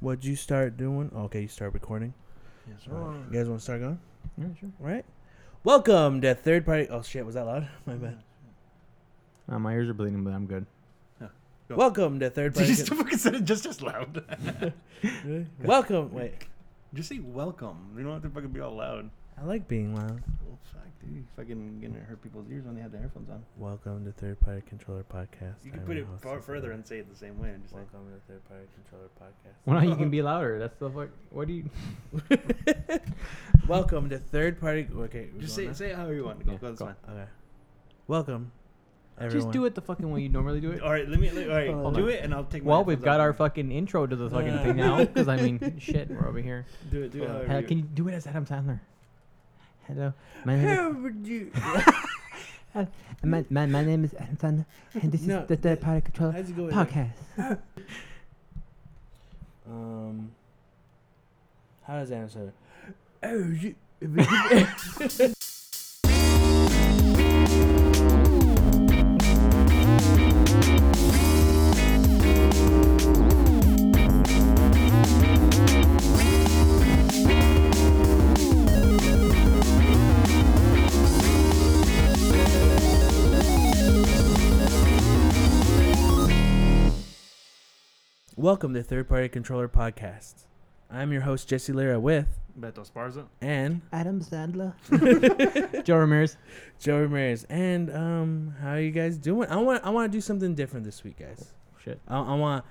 What'd 0.00 0.24
you 0.24 0.36
start 0.36 0.76
doing? 0.76 1.10
Okay, 1.14 1.42
you 1.42 1.48
start 1.48 1.72
recording. 1.74 2.12
Yes, 2.68 2.80
Alright, 2.90 3.20
You 3.30 3.38
guys 3.38 3.48
want 3.48 3.60
to 3.60 3.64
start 3.64 3.80
going? 3.80 3.98
Yeah, 4.36 4.46
sure. 4.60 4.68
Right. 4.78 5.04
Welcome 5.64 6.20
to 6.20 6.34
third 6.34 6.66
party. 6.66 6.86
Oh 6.90 7.02
shit, 7.02 7.24
was 7.24 7.34
that 7.34 7.46
loud? 7.46 7.68
My 7.86 7.94
bad. 7.94 8.18
Uh, 9.48 9.58
my 9.60 9.74
ears 9.74 9.88
are 9.88 9.94
bleeding, 9.94 10.24
but 10.24 10.32
I'm 10.32 10.46
good. 10.46 10.66
Go. 11.68 11.74
Welcome 11.76 12.18
to 12.20 12.30
third 12.30 12.54
You 12.54 12.60
party. 12.60 12.74
just 12.74 12.88
fucking 12.94 13.18
said 13.18 13.34
it 13.36 13.44
just 13.44 13.66
as 13.66 13.82
loud. 13.82 14.22
Really? 15.24 15.46
Welcome. 15.62 16.12
Wait, 16.12 16.32
just 16.94 17.08
say 17.10 17.18
welcome. 17.20 17.76
You 17.96 18.02
don't 18.04 18.14
have 18.14 18.22
to 18.22 18.30
fucking 18.30 18.48
be 18.50 18.60
all 18.60 18.76
loud. 18.76 19.10
I 19.38 19.44
like 19.44 19.68
being 19.68 19.94
loud. 19.94 20.22
Well, 20.46 20.58
fuck, 20.72 20.82
dude. 21.00 21.24
Fucking 21.36 21.80
gonna 21.80 22.02
hurt 22.04 22.22
people's 22.22 22.46
ears 22.50 22.64
when 22.64 22.74
they 22.74 22.80
have 22.80 22.90
their 22.90 23.02
headphones 23.02 23.28
on. 23.28 23.44
Welcome 23.58 24.04
to 24.06 24.12
third 24.12 24.40
party 24.40 24.62
controller 24.66 25.04
podcast. 25.04 25.62
You 25.64 25.70
can 25.70 25.80
I'm 25.80 25.86
put 25.86 25.96
your 25.96 26.04
it 26.04 26.08
host, 26.08 26.22
far 26.22 26.40
further 26.40 26.72
and 26.72 26.86
say 26.86 26.98
it 26.98 27.10
the 27.10 27.16
same 27.16 27.38
way. 27.38 27.50
And 27.50 27.62
just 27.62 27.74
like, 27.74 27.84
Welcome 27.92 28.10
to 28.12 28.32
third 28.32 28.48
party 28.48 28.64
controller 28.74 29.10
podcast. 29.20 29.54
Well, 29.66 29.78
now 29.80 29.86
you 29.86 29.96
can 29.96 30.10
be 30.10 30.22
louder. 30.30 30.58
That's 30.58 30.76
the 30.78 30.88
fuck. 30.90 31.08
What 31.30 31.48
do 31.48 31.52
you? 31.54 31.70
Welcome 33.68 34.08
to 34.08 34.18
third 34.18 34.58
party. 34.60 34.88
Okay, 34.96 35.28
just 35.38 35.54
say 35.54 35.66
now? 35.66 35.72
say 35.74 35.90
it 35.90 35.96
however 35.96 36.14
you 36.14 36.24
want 36.24 36.38
to 36.40 36.44
go. 36.46 36.52
Yeah, 36.52 36.58
go 36.58 36.66
that's 36.68 36.78
go. 36.78 36.86
fine. 36.86 36.94
Okay. 37.10 37.30
Welcome. 38.08 38.52
Everyone. 39.18 39.40
Just 39.46 39.52
do 39.52 39.64
it 39.66 39.74
the 39.74 39.80
fucking 39.80 40.10
way 40.10 40.20
you 40.22 40.28
normally 40.28 40.60
do 40.60 40.72
it. 40.72 40.82
All 40.82 40.90
right, 40.92 41.08
let 41.08 41.18
me. 41.20 41.30
Let, 41.30 41.48
all 41.50 41.56
right, 41.56 41.70
Hold 41.72 41.94
do 41.94 42.04
on. 42.04 42.08
it, 42.10 42.22
and 42.24 42.34
I'll 42.34 42.44
take. 42.44 42.64
my 42.64 42.70
Well, 42.70 42.84
we've 42.84 43.00
got 43.02 43.20
off. 43.20 43.24
our 43.24 43.32
fucking 43.34 43.70
intro 43.72 44.06
to 44.06 44.14
the 44.16 44.28
fucking 44.30 44.58
thing 44.60 44.76
now. 44.76 44.98
Because 44.98 45.28
I 45.28 45.36
mean, 45.36 45.76
shit, 45.78 46.10
we're 46.10 46.26
over 46.26 46.38
here. 46.40 46.64
Do 46.90 47.02
it. 47.02 47.12
Do 47.12 47.22
it. 47.24 47.50
Uh, 47.50 47.58
you- 47.58 47.66
can 47.66 47.78
you 47.78 47.84
do 47.84 48.08
it 48.08 48.12
as 48.14 48.26
Adam 48.26 48.44
Sandler? 48.46 48.80
Hello, 49.86 50.12
my 50.44 50.56
name 50.56 50.66
How 50.66 50.90
would 50.90 51.26
you? 51.26 51.52
is 52.74 52.86
my, 53.24 53.44
my, 53.50 53.66
my 53.66 53.84
name 53.84 54.04
is 54.04 54.12
Sandler, 54.12 54.66
and 54.94 55.12
this 55.12 55.22
No, 55.22 55.40
is 55.42 55.48
the 55.48 55.56
Third 55.56 55.80
Party 55.80 56.00
Controller 56.00 56.32
How's 56.32 56.50
it 56.50 56.56
go? 56.56 56.68
Podcast. 56.68 57.12
Um. 59.68 60.30
How 61.84 61.94
does 61.98 62.12
Anna 62.12 62.28
say? 62.30 62.50
Oh, 63.24 63.48
you. 63.48 65.32
Welcome 88.46 88.74
to 88.74 88.82
Third 88.84 89.08
Party 89.08 89.28
Controller 89.28 89.66
Podcast. 89.66 90.44
I'm 90.88 91.10
your 91.10 91.22
host 91.22 91.48
Jesse 91.48 91.72
Lira 91.72 91.98
with 91.98 92.28
Beto 92.56 92.88
Sparza. 92.88 93.26
and 93.40 93.80
Adam 93.92 94.20
Sandler. 94.20 94.72
Joe 95.84 95.96
Ramirez. 95.96 96.36
Joe 96.78 97.00
Ramirez. 97.00 97.44
And 97.50 97.92
um, 97.92 98.54
how 98.62 98.74
are 98.74 98.80
you 98.80 98.92
guys 98.92 99.18
doing? 99.18 99.48
I 99.50 99.56
want 99.56 99.84
I 99.84 99.90
want 99.90 100.12
to 100.12 100.16
do 100.16 100.20
something 100.20 100.54
different 100.54 100.86
this 100.86 101.02
week, 101.02 101.18
guys. 101.18 101.54
Shit. 101.82 102.00
I, 102.06 102.20
I 102.20 102.34
want, 102.36 102.64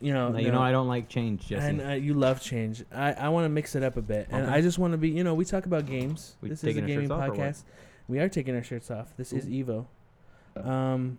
you 0.00 0.12
know, 0.12 0.30
No, 0.30 0.38
you 0.40 0.50
know 0.50 0.60
I 0.60 0.72
don't 0.72 0.88
like 0.88 1.08
change, 1.08 1.46
Jesse. 1.46 1.64
and 1.64 1.80
uh, 1.80 1.90
you 1.90 2.14
love 2.14 2.42
change. 2.42 2.84
I, 2.92 3.12
I 3.12 3.28
want 3.28 3.44
to 3.44 3.50
mix 3.50 3.76
it 3.76 3.84
up 3.84 3.96
a 3.96 4.02
bit, 4.02 4.26
and 4.32 4.50
I 4.50 4.60
just 4.60 4.80
want 4.80 4.94
to 4.94 4.98
be. 4.98 5.10
You 5.10 5.22
know, 5.22 5.34
we 5.34 5.44
talk 5.44 5.66
about 5.66 5.86
games. 5.86 6.34
We 6.40 6.48
this 6.48 6.64
is 6.64 6.76
a 6.76 6.80
gaming 6.80 7.02
shirts 7.02 7.10
off 7.12 7.28
or 7.28 7.30
what? 7.34 7.38
podcast. 7.38 7.62
We 8.08 8.18
are 8.18 8.28
taking 8.28 8.56
our 8.56 8.64
shirts 8.64 8.90
off. 8.90 9.16
This 9.16 9.32
is 9.32 9.46
Evo. 9.46 9.86
Um. 10.56 11.18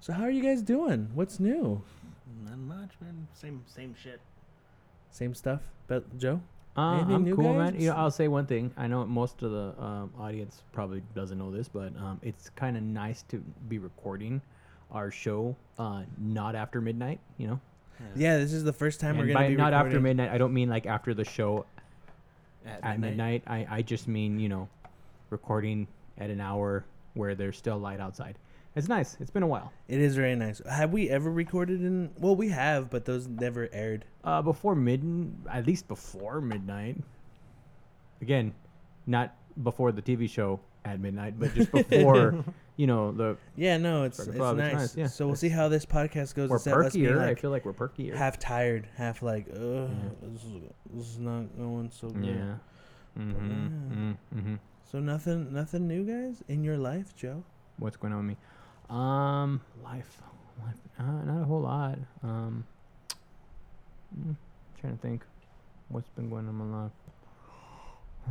So 0.00 0.12
how 0.12 0.22
are 0.24 0.30
you 0.30 0.42
guys 0.42 0.62
doing? 0.62 1.10
What's 1.14 1.40
new? 1.40 1.82
Not 2.44 2.58
much, 2.58 2.90
man. 3.00 3.26
Same 3.34 3.62
same 3.66 3.94
shit. 4.00 4.20
Same 5.10 5.34
stuff, 5.34 5.60
but 5.86 6.18
Joe. 6.18 6.40
Uh, 6.76 6.96
Anything 6.98 7.14
I'm 7.14 7.24
new, 7.24 7.34
cool, 7.34 7.54
guys? 7.54 7.72
man. 7.72 7.80
You 7.80 7.88
know, 7.90 7.96
I'll 7.96 8.10
say 8.10 8.28
one 8.28 8.46
thing. 8.46 8.72
I 8.76 8.86
know 8.86 9.04
most 9.04 9.42
of 9.42 9.50
the 9.50 9.82
um, 9.82 10.12
audience 10.18 10.62
probably 10.72 11.02
doesn't 11.14 11.36
know 11.36 11.50
this, 11.50 11.66
but 11.68 11.96
um, 11.96 12.20
it's 12.22 12.50
kind 12.50 12.76
of 12.76 12.82
nice 12.84 13.22
to 13.30 13.38
be 13.68 13.78
recording 13.78 14.40
our 14.92 15.10
show 15.10 15.56
uh, 15.78 16.02
not 16.18 16.54
after 16.54 16.80
midnight. 16.80 17.18
You 17.36 17.48
know, 17.48 17.60
Yeah, 18.14 18.38
this 18.38 18.52
is 18.52 18.62
the 18.62 18.72
first 18.72 19.00
time 19.00 19.16
we're 19.16 19.24
and 19.24 19.32
gonna 19.32 19.46
by 19.46 19.48
be 19.48 19.56
not 19.56 19.72
after 19.72 19.98
midnight, 19.98 20.30
I 20.30 20.38
don't 20.38 20.54
mean 20.54 20.68
like 20.68 20.86
after 20.86 21.14
the 21.14 21.24
show 21.24 21.66
At, 22.64 22.84
at 22.84 23.00
midnight. 23.00 23.42
I 23.48 23.66
I 23.68 23.82
just 23.82 24.06
mean 24.06 24.38
you 24.38 24.48
know, 24.48 24.68
recording 25.30 25.88
at 26.16 26.30
an 26.30 26.40
hour 26.40 26.84
where 27.14 27.34
there's 27.34 27.56
still 27.58 27.78
light 27.78 27.98
outside. 27.98 28.38
It's 28.78 28.88
nice. 28.88 29.16
It's 29.20 29.30
been 29.30 29.42
a 29.42 29.46
while. 29.46 29.72
It 29.88 30.00
is 30.00 30.14
very 30.14 30.36
nice. 30.36 30.62
Have 30.70 30.92
we 30.92 31.10
ever 31.10 31.30
recorded 31.30 31.82
in? 31.82 32.10
Well, 32.18 32.36
we 32.36 32.48
have, 32.50 32.88
but 32.90 33.04
those 33.04 33.26
never 33.26 33.68
aired. 33.72 34.04
Uh, 34.24 34.40
before 34.40 34.74
mid, 34.74 35.02
at 35.50 35.66
least 35.66 35.88
before 35.88 36.40
midnight. 36.40 36.96
Again, 38.22 38.54
not 39.06 39.34
before 39.62 39.92
the 39.92 40.02
TV 40.02 40.28
show 40.30 40.60
at 40.84 41.00
midnight, 41.00 41.38
but 41.38 41.54
just 41.54 41.70
before, 41.90 42.44
you 42.76 42.86
know, 42.86 43.12
the 43.12 43.36
Yeah, 43.56 43.76
no, 43.78 44.04
it's 44.04 44.18
it's 44.20 44.36
nice. 44.36 44.56
nice, 44.56 44.96
yeah. 44.96 45.06
So 45.08 45.26
we'll 45.26 45.36
see 45.36 45.48
how 45.48 45.68
this 45.68 45.84
podcast 45.84 46.34
goes. 46.34 46.48
we're 46.48 46.56
instead 46.56 46.74
of 46.78 46.86
us 46.86 46.92
being, 46.94 47.06
perkier. 47.08 47.20
I 47.20 47.34
feel 47.34 47.50
like 47.50 47.64
we're 47.64 47.72
perkier. 47.72 48.14
half 48.14 48.38
tired, 48.38 48.86
half 48.96 49.22
like, 49.22 49.46
ugh, 49.52 49.58
Yeah. 49.60 49.88
this, 50.22 50.44
is, 50.44 50.52
this 50.94 51.06
is 51.08 51.18
not 51.18 51.56
going 51.58 51.90
so 51.92 52.10
good. 52.10 52.24
yeah. 52.26 52.54
Mm-hmm. 53.18 54.10
Yeah. 54.32 54.38
Mm-hmm. 54.38 54.54
So 54.90 55.00
nothing, 55.00 55.52
nothing 55.52 55.86
new, 55.88 56.04
guys, 56.04 56.42
in 56.48 56.62
your 56.64 56.78
life, 56.78 57.14
Joe. 57.16 57.42
What's 57.78 57.96
going 57.96 58.12
on 58.12 58.20
with 58.20 58.28
me? 58.28 58.36
Um, 58.90 59.60
life, 59.84 60.20
life. 60.64 60.74
Uh, 60.98 61.24
not 61.24 61.42
a 61.42 61.44
whole 61.44 61.60
lot. 61.60 61.98
Um, 62.22 62.64
mm, 64.18 64.34
trying 64.80 64.96
to 64.96 65.02
think, 65.02 65.22
what's 65.88 66.08
been 66.10 66.30
going 66.30 66.44
on 66.48 66.50
in 66.50 66.54
my 66.70 66.82
life. 66.84 66.92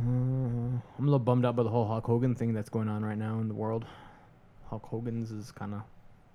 I'm 0.02 0.82
a 1.00 1.02
little 1.02 1.18
bummed 1.18 1.44
out 1.44 1.56
by 1.56 1.62
the 1.62 1.68
whole 1.70 1.86
Hulk 1.86 2.04
Hogan 2.06 2.34
thing 2.34 2.52
that's 2.54 2.68
going 2.68 2.88
on 2.88 3.04
right 3.04 3.18
now 3.18 3.40
in 3.40 3.48
the 3.48 3.54
world. 3.54 3.84
Hulk 4.70 4.84
Hogan's 4.84 5.30
is 5.30 5.50
kind 5.50 5.74
of, 5.74 5.82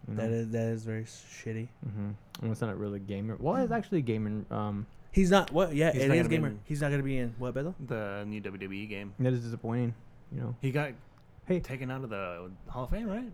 you 0.07 0.15
know, 0.15 0.21
That 0.21 0.31
is 0.31 0.49
that 0.51 0.67
is 0.69 0.83
very 0.83 1.03
shitty. 1.03 1.67
mm-hmm. 1.87 2.09
and 2.41 2.51
it's 2.51 2.61
not 2.61 2.77
really 2.77 2.99
gamer. 2.99 3.37
Well, 3.39 3.55
it's 3.57 3.71
actually 3.71 4.01
gaming. 4.01 4.45
Um, 4.51 4.85
He's 5.11 5.29
not 5.29 5.51
what? 5.51 5.75
Yeah, 5.75 5.91
He's 5.93 6.03
it 6.03 6.07
not 6.07 6.17
is 6.17 6.23
gonna 6.23 6.29
be 6.29 6.35
gamer. 6.37 6.55
He's 6.65 6.81
not 6.81 6.91
gonna 6.91 7.03
be 7.03 7.17
in 7.19 7.35
what, 7.37 7.53
Beto? 7.53 7.73
The 7.87 8.25
new 8.27 8.41
WWE 8.41 8.89
game. 8.89 9.13
that 9.19 9.31
is 9.33 9.41
disappointing. 9.43 9.93
You 10.33 10.41
know, 10.41 10.55
He 10.61 10.71
got 10.71 10.91
Hey. 11.45 11.59
taken 11.59 11.91
out 11.91 12.03
of 12.03 12.09
the 12.09 12.49
Hall 12.67 12.85
of 12.85 12.89
Fame, 12.89 13.07
right? 13.07 13.31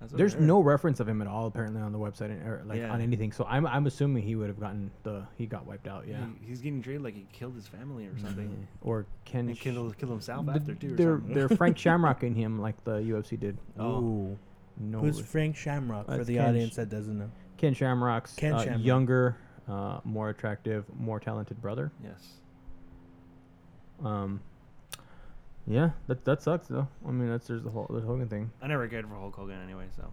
That's 0.00 0.12
what 0.12 0.16
I 0.16 0.18
there's 0.18 0.34
no 0.36 0.60
reference 0.60 1.00
of 1.00 1.08
him 1.08 1.22
at 1.22 1.28
all 1.28 1.46
apparently 1.46 1.80
on 1.80 1.92
the 1.92 1.98
website 1.98 2.30
and- 2.30 2.42
or 2.46 2.62
like 2.66 2.78
Yeah. 2.78 2.92
on 2.92 3.00
anything. 3.00 3.32
So 3.32 3.46
I'm 3.48 3.66
I'm 3.66 3.86
assuming 3.86 4.22
he 4.22 4.34
would 4.36 4.48
have 4.48 4.60
gotten 4.60 4.90
the 5.02 5.26
he 5.36 5.46
got 5.46 5.66
wiped 5.66 5.86
out. 5.88 6.06
Yeah. 6.06 6.26
He- 6.40 6.48
he's 6.48 6.60
getting 6.60 6.82
treated 6.82 7.02
like 7.02 7.14
he 7.14 7.26
killed 7.32 7.54
his 7.54 7.66
family 7.66 8.06
or 8.06 8.18
something. 8.18 8.50
Yeah. 8.50 8.66
Or 8.82 9.06
Ken. 9.24 9.48
And 9.48 9.56
Sh- 9.56 9.60
killed, 9.62 9.96
killed 9.96 10.10
himself 10.12 10.44
th- 10.46 10.56
after 10.58 10.74
too. 10.74 10.92
Or 10.92 10.96
They're 10.96 11.16
something. 11.18 11.34
they're 11.34 11.48
Frank 11.48 11.76
Shamrocking 11.78 12.34
him 12.36 12.60
like 12.60 12.82
the 12.84 12.98
UFC 13.02 13.38
did. 13.38 13.56
Oh. 13.78 14.00
Ooh. 14.02 14.38
No, 14.76 14.98
Who's 15.00 15.22
res- 15.22 15.30
Frank 15.30 15.56
Shamrock 15.56 16.06
for 16.06 16.16
That's 16.16 16.26
the 16.26 16.34
Ken 16.36 16.48
audience 16.48 16.72
Sh- 16.72 16.76
that 16.76 16.88
doesn't 16.90 17.16
know? 17.18 17.30
Ken 17.56 17.72
Shamrock's 17.74 18.34
Ken 18.34 18.54
uh, 18.54 18.58
Shamrock. 18.64 18.84
younger, 18.84 19.36
uh, 19.68 20.00
more 20.04 20.28
attractive, 20.30 20.84
more 20.98 21.20
talented 21.20 21.62
brother. 21.62 21.92
yes. 22.02 22.40
Um, 24.04 24.40
yeah, 25.66 25.90
that 26.08 26.24
that 26.24 26.42
sucks 26.42 26.66
though. 26.68 26.88
I 27.06 27.10
mean, 27.10 27.28
that's 27.28 27.46
there's 27.46 27.62
the 27.62 27.70
whole 27.70 27.86
the 27.90 28.00
Hogan 28.00 28.28
thing. 28.28 28.50
I 28.62 28.66
never 28.66 28.86
cared 28.88 29.06
for 29.08 29.14
Hulk 29.14 29.34
Hogan 29.34 29.60
anyway, 29.62 29.86
so. 29.96 30.10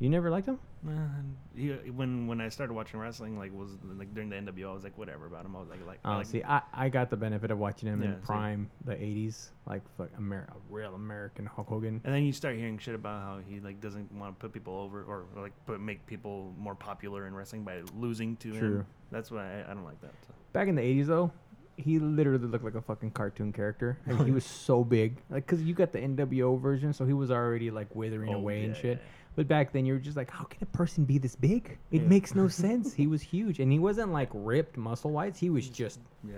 You 0.00 0.08
never 0.08 0.30
liked 0.30 0.46
him? 0.46 0.60
Man, 0.84 1.36
he, 1.56 1.70
when 1.90 2.28
when 2.28 2.40
I 2.40 2.50
started 2.50 2.72
watching 2.72 3.00
wrestling, 3.00 3.36
like 3.36 3.52
was 3.52 3.70
like 3.96 4.14
during 4.14 4.28
the 4.28 4.36
NWO, 4.36 4.70
I 4.70 4.72
was 4.72 4.84
like 4.84 4.96
whatever 4.96 5.26
about 5.26 5.44
him. 5.44 5.56
I 5.56 5.58
was 5.58 5.68
like 5.68 5.84
like, 5.84 5.98
I 6.04 6.14
Oh, 6.14 6.16
like 6.18 6.26
see, 6.26 6.44
I, 6.44 6.62
I 6.72 6.88
got 6.88 7.10
the 7.10 7.16
benefit 7.16 7.50
of 7.50 7.58
watching 7.58 7.88
him 7.88 8.00
Yeah, 8.00 8.10
in 8.10 8.20
prime 8.20 8.70
the 8.84 8.94
'80s, 8.94 9.48
like 9.66 9.82
fuck 9.96 10.10
Amer- 10.16 10.46
a 10.50 10.72
real 10.72 10.94
American 10.94 11.46
Hulk 11.46 11.66
Hogan. 11.66 12.00
And 12.04 12.14
then 12.14 12.22
you 12.22 12.32
start 12.32 12.54
hearing 12.54 12.78
shit 12.78 12.94
about 12.94 13.20
how 13.22 13.40
he 13.44 13.58
like 13.58 13.80
doesn't 13.80 14.12
want 14.12 14.38
to 14.38 14.40
put 14.40 14.52
people 14.52 14.74
over 14.78 15.02
or, 15.02 15.24
or 15.34 15.42
like 15.42 15.52
put 15.66 15.80
make 15.80 16.06
people 16.06 16.54
more 16.56 16.76
popular 16.76 17.26
in 17.26 17.34
wrestling 17.34 17.64
by 17.64 17.82
losing 17.96 18.36
to 18.36 18.52
True. 18.56 18.76
him. 18.76 18.86
That's 19.10 19.32
why 19.32 19.62
I, 19.62 19.72
I 19.72 19.74
don't 19.74 19.84
like 19.84 20.00
that. 20.02 20.12
So. 20.28 20.32
Back 20.52 20.68
in 20.68 20.76
the 20.76 20.82
'80s, 20.82 21.06
though, 21.06 21.32
he 21.78 21.98
literally 21.98 22.46
looked 22.46 22.64
like 22.64 22.74
a 22.74 22.82
fucking 22.82 23.12
cartoon 23.12 23.52
character. 23.52 23.98
Like, 24.06 24.26
he 24.26 24.32
was 24.40 24.44
so 24.44 24.84
big, 24.84 25.16
like, 25.30 25.46
cause 25.46 25.62
you 25.62 25.74
got 25.74 25.92
the 25.92 25.98
NWO 26.00 26.60
version, 26.60 26.92
so 26.92 27.06
he 27.06 27.12
was 27.12 27.30
already 27.30 27.70
like 27.70 27.94
withering 27.94 28.34
Oh, 28.34 28.38
away 28.38 28.64
and 28.64 28.76
shit. 28.76 28.98
yeah. 28.98 29.04
But 29.36 29.46
back 29.46 29.72
then, 29.72 29.86
you 29.86 29.92
were 29.92 30.00
just 30.00 30.16
like, 30.16 30.28
how 30.30 30.44
can 30.44 30.58
a 30.62 30.66
person 30.66 31.04
be 31.04 31.18
this 31.18 31.36
big? 31.36 31.78
It 31.92 32.02
Yeah. 32.02 32.08
makes 32.08 32.34
no 32.34 32.48
sense. 32.64 32.92
He 32.92 33.06
was 33.06 33.22
huge, 33.22 33.60
and 33.60 33.70
he 33.70 33.78
wasn't 33.78 34.12
like 34.12 34.28
ripped 34.34 34.76
muscle 34.76 35.12
wise. 35.12 35.38
He 35.38 35.48
was 35.50 35.68
just 35.68 36.00
Yeah. 36.24 36.34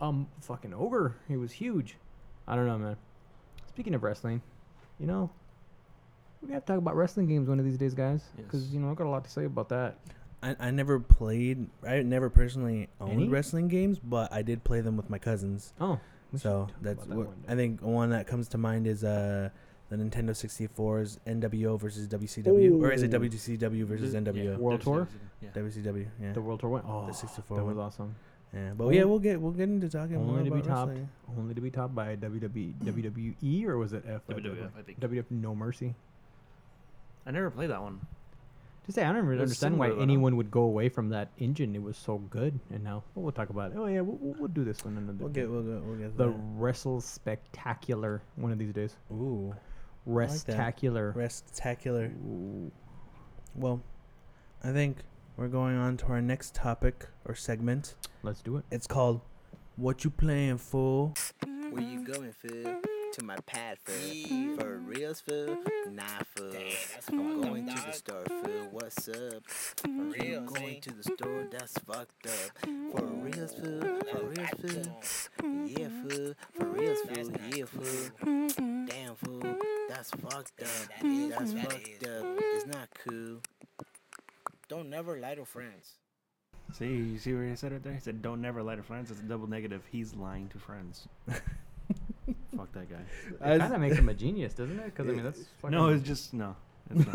um 0.00 0.26
fucking 0.40 0.74
ogre. 0.74 1.14
He 1.28 1.36
was 1.36 1.52
huge. 1.52 1.96
I 2.48 2.56
don't 2.56 2.66
know, 2.66 2.78
man. 2.78 2.96
Speaking 3.68 3.94
of 3.94 4.02
wrestling, 4.02 4.42
you 4.98 5.06
know, 5.06 5.30
we 6.42 6.48
gotta 6.48 6.60
talk 6.62 6.78
about 6.78 6.96
wrestling 6.96 7.28
games 7.28 7.48
one 7.48 7.60
of 7.60 7.64
these 7.64 7.78
days, 7.78 7.94
guys. 7.94 8.24
Because 8.36 8.64
Yes. 8.64 8.72
you 8.74 8.80
know 8.80 8.90
I 8.90 8.94
got 8.94 9.06
a 9.06 9.10
lot 9.10 9.22
to 9.24 9.30
say 9.30 9.44
about 9.44 9.68
that. 9.68 9.98
I, 10.42 10.56
I 10.58 10.70
never 10.70 10.98
played. 10.98 11.68
I 11.86 12.02
never 12.02 12.28
personally 12.30 12.88
owned 13.00 13.12
Any? 13.12 13.28
wrestling 13.28 13.68
games, 13.68 13.98
but 13.98 14.32
I 14.32 14.42
did 14.42 14.64
play 14.64 14.80
them 14.80 14.96
with 14.96 15.08
my 15.08 15.18
cousins. 15.18 15.72
Oh, 15.80 16.00
So 16.36 16.68
that's 16.80 17.04
that 17.06 17.16
what 17.16 17.28
I 17.48 17.54
think. 17.54 17.80
One 17.82 18.10
that 18.10 18.26
comes 18.26 18.48
to 18.48 18.58
mind 18.58 18.86
is 18.86 19.04
uh 19.04 19.50
the 19.88 19.96
Nintendo 19.98 20.30
64's 20.30 21.20
NWO 21.26 21.78
versus 21.78 22.08
WCW, 22.08 22.80
or 22.82 22.92
is 22.92 23.02
it 23.02 23.10
WCW 23.10 23.84
versus 23.84 24.12
The- 24.12 24.18
NWO? 24.20 24.44
yeah, 24.52 24.56
World 24.56 24.80
Tour? 24.80 25.06
Yeah. 25.42 25.50
WCW, 25.54 26.06
yeah, 26.20 26.32
The 26.32 26.40
World 26.40 26.60
Tour 26.60 26.70
one. 26.70 26.82
Oh, 26.88 27.06
the 27.06 27.12
64 27.12 27.58
that 27.58 27.64
was 27.64 27.76
one. 27.76 27.86
awesome. 27.86 28.14
yeah. 28.54 28.70
But 28.76 28.84
Only- 28.84 28.96
yeah, 28.96 29.04
we'll 29.04 29.18
get 29.18 29.40
we'll 29.40 29.52
get 29.52 29.68
into 29.68 29.88
talking 29.90 30.16
more 30.24 30.38
Only 30.38 30.48
to 30.50 30.56
be 30.56 30.62
topped. 30.62 30.88
wrestling. 30.90 31.08
Only 31.38 31.54
to 31.54 31.60
be 31.60 31.70
topped 31.70 31.94
by 31.94 32.16
WWE, 32.16 32.74
WWE, 32.84 33.66
or 33.66 33.76
was 33.76 33.92
it 33.92 34.04
F? 34.08 34.22
WWF, 34.28 34.70
I 34.78 34.82
think. 34.82 34.98
WWF 34.98 35.30
No 35.30 35.54
Mercy. 35.54 35.94
I 37.26 37.30
never 37.30 37.50
played 37.50 37.70
that 37.70 37.82
one. 37.82 38.00
Just 38.86 38.96
say 38.96 39.04
I 39.04 39.12
don't 39.12 39.24
even 39.24 39.38
understand 39.40 39.78
why 39.78 39.86
similar, 39.86 39.94
though, 39.94 39.96
huh? 40.00 40.02
anyone 40.02 40.36
would 40.36 40.50
go 40.50 40.62
away 40.62 40.88
from 40.88 41.08
that 41.10 41.30
engine. 41.38 41.76
It 41.76 41.82
was 41.82 41.96
so 41.96 42.18
good, 42.18 42.58
and 42.70 42.82
now 42.82 43.04
well, 43.14 43.22
we'll 43.22 43.32
talk 43.32 43.50
about 43.50 43.72
it. 43.72 43.78
Oh 43.78 43.86
yeah, 43.86 44.00
we'll, 44.00 44.18
we'll, 44.20 44.34
we'll 44.40 44.48
do 44.48 44.64
this 44.64 44.84
one 44.84 44.96
another. 44.96 45.18
We'll 45.18 45.28
day. 45.28 45.42
get 45.42 45.50
we'll 45.50 45.62
get 45.62 45.82
we'll 45.84 45.96
get 45.96 46.16
the 46.16 46.26
that. 46.26 46.34
Wrestle 46.56 47.00
Spectacular 47.00 48.22
one 48.34 48.50
of 48.50 48.58
these 48.58 48.72
days. 48.72 48.96
Ooh, 49.12 49.54
Restacular. 50.08 51.14
restacular. 51.14 52.12
Well, 53.54 53.82
I 54.64 54.72
think 54.72 54.98
we're 55.36 55.48
going 55.48 55.76
on 55.76 55.96
to 55.98 56.06
our 56.06 56.20
next 56.20 56.54
topic 56.54 57.06
or 57.24 57.36
segment. 57.36 57.94
Let's 58.24 58.42
do 58.42 58.56
it. 58.56 58.64
It's 58.72 58.88
called 58.88 59.20
"What 59.76 60.02
You 60.02 60.10
Playing 60.10 60.58
For." 60.58 61.12
Where 61.70 61.82
you 61.82 62.04
going, 62.04 62.32
fool? 62.32 62.82
To 63.12 63.24
my 63.26 63.36
pad, 63.44 63.76
fool. 63.84 64.56
For 64.56 64.78
reals, 64.78 65.20
fool? 65.20 65.56
Mm-hmm. 65.56 65.96
Nah, 65.96 66.02
fool. 66.34 66.54
I'm 67.08 67.42
going 67.42 67.66
to 67.66 67.74
the 67.74 67.92
store, 67.92 68.24
fool. 68.26 68.68
What's 68.70 69.06
up? 69.06 69.44
For 69.46 69.88
mm-hmm. 69.88 70.10
reals, 70.12 70.50
going 70.50 70.80
to 70.80 70.94
the 70.94 71.02
store, 71.02 71.28
mm-hmm. 71.28 71.50
that's 71.50 71.78
fucked 71.80 72.26
up. 72.26 72.58
For 72.62 73.04
reals, 73.04 73.52
fool? 73.52 73.80
For 74.10 74.24
reals, 74.24 75.28
fool? 75.36 75.66
Yeah, 75.66 75.88
fool. 75.88 76.34
For 76.54 76.64
reals, 76.64 77.00
fool? 77.02 77.32
Yeah, 77.54 77.64
fool. 77.66 78.86
Damn, 78.86 79.14
fool. 79.16 79.56
That's 79.90 80.10
fucked 80.12 80.62
up. 80.62 80.88
That's 81.02 81.52
fucked 81.52 82.06
up. 82.06 82.24
It's 82.38 82.66
not 82.66 82.88
cool. 83.06 83.40
Don't 84.68 84.88
never 84.88 85.18
lie 85.18 85.34
to 85.34 85.44
friends. 85.44 85.98
See, 86.72 86.86
you 86.86 87.18
see 87.18 87.34
what 87.34 87.44
he 87.44 87.56
said 87.56 87.72
right 87.72 87.82
there? 87.82 87.92
He 87.92 88.00
said, 88.00 88.22
"Don't 88.22 88.40
never 88.40 88.62
lie 88.62 88.76
to 88.76 88.82
friends." 88.82 89.10
It's 89.10 89.20
a 89.20 89.24
double 89.24 89.46
negative. 89.46 89.82
He's 89.92 90.14
lying 90.14 90.48
to 90.48 90.58
friends. 90.58 91.08
Fuck 92.56 92.72
that 92.72 92.88
guy. 92.90 92.96
It 93.54 93.58
kind 93.58 93.74
of 93.74 93.80
makes 93.80 93.96
him 93.98 94.08
a 94.08 94.14
genius, 94.14 94.54
doesn't 94.54 94.78
it? 94.78 94.84
Because 94.86 95.08
I 95.08 95.12
mean, 95.12 95.24
that's 95.24 95.40
fucking 95.60 95.76
No, 95.76 95.88
it's 95.88 96.04
just 96.06 96.32
no. 96.34 96.54
It's 96.94 97.06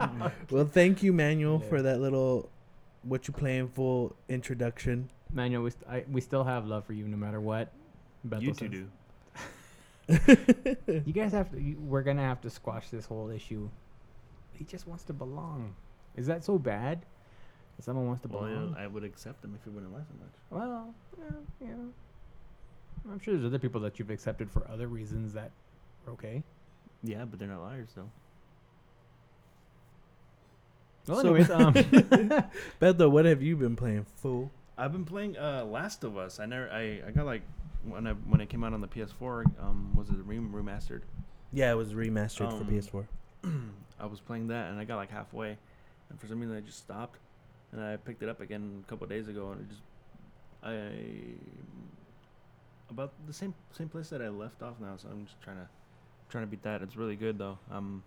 not. 0.00 0.32
Well, 0.50 0.64
thank 0.66 1.02
you, 1.02 1.12
Manuel, 1.12 1.60
Yeah. 1.62 1.68
for 1.68 1.82
that 1.82 2.00
little 2.00 2.48
"What 3.02 3.26
You 3.28 3.34
Playing 3.34 3.68
For" 3.68 4.12
introduction. 4.28 5.08
Manuel. 5.32 5.62
We, 5.62 5.70
st- 5.70 5.86
I, 5.88 6.04
we 6.10 6.20
still 6.20 6.44
have 6.44 6.66
love 6.66 6.84
for 6.84 6.92
you, 6.92 7.06
no 7.08 7.16
matter 7.16 7.40
what. 7.40 7.70
Bethel 8.24 8.44
you 8.44 8.52
two 8.54 8.68
says. 8.70 8.70
do. 8.70 8.88
You 11.06 11.12
guys 11.12 11.32
have 11.32 11.50
to. 11.52 11.60
You, 11.60 11.78
we're 11.78 12.02
gonna 12.02 12.22
have 12.22 12.40
to 12.42 12.50
squash 12.50 12.88
this 12.90 13.06
whole 13.06 13.30
issue. 13.30 13.68
He 14.52 14.64
just 14.64 14.86
wants 14.86 15.04
to 15.04 15.12
belong. 15.12 15.74
Is 16.16 16.26
that 16.26 16.44
so 16.44 16.58
bad? 16.58 17.04
That 17.76 17.84
someone 17.84 18.06
wants 18.06 18.22
to 18.22 18.28
Well, 18.28 18.44
belong. 18.44 18.74
yeah, 18.76 18.84
I 18.84 18.86
would 18.86 19.04
accept 19.04 19.44
him 19.44 19.54
if 19.58 19.64
he 19.64 19.70
wouldn't 19.70 19.92
lie 19.92 20.00
so 20.00 20.14
much. 20.20 20.34
Well, 20.50 20.94
yeah, 21.18 21.68
yeah. 21.68 21.74
I'm 23.10 23.18
sure 23.20 23.34
there's 23.34 23.46
other 23.46 23.58
people 23.58 23.80
that 23.82 23.98
you've 23.98 24.10
accepted 24.10 24.50
for 24.50 24.66
other 24.70 24.86
reasons 24.88 25.32
that 25.34 25.50
are 26.06 26.12
okay. 26.14 26.42
Yeah, 27.02 27.24
but 27.24 27.38
they're 27.38 27.48
not 27.48 27.60
liars 27.62 27.88
though. 27.96 28.08
Well, 31.06 31.20
So- 31.20 31.34
anyways, 31.34 31.50
um, 31.50 31.74
Beto, 32.80 33.10
what 33.10 33.24
have 33.24 33.42
you 33.42 33.56
been 33.56 33.76
playing, 33.76 34.06
fool? 34.16 34.50
I've 34.78 34.92
been 34.92 35.04
playing 35.04 35.36
uh 35.36 35.64
Last 35.64 36.02
of 36.04 36.16
Us. 36.16 36.40
I 36.40 36.46
never 36.46 36.70
I, 36.70 37.02
I 37.06 37.10
got 37.10 37.26
like 37.26 37.42
when 37.84 38.06
I 38.06 38.12
when 38.12 38.40
it 38.40 38.48
came 38.48 38.64
out 38.64 38.72
on 38.72 38.80
the 38.80 38.88
PS4, 38.88 39.44
um 39.60 39.94
was 39.94 40.08
it 40.08 40.16
rem- 40.24 40.52
remastered? 40.52 41.02
Yeah, 41.52 41.70
it 41.72 41.74
was 41.76 41.92
remastered 41.92 42.50
for 42.50 42.64
Um, 42.64 42.66
PS4. 42.66 43.06
I 44.00 44.06
was 44.06 44.20
playing 44.20 44.48
that 44.48 44.70
and 44.70 44.78
I 44.80 44.84
got 44.84 44.96
like 44.96 45.10
halfway, 45.10 45.58
and 46.08 46.18
for 46.20 46.26
some 46.26 46.40
reason 46.40 46.56
I 46.56 46.60
just 46.60 46.78
stopped, 46.78 47.18
and 47.72 47.82
I 47.82 47.96
picked 47.96 48.22
it 48.22 48.28
up 48.28 48.40
again 48.40 48.82
a 48.86 48.88
couple 48.88 49.06
days 49.08 49.28
ago, 49.28 49.50
and 49.52 49.60
it 49.60 49.68
just 49.68 49.82
I 50.62 50.88
about 52.92 53.12
the 53.26 53.32
same 53.32 53.54
same 53.72 53.88
place 53.88 54.08
that 54.10 54.22
I 54.22 54.28
left 54.28 54.62
off 54.62 54.74
now. 54.80 54.94
So 54.96 55.08
I'm 55.10 55.24
just 55.24 55.40
trying 55.42 55.56
to 55.56 55.68
trying 56.28 56.44
to 56.44 56.50
beat 56.50 56.62
that. 56.62 56.82
It's 56.82 56.96
really 56.96 57.16
good 57.16 57.38
though. 57.38 57.58
Um, 57.70 58.02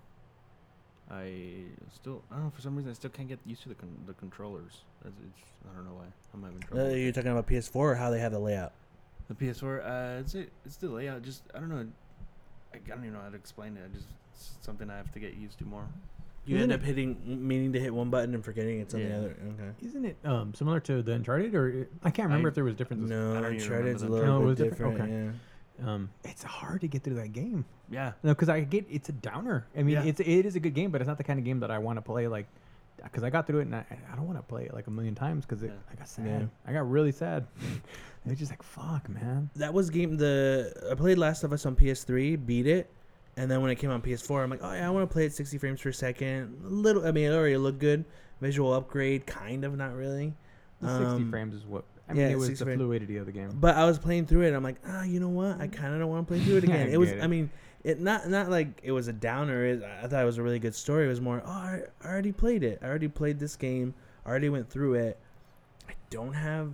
I 1.10 1.66
still 1.94 2.24
I 2.32 2.36
don't 2.36 2.46
know 2.46 2.52
for 2.56 2.62
some 2.62 2.76
reason 2.76 2.92
I 2.92 2.96
still 2.96 3.12
can't 3.12 3.28
get 3.28 3.40
used 3.46 3.64
to 3.64 3.70
the 3.70 3.76
con- 3.76 4.04
the 4.08 4.14
controllers. 4.14 4.84
It's, 5.06 5.16
it's 5.20 5.48
I 5.72 5.76
don't 5.76 5.86
know 5.86 5.96
why 5.96 6.06
I'm 6.34 6.44
having 6.44 6.60
trouble. 6.60 6.86
Uh, 6.86 6.96
you're 6.96 7.12
talking 7.12 7.32
about 7.32 7.48
PS4 7.48 7.76
or 7.76 7.96
how 7.96 8.10
they 8.10 8.20
have 8.20 8.32
the 8.32 8.40
layout? 8.40 8.74
The 9.28 9.34
PS4, 9.34 10.18
uh, 10.18 10.20
it's 10.22 10.36
it, 10.36 10.52
it's 10.66 10.78
the 10.78 10.88
layout. 10.88 11.24
Just 11.24 11.44
I 11.54 11.60
don't 11.60 11.70
know. 11.70 11.88
I, 12.74 12.78
I 12.78 12.90
don't 12.90 13.00
even 13.00 13.14
know 13.14 13.22
how 13.22 13.30
to 13.30 13.36
explain 13.36 13.78
it. 13.78 13.82
I 13.86 13.96
just 13.96 14.08
it's 14.34 14.58
something 14.62 14.90
I 14.90 14.98
have 14.98 15.12
to 15.14 15.20
get 15.20 15.36
used 15.36 15.58
to 15.60 15.66
more. 15.66 15.88
You 16.46 16.58
Isn't 16.58 16.72
end 16.72 16.80
up 16.80 16.84
it- 16.84 16.88
hitting, 16.88 17.48
meaning 17.48 17.74
to 17.74 17.80
hit 17.80 17.94
one 17.94 18.10
button 18.10 18.36
and 18.36 18.46
forgetting 18.46 18.80
it's 18.80 18.94
on 18.94 19.02
the 19.02 19.08
Yeah. 19.08 19.18
other. 19.18 19.36
Okay. 19.54 19.88
isn't 19.88 20.06
it 20.06 20.18
um 20.24 20.54
similar 20.54 20.80
to 20.82 21.02
the 21.02 21.14
Uncharted, 21.14 21.56
or 21.56 21.88
I 22.04 22.12
can't 22.12 22.28
remember 22.28 22.50
I- 22.50 22.52
if 22.52 22.56
there 22.56 22.64
was 22.64 22.76
differences. 22.76 23.10
No, 23.10 23.32
I 23.32 23.42
don't 23.42 23.54
even 23.56 23.62
Uncharted's 23.62 24.04
a 24.04 24.06
remember 24.06 24.10
little 24.10 24.20
that. 24.20 24.26
No, 24.26 24.38
it 24.38 24.40
bit 24.40 24.48
was 24.48 24.58
different? 24.58 24.98
different. 24.98 25.14
Okay. 25.14 25.38
Yeah. 25.80 25.94
Um, 25.94 26.10
it's 26.24 26.44
hard 26.44 26.82
to 26.82 26.88
get 26.88 27.04
through 27.04 27.16
that 27.16 27.34
game. 27.34 27.66
Yeah, 27.92 28.14
No, 28.24 28.32
because 28.34 28.48
I 28.50 28.62
get 28.62 28.86
it's 28.90 29.10
a 29.10 29.12
downer. 29.12 29.66
I 29.76 29.84
mean, 29.84 29.96
Yeah. 29.96 30.04
it's 30.04 30.20
it 30.22 30.46
is 30.46 30.56
a 30.56 30.60
good 30.60 30.74
game, 30.74 30.90
but 30.92 31.02
it's 31.02 31.08
not 31.08 31.18
the 31.18 31.24
kind 31.24 31.38
of 31.40 31.44
game 31.46 31.60
that 31.62 31.70
I 31.72 31.80
want 31.80 31.98
to 31.98 32.02
play. 32.02 32.28
Like, 32.28 32.46
because 33.04 33.24
I 33.24 33.30
got 33.30 33.46
through 33.46 33.60
it 33.60 33.64
and 33.64 33.76
I, 33.76 33.86
I 34.12 34.16
don't 34.16 34.26
want 34.26 34.38
to 34.40 34.44
play 34.44 34.66
it 34.66 34.74
like 34.74 34.88
a 34.88 34.92
million 34.92 35.16
times 35.16 35.46
because 35.46 35.62
Yeah. 35.64 35.72
I 35.92 35.96
got 35.96 36.08
sad. 36.08 36.26
Yeah. 36.42 36.48
I 36.66 36.74
got 36.74 36.90
really 36.90 37.12
sad. 37.12 37.46
it's 38.26 38.40
just 38.40 38.52
like 38.52 38.64
fuck, 38.64 39.10
man. 39.10 39.50
That 39.58 39.74
was 39.74 39.90
game 39.90 40.16
the 40.18 40.72
I 40.92 40.96
played 40.96 41.18
Last 41.18 41.44
of 41.44 41.52
Us 41.52 41.66
on 41.66 41.76
PS3, 41.76 42.36
beat 42.38 42.68
it, 42.68 42.90
and 43.38 43.50
then 43.52 43.62
when 43.62 43.72
it 43.72 43.76
came 43.76 43.90
on 43.92 44.02
PS4, 44.02 44.44
I'm 44.44 44.50
like, 44.50 44.62
oh 44.64 44.72
yeah, 44.74 44.88
I 44.88 44.90
want 44.92 45.10
to 45.10 45.14
play 45.14 45.26
it 45.26 45.34
60 45.34 45.58
frames 45.58 45.82
per 45.82 45.92
second. 45.92 46.58
A 46.66 46.70
little, 46.70 47.06
I 47.06 47.12
mean, 47.12 47.32
it 47.32 47.36
already 47.36 47.58
looked 47.58 47.80
good. 47.80 48.06
Visual 48.42 48.74
upgrade, 48.74 49.26
kind 49.26 49.64
of, 49.64 49.76
not 49.78 49.94
really. 49.96 50.34
The 50.82 50.88
60 50.90 51.06
Um, 51.06 51.30
frames 51.32 51.56
is 51.56 51.66
what 51.66 51.84
I 52.10 52.14
mean. 52.14 52.22
yeah, 52.22 52.30
it 52.30 52.36
was 52.38 52.48
60 52.48 52.60
the 52.64 52.66
frame- 52.70 52.80
fluidity 52.80 53.18
of 53.18 53.26
the 53.26 53.32
game. 53.32 53.52
But 53.60 53.76
I 53.76 53.86
was 53.86 53.98
playing 53.98 54.26
through 54.28 54.42
it. 54.44 54.54
I'm 54.54 54.64
like, 54.64 54.76
ah, 54.88 55.04
you 55.04 55.20
know 55.20 55.30
what? 55.30 55.60
I 55.60 55.68
kind 55.68 55.94
of 55.94 56.00
don't 56.00 56.10
want 56.10 56.28
to 56.28 56.34
play 56.34 56.44
through 56.44 56.58
it 56.58 56.64
again. 56.66 56.90
It 56.90 56.98
was, 56.98 57.12
it. 57.12 57.22
I 57.24 57.28
mean, 57.28 57.50
it 57.84 58.00
not 58.02 58.28
not 58.30 58.50
like 58.50 58.68
it 58.84 58.92
was 58.92 59.08
a 59.08 59.14
downer. 59.14 59.66
It, 59.66 59.84
I 59.84 60.08
thought 60.08 60.22
it 60.22 60.26
was 60.26 60.38
a 60.38 60.44
really 60.44 60.60
good 60.60 60.76
story. 60.76 61.06
It 61.06 61.10
was 61.10 61.22
more, 61.22 61.42
oh, 61.46 61.50
I, 61.50 61.82
I 62.04 62.08
already 62.08 62.32
played 62.32 62.64
it. 62.64 62.80
I 62.82 62.88
already 62.88 63.08
played 63.08 63.40
this 63.40 63.56
game. 63.56 63.94
I 64.26 64.30
already 64.30 64.50
went 64.50 64.70
through 64.70 64.96
it. 64.96 65.18
I 65.90 65.94
don't 66.10 66.34
have 66.34 66.72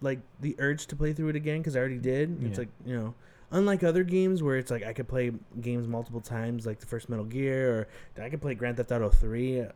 like 0.00 0.18
the 0.40 0.56
urge 0.58 0.86
to 0.88 0.96
play 0.96 1.12
through 1.12 1.28
it 1.28 1.36
again 1.36 1.58
because 1.58 1.76
I 1.76 1.78
already 1.80 1.98
did. 1.98 2.42
It's 2.42 2.52
Yeah. 2.52 2.58
like 2.58 2.68
you 2.86 2.96
know, 2.96 3.14
unlike 3.50 3.82
other 3.82 4.04
games 4.04 4.42
where 4.42 4.56
it's 4.56 4.70
like 4.70 4.84
I 4.84 4.92
could 4.92 5.08
play 5.08 5.32
games 5.60 5.86
multiple 5.88 6.20
times, 6.20 6.66
like 6.66 6.80
the 6.80 6.86
first 6.86 7.08
Metal 7.08 7.24
Gear, 7.24 7.88
or 8.18 8.22
I 8.22 8.28
could 8.30 8.40
play 8.40 8.54
Grand 8.54 8.76
Theft 8.76 8.92
Auto 8.92 9.08
Three 9.10 9.58
a, 9.58 9.72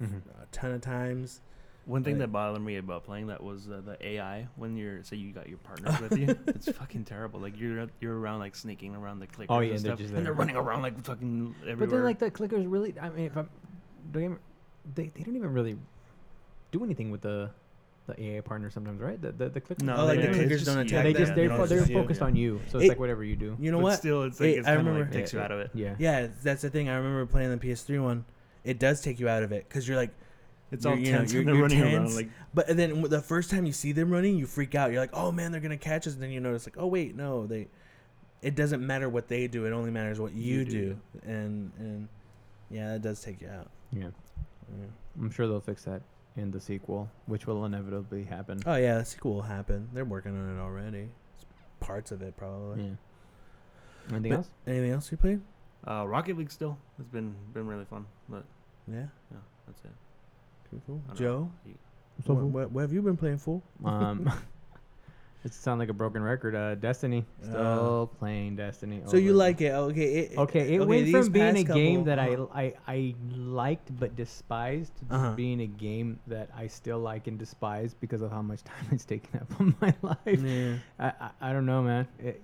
Mhm. 0.00 0.22
a 0.42 0.46
ton 0.52 0.72
of 0.72 0.80
times. 0.80 1.40
one 1.86 2.02
thing 2.02 2.14
Right. 2.14 2.20
that 2.20 2.32
bothered 2.32 2.62
me 2.62 2.76
about 2.78 3.04
playing 3.04 3.26
that 3.26 3.42
was 3.44 3.68
uh, 3.68 3.82
the 3.84 3.96
AI. 4.06 4.48
When 4.56 4.74
you're 4.76 5.02
say 5.02 5.16
you 5.16 5.32
got 5.32 5.48
your 5.50 5.58
partners 5.58 6.00
with 6.00 6.18
you, 6.18 6.28
it's 6.46 6.70
fucking 6.72 7.04
terrible. 7.04 7.40
Like 7.40 7.60
you're 7.60 7.86
you're 8.00 8.18
around 8.18 8.38
like 8.38 8.56
sneaking 8.56 8.94
around 8.96 9.18
the 9.20 9.26
clickers 9.26 9.46
Oh, 9.50 9.60
yeah, 9.60 9.74
and 9.74 9.80
they're 9.84 9.92
and 9.92 10.08
they're 10.08 10.22
there. 10.24 10.32
running 10.32 10.56
around 10.56 10.80
like 10.82 10.98
fucking 11.04 11.54
everywhere. 11.60 11.76
But 11.76 11.90
then 11.90 12.02
like 12.04 12.18
the 12.18 12.30
clickers 12.30 12.64
really. 12.66 12.94
I 12.98 13.10
mean, 13.10 13.26
if 13.26 13.36
I'm, 13.36 13.50
don't 14.12 14.38
they 14.94 15.08
they 15.14 15.22
don't 15.22 15.36
even 15.36 15.52
really 15.52 15.76
do 16.72 16.82
anything 16.84 17.10
with 17.10 17.20
the 17.20 17.50
the 18.06 18.38
AA 18.38 18.42
partner 18.42 18.70
sometimes, 18.70 19.00
right? 19.00 19.20
The 19.20 19.32
the, 19.32 19.48
the 19.48 19.60
clickers. 19.60 19.82
no, 19.82 19.96
Oh, 19.96 20.04
like 20.04 20.20
they 20.20 20.26
the 20.26 20.32
don't. 20.32 20.40
Clickers 20.46 20.48
just 20.50 20.66
don't 20.66 20.78
attack 20.78 20.92
Yeah, 20.92 21.02
they 21.02 21.12
just 21.14 21.34
they're 21.34 21.48
No, 21.48 21.56
fo- 21.56 21.62
it's 21.62 21.70
they're 21.70 21.78
just 21.80 21.90
you. 21.90 21.96
focused 21.96 22.22
on 22.22 22.36
you, 22.36 22.60
so 22.68 22.78
it's 22.78 22.86
It- 22.86 22.88
like 22.90 22.98
whatever 22.98 23.24
you 23.24 23.36
do. 23.36 23.56
You 23.58 23.70
know 23.72 23.78
but 23.78 23.84
what? 23.84 23.98
Still, 23.98 24.24
it's 24.24 24.40
like 24.40 24.50
It- 24.50 24.58
it's 24.58 24.68
I 24.68 24.74
kind 24.74 24.80
of 24.80 24.86
like 24.86 24.94
remember- 24.94 25.14
takes 25.18 25.32
you 25.32 25.40
out 25.40 25.50
of 25.52 25.60
it. 25.60 25.70
Yeah. 25.74 25.94
Yeah, 25.98 26.26
that's 26.42 26.62
the 26.62 26.70
thing. 26.70 26.88
I 26.88 26.96
remember 26.96 27.24
playing 27.26 27.50
the 27.50 27.56
PS3 27.56 28.02
one. 28.02 28.24
It 28.64 28.78
does 28.78 29.00
take 29.00 29.20
you 29.20 29.28
out 29.28 29.42
of 29.42 29.52
it 29.52 29.66
because 29.68 29.86
you're 29.88 29.96
like, 29.96 30.10
It's 30.72 30.84
You're- 30.84 30.98
all 30.98 31.04
you 31.04 31.12
know, 31.12 31.18
tense 31.18 31.32
you're- 31.32 31.44
they're 31.44 31.54
you're 31.54 31.62
running 31.62 31.82
around 31.82 32.14
like 32.16 32.28
but 32.52 32.66
then 32.76 33.02
the 33.02 33.20
first 33.20 33.50
time 33.50 33.64
you 33.66 33.72
see 33.72 33.92
them 33.92 34.10
running, 34.10 34.36
you 34.36 34.46
freak 34.46 34.74
out. 34.74 34.90
You're 34.90 35.00
like, 35.00 35.10
oh 35.14 35.30
man, 35.30 35.52
they're 35.52 35.60
gonna 35.60 35.76
catch 35.76 36.06
us. 36.06 36.14
And 36.14 36.22
then 36.22 36.30
you 36.30 36.40
notice 36.40 36.66
like, 36.66 36.76
oh 36.78 36.86
wait, 36.86 37.14
no, 37.14 37.46
they. 37.46 37.68
It 38.42 38.54
doesn't 38.56 38.84
matter 38.86 39.08
what 39.08 39.28
they 39.28 39.46
do. 39.46 39.64
It 39.66 39.72
only 39.72 39.90
matters 39.90 40.20
what 40.20 40.34
you, 40.34 40.58
You 40.58 40.64
do. 40.64 40.70
do. 40.70 40.96
And 41.30 41.70
and 41.78 42.08
yeah, 42.70 42.92
that 42.92 43.02
does 43.02 43.20
take 43.22 43.40
you 43.40 43.48
out. 43.48 43.70
Yeah. 43.92 44.08
Yeah. 44.68 44.86
I'm 45.20 45.30
sure 45.30 45.46
they'll 45.46 45.60
fix 45.60 45.84
that 45.84 46.02
in 46.36 46.50
the 46.50 46.60
sequel, 46.60 47.08
which 47.26 47.46
will 47.46 47.64
inevitably 47.64 48.24
happen. 48.24 48.60
Oh 48.66 48.74
yeah, 48.76 48.98
the 48.98 49.04
sequel 49.04 49.34
will 49.34 49.42
happen. 49.42 49.88
They're 49.92 50.04
working 50.04 50.36
on 50.36 50.56
it 50.56 50.60
already. 50.60 51.08
Parts 51.80 52.10
of 52.12 52.22
it 52.22 52.36
probably. 52.36 52.82
yeah. 52.84 52.90
Anything 54.10 54.30
But- 54.32 54.36
else? 54.38 54.50
Anything 54.66 54.90
else 54.90 55.10
you 55.10 55.16
played? 55.16 55.40
uh, 55.86 56.04
Rocket 56.06 56.36
League. 56.38 56.50
Still, 56.50 56.76
it's 56.98 57.08
been 57.08 57.34
been 57.52 57.66
really 57.66 57.84
fun. 57.84 58.06
But 58.28 58.44
Yeah. 58.90 59.06
yeah, 59.30 59.38
that's 59.66 59.80
it. 59.84 59.90
Cool. 60.70 60.80
cool. 60.86 61.14
Joe, 61.14 61.50
So 62.26 62.34
what, 62.34 62.44
what, 62.44 62.70
what 62.72 62.80
have 62.82 62.92
you 62.92 63.00
been 63.02 63.16
playing, 63.16 63.38
for? 63.38 63.60
Um, 63.84 64.30
it 65.44 65.52
sounds 65.52 65.78
like 65.78 65.90
a 65.90 65.92
broken 65.92 66.22
record. 66.22 66.54
Uh, 66.54 66.74
Destiny. 66.74 67.24
Still 67.42 68.10
playing 68.18 68.56
Destiny. 68.56 69.02
So 69.06 69.16
you 69.18 69.34
like 69.34 69.60
it? 69.60 69.72
Okay. 69.72 70.12
It, 70.14 70.38
Okay, 70.38 70.74
it 70.74 70.80
okay, 70.80 70.86
went 70.86 71.10
from 71.10 71.28
being 71.30 71.56
a 71.58 71.64
game 71.64 72.04
that 72.04 72.18
I, 72.18 72.34
uh-huh. 72.34 72.46
I 72.54 72.72
I 72.88 73.14
liked 73.36 73.94
but 74.00 74.16
despised 74.16 74.96
to 75.08 75.14
Uh-huh. 75.14 75.32
being 75.32 75.60
a 75.60 75.66
game 75.66 76.18
that 76.28 76.48
I 76.56 76.66
still 76.66 76.98
like 76.98 77.26
and 77.26 77.38
despise 77.38 77.94
because 77.94 78.22
of 78.22 78.30
how 78.30 78.42
much 78.42 78.64
time 78.72 78.86
it's 78.90 79.04
taken 79.04 79.40
up 79.40 79.60
on 79.60 79.74
my 79.80 79.94
life. 80.02 80.40
Yeah. 80.40 80.76
I, 80.98 81.12
I 81.20 81.30
I 81.50 81.52
don't 81.52 81.66
know, 81.66 81.82
man. 81.82 82.08
It, 82.18 82.40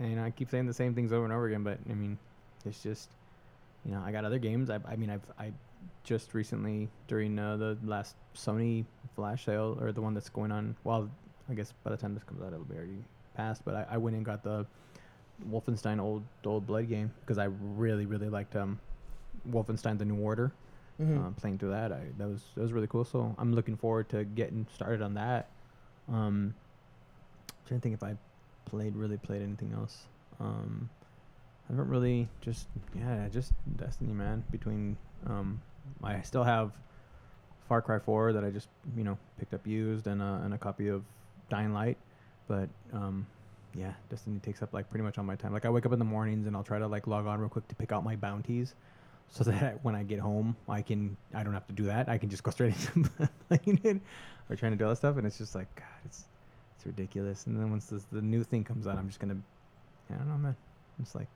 you 0.00 0.16
know, 0.16 0.24
I 0.24 0.30
keep 0.30 0.48
saying 0.50 0.66
the 0.66 0.74
same 0.74 0.94
things 0.94 1.12
over 1.12 1.24
and 1.24 1.32
over 1.32 1.46
again, 1.48 1.64
but 1.64 1.78
I 1.90 1.94
mean, 1.94 2.18
it's 2.64 2.82
just, 2.82 3.10
you 3.84 3.90
know, 3.92 4.00
I 4.04 4.12
got 4.12 4.24
other 4.24 4.38
games. 4.38 4.70
I, 4.70 4.78
I 4.88 4.96
mean, 4.96 5.10
I've 5.10 5.26
I 5.38 5.52
just 6.04 6.32
recently 6.34 6.88
during 7.08 7.38
uh, 7.38 7.56
the 7.56 7.76
last 7.84 8.16
Sony 8.34 8.84
flash 9.16 9.44
sale 9.44 9.76
or 9.80 9.92
the 9.92 10.00
one 10.00 10.14
that's 10.14 10.28
going 10.30 10.50
on. 10.52 10.76
Well, 10.84 11.10
I 11.50 11.54
guess 11.54 11.72
by 11.84 11.90
the 11.90 11.96
time 11.96 12.14
this 12.14 12.24
comes 12.24 12.42
out, 12.42 12.48
it'll 12.52 12.64
be 12.64 12.76
already 12.76 13.04
passed. 13.34 13.64
But 13.64 13.74
I, 13.74 13.86
I 13.92 13.96
went 13.96 14.16
and 14.16 14.24
got 14.24 14.42
the 14.42 14.66
Wolfenstein 15.50 16.00
Old 16.00 16.22
Old 16.44 16.66
Blood 16.66 16.88
game 16.88 17.10
because 17.20 17.38
I 17.38 17.44
really 17.44 18.06
really 18.06 18.28
liked 18.28 18.56
um, 18.56 18.78
Wolfenstein: 19.50 19.98
The 19.98 20.04
New 20.04 20.20
Order. 20.20 20.52
Mhm. 21.00 21.28
Uh, 21.28 21.30
playing 21.40 21.58
through 21.58 21.70
that, 21.70 21.92
I 21.92 22.00
that 22.18 22.26
was 22.28 22.42
that 22.56 22.62
was 22.62 22.72
really 22.72 22.88
cool. 22.88 23.04
So 23.04 23.34
I'm 23.38 23.54
looking 23.54 23.76
forward 23.76 24.08
to 24.10 24.24
getting 24.24 24.66
started 24.74 25.00
on 25.00 25.14
that. 25.14 25.48
Um, 26.08 26.54
trying 27.66 27.80
to 27.80 27.82
think 27.82 27.94
if 27.94 28.02
I 28.02 28.16
played 28.64 28.96
really 28.96 29.16
played 29.16 29.42
anything 29.42 29.72
else. 29.72 30.06
Um, 30.40 30.90
I 31.68 31.72
haven't 31.72 31.88
really 31.88 32.28
just 32.40 32.66
yeah 32.96 33.28
just 33.30 33.52
Destiny 33.76 34.12
man. 34.12 34.42
Between 34.50 34.96
um, 35.26 35.60
I 36.02 36.20
still 36.22 36.44
have 36.44 36.72
Far 37.68 37.80
Cry 37.82 37.98
4 37.98 38.32
that 38.32 38.44
I 38.44 38.50
just 38.50 38.68
you 38.96 39.04
know 39.04 39.18
picked 39.38 39.54
up 39.54 39.66
used 39.66 40.06
and 40.08 40.20
a, 40.20 40.40
and 40.44 40.52
a 40.52 40.58
copy 40.58 40.88
of 40.88 41.04
Dying 41.48 41.72
Light, 41.72 41.96
but 42.46 42.68
um, 42.92 43.26
yeah, 43.74 43.92
Destiny 44.10 44.40
takes 44.40 44.62
up 44.62 44.72
like 44.72 44.88
pretty 44.90 45.04
much 45.04 45.18
all 45.18 45.24
my 45.24 45.36
time. 45.36 45.52
Like 45.52 45.64
I 45.64 45.70
wake 45.70 45.86
up 45.86 45.92
in 45.92 45.98
the 45.98 46.04
mornings 46.04 46.46
and 46.46 46.56
I'll 46.56 46.64
try 46.64 46.78
to 46.78 46.86
like 46.86 47.06
log 47.06 47.26
on 47.26 47.38
real 47.38 47.48
quick 47.48 47.68
to 47.68 47.74
pick 47.74 47.92
out 47.92 48.04
my 48.04 48.16
bounties, 48.16 48.74
so 49.30 49.44
that 49.50 49.84
when 49.84 49.94
I 49.94 50.02
get 50.02 50.20
home 50.20 50.56
I 50.68 50.82
can 50.82 51.16
I 51.34 51.42
don't 51.42 51.54
have 51.54 51.66
to 51.68 51.72
do 51.72 51.84
that. 51.84 52.08
I 52.08 52.18
can 52.18 52.28
just 52.28 52.42
go 52.42 52.50
straight 52.52 52.74
into 52.94 53.10
playing 53.48 53.80
it 53.84 54.00
or 54.50 54.56
trying 54.56 54.72
to 54.72 54.78
do 54.78 54.84
all 54.84 54.90
that 54.90 54.96
stuff, 54.96 55.16
and 55.16 55.26
it's 55.26 55.38
just 55.38 55.54
like 55.54 55.74
God, 55.76 55.86
it's 56.04 56.24
it's 56.76 56.86
ridiculous. 56.86 57.46
And 57.46 57.58
then 57.58 57.70
once 57.70 57.86
this, 57.86 58.04
the 58.12 58.22
new 58.22 58.44
thing 58.44 58.64
comes 58.64 58.86
out, 58.86 58.96
I'm 58.98 59.08
just 59.08 59.20
gonna 59.20 59.36
I 60.10 60.14
don't 60.14 60.28
know, 60.28 60.38
man. 60.38 60.56
It's 61.00 61.14
like 61.14 61.28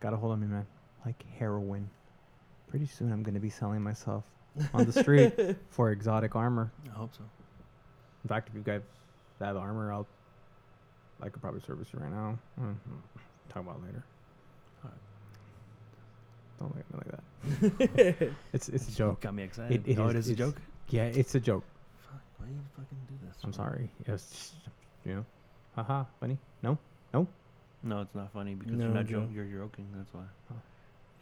got 0.00 0.12
a 0.12 0.16
hold 0.16 0.32
of 0.32 0.40
me, 0.40 0.46
man. 0.46 0.66
Like 1.04 1.22
heroin. 1.38 1.88
Pretty 2.68 2.86
soon 2.86 3.12
I'm 3.12 3.22
gonna 3.22 3.40
be 3.40 3.50
selling 3.50 3.82
myself 3.82 4.24
on 4.72 4.84
the 4.84 4.92
street 4.92 5.34
for 5.70 5.90
exotic 5.90 6.34
armor. 6.36 6.72
I 6.90 6.96
hope 6.96 7.14
so. 7.14 7.22
In 8.24 8.28
fact, 8.28 8.48
if 8.48 8.54
you 8.54 8.62
guys 8.62 8.82
have 9.46 9.56
armor, 9.56 9.92
I'll 9.92 10.06
I 11.22 11.28
could 11.28 11.40
probably 11.40 11.60
service 11.60 11.88
you 11.92 12.00
right 12.00 12.10
now. 12.10 12.38
Mm, 12.60 12.74
Talk 13.48 13.62
about 13.62 13.76
it 13.82 13.86
later. 13.86 14.02
Don't 16.58 16.76
look 16.76 16.84
at 16.84 16.92
me 16.92 16.98
like 16.98 18.18
that. 18.18 18.30
It's 18.52 18.68
it's 18.68 18.88
a 18.88 18.92
joke. 18.94 19.20
Got 19.20 19.34
me 19.34 19.42
excited. 19.42 19.86
it 19.88 19.98
oh, 19.98 20.08
is- 20.08 20.14
it 20.14 20.18
is 20.18 20.28
a 20.30 20.34
joke. 20.36 20.56
Yeah, 20.88 21.04
it's 21.04 21.34
a 21.34 21.40
joke. 21.40 21.64
Fuck, 22.02 22.20
why 22.38 22.46
you 22.46 22.58
fucking 22.76 22.98
do 23.08 23.14
this? 23.26 23.36
I'm 23.42 23.52
sorry. 23.52 23.88
It's 24.06 24.52
you 25.04 25.14
know, 25.14 25.24
haha, 25.74 26.04
funny. 26.20 26.38
No, 26.62 26.78
No, 27.12 27.26
No, 27.82 28.00
it's 28.02 28.14
not 28.14 28.32
funny 28.32 28.54
because 28.54 28.74
No, 28.74 28.84
you're 28.84 28.94
not 28.94 29.06
joking. 29.06 29.32
You're 29.34 29.44
joking. 29.46 29.86
That's 29.96 30.12
why. 30.14 30.22
Oh. 30.52 30.56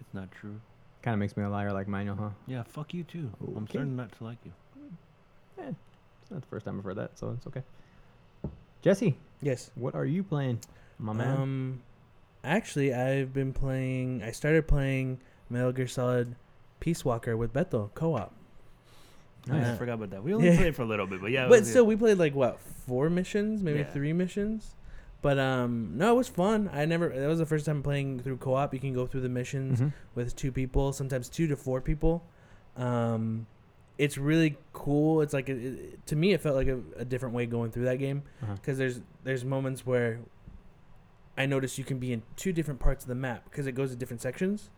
It's 0.01 0.13
not 0.13 0.31
true. 0.33 0.61
kind 1.03 1.15
of 1.15 1.19
makes 1.21 1.37
me 1.37 1.45
a 1.45 1.49
liar 1.49 1.73
like 1.73 1.89
Manuel, 1.89 2.17
huh? 2.17 2.31
Yeah, 2.47 2.63
fuck 2.65 2.93
you 2.93 3.05
too. 3.05 3.31
I'm 3.57 3.67
starting 3.69 3.97
not 3.97 4.13
to 4.19 4.25
like 4.25 4.39
you. 4.45 4.53
It's 5.59 6.31
not 6.31 6.41
the 6.43 6.47
first 6.49 6.67
time 6.67 6.79
I've 6.79 6.85
heard 6.85 6.97
that, 6.97 7.19
so 7.19 7.31
it's 7.37 7.47
okay. 7.47 7.63
Jesse, 8.83 9.17
Yes. 9.43 9.71
what 9.75 9.95
are 9.95 10.05
you 10.07 10.23
playing, 10.23 10.61
my 10.99 11.13
man? 11.13 11.37
Um, 11.41 11.83
actually, 12.45 12.95
I've 12.95 13.33
been 13.33 13.53
playing. 13.53 14.23
I 14.23 14.31
started 14.31 14.67
playing 14.67 15.19
Metal 15.49 15.73
Gear 15.73 15.87
Solid 15.87 16.35
Peace 16.81 17.05
Walker 17.05 17.37
with 17.37 17.53
Beto 17.53 17.91
co-op. 17.95 18.33
Nice. 19.47 19.67
I 19.69 19.77
forgot 19.77 19.95
about 19.95 20.11
that. 20.11 20.23
We 20.23 20.35
only 20.35 20.49
Yeah. 20.49 20.57
played 20.57 20.77
for 20.77 20.83
a 20.83 20.87
little 20.87 21.07
bit, 21.07 21.21
but 21.21 21.31
yeah. 21.31 21.49
but 21.49 21.61
was- 21.61 21.71
still, 21.71 21.87
we 21.87 21.97
played 21.97 22.19
like 22.19 22.35
what 22.35 22.59
four 22.61 23.09
missions, 23.11 23.63
maybe 23.63 23.81
Yeah. 23.81 23.91
three 23.93 24.13
missions. 24.13 24.75
But 25.23 25.39
um, 25.39 25.93
no, 25.97 26.13
it 26.15 26.17
was 26.17 26.29
fun. 26.29 26.71
I 26.73 26.87
never. 26.87 27.09
That 27.11 27.27
was 27.27 27.39
the 27.39 27.47
first 27.47 27.67
time 27.67 27.83
playing 27.83 28.21
through 28.21 28.39
co-op. 28.39 28.73
You 28.73 28.81
can 28.81 28.95
go 28.95 29.07
through 29.07 29.21
the 29.21 29.29
missions 29.29 29.81
Mhm. 29.81 29.93
with 30.15 30.35
two 30.37 30.51
people, 30.51 30.93
sometimes 30.95 31.29
two 31.29 31.47
to 31.47 31.57
four 31.57 31.81
people. 31.83 32.23
Um, 32.77 33.47
it's 33.99 34.17
really 34.19 34.57
cool. 34.73 35.21
It's 35.21 35.33
like 35.35 35.49
it, 35.49 35.59
it- 35.65 36.07
to 36.07 36.17
me, 36.17 36.33
it 36.33 36.41
felt 36.41 36.57
like 36.57 36.69
a, 36.69 36.81
a 36.97 37.05
different 37.05 37.35
way 37.35 37.47
going 37.47 37.71
through 37.71 37.85
that 37.85 37.99
game 37.99 38.23
Uh-huh. 38.43 38.55
because 38.55 38.79
there's 38.79 39.01
there's 39.25 39.45
moments 39.45 39.85
where 39.87 40.21
I 41.37 41.47
noticed 41.47 41.79
you 41.79 41.85
can 41.85 41.99
be 41.99 42.13
in 42.13 42.23
two 42.37 42.53
different 42.53 42.81
parts 42.81 43.05
of 43.05 43.09
the 43.09 43.15
map 43.15 43.45
because 43.45 43.67
it 43.67 43.73
goes 43.73 43.91
to 43.91 43.97
different 43.97 44.21
sections 44.21 44.71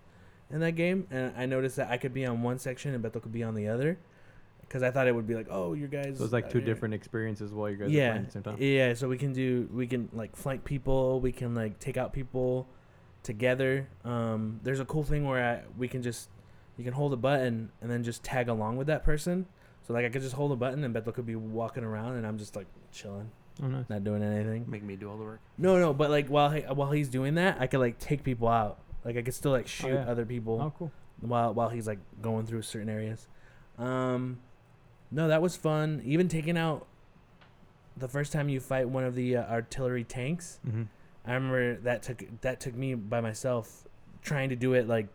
in 0.50 0.60
that 0.60 0.72
game, 0.72 1.06
and 1.10 1.32
I 1.36 1.46
noticed 1.46 1.76
that 1.76 1.90
I 1.90 1.96
could 1.96 2.12
be 2.12 2.26
on 2.26 2.42
one 2.42 2.58
section 2.58 2.94
and 2.94 3.02
Beto 3.02 3.22
could 3.22 3.32
be 3.32 3.42
on 3.42 3.54
the 3.54 3.68
other 3.68 3.98
because 4.60 4.82
I 4.82 4.90
thought 4.90 5.06
it 5.06 5.14
would 5.14 5.26
be 5.26 5.34
like, 5.34 5.46
oh, 5.50 5.72
you 5.74 5.86
guys. 5.88 6.18
So 6.18 6.24
it's 6.24 6.32
like 6.32 6.50
two 6.50 6.58
uh, 6.58 6.64
different 6.64 6.94
experiences 6.94 7.52
while 7.52 7.70
you 7.70 7.76
guys 7.76 7.88
are 7.88 7.90
Yeah, 7.90 8.08
playing 8.10 8.20
at 8.22 8.26
the 8.26 8.32
same 8.32 8.42
time. 8.42 8.56
yeah. 8.60 8.94
So 8.94 9.08
we 9.08 9.16
can 9.18 9.32
do 9.32 9.68
we 9.72 9.86
can 9.86 10.08
like 10.12 10.36
flank 10.36 10.64
people. 10.64 11.20
We 11.20 11.32
can 11.32 11.54
like 11.54 11.78
take 11.78 11.96
out 11.96 12.12
people 12.12 12.68
together. 13.22 13.88
Um, 14.04 14.60
there's 14.62 14.80
a 14.80 14.84
cool 14.84 15.04
thing 15.04 15.26
where 15.26 15.42
I, 15.44 15.62
we 15.78 15.88
can 15.88 16.02
just 16.02 16.28
you 16.76 16.84
can 16.84 16.92
hold 16.94 17.12
a 17.12 17.16
button 17.16 17.70
and 17.80 17.90
then 17.90 18.02
just 18.02 18.22
tag 18.22 18.48
along 18.48 18.76
with 18.76 18.86
that 18.86 19.04
person. 19.04 19.46
So 19.86 19.92
like 19.94 20.04
I 20.04 20.08
could 20.08 20.22
just 20.22 20.34
hold 20.34 20.52
a 20.52 20.56
button 20.56 20.84
and 20.84 20.94
Beto 20.94 21.12
could 21.12 21.26
be 21.26 21.36
walking 21.36 21.84
around 21.84 22.16
and 22.16 22.26
I'm 22.26 22.38
just 22.38 22.54
like 22.56 22.66
chilling, 22.92 23.30
Oh, 23.62 23.66
nice. 23.66 23.84
not 23.88 24.04
doing 24.04 24.22
anything. 24.22 24.64
Make 24.68 24.82
me 24.82 24.96
do 24.96 25.10
all 25.10 25.16
the 25.18 25.24
work. 25.24 25.40
No, 25.58 25.78
no, 25.78 25.92
but 25.92 26.10
like 26.10 26.28
while 26.28 26.50
he, 26.50 26.60
while 26.62 26.92
he's 26.92 27.08
doing 27.08 27.34
that, 27.34 27.56
I 27.60 27.66
could 27.66 27.80
like 27.80 27.98
take 27.98 28.22
people 28.22 28.48
out. 28.48 28.78
Like 29.04 29.16
I 29.16 29.22
could 29.22 29.34
still 29.34 29.50
like 29.52 29.66
shoot 29.68 29.88
yeah. 29.94 30.04
other 30.08 30.24
people 30.24 30.60
Oh, 30.62 30.72
cool. 30.78 30.92
while 31.20 31.52
while 31.52 31.68
he's 31.68 31.86
like 31.86 31.98
going 32.20 32.46
through 32.46 32.62
certain 32.62 32.88
areas. 32.88 33.26
Um, 33.78 34.38
no, 35.10 35.28
that 35.28 35.42
was 35.42 35.56
fun. 35.56 36.00
Even 36.04 36.28
taking 36.28 36.56
out 36.56 36.86
the 37.96 38.08
first 38.08 38.32
time 38.32 38.48
you 38.48 38.60
fight 38.60 38.88
one 38.88 39.04
of 39.04 39.14
the 39.14 39.36
uh, 39.36 39.42
artillery 39.50 40.04
tanks. 40.04 40.60
Mm-hmm. 40.66 40.82
I 41.26 41.34
remember 41.34 41.76
that 41.82 42.02
took 42.02 42.22
that 42.40 42.60
took 42.60 42.74
me 42.74 42.94
by 42.94 43.20
myself 43.20 43.84
trying 44.22 44.48
to 44.50 44.56
do 44.56 44.74
it 44.74 44.86
like 44.88 45.08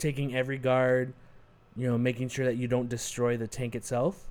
taking 0.00 0.34
every 0.34 0.58
guard, 0.58 1.12
you 1.76 1.86
know, 1.86 1.96
making 1.96 2.28
sure 2.28 2.46
that 2.46 2.56
you 2.56 2.66
don't 2.66 2.88
destroy 2.88 3.36
the 3.36 3.46
tank 3.46 3.74
itself. 3.74 4.26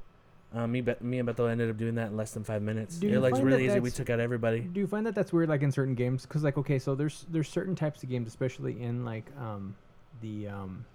Um, 0.54 0.72
me, 0.72 0.82
Be- 0.82 0.96
me 1.00 1.20
and 1.20 1.30
Beto 1.30 1.50
ended 1.50 1.70
up 1.70 1.78
doing 1.78 1.96
that 1.96 2.08
in 2.08 2.18
less 2.18 2.32
than 2.32 2.44
five 2.44 2.64
minutes. 2.64 2.98
Do 2.98 3.08
it 3.08 3.20
like 3.20 3.36
really 3.36 3.68
that 3.68 3.74
easy. 3.74 3.80
We 3.80 3.92
took 3.92 4.10
out 4.10 4.20
everybody. 4.20 4.62
Do 4.62 4.80
you 4.80 4.88
find 4.88 5.06
that 5.06 5.14
that's 5.14 5.32
weird, 5.32 5.48
like 5.48 5.62
in 5.62 5.72
certain 5.72 5.94
games? 5.94 6.24
Because 6.24 6.44
like, 6.44 6.58
okay, 6.58 6.80
so 6.80 6.96
there's 6.96 7.26
there's 7.30 7.48
certain 7.48 7.76
types 7.76 8.02
of 8.02 8.10
games, 8.10 8.28
especially 8.28 8.82
in 8.82 9.06
like 9.06 9.26
um, 9.40 9.76
the 10.22 10.48
um, 10.48 10.86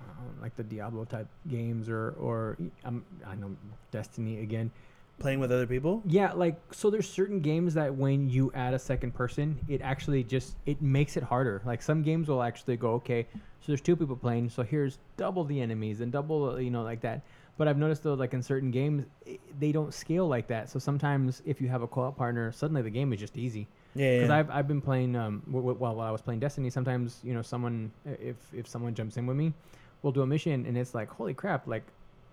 uh, 0.00 0.22
like 0.40 0.54
the 0.56 0.62
Diablo 0.62 1.04
type 1.04 1.26
games, 1.50 1.88
or 1.88 2.10
or 2.20 2.56
um, 2.84 3.04
I 3.26 3.34
know 3.34 3.50
Destiny 3.90 4.38
again. 4.40 4.70
Playing 5.18 5.40
with 5.40 5.50
other 5.50 5.66
people. 5.66 6.02
Yeah, 6.06 6.32
like 6.32 6.60
so 6.72 6.90
there's 6.90 7.08
certain 7.08 7.40
games 7.40 7.72
that 7.74 7.94
when 7.94 8.28
you 8.28 8.52
add 8.54 8.74
a 8.74 8.78
second 8.78 9.14
person, 9.14 9.58
it 9.66 9.80
actually 9.80 10.22
just 10.22 10.56
it 10.66 10.82
makes 10.82 11.16
it 11.16 11.22
harder. 11.22 11.62
Like 11.64 11.80
some 11.80 12.02
games 12.02 12.28
will 12.28 12.42
actually 12.42 12.76
go, 12.76 12.92
okay, 12.94 13.26
so 13.32 13.68
there's 13.68 13.80
two 13.80 13.96
people 13.96 14.14
playing, 14.16 14.50
so 14.50 14.62
here's 14.62 14.98
double 15.16 15.44
the 15.44 15.58
enemies 15.60 16.02
and 16.02 16.12
double, 16.12 16.50
uh, 16.50 16.56
you 16.56 16.70
know, 16.70 16.82
like 16.82 17.00
that. 17.00 17.22
But 17.56 17.66
I've 17.66 17.78
noticed 17.78 18.02
though, 18.02 18.12
like 18.12 18.34
in 18.34 18.42
certain 18.42 18.70
games, 18.70 19.06
i 19.26 19.38
they 19.58 19.72
don't 19.72 19.94
scale 19.94 20.28
like 20.28 20.48
that. 20.48 20.68
So 20.68 20.78
sometimes 20.78 21.40
if 21.46 21.62
you 21.62 21.68
have 21.68 21.80
a 21.80 21.86
co-op 21.86 22.18
partner, 22.18 22.52
suddenly 22.52 22.82
the 22.82 22.90
game 22.90 23.10
is 23.14 23.18
just 23.18 23.38
easy. 23.38 23.66
Yeah, 23.94 24.16
Because 24.16 24.28
yeah. 24.28 24.36
I've, 24.36 24.50
I've 24.50 24.68
been 24.68 24.82
playing 24.82 25.16
um 25.16 25.40
w- 25.46 25.62
w- 25.62 25.78
while 25.78 25.94
while 25.94 26.06
I 26.06 26.10
was 26.10 26.20
playing 26.20 26.40
Destiny. 26.40 26.68
Sometimes 26.68 27.20
you 27.24 27.32
know 27.32 27.40
someone 27.40 27.90
if 28.04 28.36
if 28.52 28.68
someone 28.68 28.94
jumps 28.94 29.16
in 29.16 29.24
with 29.26 29.38
me, 29.38 29.54
we'll 30.02 30.12
do 30.12 30.20
a 30.20 30.26
mission 30.26 30.66
and 30.66 30.76
it's 30.76 30.94
like 30.94 31.08
holy 31.08 31.32
crap! 31.32 31.66
Like 31.66 31.84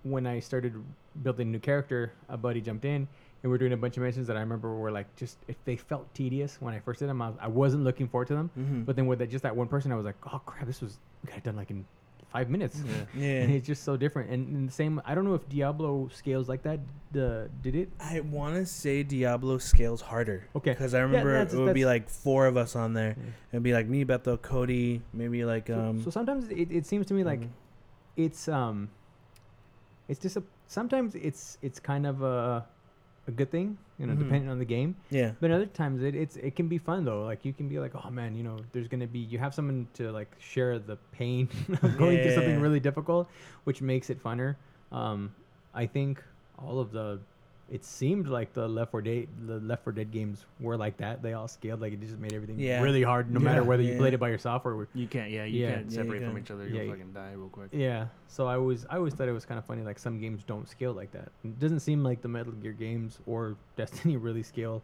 when 0.04 0.28
I 0.28 0.42
started 0.42 0.74
building 1.22 1.48
a 1.50 1.52
new 1.52 1.60
character, 1.60 2.14
a 2.30 2.38
buddy 2.38 2.62
jumped 2.62 2.86
in 2.86 3.08
and 3.44 3.52
we're 3.52 3.58
doing 3.58 3.74
a 3.74 3.78
bunch 3.78 3.98
of 3.98 4.04
missions 4.04 4.26
that 4.28 4.38
I 4.38 4.40
remember 4.40 4.74
were 4.74 4.92
like 4.92 5.14
just 5.18 5.38
if 5.48 5.58
they 5.66 5.76
felt 5.76 6.12
tedious 6.14 6.58
when 6.62 6.74
I 6.74 6.80
first 6.80 7.00
did 7.00 7.10
them, 7.10 7.22
I, 7.22 7.32
I 7.42 7.48
wasn't 7.48 7.84
looking 7.84 8.08
forward 8.08 8.28
to 8.30 8.36
them. 8.36 8.50
mm-hmm. 8.58 8.82
But 8.84 8.96
then 8.96 9.06
with 9.06 9.20
that, 9.20 9.30
just 9.30 9.44
that 9.44 9.56
one 9.56 9.68
person, 9.68 9.92
I 9.92 9.96
was 9.96 10.06
like, 10.06 10.16
oh 10.32 10.40
crap, 10.46 10.66
this 10.66 10.82
was 10.82 10.98
we 11.24 11.30
got 11.30 11.38
it 11.38 11.44
done 11.44 11.58
like 11.58 11.70
in 11.70 11.86
five 12.32 12.50
minutes. 12.50 12.82
Yeah. 12.86 12.94
yeah. 13.26 13.42
And 13.42 13.54
it's 13.54 13.68
just 13.68 13.84
so 13.84 13.98
different. 13.98 14.32
And, 14.32 14.48
and 14.48 14.68
the 14.70 14.72
same, 14.72 15.02
I 15.06 15.14
don't 15.14 15.26
know 15.26 15.34
if 15.34 15.48
Diablo 15.50 16.10
scales 16.14 16.48
like 16.48 16.64
that. 16.64 16.80
The 17.12 17.50
did 17.62 17.76
it? 17.76 17.90
I 18.00 18.22
want 18.22 18.56
to 18.56 18.66
say 18.66 19.04
Diablo 19.04 19.58
scales 19.58 20.00
harder. 20.00 20.48
Okay. 20.56 20.72
Because 20.72 20.94
I 20.94 21.02
remember 21.02 21.34
that's- 21.34 21.54
it 21.54 21.60
would 21.60 21.74
be 21.74 21.86
like 21.86 22.10
four 22.10 22.48
of 22.48 22.56
us 22.56 22.78
on 22.78 22.94
there. 22.94 23.16
Yeah. 23.18 23.32
It'd 23.52 23.64
be 23.64 23.74
like 23.74 23.88
me, 23.88 24.06
Beto, 24.06 24.42
Cody, 24.42 25.02
maybe 25.12 25.44
like 25.44 25.68
So, 25.68 25.80
um. 25.80 26.02
so 26.02 26.10
sometimes 26.10 26.48
it, 26.48 26.72
it 26.72 26.86
seems 26.86 27.08
to 27.08 27.14
me 27.14 27.26
like 27.26 27.42
mhm. 27.42 27.50
it's 28.16 28.48
um 28.48 28.90
it's 30.08 30.20
just 30.20 30.38
a 30.38 30.44
sometimes 30.74 31.16
it's 31.16 31.58
it's 31.62 31.80
kind 31.80 32.06
of 32.12 32.22
a 32.24 32.66
a 33.28 33.32
good 33.40 33.50
thing 33.56 33.78
you 34.00 34.06
know 34.08 34.14
Mhm. 34.16 34.20
depending 34.24 34.50
on 34.54 34.60
the 34.60 34.70
game 34.78 34.96
yeah. 35.20 35.32
but 35.40 35.50
other 35.58 35.66
times 35.82 36.02
it, 36.04 36.14
it's 36.24 36.36
it 36.48 36.56
can 36.60 36.68
be 36.68 36.78
fun 36.90 37.06
though 37.10 37.22
like 37.32 37.46
you 37.48 37.54
can 37.60 37.68
be 37.74 37.78
like 37.80 37.94
oh 37.96 38.10
man 38.20 38.36
you 38.36 38.44
know 38.48 38.58
there's 38.74 38.90
gonna 38.94 39.08
be 39.08 39.20
you 39.34 39.38
have 39.40 39.54
someone 39.54 39.88
to 40.00 40.12
like 40.12 40.32
share 40.52 40.74
the 40.92 40.98
pain 41.20 41.48
of 41.84 41.96
going 41.98 42.18
through 42.22 42.36
something 42.40 42.58
Yeah. 42.58 42.68
really 42.68 42.82
difficult 42.90 43.30
which 43.70 43.80
makes 43.82 44.10
it 44.10 44.18
funner 44.28 44.50
um 44.92 45.20
i 45.74 45.86
think 45.96 46.22
all 46.60 46.80
of 46.84 46.92
the 46.92 47.08
it 47.72 47.84
seemed 47.86 48.28
like 48.28 48.54
the 48.54 48.68
left 48.68 48.92
4 48.92 49.02
dead 49.02 49.28
the 49.48 49.60
left 49.62 49.84
4 49.86 49.94
dead 49.94 50.12
games 50.12 50.46
were 50.60 50.76
like 50.78 50.98
that 50.98 51.22
they 51.24 51.34
all 51.34 51.48
scaled 51.48 51.80
like 51.82 51.94
it 51.94 52.02
just 52.02 52.18
made 52.20 52.34
everything 52.34 52.60
Yeah. 52.60 52.82
really 52.82 53.02
hard 53.04 53.32
no 53.32 53.40
matter 53.40 53.62
Yeah. 53.62 53.68
whether 53.68 53.82
you 53.84 53.94
Yeah. 53.94 53.98
played 54.00 54.14
it 54.14 54.20
by 54.20 54.30
yourself 54.30 54.66
or 54.66 54.88
You 54.94 55.08
can't. 55.08 55.32
Yeah, 55.32 55.46
you 55.46 55.62
Yeah. 55.62 55.76
can't 55.76 55.86
Yeah, 55.86 55.86
you 55.86 56.04
separate 56.04 56.24
from 56.24 56.34
can. 56.34 56.44
each 56.44 56.52
other. 56.52 56.68
You'll 56.68 56.84
you- 56.84 56.90
fucking 56.92 57.14
die 57.14 57.32
real 57.34 57.50
quick. 57.50 57.70
Yeah. 57.72 58.08
So 58.28 58.48
I 58.48 58.56
always 58.56 58.86
I 58.90 58.98
always 58.98 59.14
thought 59.14 59.28
it 59.28 59.32
was 59.34 59.46
kind 59.46 59.58
of 59.58 59.66
funny 59.66 59.82
like 59.82 59.98
some 59.98 60.20
games 60.20 60.44
don't 60.44 60.68
scale 60.68 60.94
like 60.94 61.12
that. 61.14 61.32
It 61.44 61.60
doesn't 61.60 61.80
seem 61.80 62.04
like 62.04 62.22
the 62.22 62.28
Metal 62.28 62.52
Gear 62.54 62.74
games 62.74 63.20
or 63.26 63.56
Destiny 63.78 64.18
really 64.18 64.44
scale 64.44 64.84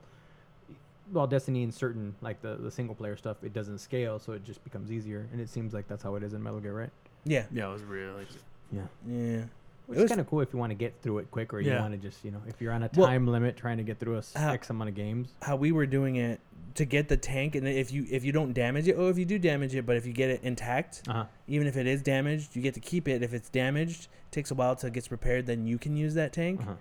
well, 1.12 1.26
Destiny 1.26 1.64
in 1.64 1.72
certain 1.72 2.14
like 2.22 2.40
the 2.42 2.56
the 2.56 2.70
single 2.72 2.94
player 2.96 3.18
stuff, 3.18 3.44
it 3.44 3.52
doesn't 3.52 3.80
scale, 3.80 4.20
so 4.20 4.34
it 4.34 4.44
just 4.44 4.64
becomes 4.64 4.92
easier, 4.92 5.28
and 5.32 5.42
it 5.42 5.50
seems 5.50 5.74
like 5.74 5.88
that's 5.88 6.04
how 6.04 6.14
it 6.16 6.22
is 6.24 6.34
in 6.34 6.44
Metal 6.44 6.60
Gear, 6.60 6.74
right? 6.78 6.92
Yeah, 7.26 7.46
Yeah, 7.52 7.70
it 7.70 7.74
was 7.74 7.84
really. 7.84 8.28
Yeah. 8.72 8.84
yeah. 9.08 9.42
Which 9.90 9.98
is 9.98 10.04
was- 10.04 10.10
kind 10.10 10.22
of 10.22 10.28
cool 10.30 10.42
if 10.42 10.54
you 10.54 10.60
want 10.60 10.70
to 10.72 10.76
get 10.76 11.02
through 11.02 11.18
it 11.20 11.32
quick, 11.32 11.54
or 11.54 11.60
you 11.62 11.72
want 11.74 11.92
to 11.94 11.98
just 11.98 12.24
you 12.24 12.32
know 12.32 12.42
if 12.48 12.62
you're 12.62 12.72
on 12.72 12.84
a 12.84 12.90
Well- 12.96 13.08
time 13.08 13.28
limit 13.28 13.58
trying 13.58 13.78
to 13.78 13.84
get 13.84 14.00
through 14.00 14.16
a 14.16 14.20
s- 14.20 14.34
How- 14.34 14.52
X 14.54 14.70
amount 14.70 14.90
of 14.90 14.96
games. 14.96 15.34
How 15.42 15.56
we 15.56 15.72
were 15.72 15.86
doing 15.86 16.16
it 16.16 16.40
to 16.76 16.86
get 16.86 17.08
the 17.10 17.18
tank, 17.18 17.56
and 17.56 17.68
if 17.68 17.92
you 17.92 18.06
if 18.10 18.24
you 18.24 18.32
don't 18.32 18.54
damage 18.54 18.88
it, 18.88 18.94
or 18.94 19.10
if 19.10 19.18
you 19.18 19.26
do 19.26 19.40
damage 19.40 19.74
it, 19.76 19.86
but 19.86 19.96
if 19.98 20.06
you 20.06 20.14
get 20.14 20.30
it 20.30 20.42
intact, 20.44 21.02
Uh 21.08 21.14
huh. 21.14 21.26
even 21.48 21.68
if 21.68 21.76
it 21.76 21.88
is 21.88 22.02
damaged, 22.02 22.56
you 22.56 22.62
get 22.62 22.74
to 22.76 22.80
keep 22.80 23.08
it. 23.08 23.24
If 23.24 23.34
it's 23.34 23.50
damaged, 23.50 24.04
it 24.04 24.32
takes 24.32 24.52
a 24.52 24.56
while 24.56 24.76
till 24.76 24.88
it 24.88 24.94
gets 24.94 25.10
repaired. 25.12 25.46
Then 25.48 25.66
you 25.66 25.78
can 25.78 25.98
use 25.98 26.14
that 26.14 26.32
tank. 26.34 26.62
Uh-huh. 26.62 26.76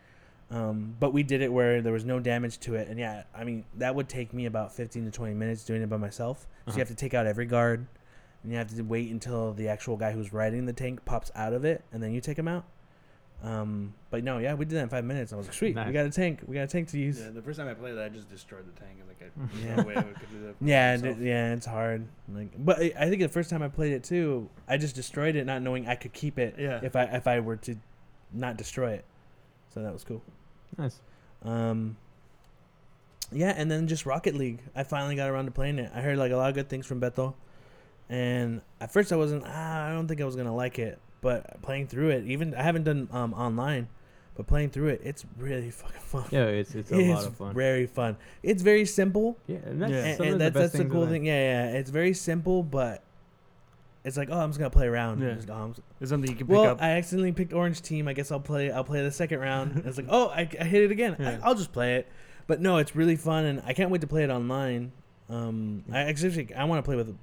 Um, 0.51 0.95
but 0.99 1.13
we 1.13 1.23
did 1.23 1.43
it 1.43 1.53
where 1.53 1.83
there 1.83 1.93
was 1.93 2.05
no 2.07 2.21
damage 2.21 2.59
to 2.61 2.75
it, 2.75 2.89
and 2.89 2.99
yeah, 2.99 3.25
I 3.35 3.45
mean 3.45 3.65
that 3.77 3.95
would 3.95 4.09
take 4.09 4.33
me 4.33 4.47
about 4.47 4.73
fifteen 4.75 5.05
to 5.07 5.11
twenty 5.11 5.35
minutes 5.35 5.65
doing 5.65 5.83
it 5.83 5.89
by 5.91 5.97
myself. 5.99 6.41
So 6.41 6.47
Uh-huh. 6.71 6.77
you 6.77 6.79
have 6.81 6.89
to 6.89 6.95
take 6.95 7.13
out 7.15 7.27
every 7.27 7.45
guard, 7.47 7.87
and 8.43 8.53
you 8.53 8.57
have 8.59 8.69
to 8.75 8.83
wait 8.83 9.11
until 9.11 9.53
the 9.53 9.69
actual 9.69 9.97
guy 9.97 10.13
who's 10.13 10.33
riding 10.33 10.65
the 10.67 10.73
tank 10.73 11.05
pops 11.05 11.31
out 11.35 11.53
of 11.55 11.65
it, 11.65 11.85
and 11.93 12.03
then 12.03 12.13
you 12.13 12.21
take 12.21 12.39
him 12.39 12.49
out. 12.49 12.65
Um, 13.43 13.95
but 14.11 14.25
no, 14.25 14.39
yeah, 14.39 14.55
we 14.55 14.65
did 14.65 14.75
that 14.77 14.83
in 14.83 14.89
five 14.89 15.05
minutes. 15.05 15.33
I 15.33 15.37
was 15.37 15.47
like, 15.47 15.55
sweet, 15.55 15.77
we 15.77 15.93
got 15.93 16.07
a 16.07 16.11
tank, 16.11 16.41
we 16.47 16.55
got 16.57 16.63
a 16.63 16.67
tank 16.67 16.89
to 16.89 16.99
use. 16.99 17.21
Yeah, 17.21 17.31
the 17.31 17.41
first 17.43 17.59
time 17.59 17.69
I 17.69 17.75
played 17.75 17.95
it, 17.95 18.01
I 18.01 18.09
just 18.09 18.29
destroyed 18.29 18.65
the 18.67 18.81
tank. 18.81 18.97
Like, 19.07 19.23
I, 19.23 19.57
there's 19.63 19.77
no 19.77 19.83
way 19.85 19.97
I 19.97 20.03
could 20.03 20.31
do 20.33 20.47
that. 20.47 20.55
Yeah, 20.61 20.97
d- 20.97 21.17
yeah, 21.25 21.53
it's 21.53 21.67
hard. 21.67 22.07
Like, 22.29 22.49
but 22.59 22.81
I 22.81 22.93
I 22.99 23.09
think 23.09 23.23
the 23.23 23.29
first 23.29 23.49
time 23.49 23.63
I 23.63 23.69
played 23.69 23.93
it 23.93 24.03
too, 24.03 24.49
I 24.67 24.77
just 24.77 24.97
destroyed 24.97 25.37
it, 25.37 25.47
not 25.47 25.63
knowing 25.63 25.87
I 25.87 25.95
could 25.95 26.13
keep 26.13 26.39
it 26.39 26.57
Yeah. 26.59 26.81
if 26.83 26.97
I 26.97 27.05
if 27.05 27.29
I 27.29 27.39
were 27.39 27.57
to 27.57 27.77
not 28.33 28.57
destroy 28.57 28.93
it. 28.95 29.05
So 29.73 29.83
that 29.83 29.93
was 29.93 30.03
cool. 30.03 30.23
Nice. 30.77 30.99
Um, 31.45 31.97
yeah, 33.31 33.55
and 33.57 33.71
then 33.71 33.87
just 33.87 34.05
Rocket 34.05 34.35
League. 34.35 34.61
I 34.75 34.83
finally 34.83 35.15
got 35.15 35.31
around 35.31 35.45
to 35.45 35.51
playing 35.53 35.79
it. 35.79 35.93
I 35.95 36.01
heard 36.01 36.19
like 36.19 36.33
a 36.33 36.37
lot 36.37 36.49
of 36.49 36.55
good 36.57 36.69
things 36.69 36.87
from 36.87 37.01
Beto, 37.01 37.35
and 38.09 38.63
at 38.81 38.93
first 38.93 39.13
I 39.13 39.17
wasn't. 39.17 39.45
Ah, 39.47 39.87
I 39.87 39.93
don't 39.93 40.09
think 40.09 40.21
I 40.21 40.25
was 40.25 40.35
gonna 40.35 40.55
like 40.55 40.79
it. 40.81 40.99
But 41.21 41.61
playing 41.63 41.89
through 41.89 42.11
it, 42.11 42.25
even 42.27 42.55
I 42.55 42.63
haven't 42.63 42.85
done 42.85 43.09
um 43.13 43.35
online, 43.35 43.89
but 44.37 44.47
playing 44.47 44.71
through 44.71 44.89
it, 44.89 45.01
it's 45.05 45.25
really 45.37 45.71
fucking 45.83 46.01
fun. 46.01 46.25
Yeah, 46.31 46.45
it's 46.47 46.75
it's 46.75 46.91
a 46.93 46.99
It's 46.99 47.09
lot 47.19 47.27
of 47.27 47.37
fun. 47.37 47.55
very 47.55 47.87
fun. 47.87 48.17
It's 48.43 48.63
very 48.63 48.85
simple, 48.85 49.37
yeah, 49.47 49.57
and 49.65 49.83
that's 49.83 49.91
Yeah. 49.93 50.05
and, 50.05 50.21
and 50.21 50.41
that's 50.41 50.55
the 50.55 50.61
that's 50.61 50.73
best 50.75 50.83
the 50.85 50.89
cool 50.89 51.07
thing. 51.07 51.25
Yeah, 51.25 51.71
yeah, 51.73 51.79
it's 51.79 51.91
very 51.91 52.15
simple, 52.15 52.63
but 52.63 53.03
it's 54.05 54.17
like, 54.17 54.29
oh, 54.31 54.39
I'm 54.39 54.51
just 54.51 54.59
gonna 54.61 54.71
play 54.71 54.87
around. 54.87 55.21
Yeah. 55.21 55.35
Just, 55.35 55.51
oh, 55.51 55.55
I'm 55.55 55.71
just- 55.75 55.83
It's 56.01 56.11
something 56.11 56.31
you 56.31 56.37
can 56.37 56.47
pick 56.47 56.55
well, 56.57 56.71
up. 56.71 56.81
I 56.83 56.91
accidentally 56.91 57.33
picked 57.33 57.53
Orange 57.53 57.83
Team. 57.83 58.07
I 58.09 58.13
guess 58.13 58.31
I'll 58.31 58.39
play. 58.41 58.71
I'll 58.71 58.85
play 58.85 59.03
the 59.03 59.11
second 59.11 59.41
round. 59.41 59.83
it's 59.85 59.97
like, 59.97 60.07
oh, 60.09 60.29
I, 60.29 60.49
I 60.59 60.65
hit 60.65 60.85
it 60.85 60.91
again. 60.93 61.17
Yeah. 61.19 61.39
I, 61.43 61.49
I'll 61.49 61.55
just 61.57 61.73
play 61.73 61.97
it. 61.97 62.07
But 62.47 62.61
no, 62.63 62.79
it's 62.79 62.95
really 62.97 63.17
fun, 63.17 63.45
and 63.45 63.61
I 63.67 63.73
can't 63.75 63.91
wait 63.91 64.01
to 64.03 64.07
play 64.07 64.23
it 64.23 64.31
online. 64.31 64.93
Um, 65.29 65.85
I 65.93 65.99
actually 66.05 66.55
I 66.55 66.65
want 66.65 66.79
to 66.83 66.89
play 66.89 66.97
with 66.97 67.15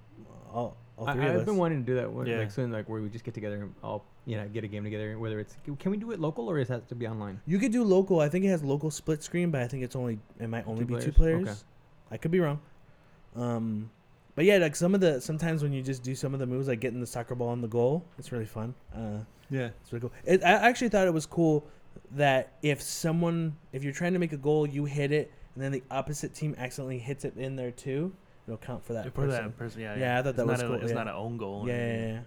all, 0.53 0.77
all 0.97 1.07
I, 1.09 1.13
of 1.13 1.19
I've 1.19 1.35
us. 1.37 1.43
been 1.45 1.57
wanting 1.57 1.81
to 1.81 1.85
do 1.85 1.95
that 1.95 2.11
one, 2.11 2.25
Yeah. 2.25 2.37
like 2.39 2.51
soon, 2.51 2.71
like 2.71 2.87
where 2.87 3.01
we 3.01 3.09
just 3.09 3.25
get 3.25 3.33
together 3.33 3.55
and 3.63 3.73
all 3.83 4.05
you 4.25 4.37
know 4.37 4.47
get 4.47 4.63
a 4.63 4.67
game 4.67 4.83
together. 4.83 5.17
Whether 5.19 5.39
it's 5.39 5.57
can 5.79 5.91
we 5.91 5.97
do 5.97 6.11
it 6.11 6.19
local 6.19 6.47
or 6.49 6.57
does 6.57 6.69
it 6.69 6.73
have 6.73 6.87
to 6.87 6.95
be 6.95 7.07
online? 7.07 7.41
you 7.45 7.59
could 7.59 7.71
do 7.71 7.83
local. 7.83 8.19
I 8.21 8.29
think 8.29 8.45
it 8.45 8.49
has 8.49 8.63
local 8.63 8.89
split 8.91 9.21
screen, 9.23 9.51
but 9.51 9.61
I 9.61 9.67
think 9.67 9.83
it's 9.83 9.95
only 9.95 10.19
it 10.39 10.47
might 10.49 10.65
only 10.67 10.85
Two 10.85 10.95
be 10.95 11.01
two 11.03 11.11
players? 11.11 11.43
players. 11.43 11.57
Okay. 11.57 11.65
I 12.11 12.17
could 12.17 12.31
be 12.31 12.39
wrong. 12.39 12.59
Um, 13.35 13.89
but 14.35 14.45
yeah, 14.45 14.57
like 14.57 14.75
some 14.75 14.93
of 14.95 15.01
the 15.01 15.19
sometimes 15.21 15.63
when 15.63 15.73
you 15.73 15.81
just 15.81 16.03
do 16.03 16.15
some 16.15 16.33
of 16.33 16.39
the 16.39 16.45
moves, 16.45 16.67
like 16.67 16.79
getting 16.79 16.99
the 16.99 17.07
soccer 17.07 17.35
ball 17.35 17.49
on 17.49 17.61
the 17.61 17.67
goal, 17.67 18.05
it's 18.17 18.31
really 18.31 18.45
fun. 18.45 18.73
Uh, 18.93 19.19
yeah. 19.49 19.69
It's 19.81 19.91
really 19.91 20.01
cool. 20.01 20.11
It, 20.25 20.43
I 20.43 20.51
actually 20.51 20.89
thought 20.89 21.07
it 21.07 21.13
was 21.13 21.25
cool 21.25 21.65
that 22.11 22.53
if 22.61 22.81
someone, 22.81 23.55
if 23.71 23.83
you're 23.83 23.93
trying 23.93 24.13
to 24.13 24.19
make 24.19 24.33
a 24.33 24.37
goal, 24.37 24.67
you 24.67 24.85
hit 24.85 25.11
it, 25.11 25.31
and 25.55 25.63
then 25.63 25.71
the 25.71 25.83
opposite 25.89 26.33
team 26.33 26.55
accidentally 26.57 26.99
hits 26.99 27.23
it 27.25 27.35
in 27.37 27.55
there 27.55 27.71
too, 27.71 28.13
it'll 28.47 28.57
count 28.57 28.85
for 28.85 28.93
that 28.93 29.05
For 29.05 29.11
person. 29.11 29.29
that 29.29 29.57
person, 29.57 29.81
yeah. 29.81 29.95
Yeah, 29.97 30.19
I 30.19 30.21
thought 30.21 30.29
It's 30.29 30.37
that 30.37 30.47
was 30.47 30.59
not 30.61 30.65
a- 30.65 30.67
cool, 30.69 30.81
It's 30.81 30.89
yeah. 30.89 30.93
not 30.95 31.07
an 31.07 31.13
own 31.15 31.37
goal. 31.37 31.61
or 31.63 31.67
Yeah, 31.67 31.75
yeah, 31.97 32.07
yeah. 32.13 32.19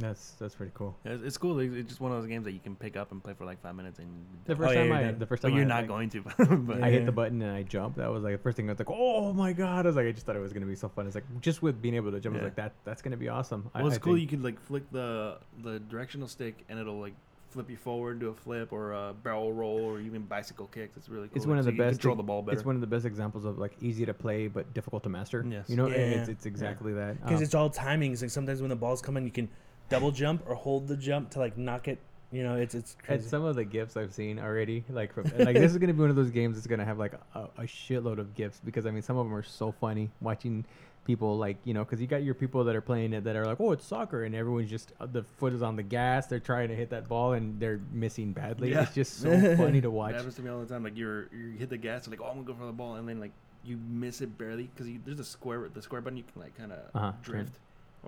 That's 0.00 0.30
that's 0.38 0.54
pretty 0.54 0.70
cool. 0.76 0.94
It's, 1.04 1.24
it's 1.24 1.36
cool. 1.36 1.58
It's 1.58 1.74
it's 1.74 1.88
just 1.88 2.00
one 2.00 2.12
of 2.12 2.18
those 2.18 2.28
games 2.28 2.44
that 2.44 2.52
you 2.52 2.60
can 2.60 2.76
pick 2.76 2.96
up 2.96 3.10
and 3.10 3.20
play 3.20 3.34
for 3.34 3.44
like 3.44 3.60
five 3.60 3.74
minutes 3.74 3.98
and. 3.98 4.08
The 4.44 4.52
you're 4.52 4.56
first 4.56 4.70
Oh, 4.70 4.74
time 4.76 4.86
you're 4.86 4.94
I 4.96 5.02
done. 5.02 5.18
the 5.18 5.26
first 5.26 5.42
but 5.42 5.48
time 5.48 5.56
you're 5.56 5.64
I, 5.64 5.68
not 5.68 5.76
like, 5.80 5.88
going 5.88 6.10
to. 6.10 6.20
but 6.68 6.78
Yeah. 6.78 6.84
I 6.86 6.90
hit 6.92 7.04
the 7.04 7.10
button 7.10 7.42
and 7.42 7.50
I 7.50 7.64
jumped. 7.64 7.98
That 7.98 8.08
was 8.12 8.22
like 8.22 8.34
the 8.34 8.38
first 8.38 8.56
thing 8.56 8.68
I 8.68 8.72
was 8.74 8.78
like, 8.78 8.90
oh 8.92 9.32
my 9.32 9.52
god! 9.52 9.86
I 9.86 9.88
was 9.88 9.96
like, 9.96 10.06
I 10.06 10.12
just 10.12 10.24
thought 10.24 10.36
it 10.36 10.40
was 10.40 10.52
gonna 10.52 10.66
be 10.66 10.76
so 10.76 10.88
fun. 10.88 11.06
It's 11.08 11.16
like 11.16 11.24
just 11.40 11.62
with 11.62 11.82
being 11.82 11.96
able 11.96 12.12
to 12.12 12.20
jump, 12.20 12.36
I 12.36 12.38
was 12.38 12.44
like 12.44 12.54
that 12.54 12.74
that's 12.84 13.02
gonna 13.02 13.16
be 13.16 13.28
awesome. 13.28 13.68
I- 13.74 13.78
Well, 13.78 13.88
it's 13.88 13.96
I 13.96 13.98
cool. 13.98 14.12
think- 14.14 14.22
You 14.22 14.28
can 14.28 14.44
like 14.44 14.60
flick 14.60 14.88
the 14.92 15.38
the 15.64 15.80
directional 15.80 16.28
stick 16.28 16.64
and 16.68 16.78
it'll 16.78 17.00
like 17.00 17.14
flip 17.50 17.70
you 17.70 17.76
forward, 17.76 18.20
do 18.20 18.28
a 18.28 18.34
flip 18.34 18.72
or 18.72 18.92
a 18.92 19.14
barrel 19.22 19.52
roll 19.52 19.80
or 19.84 20.00
even 20.00 20.22
bicycle 20.22 20.66
kicks. 20.66 20.96
It's 20.96 21.08
really 21.08 21.28
cool. 21.28 21.36
It's 21.36 21.46
one 21.46 21.58
of 21.58 21.64
So 21.64 21.70
the 21.70 21.76
you 21.76 21.82
best 21.82 22.00
Control 22.00 22.16
the 22.16 22.22
ball 22.22 22.42
better. 22.42 22.56
It's 22.56 22.64
one 22.64 22.74
of 22.74 22.80
the 22.80 22.86
best 22.86 23.04
examples 23.06 23.44
of 23.44 23.58
like 23.58 23.72
easy 23.80 24.04
to 24.06 24.14
play 24.14 24.48
but 24.48 24.72
difficult 24.74 25.02
to 25.04 25.08
master. 25.08 25.44
Yes. 25.48 25.68
You 25.68 25.76
know, 25.76 25.88
Yeah. 25.88 25.96
it's, 25.96 26.28
it's 26.28 26.46
exactly 26.46 26.92
that. 26.94 27.20
Because 27.22 27.38
Um, 27.38 27.42
it's 27.42 27.54
all 27.54 27.70
timings. 27.70 28.20
Like 28.22 28.30
sometimes 28.30 28.60
when 28.60 28.70
the 28.70 28.76
balls 28.76 29.00
come 29.00 29.16
in, 29.16 29.24
you 29.24 29.30
can 29.30 29.48
double 29.88 30.10
jump 30.10 30.42
or 30.46 30.54
hold 30.54 30.88
the 30.88 30.96
jump 30.96 31.30
to 31.30 31.38
like 31.38 31.56
knock 31.56 31.88
it. 31.88 31.98
You 32.30 32.42
know, 32.42 32.56
it's 32.56 32.74
it's 32.74 32.94
crazy. 33.02 33.22
And 33.22 33.30
some 33.30 33.44
of 33.44 33.56
the 33.56 33.64
gifts 33.64 33.96
I've 33.96 34.12
seen 34.12 34.38
already, 34.38 34.84
like 34.90 35.14
from 35.14 35.24
like 35.38 35.56
this 35.56 35.72
is 35.72 35.78
gonna 35.78 35.94
be 35.94 36.00
one 36.00 36.10
of 36.10 36.16
those 36.16 36.30
games 36.30 36.56
that's 36.56 36.66
gonna 36.66 36.84
have 36.84 36.98
like 36.98 37.14
a, 37.34 37.40
a 37.56 37.62
shitload 37.62 38.18
of 38.18 38.34
gifts 38.34 38.60
because 38.62 38.84
I 38.84 38.90
mean 38.90 39.00
some 39.00 39.16
of 39.16 39.24
them 39.24 39.34
are 39.34 39.42
so 39.42 39.72
funny 39.72 40.10
watching 40.20 40.66
people 41.08 41.38
like 41.38 41.56
you 41.64 41.72
know 41.72 41.82
because 41.84 42.00
you 42.02 42.06
got 42.06 42.22
your 42.22 42.34
people 42.34 42.62
that 42.64 42.76
are 42.76 42.82
playing 42.82 43.14
it 43.14 43.24
that 43.24 43.34
are 43.34 43.46
like 43.46 43.58
oh 43.60 43.72
it's 43.72 43.84
soccer 43.86 44.24
and 44.24 44.34
everyone's 44.34 44.68
just 44.68 44.92
uh, 45.00 45.06
the 45.10 45.22
foot 45.38 45.54
is 45.54 45.62
on 45.62 45.74
the 45.74 45.82
gas 45.82 46.26
they're 46.26 46.38
trying 46.38 46.68
to 46.68 46.76
hit 46.76 46.90
that 46.90 47.08
ball 47.08 47.32
and 47.32 47.58
they're 47.58 47.80
missing 47.90 48.30
badly 48.32 48.70
Yeah. 48.72 48.82
it's 48.82 48.94
just 48.94 49.18
so 49.20 49.30
funny 49.56 49.80
to 49.80 49.88
It 49.88 49.92
watch 49.92 50.14
happens 50.14 50.34
to 50.36 50.42
me 50.42 50.50
all 50.50 50.60
the 50.60 50.66
time. 50.66 50.84
Like 50.84 50.98
you're 50.98 51.22
you 51.32 51.56
hit 51.58 51.70
the 51.70 51.78
gas, 51.78 52.06
like 52.08 52.20
oh 52.20 52.26
I'm 52.26 52.34
gonna 52.34 52.46
go 52.46 52.54
for 52.54 52.66
the 52.66 52.72
ball, 52.72 52.96
and 52.96 53.08
then 53.08 53.18
like 53.20 53.32
you 53.64 53.78
miss 53.88 54.20
it 54.20 54.36
barely 54.36 54.64
because 54.74 54.86
there's 55.06 55.18
a 55.18 55.24
square 55.24 55.66
the 55.72 55.80
square 55.82 56.02
button 56.02 56.18
you 56.18 56.24
can 56.30 56.42
like 56.42 56.56
kind 56.58 56.72
of 56.72 56.78
Uh-huh, 56.94 57.12
drift, 57.22 57.58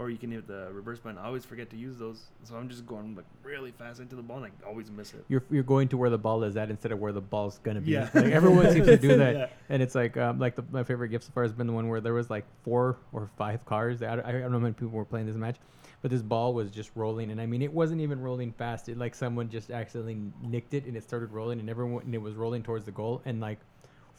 or 0.01 0.09
you 0.09 0.17
can 0.17 0.33
hit 0.33 0.47
the 0.49 0.69
reverse 0.73 0.99
button. 0.99 1.19
I 1.19 1.27
always 1.27 1.45
forget 1.45 1.69
to 1.71 1.77
use 1.77 1.99
those, 1.99 2.23
so 2.45 2.57
I'm 2.57 2.71
just 2.71 2.87
going 2.87 3.15
like 3.15 3.27
really 3.45 3.71
fast 3.71 4.01
into 4.01 4.17
the 4.17 4.23
ball, 4.23 4.43
and 4.43 4.47
I 4.65 4.67
always 4.67 4.91
miss 4.91 5.13
it. 5.13 5.23
you're, 5.29 5.45
you're 5.51 5.63
going 5.63 5.89
to 5.89 5.99
where 5.99 6.09
the 6.09 6.17
ball 6.17 6.43
is 6.43 6.57
at 6.57 6.71
instead 6.71 6.91
of 6.91 6.99
where 6.99 7.13
the 7.13 7.21
ball's 7.21 7.59
gonna 7.59 7.83
be 7.83 7.91
Yeah. 7.93 8.09
like 8.15 8.33
everyone 8.33 8.73
seems 8.73 8.87
to 8.87 8.97
do 8.97 9.17
that 9.19 9.35
Yeah. 9.37 9.47
and 9.69 9.83
it's 9.83 9.95
like 9.95 10.17
um, 10.17 10.39
like 10.39 10.57
the, 10.57 10.65
my 10.73 10.83
favorite 10.85 11.11
gift 11.11 11.25
so 11.27 11.33
far 11.35 11.43
has 11.43 11.53
been 11.53 11.67
the 11.67 11.73
one 11.75 11.89
where 11.89 12.01
there 12.01 12.15
was 12.15 12.31
like 12.31 12.47
four 12.63 12.97
or 13.13 13.29
five 13.37 13.63
cars. 13.67 14.03
I, 14.03 14.15
I 14.15 14.33
don't 14.33 14.41
know 14.51 14.51
how 14.53 14.59
many 14.59 14.73
people 14.73 14.95
were 14.95 15.05
playing 15.05 15.27
this 15.27 15.37
match, 15.37 15.57
but 16.01 16.11
this 16.11 16.23
ball 16.23 16.55
was 16.55 16.71
just 16.71 16.91
rolling, 16.95 17.31
and 17.31 17.39
I 17.39 17.45
mean 17.45 17.61
it 17.61 17.71
wasn't 17.73 18.01
even 18.01 18.23
rolling 18.23 18.53
fast. 18.53 18.89
It 18.89 18.97
like 18.97 19.15
someone 19.15 19.51
just 19.51 19.71
accidentally 19.71 20.19
nicked 20.43 20.73
it, 20.73 20.87
and 20.87 20.97
it 20.97 21.03
started 21.05 21.31
rolling, 21.31 21.61
and 21.61 21.69
everyone 21.69 22.05
and 22.05 22.15
it 22.15 22.23
was 22.23 22.35
rolling 22.37 22.63
towards 22.63 22.87
the 22.87 22.93
goal, 22.93 23.21
and 23.27 23.39
like 23.43 23.59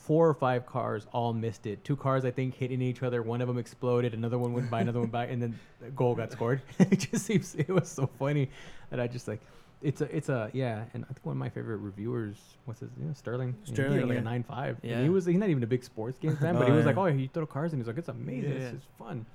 four 0.05 0.27
or 0.27 0.33
five 0.33 0.65
cars 0.65 1.05
all 1.13 1.33
missed 1.33 1.65
it. 1.65 1.83
Two 1.83 1.95
cars 1.95 2.25
I 2.25 2.31
think 2.31 2.55
hitting 2.55 2.81
each 2.81 3.03
other. 3.03 3.21
One 3.21 3.41
of 3.41 3.47
them 3.47 3.57
exploded. 3.57 4.13
Another 4.13 4.37
one 4.37 4.53
went 4.53 4.69
by. 4.69 4.81
Another 4.81 4.99
one 4.99 5.09
by, 5.09 5.25
and 5.27 5.41
then 5.41 5.59
the 5.79 5.89
goal 5.91 6.15
got 6.15 6.31
scored. 6.31 6.61
it 6.79 7.07
just 7.11 7.25
seems 7.25 7.55
it 7.55 7.69
was 7.69 7.89
so 7.89 8.09
funny 8.19 8.49
that 8.89 8.99
I 8.99 9.07
just 9.07 9.27
like. 9.27 9.39
It's 9.83 9.99
a, 10.01 10.15
it's 10.15 10.29
a, 10.29 10.47
yeah, 10.53 10.83
and 10.93 11.03
I 11.05 11.07
think 11.07 11.25
one 11.25 11.33
of 11.33 11.39
my 11.39 11.49
favorite 11.49 11.77
reviewers, 11.77 12.35
what's 12.65 12.81
his, 12.81 12.91
you 12.99 13.05
know, 13.07 13.13
Sterling. 13.15 13.47
You 13.47 13.53
know, 13.53 13.57
he 13.65 13.65
gave 13.65 13.75
Sterling, 13.75 14.01
like 14.09 14.13
yeah. 14.13 14.19
a 14.19 14.23
nine 14.23 14.43
five. 14.43 14.77
Yeah, 14.83 14.91
Yeah. 14.97 15.03
he 15.03 15.09
was, 15.09 15.25
he's 15.25 15.37
not 15.37 15.49
even 15.49 15.63
a 15.63 15.67
big 15.67 15.83
sports 15.83 16.19
game 16.19 16.37
fan, 16.37 16.53
but 16.59 16.63
Oh, 16.63 16.65
he 16.67 16.71
was 16.71 16.81
yeah. 16.81 16.85
like, 16.91 16.97
oh, 16.97 17.05
he 17.07 17.31
throw 17.33 17.47
cars, 17.47 17.73
and 17.73 17.81
he's 17.81 17.87
like, 17.87 17.97
it's 17.97 18.07
amazing, 18.07 18.51
Yeah. 18.51 18.57
it's, 18.59 18.73
it's 18.75 18.85
fun. 18.99 19.25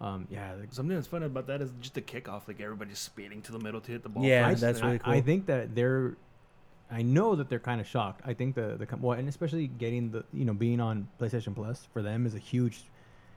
Um, 0.00 0.26
yeah, 0.32 0.52
like, 0.58 0.72
Something 0.72 0.96
that's 0.96 1.06
fun 1.06 1.22
about 1.22 1.46
that 1.46 1.62
is 1.62 1.70
just 1.80 1.94
the 1.94 2.02
kickoff. 2.02 2.48
Like 2.48 2.60
everybody's 2.60 2.98
speeding 2.98 3.40
to 3.42 3.52
the 3.52 3.60
middle 3.60 3.80
to 3.82 3.92
hit 3.92 4.02
the 4.02 4.08
ball. 4.08 4.24
Yeah, 4.24 4.48
first, 4.48 4.62
that's 4.62 4.80
and- 4.80 5.00
really 5.00 5.00
I, 5.04 5.18
I 5.18 5.20
think 5.20 5.46
that 5.46 5.76
they're. 5.76 6.16
I 6.94 7.02
know 7.02 7.34
that 7.34 7.48
they're 7.48 7.58
kind 7.58 7.80
of 7.80 7.86
shocked. 7.86 8.20
I 8.24 8.34
think 8.34 8.54
the 8.54 8.76
the 8.78 8.86
well, 9.00 9.18
and 9.18 9.28
especially 9.28 9.66
getting 9.66 10.10
the 10.10 10.24
you 10.32 10.44
know 10.44 10.54
being 10.54 10.80
on 10.80 11.08
PlayStation 11.20 11.54
Plus 11.54 11.88
for 11.92 12.02
them 12.02 12.26
is 12.26 12.34
a 12.34 12.38
huge. 12.38 12.84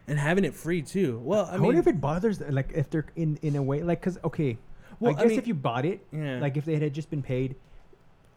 and 0.07 0.17
having 0.19 0.45
it 0.45 0.53
free 0.53 0.81
too. 0.81 1.19
Well, 1.23 1.45
I, 1.45 1.49
I, 1.49 1.53
mean, 1.57 1.63
wonder 1.65 1.79
if 1.81 1.87
it 1.87 1.99
bothers 1.99 2.37
th- 2.37 2.51
like 2.51 2.71
if 2.73 2.89
they're 2.89 3.05
in 3.15 3.37
in 3.41 3.55
a 3.55 3.63
way 3.63 3.83
like 3.83 3.99
because 4.01 4.17
okay, 4.23 4.57
Well, 4.99 5.13
I 5.15 5.19
I 5.19 5.21
guess 5.23 5.29
mean- 5.31 5.39
if 5.39 5.47
you 5.47 5.53
bought 5.55 5.85
it 5.85 6.05
yeah. 6.11 6.39
like 6.39 6.55
if 6.57 6.65
they 6.65 6.77
had 6.77 6.93
just 6.93 7.09
been 7.09 7.23
paid, 7.23 7.55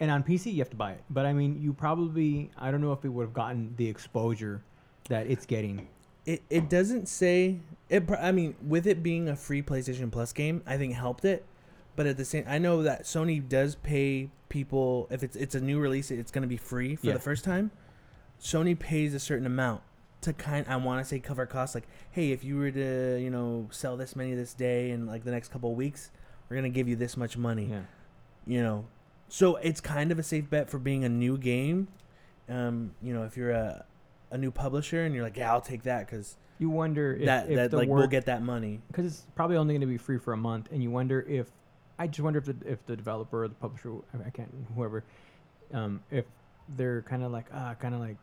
and 0.01 0.11
on 0.11 0.23
PC 0.23 0.53
you 0.53 0.59
have 0.59 0.71
to 0.71 0.77
buy 0.77 0.93
it. 0.93 1.05
But 1.11 1.27
I 1.27 1.33
mean, 1.33 1.61
you 1.61 1.73
probably 1.73 2.51
I 2.59 2.71
don't 2.71 2.81
know 2.81 2.93
if 2.93 3.05
it 3.05 3.09
would 3.11 3.25
have 3.25 3.35
gotten 3.35 3.75
the 3.77 3.89
exposure 3.89 4.63
that 5.09 5.27
it's 5.27 5.47
getting. 5.47 5.89
it, 6.27 6.43
it 6.51 6.69
doesn't 6.69 7.09
say 7.09 7.59
it 7.89 8.05
i 8.21 8.31
mean 8.31 8.55
with 8.69 8.87
it 8.87 9.03
being 9.03 9.29
a 9.31 9.35
free 9.35 9.63
playstation 9.63 10.13
plus 10.13 10.33
game 10.33 10.63
i 10.67 10.77
think 10.77 10.93
helped 10.95 11.25
it 11.25 11.45
but 11.97 12.07
at 12.07 12.17
the 12.17 12.25
same 12.25 12.45
i 12.47 12.59
know 12.59 12.83
that 12.83 13.03
sony 13.05 13.47
does 13.47 13.75
pay 13.77 14.31
people 14.49 15.07
if 15.11 15.23
it's 15.23 15.37
it's 15.37 15.55
a 15.55 15.61
new 15.61 15.79
release 15.79 16.11
it's 16.11 16.31
going 16.31 16.43
to 16.43 16.49
be 16.49 16.57
free 16.57 16.97
for 16.97 17.07
Yeah. 17.07 17.13
the 17.15 17.21
first 17.21 17.45
time 17.45 17.71
sony 18.41 18.79
pays 18.79 19.15
a 19.15 19.21
certain 19.21 19.47
amount 19.47 19.83
to 20.23 20.33
kind 20.33 20.67
i 20.69 20.77
want 20.77 21.03
to 21.03 21.09
say 21.09 21.19
cover 21.19 21.47
costs 21.47 21.75
like 21.75 21.87
hey 22.13 22.33
if 22.33 22.43
you 22.45 22.57
were 22.57 22.71
to 22.71 23.19
you 23.21 23.31
know 23.31 23.69
sell 23.71 23.97
this 23.97 24.15
many 24.17 24.35
this 24.35 24.55
day 24.55 24.91
and 24.91 25.07
like 25.07 25.25
the 25.25 25.31
next 25.31 25.49
couple 25.49 25.71
of 25.71 25.77
weeks 25.77 26.11
we're 26.49 26.57
going 26.57 26.71
to 26.71 26.75
give 26.75 26.89
you 26.89 26.97
this 26.97 27.17
much 27.17 27.37
money 27.37 27.67
Yeah. 27.71 27.81
you 28.47 28.63
know 28.63 28.87
so 29.29 29.57
it's 29.57 29.81
kind 29.81 30.11
of 30.11 30.19
a 30.19 30.23
safe 30.23 30.51
bet 30.51 30.69
for 30.69 30.79
being 30.79 31.05
a 31.05 31.09
new 31.09 31.39
game 31.39 31.89
um 32.49 32.93
you 33.03 33.15
know 33.15 33.23
if 33.25 33.37
you're 33.37 33.53
a 33.53 33.85
a 34.33 34.39
new 34.39 34.51
publisher 34.51 35.05
and 35.05 35.15
you're 35.15 35.25
like 35.25 35.37
yeah 35.37 35.53
i'll 35.53 35.61
take 35.61 35.83
that 35.85 36.07
because 36.07 36.37
You 36.59 36.71
wonder 36.71 37.15
if, 37.15 37.27
that 37.27 37.49
if 37.49 37.57
that 37.57 37.71
the 37.71 37.77
like 37.79 37.89
work, 37.89 37.99
we'll 37.99 38.09
get 38.09 38.27
that 38.27 38.43
money. 38.43 38.81
because 38.89 39.07
it's 39.07 39.27
probably 39.35 39.57
only 39.57 39.75
going 39.75 39.81
to 39.81 39.87
be 39.87 39.97
free 39.97 40.19
for 40.19 40.33
a 40.33 40.37
month, 40.37 40.69
and 40.71 40.83
you 40.83 40.91
wonder 40.91 41.21
if 41.29 41.47
I 42.01 42.07
just 42.07 42.21
wonder 42.21 42.39
if 42.39 42.47
the 42.47 42.57
if 42.65 42.85
the 42.87 42.97
developer 42.97 43.45
or 43.45 43.49
the 43.49 43.55
publisher, 43.55 43.93
I, 44.15 44.27
I 44.29 44.31
can't 44.31 44.51
whoever, 44.75 45.05
um, 45.75 46.03
if 46.11 46.25
they're 46.77 47.03
kind 47.03 47.23
of 47.23 47.31
like 47.31 47.47
ah, 47.53 47.75
kind 47.79 47.95
of 47.95 48.01
like 48.01 48.17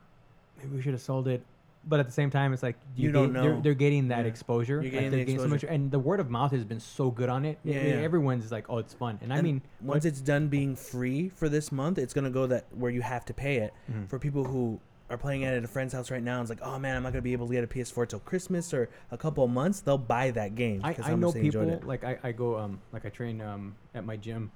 maybe 0.57 0.75
we 0.75 0.81
should 0.81 0.93
have 0.93 1.01
sold 1.01 1.27
it 1.27 1.41
but 1.89 2.01
at 2.01 2.05
the 2.05 2.11
same 2.11 2.29
time, 2.29 2.51
it's 2.51 2.63
like 2.63 2.75
You 2.97 3.09
get- 3.09 3.13
don't 3.13 3.31
They're, 3.33 3.53
know. 3.53 3.61
they're 3.61 3.73
getting 3.73 4.09
that 4.09 4.25
Yeah. 4.25 4.31
exposure. 4.31 4.73
You're 4.81 4.83
like, 4.83 4.91
getting 4.91 5.11
the 5.11 5.17
getting 5.19 5.37
so 5.37 5.47
much, 5.47 5.63
exposure. 5.63 5.73
and 5.73 5.89
the 5.89 5.99
word 5.99 6.19
of 6.19 6.29
mouth 6.29 6.51
has 6.51 6.65
been 6.65 6.81
so 6.81 7.11
good 7.11 7.29
on 7.29 7.45
it. 7.45 7.59
I 7.63 7.69
Yeah, 7.69 7.75
mean, 7.83 7.93
yeah. 7.99 8.01
everyone's 8.01 8.51
like, 8.51 8.65
"Oh, 8.69 8.79
it's 8.79 8.93
fun," 8.93 9.19
and, 9.21 9.31
I 9.31 9.37
And 9.37 9.43
mean, 9.45 9.61
once 9.81 10.03
it's 10.03 10.19
done 10.19 10.49
being 10.49 10.75
free 10.75 11.29
for 11.29 11.47
this 11.47 11.71
month, 11.71 11.97
it's 11.97 12.13
gonna 12.13 12.29
go 12.31 12.45
that 12.47 12.65
where 12.75 12.91
you 12.91 13.01
have 13.03 13.23
to 13.25 13.33
pay 13.33 13.57
it. 13.57 13.73
Mhm. 13.89 14.09
For 14.09 14.19
people 14.19 14.43
who 14.43 14.81
are 15.09 15.17
playing 15.17 15.43
it 15.43 15.53
at 15.53 15.63
a 15.63 15.67
friend's 15.67 15.93
house 15.93 16.11
right 16.11 16.21
now, 16.21 16.39
and 16.39 16.41
it's 16.41 16.49
like, 16.49 16.67
oh 16.67 16.77
man, 16.79 16.97
I'm 16.97 17.03
not 17.03 17.13
gonna 17.13 17.21
be 17.21 17.33
able 17.33 17.47
to 17.47 17.53
get 17.53 17.63
a 17.63 17.67
PS4 17.67 18.07
till 18.09 18.19
Christmas 18.19 18.73
or 18.73 18.89
a 19.11 19.17
couple 19.17 19.43
of 19.43 19.49
months. 19.49 19.79
They'll 19.79 19.97
buy 19.97 20.31
that 20.31 20.55
game. 20.55 20.81
I, 20.83 20.95
I 21.01 21.15
know 21.15 21.31
people 21.31 21.69
it. 21.69 21.85
like 21.85 22.03
I, 22.03 22.17
I 22.23 22.31
go 22.33 22.57
um 22.57 22.79
like 22.91 23.05
I 23.05 23.09
train 23.09 23.41
um 23.41 23.75
at 23.95 24.05
my 24.05 24.17
gym 24.17 24.51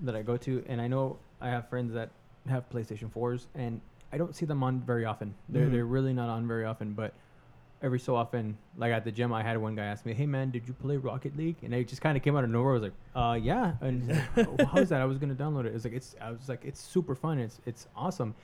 that 0.00 0.16
I 0.16 0.22
go 0.22 0.36
to 0.38 0.64
and 0.66 0.80
I 0.80 0.88
know 0.88 1.18
I 1.40 1.48
have 1.50 1.68
friends 1.68 1.92
that 1.94 2.10
have 2.48 2.68
PlayStation 2.70 3.12
4s 3.12 3.46
and 3.54 3.80
I 4.12 4.18
don't 4.18 4.34
see 4.34 4.46
them 4.46 4.62
on 4.62 4.80
very 4.80 5.04
often. 5.04 5.34
They're 5.48 5.66
Mhm. 5.66 5.72
they're 5.72 5.84
really 5.86 6.12
not 6.14 6.28
on 6.28 6.48
very 6.48 6.64
often, 6.64 6.92
but 6.94 7.12
every 7.82 7.98
so 8.00 8.14
often 8.16 8.56
like 8.76 8.92
at 8.92 9.04
the 9.04 9.12
gym 9.12 9.32
I 9.32 9.42
had 9.42 9.58
one 9.58 9.74
guy 9.74 9.84
ask 9.84 10.06
me, 10.06 10.14
"Hey 10.14 10.26
man, 10.26 10.50
did 10.50 10.66
you 10.66 10.72
play 10.72 10.96
Rocket 10.96 11.36
League?" 11.36 11.56
And 11.62 11.74
it 11.74 11.86
just 11.88 12.00
kind 12.00 12.16
of 12.16 12.22
came 12.22 12.34
out 12.36 12.44
of 12.44 12.50
nowhere. 12.50 12.70
I 12.70 12.74
was 12.74 12.82
like, 12.82 12.92
"Uh 13.14 13.34
yeah." 13.42 13.74
And 13.82 14.08
like, 14.08 14.48
"Oh, 14.48 14.64
how 14.66 14.78
is 14.80 14.88
that? 14.88 15.00
I 15.02 15.04
was 15.04 15.18
going 15.18 15.36
to 15.36 15.40
download 15.44 15.66
it. 15.66 15.74
It's 15.74 15.84
like 15.84 15.92
it's 15.94 16.16
I 16.20 16.30
was 16.30 16.48
like 16.48 16.64
it's 16.64 16.80
super 16.80 17.14
fun. 17.14 17.38
It's 17.38 17.60
it's 17.66 17.86
awesome. 17.94 18.34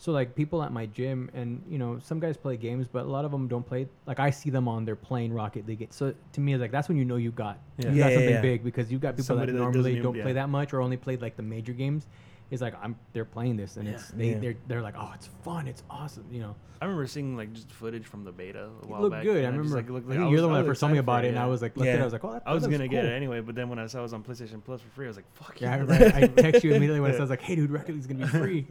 So 0.00 0.12
like 0.12 0.36
people 0.36 0.62
at 0.62 0.72
my 0.72 0.86
gym 0.86 1.28
and 1.34 1.60
you 1.68 1.76
know 1.76 1.98
some 1.98 2.20
guys 2.20 2.36
play 2.36 2.56
games, 2.56 2.86
but 2.86 3.04
a 3.04 3.08
lot 3.08 3.24
of 3.24 3.32
them 3.32 3.48
don't 3.48 3.66
play. 3.66 3.88
Like 4.06 4.20
I 4.20 4.30
see 4.30 4.48
them 4.48 4.68
on 4.68 4.84
there 4.84 4.94
playing 4.94 5.32
Rocket 5.32 5.66
League. 5.66 5.86
So 5.90 6.14
to 6.34 6.40
me, 6.40 6.52
it's 6.54 6.60
like 6.60 6.70
that's 6.70 6.88
when 6.88 6.96
you 6.96 7.04
know 7.04 7.16
you 7.16 7.32
got 7.32 7.58
Yeah. 7.78 7.90
you 7.90 7.96
Yeah, 7.96 8.02
got 8.04 8.10
yeah, 8.10 8.16
something 8.16 8.34
yeah. 8.34 8.40
big 8.40 8.62
because 8.62 8.92
you 8.92 8.98
got 9.00 9.12
people 9.14 9.24
Somebody 9.24 9.52
that 9.52 9.58
that 9.58 9.64
normally 9.64 9.90
doesn't 9.90 10.02
don't 10.04 10.14
even- 10.14 10.22
play 10.24 10.30
yeah. 10.30 10.42
that 10.42 10.48
much 10.50 10.72
or 10.72 10.80
only 10.82 10.96
played 10.96 11.20
like 11.20 11.36
the 11.36 11.42
major 11.42 11.72
games. 11.72 12.06
It's 12.50 12.62
like 12.62 12.74
I'm 12.80 12.96
they're 13.12 13.24
playing 13.26 13.56
this 13.56 13.76
and 13.76 13.86
Yeah. 13.88 13.94
it's 13.94 14.08
they 14.12 14.30
Yeah. 14.30 14.38
they're 14.38 14.56
they're 14.68 14.82
like 14.82 14.94
oh 14.96 15.10
it's 15.16 15.26
fun 15.44 15.66
it's 15.66 15.82
awesome 15.90 16.24
you 16.30 16.40
know 16.40 16.54
I 16.80 16.84
remember 16.84 17.06
seeing 17.08 17.36
like 17.36 17.52
just 17.52 17.70
footage 17.72 18.06
from 18.06 18.22
the 18.24 18.30
beta 18.32 18.66
a 18.66 18.84
it 18.84 18.88
while 18.88 19.00
looked 19.02 19.12
back. 19.16 19.24
good 19.24 19.44
I 19.44 19.48
and 19.48 19.56
just, 19.56 19.58
remember 19.74 19.76
like, 19.76 19.90
looked 19.90 20.08
like- 20.08 20.16
think 20.16 20.28
I 20.28 20.30
you're 20.30 20.40
the 20.40 20.48
one 20.48 20.60
that 20.60 20.64
first 20.66 20.80
told 20.80 20.92
me 20.92 20.98
about 20.98 21.24
it 21.24 21.28
it, 21.28 21.30
and 21.30 21.38
I 21.40 21.46
was 21.46 21.60
like 21.60 21.76
looked 21.76 21.88
at 21.88 21.94
it 21.94 21.96
Yeah. 21.96 22.02
I 22.02 22.04
was 22.04 22.12
like 22.14 22.24
oh 22.24 22.32
that, 22.34 22.44
I 22.46 22.54
was 22.54 22.62
gonna 22.62 22.78
looks 22.78 22.88
get 22.90 23.04
it 23.04 23.12
anyway, 23.12 23.40
but 23.40 23.56
then 23.56 23.68
when 23.68 23.80
I 23.80 23.86
saw 23.88 23.98
it 23.98 24.02
was 24.02 24.12
on 24.14 24.22
PlayStation 24.22 24.62
Plus 24.64 24.80
for 24.80 24.88
free, 24.90 25.06
I 25.06 25.08
was 25.08 25.16
like, 25.16 25.26
"Fuck 25.34 25.60
yeah 25.60 25.74
I 25.74 25.82
yeah!" 25.82 26.12
I, 26.14 26.18
I 26.22 26.26
text 26.28 26.62
you 26.64 26.70
immediately 26.70 27.00
when 27.00 27.10
I 27.10 27.14
saw 27.14 27.16
it 27.16 27.18
Yeah. 27.18 27.24
says 27.24 27.30
like 27.30 27.42
hey 27.42 27.56
dude 27.56 27.70
Rocket 27.70 27.88
League's 27.94 28.06
gonna 28.06 28.20
be 28.24 28.30
free 28.30 28.66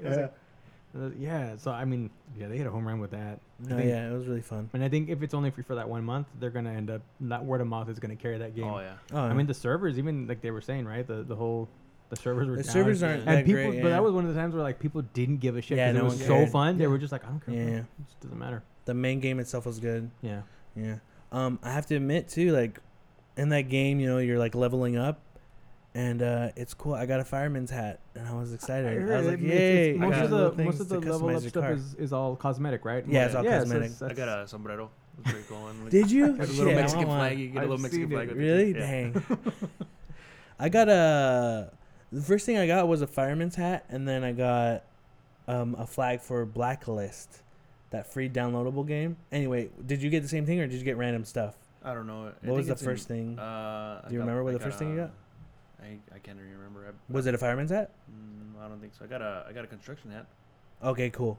uh, 0.99 1.09
yeah 1.17 1.55
so 1.57 1.71
I 1.71 1.85
mean 1.85 2.09
yeah 2.37 2.47
they 2.47 2.57
hit 2.57 2.67
a 2.67 2.71
home 2.71 2.87
run 2.87 2.99
with 2.99 3.11
that 3.11 3.39
I 3.65 3.69
No, 3.69 3.75
think- 3.77 3.89
yeah, 3.89 4.09
it 4.09 4.13
was 4.13 4.25
really 4.27 4.41
fun. 4.41 4.69
and 4.73 4.83
I 4.83 4.89
think 4.89 5.09
if 5.09 5.21
it's 5.21 5.33
only 5.33 5.51
free 5.51 5.63
for 5.63 5.75
that 5.75 5.87
one 5.87 6.03
month 6.03 6.27
they're 6.39 6.49
gonna 6.49 6.71
end 6.73 6.89
up 6.89 7.01
that 7.21 7.43
word 7.45 7.61
of 7.61 7.67
mouth 7.67 7.89
is 7.89 7.99
gonna 7.99 8.15
carry 8.15 8.37
that 8.39 8.55
game 8.55 8.65
Oh 8.65 8.79
yeah. 8.79 8.93
Oh, 9.13 9.19
I 9.21 9.33
mean 9.33 9.47
the 9.47 9.53
servers 9.53 9.97
even 9.97 10.27
like 10.27 10.41
they 10.41 10.51
were 10.51 10.61
saying 10.61 10.85
right 10.85 11.05
the 11.05 11.23
the 11.23 11.35
whole 11.35 11.67
the 12.09 12.15
servers 12.15 12.47
were 12.47 12.55
the 12.55 12.63
down. 12.63 12.71
servers 12.73 13.03
aren't 13.03 13.19
and 13.21 13.29
and 13.29 13.37
that 13.39 13.45
people, 13.45 13.61
great. 13.63 13.81
but 13.81 13.87
yeah. 13.89 13.93
that 13.95 14.03
was 14.03 14.13
one 14.13 14.25
of 14.25 14.33
the 14.33 14.39
times 14.39 14.53
where 14.55 14.63
like 14.63 14.79
people 14.79 15.01
didn't 15.13 15.37
give 15.37 15.57
a 15.57 15.61
shit. 15.61 15.77
Yeah, 15.77 15.87
'cause 15.91 15.95
no 15.95 16.01
it 16.01 16.03
was 16.05 16.13
one 16.15 16.21
so 16.27 16.33
cared. 16.35 16.49
fun. 16.51 16.77
They 16.77 16.83
Yeah. 16.85 16.89
were 16.89 16.97
just 16.97 17.11
like, 17.11 17.25
I 17.25 17.27
don't 17.27 17.45
care. 17.45 17.53
Yeah. 17.53 17.61
It 17.79 17.85
just 18.07 18.19
doesn't 18.21 18.39
matter. 18.39 18.63
the 18.85 18.93
main 18.93 19.19
game 19.19 19.39
itself 19.41 19.65
was 19.65 19.79
good. 19.81 20.09
Yeah. 20.21 20.43
Yeah. 20.77 20.95
Um, 21.33 21.59
I 21.61 21.73
have 21.73 21.85
to 21.87 21.95
admit 21.97 22.29
too, 22.29 22.53
like 22.53 22.79
in 23.35 23.49
that 23.49 23.63
game, 23.63 23.99
you 23.99 24.07
know, 24.07 24.19
you're 24.19 24.39
like 24.39 24.55
leveling 24.55 24.95
up, 24.95 25.19
and 25.97 26.21
uh, 26.21 26.49
it's 26.55 26.73
cool. 26.75 26.93
I 26.93 27.05
got 27.07 27.19
a 27.19 27.25
fireman's 27.25 27.71
hat, 27.71 27.99
and 28.15 28.27
I 28.27 28.33
was 28.33 28.53
excited. 28.53 29.01
I, 29.11 29.17
was 29.17 29.25
like, 29.25 29.39
it- 29.39 29.41
"Yay!" 29.41 29.93
most 29.97 30.17
of 30.21 30.29
the 30.29 30.63
most 30.63 30.79
of 30.79 30.89
the 30.89 30.99
level 30.99 31.35
up 31.35 31.41
stuff 31.41 31.71
is, 31.71 31.95
is 31.95 32.13
all 32.13 32.35
cosmetic, 32.35 32.85
right? 32.85 33.03
Yeah, 33.07 33.25
it's 33.25 33.35
all 33.35 33.43
so 33.43 33.49
cosmetic. 33.49 33.91
it's- 33.91 34.01
I 34.03 34.13
got 34.13 34.29
a 34.43 34.47
sombrero. 34.47 34.91
Pretty 35.23 35.39
cool 35.49 35.61
one. 35.63 35.81
Like, 35.81 35.89
Did 35.91 36.11
you? 36.11 36.33
Like 36.37 36.47
a 36.47 36.51
little 36.51 36.69
I 36.71 36.75
Mexican 36.75 37.05
flag. 37.07 37.39
You 37.39 37.47
get 37.47 37.57
a 37.57 37.61
I've 37.61 37.69
little 37.69 37.81
Mexican 37.81 38.09
flag. 38.11 38.29
it. 38.29 38.35
Really? 38.37 38.71
yeah. 38.75 38.79
Dang. 38.79 39.23
I 40.59 40.69
got 40.69 40.89
a. 40.89 41.71
The 42.11 42.21
first 42.21 42.45
thing 42.45 42.57
I 42.57 42.67
got 42.67 42.87
was 42.87 43.01
a 43.01 43.07
fireman's 43.07 43.55
hat, 43.55 43.85
and 43.89 44.07
then 44.07 44.23
I 44.23 44.31
got 44.31 44.83
um, 45.47 45.75
a 45.79 45.85
flag 45.87 46.21
for 46.21 46.45
Blacklist, 46.45 47.41
that 47.89 48.11
free 48.13 48.29
downloadable 48.29 48.87
game. 48.87 49.17
Anyway, 49.31 49.69
did 49.85 50.01
you 50.03 50.09
get 50.09 50.21
the 50.21 50.29
same 50.29 50.45
thing, 50.45 50.59
or 50.59 50.67
did 50.67 50.77
you 50.77 50.85
get 50.85 50.97
random 50.97 51.25
stuff? 51.25 51.55
I 51.83 51.93
don't 51.93 52.05
know. 52.07 52.31
I 52.43 52.47
What 52.47 52.57
was 52.57 52.67
the 52.67 52.73
it's 52.73 52.81
in- 52.81 52.87
first 52.87 53.07
thing? 53.07 53.39
Uh, 53.39 54.01
Do 54.07 54.13
you 54.13 54.19
got- 54.19 54.25
remember 54.25 54.43
what 54.43 54.51
I 54.51 54.57
the 54.57 54.63
first 54.63 54.77
thing 54.79 54.91
you 54.91 54.97
got? 54.97 55.11
I, 55.81 55.97
I 56.13 56.19
can't 56.19 56.37
even 56.37 56.51
remember. 56.51 56.87
I, 56.87 57.13
Was 57.13 57.27
it 57.27 57.35
a 57.35 57.37
fireman's 57.37 57.71
hat? 57.71 57.91
Mm, 58.11 58.59
I 58.63 58.67
don't 58.67 58.79
think 58.79 58.93
so. 58.97 59.05
I 59.05 59.07
got 59.07 59.21
a 59.21 59.45
I 59.47 59.53
got 59.53 59.63
a 59.63 59.67
construction 59.67 60.11
hat. 60.11 60.25
Okay, 60.83 61.09
cool. 61.09 61.37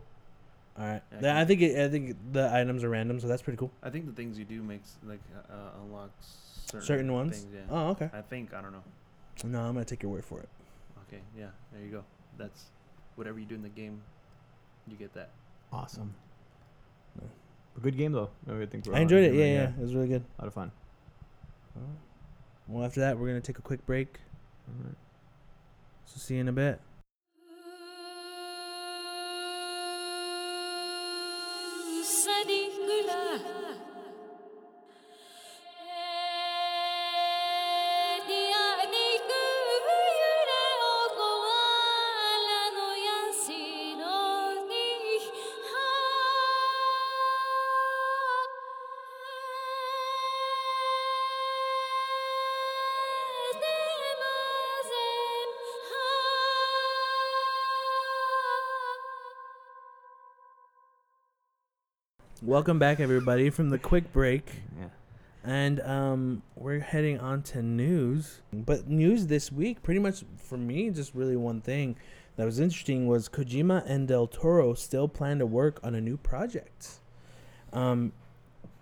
All 0.79 0.85
right. 0.85 1.03
Yeah, 1.13 1.19
Then 1.21 1.37
I 1.37 1.45
think 1.45 1.61
it, 1.61 1.79
I 1.85 1.89
think 1.89 2.17
the 2.33 2.53
items 2.55 2.85
are 2.85 2.89
random, 2.89 3.19
so 3.19 3.27
that's 3.27 3.43
pretty 3.43 3.57
cool. 3.57 3.73
I 3.83 3.91
think 3.91 4.07
the 4.07 4.13
things 4.13 4.39
you 4.39 4.45
do 4.45 4.63
makes 4.63 4.97
like 5.05 5.21
uh, 5.51 5.83
unlocks 5.83 6.63
certain, 6.67 6.87
Certain 6.87 7.13
ones. 7.13 7.39
Things, 7.41 7.55
yeah. 7.55 7.61
Oh, 7.71 7.89
okay. 7.91 8.11
I 8.13 8.21
think 8.23 8.55
I 8.55 8.61
don't 8.61 8.73
know. 8.73 8.85
No, 9.45 9.61
I'm 9.61 9.75
gonna 9.75 9.85
take 9.85 10.03
your 10.03 10.13
word 10.13 10.25
for 10.25 10.41
it. 10.41 10.49
Okay, 11.09 11.23
yeah, 11.37 11.47
there 11.73 11.83
you 11.83 11.91
go. 11.91 12.05
That's 12.37 12.67
whatever 13.17 13.39
you 13.39 13.47
do 13.47 13.55
in 13.55 13.63
the 13.63 13.69
game, 13.69 14.01
you 14.87 14.97
get 14.97 15.13
that. 15.15 15.31
awesome. 15.73 16.15
No. 17.21 17.27
A 17.77 17.81
good 17.81 17.97
game 17.97 18.13
though. 18.13 18.31
I 18.49 18.67
think 18.67 18.87
we're 18.87 18.95
I 18.95 19.01
enjoyed 19.01 19.25
it. 19.25 19.35
Yeah, 19.35 19.45
agreeing, 19.45 19.55
yeah, 19.55 19.69
it 19.71 19.79
was 19.79 19.95
really 19.95 20.09
good. 20.09 20.25
A 20.39 20.43
lot 20.43 20.49
of 20.49 20.55
fun. 20.55 20.71
Well, 22.67 22.85
after 22.85 23.01
that, 23.01 23.19
we're 23.19 23.29
gonna 23.29 23.41
take 23.41 23.59
a 23.59 23.63
quick 23.63 23.85
break. 23.87 24.19
Right. 24.85 24.95
So 26.07 26.19
see 26.19 26.35
you 26.35 26.41
in 26.41 26.49
a 26.49 26.53
bit. 26.53 26.81
Welcome 62.49 62.79
back, 62.79 62.99
everybody, 62.99 63.51
from 63.51 63.69
the 63.69 63.79
quick 63.79 64.11
break. 64.11 64.51
Yeah. 64.81 64.87
And 65.45 65.81
um, 65.81 66.43
we're 66.57 66.81
heading 66.81 67.21
on 67.21 67.43
to 67.43 67.61
news. 67.63 68.41
But 68.55 68.89
news 68.89 69.27
this 69.27 69.53
week, 69.53 69.83
pretty 69.83 70.01
much 70.01 70.25
for 70.39 70.57
me, 70.57 70.89
just 70.89 71.15
really 71.15 71.37
one 71.37 71.61
thing 71.61 71.97
that 72.37 72.47
was 72.47 72.59
interesting 72.59 73.07
was 73.07 73.29
Kojima 73.29 73.85
and 73.85 74.09
Del 74.09 74.27
Toro 74.27 74.73
still 74.73 75.09
plan 75.09 75.39
to 75.41 75.45
work 75.45 75.79
on 75.83 75.95
a 75.95 76.01
new 76.01 76.17
project. 76.17 77.01
Um, 77.75 78.13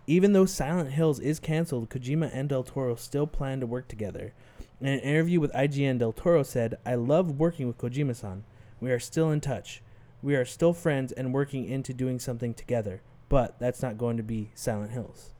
even 0.06 0.32
though 0.32 0.46
Silent 0.46 0.92
Hills 0.92 1.18
is 1.18 1.40
canceled, 1.40 1.90
Kojima 1.90 2.30
and 2.32 2.48
Del 2.48 2.62
Toro 2.62 2.94
still 2.94 3.26
plan 3.26 3.58
to 3.58 3.66
work 3.66 3.88
together. 3.88 4.32
In 4.80 4.86
an 4.86 5.00
interview 5.00 5.40
with 5.40 5.52
IGN, 5.54 5.98
Del 5.98 6.12
Toro 6.12 6.44
said, 6.44 6.78
I 6.86 6.94
love 6.94 7.40
working 7.40 7.66
with 7.66 7.78
Kojima 7.78 8.14
san. 8.14 8.44
We 8.80 8.92
are 8.92 9.00
still 9.00 9.32
in 9.32 9.40
touch. 9.40 9.82
We 10.22 10.36
are 10.36 10.44
still 10.44 10.72
friends 10.72 11.10
and 11.10 11.34
working 11.34 11.68
into 11.68 11.92
doing 11.92 12.20
something 12.20 12.54
together, 12.54 13.02
but 13.28 13.58
that's 13.58 13.82
not 13.82 13.98
going 13.98 14.16
to 14.16 14.22
be 14.22 14.50
Silent 14.54 14.92
Hills. 14.92 15.30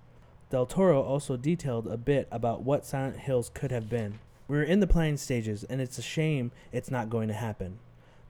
Del 0.51 0.67
Toro 0.67 1.03
also 1.03 1.37
detailed 1.37 1.87
a 1.87 1.97
bit 1.97 2.29
about 2.31 2.63
what 2.63 2.87
Silent 2.87 3.19
Hills 3.19 3.51
could 3.53 3.71
have 3.71 3.89
been. 3.89 4.19
We're 4.49 4.63
in 4.63 4.81
the 4.81 4.87
planning 4.87 5.17
stages, 5.17 5.65
and 5.65 5.81
it's 5.81 5.99
a 5.99 6.03
shame 6.03 6.53
it's 6.73 6.91
not 6.91 7.11
going 7.11 7.29
to 7.29 7.35
happen. 7.35 7.79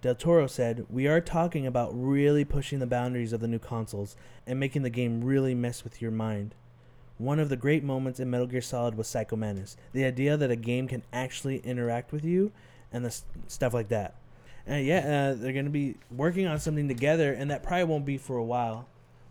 Del 0.01 0.14
Toro 0.14 0.47
said, 0.47 0.87
We 0.88 1.07
are 1.07 1.21
talking 1.21 1.66
about 1.66 1.90
really 1.92 2.45
pushing 2.45 2.79
the 2.79 2.87
boundaries 2.87 3.33
of 3.33 3.40
the 3.40 3.49
new 3.49 3.59
consoles 3.59 4.16
and 4.47 4.59
making 4.59 4.83
the 4.83 4.90
game 4.90 5.25
really 5.25 5.55
mess 5.55 5.85
with 5.85 6.01
your 6.01 6.11
mind. 6.11 6.55
One 7.19 7.38
of 7.38 7.49
the 7.49 7.57
great 7.57 7.83
moments 7.83 8.21
in 8.21 8.31
Metal 8.31 8.47
Gear 8.47 8.61
Solid 8.61 8.95
was 8.97 9.09
Psycho 9.09 9.37
Mantis. 9.37 9.77
The 9.92 10.05
idea 10.05 10.37
that 10.37 10.51
a 10.51 10.57
game 10.57 10.87
can 10.87 11.03
actually 11.12 11.59
interact 11.59 12.12
with 12.12 12.25
you 12.25 12.53
and 12.92 13.05
the 13.05 13.09
s- 13.09 13.25
stuff 13.49 13.73
like 13.73 13.88
that. 13.88 14.14
And 14.66 14.87
yeah, 14.87 14.99
uh, 14.99 15.35
they're 15.35 15.53
going 15.53 15.64
to 15.64 15.71
be 15.71 15.97
working 16.11 16.47
on 16.47 16.59
something 16.59 16.88
together, 16.88 17.33
and 17.33 17.51
that 17.51 17.62
probably 17.62 17.85
won't 17.85 18.05
be 18.05 18.19
for 18.19 18.37
a 18.37 18.45
while. 18.45 18.87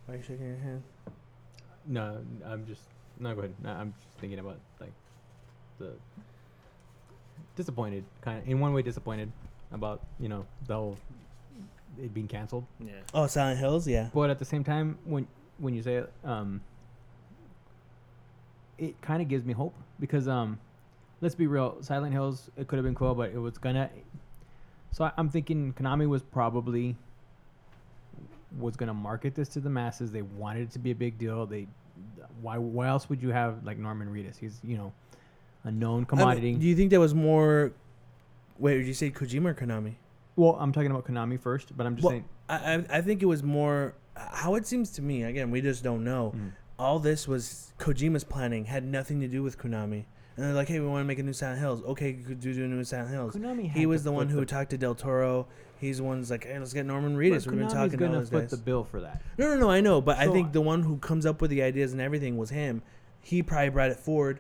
Why 0.06 0.14
are 0.14 0.18
you 0.18 0.24
shaking 0.24 0.46
your 0.46 0.58
hand? 0.58 0.84
No, 1.86 2.18
I'm 2.46 2.66
just 2.66 2.82
no. 3.20 3.34
Go 3.34 3.42
ahead. 3.42 3.54
No, 3.64 3.70
I'm 3.72 3.94
just 3.94 4.20
thinking 4.20 4.40
about 4.40 4.60
like 4.80 4.94
the 5.80 5.94
disappointed, 7.56 8.04
kind 8.22 8.40
of 8.40 8.48
in 8.48 8.60
one 8.60 8.74
way 8.74 8.82
disappointed 8.82 9.32
about 9.72 10.02
you 10.20 10.30
know 10.30 10.46
the 10.68 10.76
whole 10.76 10.98
it 12.02 12.14
being 12.14 12.28
canceled. 12.28 12.66
Yeah. 12.80 12.94
Oh, 13.14 13.28
Silent 13.28 13.60
Hills, 13.60 13.88
yeah. 13.88 14.10
But 14.14 14.30
at 14.30 14.40
the 14.40 14.46
same 14.46 14.64
time, 14.64 14.98
when 15.06 15.28
when 15.58 15.74
you 15.74 15.82
say 15.82 15.96
it, 15.96 16.14
um, 16.24 16.62
it 18.78 19.00
kind 19.02 19.22
of 19.22 19.28
gives 19.28 19.46
me 19.46 19.54
hope 19.54 19.74
because 20.00 20.28
um, 20.28 20.60
let's 21.22 21.36
be 21.36 21.48
real, 21.48 21.78
Silent 21.82 22.14
Hills 22.14 22.50
it 22.58 22.68
could 22.68 22.78
have 22.78 22.86
been 22.86 22.96
cool, 22.96 23.16
but 23.16 23.32
it 23.32 23.40
was 23.40 23.58
gonna. 23.58 23.90
So 24.92 25.06
I, 25.06 25.12
I'm 25.18 25.30
thinking 25.30 25.74
Konami 25.74 26.08
was 26.08 26.24
probably 26.24 26.96
was 28.60 28.76
gonna 28.76 28.94
market 28.94 29.36
this 29.36 29.50
to 29.50 29.60
the 29.60 29.70
masses. 29.70 30.12
They 30.12 30.22
wanted 30.22 30.64
it 30.64 30.72
to 30.72 30.80
be 30.80 30.92
a 30.92 30.96
big 30.96 31.18
deal. 31.18 31.46
They 31.46 31.68
why 32.42 32.58
why 32.58 32.88
else 32.88 33.10
would 33.10 33.22
you 33.22 33.30
have 33.32 33.64
like 33.64 33.78
Norman 33.78 34.10
Reedus? 34.10 34.38
He's 34.38 34.60
you 34.64 34.78
know 34.78 34.94
a 35.64 35.72
known 35.72 35.94
I 35.94 35.98
mean, 35.98 36.06
commodity. 36.06 36.54
do 36.56 36.66
you 36.68 36.76
think 36.76 36.92
that 36.92 37.00
was 37.00 37.14
more? 37.14 37.74
Wait, 38.58 38.78
did 38.78 38.88
you 38.88 38.94
say 38.94 39.10
Kojima 39.12 39.48
or 39.50 39.54
Konami? 39.54 39.96
well, 40.38 40.58
I'm 40.60 40.72
talking 40.74 40.92
about 40.92 41.06
Konami 41.06 41.40
first, 41.40 41.76
but 41.78 41.86
I'm 41.86 41.96
just 41.96 42.04
Well, 42.04 42.12
saying. 42.12 42.26
I, 42.50 42.76
I 42.76 42.98
I 42.98 43.02
think 43.02 43.22
it 43.24 43.26
was 43.26 43.42
more 43.44 43.96
how 44.16 44.56
it 44.56 44.66
seems 44.66 44.92
to 44.92 45.02
me, 45.02 45.24
again, 45.24 45.52
we 45.52 45.60
just 45.62 45.84
don't 45.84 46.04
know. 46.04 46.34
Mm. 46.36 46.52
All 46.80 47.00
this 47.00 47.28
was 47.28 47.74
Kojima's 47.80 48.24
planning, 48.24 48.66
had 48.66 48.84
nothing 48.86 49.20
to 49.22 49.28
do 49.28 49.44
with 49.44 49.58
Konami. 49.58 50.06
And 50.38 50.46
they're 50.46 50.54
like, 50.54 50.68
hey, 50.68 50.80
we 50.82 50.88
want 50.88 51.02
to 51.02 51.06
make 51.08 51.20
a 51.20 51.24
new 51.24 51.32
Silent 51.34 51.60
Hills. 51.60 51.82
Okay, 51.84 52.12
you 52.12 52.24
could 52.24 52.40
do 52.42 52.54
do 52.54 52.66
a 52.66 52.68
new 52.68 52.84
Silent 52.84 53.10
Hills. 53.12 53.36
Konami 53.36 53.72
He 53.72 53.86
was 53.86 54.04
the 54.04 54.12
one 54.12 54.28
who 54.30 54.42
the- 54.42 54.46
talked 54.46 54.70
to 54.72 54.78
Del 54.78 54.94
Toro. 54.96 55.48
He's 55.80 55.98
the 55.98 56.04
one 56.04 56.18
who's 56.18 56.32
like, 56.32 56.46
hey, 56.46 56.58
let's 56.58 56.74
get 56.74 56.86
Norman 56.86 57.14
but 57.16 57.20
Reedus. 57.20 57.46
We've 57.48 57.58
been 57.58 57.68
Konami's 57.68 57.74
talking 57.74 57.94
about 57.96 58.02
all 58.06 58.08
gonna 58.10 58.20
those 58.20 58.30
foot 58.30 58.42
guys. 58.42 58.52
the 58.52 58.58
bill 58.58 58.84
for 58.84 59.02
that. 59.02 59.22
No, 59.38 59.50
no, 59.54 59.60
no, 59.60 59.70
I 59.70 59.82
know, 59.82 60.02
but 60.02 60.18
I 60.18 60.26
So 60.26 60.32
think 60.34 60.48
I- 60.50 60.52
the 60.52 60.62
one 60.62 60.84
who 60.84 60.98
comes 60.98 61.26
up 61.26 61.42
with 61.42 61.52
the 61.52 61.62
ideas 61.62 61.92
and 61.92 62.02
everything 62.02 62.38
was 62.38 62.50
him. 62.50 62.82
He 63.22 63.42
probably 63.44 63.70
brought 63.70 63.90
it 63.92 64.00
forward. 64.00 64.40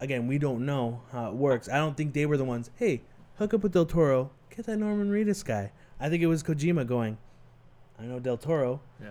Again, 0.00 0.26
we 0.26 0.38
don't 0.38 0.64
know 0.64 1.02
how 1.12 1.28
it 1.28 1.34
works. 1.34 1.68
I 1.68 1.76
don't 1.76 1.96
think 1.96 2.14
they 2.14 2.24
were 2.26 2.36
the 2.36 2.44
ones. 2.44 2.70
Hey, 2.76 3.02
hook 3.36 3.52
up 3.54 3.62
with 3.62 3.72
Del 3.72 3.84
Toro. 3.86 4.30
Get 4.54 4.66
that 4.66 4.78
Norman 4.78 5.10
Reedus 5.10 5.44
guy. 5.44 5.72
I 6.00 6.08
think 6.08 6.22
it 6.22 6.26
was 6.26 6.42
Kojima 6.42 6.86
going. 6.86 7.18
I 7.98 8.04
know 8.04 8.18
Del 8.18 8.38
Toro. 8.38 8.80
Yeah. 9.00 9.10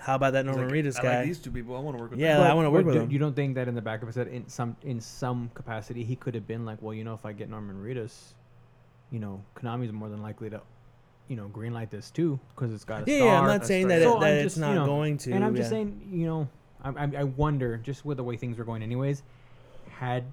How 0.00 0.16
about 0.16 0.34
that 0.34 0.44
He's 0.44 0.54
Norman 0.54 0.74
like, 0.74 0.84
Reedus 0.84 0.98
I 0.98 1.02
guy? 1.02 1.16
like 1.18 1.26
these 1.26 1.38
two 1.38 1.50
people. 1.50 1.74
I 1.76 1.80
want 1.80 1.96
to 1.96 2.02
work 2.02 2.10
with 2.10 2.20
Yeah, 2.20 2.36
them. 2.38 2.50
I 2.50 2.52
wanna 2.54 2.70
work 2.70 2.84
with 2.84 2.94
do- 2.94 3.00
him. 3.00 3.10
You 3.10 3.18
don't 3.18 3.34
think 3.34 3.54
that 3.54 3.68
in 3.68 3.74
the 3.74 3.80
back 3.80 4.02
of 4.02 4.08
his 4.08 4.16
head, 4.16 4.28
in 4.28 4.46
some 4.48 4.76
in 4.82 5.00
some 5.00 5.50
capacity, 5.54 6.04
he 6.04 6.16
could 6.16 6.34
have 6.34 6.46
been 6.46 6.66
like, 6.66 6.82
well, 6.82 6.92
you 6.92 7.04
know, 7.04 7.14
if 7.14 7.24
I 7.24 7.32
get 7.32 7.48
Norman 7.48 7.82
Reedus, 7.82 8.34
you 9.14 9.20
know, 9.20 9.40
Konami's 9.56 9.92
more 9.92 10.08
than 10.08 10.22
likely 10.22 10.50
to, 10.50 10.60
you 11.28 11.36
know, 11.36 11.48
greenlight 11.52 11.90
this 11.90 12.10
too 12.10 12.38
because 12.54 12.72
it's 12.74 12.84
got 12.84 13.06
a 13.06 13.10
yeah, 13.10 13.18
star. 13.18 13.26
yeah, 13.28 13.40
I'm 13.40 13.46
not 13.46 13.64
saying 13.66 13.86
right. 13.86 14.00
that, 14.00 14.02
So 14.02 14.18
that 14.18 14.26
I'm 14.26 14.32
it's 14.38 14.42
just, 14.42 14.56
you 14.56 14.62
not 14.62 14.74
know, 14.74 14.86
going 14.86 15.16
to. 15.18 15.32
and 15.32 15.44
I'm 15.44 15.54
just 15.54 15.66
yeah. 15.66 15.76
saying, 15.76 16.08
you 16.10 16.26
know, 16.26 16.48
I, 16.82 16.88
I, 17.04 17.10
I 17.20 17.24
wonder 17.24 17.76
just 17.78 18.04
with 18.04 18.16
the 18.16 18.24
way 18.24 18.36
things 18.36 18.58
were 18.58 18.64
going, 18.64 18.82
anyways, 18.82 19.22
had 19.88 20.24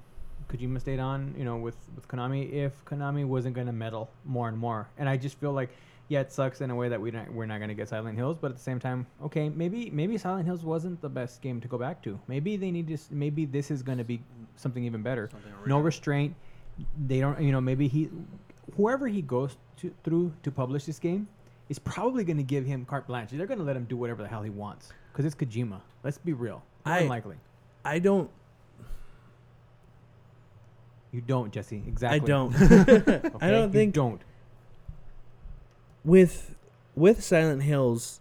Kojima 0.49 0.81
stayed 0.81 0.99
on, 0.99 1.35
you 1.37 1.45
know, 1.45 1.57
with 1.57 1.77
with 1.95 2.07
Konami, 2.07 2.51
if 2.51 2.83
Konami 2.85 3.25
wasn't 3.25 3.55
gonna 3.55 3.71
meddle 3.71 4.09
more 4.25 4.49
and 4.49 4.57
more, 4.57 4.89
and 4.97 5.07
I 5.07 5.15
just 5.15 5.39
feel 5.39 5.53
like, 5.53 5.69
yeah, 6.09 6.21
it 6.21 6.31
sucks 6.31 6.59
in 6.59 6.71
a 6.71 6.75
way 6.75 6.89
that 6.89 6.99
we 6.99 7.11
not, 7.11 7.31
we're 7.31 7.45
not 7.45 7.59
gonna 7.61 7.75
get 7.75 7.87
Silent 7.87 8.17
Hills, 8.17 8.37
but 8.41 8.51
at 8.51 8.57
the 8.57 8.63
same 8.63 8.79
time, 8.79 9.05
okay, 9.23 9.47
maybe 9.47 9.89
maybe 9.91 10.17
Silent 10.17 10.45
Hills 10.47 10.63
wasn't 10.63 10.99
the 11.01 11.07
best 11.09 11.41
game 11.41 11.61
to 11.61 11.67
go 11.69 11.77
back 11.77 12.01
to. 12.03 12.19
Maybe 12.27 12.57
they 12.57 12.71
need 12.71 12.87
to, 12.87 12.97
maybe 13.11 13.45
this 13.45 13.71
is 13.71 13.81
gonna 13.83 14.03
be 14.03 14.21
something 14.55 14.83
even 14.83 15.01
better. 15.03 15.29
Something 15.31 15.53
No 15.67 15.79
restraint. 15.79 16.35
They 17.07 17.19
don't, 17.21 17.39
you 17.41 17.51
know, 17.51 17.61
maybe 17.61 17.87
he, 17.87 18.09
whoever 18.77 19.07
he 19.07 19.21
goes 19.21 19.57
to 19.77 19.93
through 20.03 20.33
to 20.43 20.51
publish 20.51 20.85
this 20.85 20.99
game, 20.99 21.27
is 21.69 21.79
probably 21.79 22.23
going 22.23 22.37
to 22.37 22.43
give 22.43 22.65
him 22.65 22.85
carte 22.85 23.07
blanche. 23.07 23.29
They're 23.31 23.45
going 23.47 23.59
to 23.59 23.63
let 23.65 23.75
him 23.77 23.85
do 23.85 23.95
whatever 23.97 24.21
the 24.21 24.27
hell 24.27 24.41
he 24.43 24.49
wants 24.49 24.91
because 25.11 25.25
it's 25.25 25.35
Kojima. 25.35 25.79
Let's 26.03 26.17
be 26.17 26.33
real. 26.33 26.63
More 26.85 26.95
I- 26.95 26.99
than 26.99 27.09
likely. 27.09 27.35
I 27.85 27.99
don't. 27.99 28.29
You 31.11 31.21
don't, 31.21 31.51
Jesse. 31.51 31.83
Exactly. 31.87 32.21
I 32.21 32.25
don't. 32.25 32.53
Okay? 32.61 33.21
I 33.41 33.51
don't 33.51 33.67
You 33.67 33.73
think 33.73 33.93
don't. 33.93 34.21
with 36.05 36.55
with 36.95 37.23
Silent 37.23 37.63
Hills, 37.63 38.19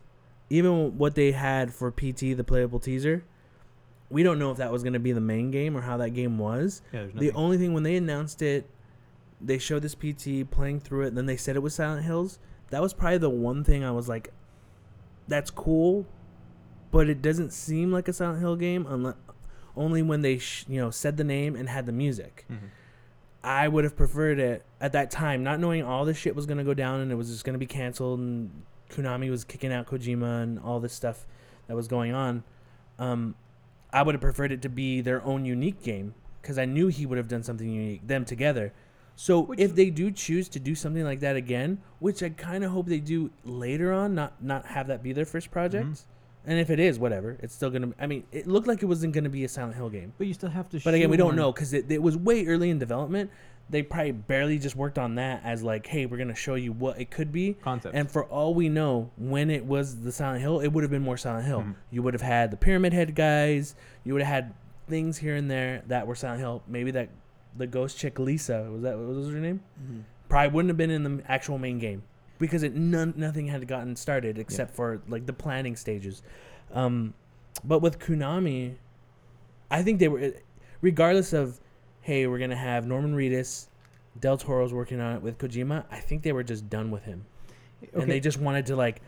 even 0.49 0.97
what 0.99 1.15
they 1.15 1.33
had 1.33 1.73
for 1.73 1.91
PT, 1.91 2.37
the 2.37 2.45
playable 2.45 2.79
teaser, 2.79 3.25
we 4.11 4.23
don't 4.23 4.39
know 4.39 4.51
if 4.51 4.57
that 4.59 4.73
was 4.73 4.83
going 4.83 4.93
to 4.95 4.99
be 5.01 5.13
the 5.13 5.21
main 5.21 5.51
game 5.51 5.77
or 5.77 5.81
how 5.83 5.97
that 5.99 6.11
game 6.11 6.39
was. 6.39 6.83
Yeah, 6.93 7.07
The 7.15 7.33
only 7.33 7.59
thing 7.59 7.73
when 7.75 7.83
they 7.83 7.97
announced 7.97 8.43
it, 8.43 8.69
they 9.40 9.59
showed 9.59 9.83
this 9.83 9.94
PT 9.94 10.50
playing 10.50 10.81
through 10.81 11.03
it, 11.05 11.09
and 11.09 11.16
then 11.18 11.26
they 11.26 11.37
said 11.37 11.57
it 11.57 11.61
was 11.61 11.74
Silent 11.74 12.05
Hills. 12.05 12.38
That 12.70 12.83
was 12.83 12.92
probably 12.94 13.18
the 13.18 13.31
one 13.31 13.64
thing 13.64 13.83
I 13.85 13.90
was 13.90 14.09
like, 14.09 14.33
"That's 15.29 15.50
cool," 15.50 16.07
but 16.90 17.09
it 17.09 17.22
doesn't 17.22 17.53
seem 17.53 17.90
like 17.92 18.09
a 18.09 18.12
Silent 18.12 18.40
Hill 18.40 18.57
game 18.57 18.87
unless 18.88 19.14
only 19.76 20.03
when 20.03 20.20
they 20.22 20.38
sh- 20.38 20.64
you 20.68 20.81
know 20.81 20.90
said 20.90 21.16
the 21.16 21.24
name 21.24 21.57
and 21.57 21.68
had 21.68 21.87
the 21.87 21.92
music. 21.92 22.44
Mhm. 22.50 22.59
I 23.42 23.68
would 23.68 23.85
have 23.85 23.96
preferred 23.96 24.38
it 24.38 24.64
at 24.81 24.92
that 24.92 25.11
time, 25.11 25.42
not 25.42 25.61
knowing 25.61 25.83
all 25.83 26.05
this 26.05 26.16
shit 26.18 26.37
was 26.37 26.44
gonna 26.46 26.64
go 26.64 26.74
down 26.74 27.00
and 27.00 27.11
it 27.11 27.14
was 27.14 27.31
just 27.31 27.44
gonna 27.44 27.57
be 27.59 27.66
canceled 27.66 28.18
and 28.20 28.50
Konami 28.90 29.31
was 29.31 29.44
kicking 29.44 29.72
out 29.72 29.87
Kojima 29.87 30.42
and 30.42 30.59
all 30.59 30.81
this 30.81 30.92
stuff 30.92 31.26
that 31.66 31.74
was 31.76 31.88
going 31.88 32.12
on. 32.12 32.42
Um, 32.98 33.37
I 33.92 34.03
would 34.03 34.14
have 34.14 34.20
preferred 34.20 34.53
it 34.53 34.61
to 34.62 34.68
be 34.68 35.00
their 35.00 35.22
own 35.24 35.44
unique 35.46 35.83
game 35.83 36.14
because 36.42 36.59
I 36.59 36.64
knew 36.66 36.88
he 36.88 37.07
would 37.07 37.16
have 37.16 37.29
done 37.29 37.42
something 37.42 37.70
unique, 37.70 38.07
them 38.07 38.24
together. 38.26 38.72
So 39.22 39.40
Which- 39.40 39.61
if 39.61 39.74
they 39.74 39.90
do 39.90 40.11
choose 40.11 40.48
to 40.48 40.59
do 40.59 40.74
something 40.74 41.04
like 41.04 41.20
that 41.20 41.37
again, 41.37 41.76
which 41.98 42.22
I 42.22 42.30
kind 42.30 42.64
of 42.64 42.70
hope 42.70 42.87
they 42.87 43.00
do 43.00 43.28
later 43.44 43.92
on, 43.92 44.14
not 44.14 44.42
not 44.42 44.64
have 44.64 44.87
that 44.87 45.02
be 45.02 45.12
their 45.12 45.26
first 45.26 45.50
project. 45.50 45.87
Mhm. 45.87 46.04
And 46.46 46.59
if 46.59 46.70
it 46.70 46.80
is, 46.80 46.98
whatever, 46.98 47.37
it's 47.42 47.54
still 47.54 47.68
gonna. 47.68 47.90
I 48.00 48.06
mean, 48.06 48.24
it 48.33 48.46
looked 48.46 48.66
like 48.66 48.83
it 48.83 48.87
wasn't 48.87 49.12
gonna 49.12 49.28
be 49.28 49.44
a 49.44 49.48
Silent 49.48 49.74
Hill 49.76 49.90
game. 49.90 50.14
But 50.16 50.26
you 50.26 50.33
still 50.33 50.48
have 50.48 50.70
to. 50.70 50.80
But 50.83 50.94
again, 50.94 51.11
we 51.11 51.18
don't 51.18 51.37
know 51.37 51.52
because 51.52 51.74
it, 51.74 51.92
it 51.92 52.02
was 52.02 52.16
way 52.16 52.46
early 52.46 52.70
in 52.70 52.78
development. 52.78 53.28
They 53.68 53.83
probably 53.83 54.12
barely 54.12 54.59
just 54.59 54.74
worked 54.74 54.98
on 54.98 55.16
that 55.16 55.42
as 55.44 55.62
like, 55.62 55.87
hey, 55.87 56.06
we're 56.06 56.16
gonna 56.16 56.35
show 56.35 56.54
you 56.54 56.72
what 56.72 56.98
it 56.98 57.11
could 57.11 57.30
be. 57.30 57.52
Concept. 57.61 57.94
And 57.94 58.11
for 58.11 58.24
all 58.24 58.54
we 58.54 58.70
know, 58.70 59.11
when 59.18 59.50
it 59.50 59.66
was 59.66 60.00
the 60.00 60.12
Silent 60.12 60.40
Hill, 60.40 60.61
it 60.61 60.68
would 60.68 60.83
have 60.83 60.90
been 60.90 61.02
more 61.02 61.18
Silent 61.18 61.44
Hill. 61.44 61.61
Mhm. 61.61 61.74
You 61.90 62.02
would 62.02 62.14
have 62.14 62.22
had 62.22 62.50
the 62.50 62.56
Pyramid 62.56 62.94
Head 62.94 63.14
guys. 63.14 63.74
You 64.02 64.14
would 64.14 64.22
have 64.22 64.33
had 64.44 64.54
things 64.88 65.18
here 65.18 65.37
and 65.37 65.50
there 65.50 65.83
that 65.88 66.06
were 66.06 66.14
Silent 66.14 66.40
Hill. 66.40 66.62
Maybe 66.66 66.90
that 66.92 67.11
the 67.57 67.67
ghost 67.67 67.99
chick 67.99 68.19
Lisa 68.19 68.69
was 68.71 68.83
that 68.83 68.97
what 68.99 69.09
was 69.15 69.29
her 69.31 69.41
name? 69.41 69.61
Mhm. 69.83 70.03
Probably 70.29 70.49
wouldn't 70.55 70.71
have 70.71 70.77
been 70.77 70.91
in 70.91 71.03
the 71.03 71.23
actual 71.31 71.59
main 71.59 71.79
game 71.79 72.03
because 72.39 72.63
it 72.63 72.75
none, 72.75 73.15
nothing 73.17 73.49
had 73.49 73.67
gotten 73.67 73.97
started 73.97 74.39
except 74.39 74.75
for 74.75 75.03
like 75.09 75.27
the 75.27 75.33
planning 75.33 75.77
stages. 75.77 76.23
Um, 76.73 77.15
but 77.65 77.81
with 77.83 77.99
Konami, 77.99 78.75
I 79.71 79.83
think 79.83 79.99
they 79.99 80.09
were, 80.09 80.33
regardless 80.81 81.33
of, 81.33 81.61
hey, 82.01 82.27
we're 82.27 82.39
gonna 82.39 82.57
have 82.57 82.87
Norman 82.87 83.15
Reedus, 83.15 83.67
Del 84.19 84.37
Toro's 84.39 84.73
working 84.73 85.01
on 85.01 85.17
it 85.17 85.23
with 85.23 85.39
Kojima. 85.39 85.85
I 85.91 85.99
think 86.01 86.23
they 86.23 86.33
were 86.33 86.43
just 86.45 86.71
done 86.71 86.91
with 86.91 87.05
him, 87.05 87.27
and 87.93 88.11
they 88.11 88.21
just 88.21 88.39
wanted 88.41 88.67
to 88.67 88.77
like, 88.77 89.01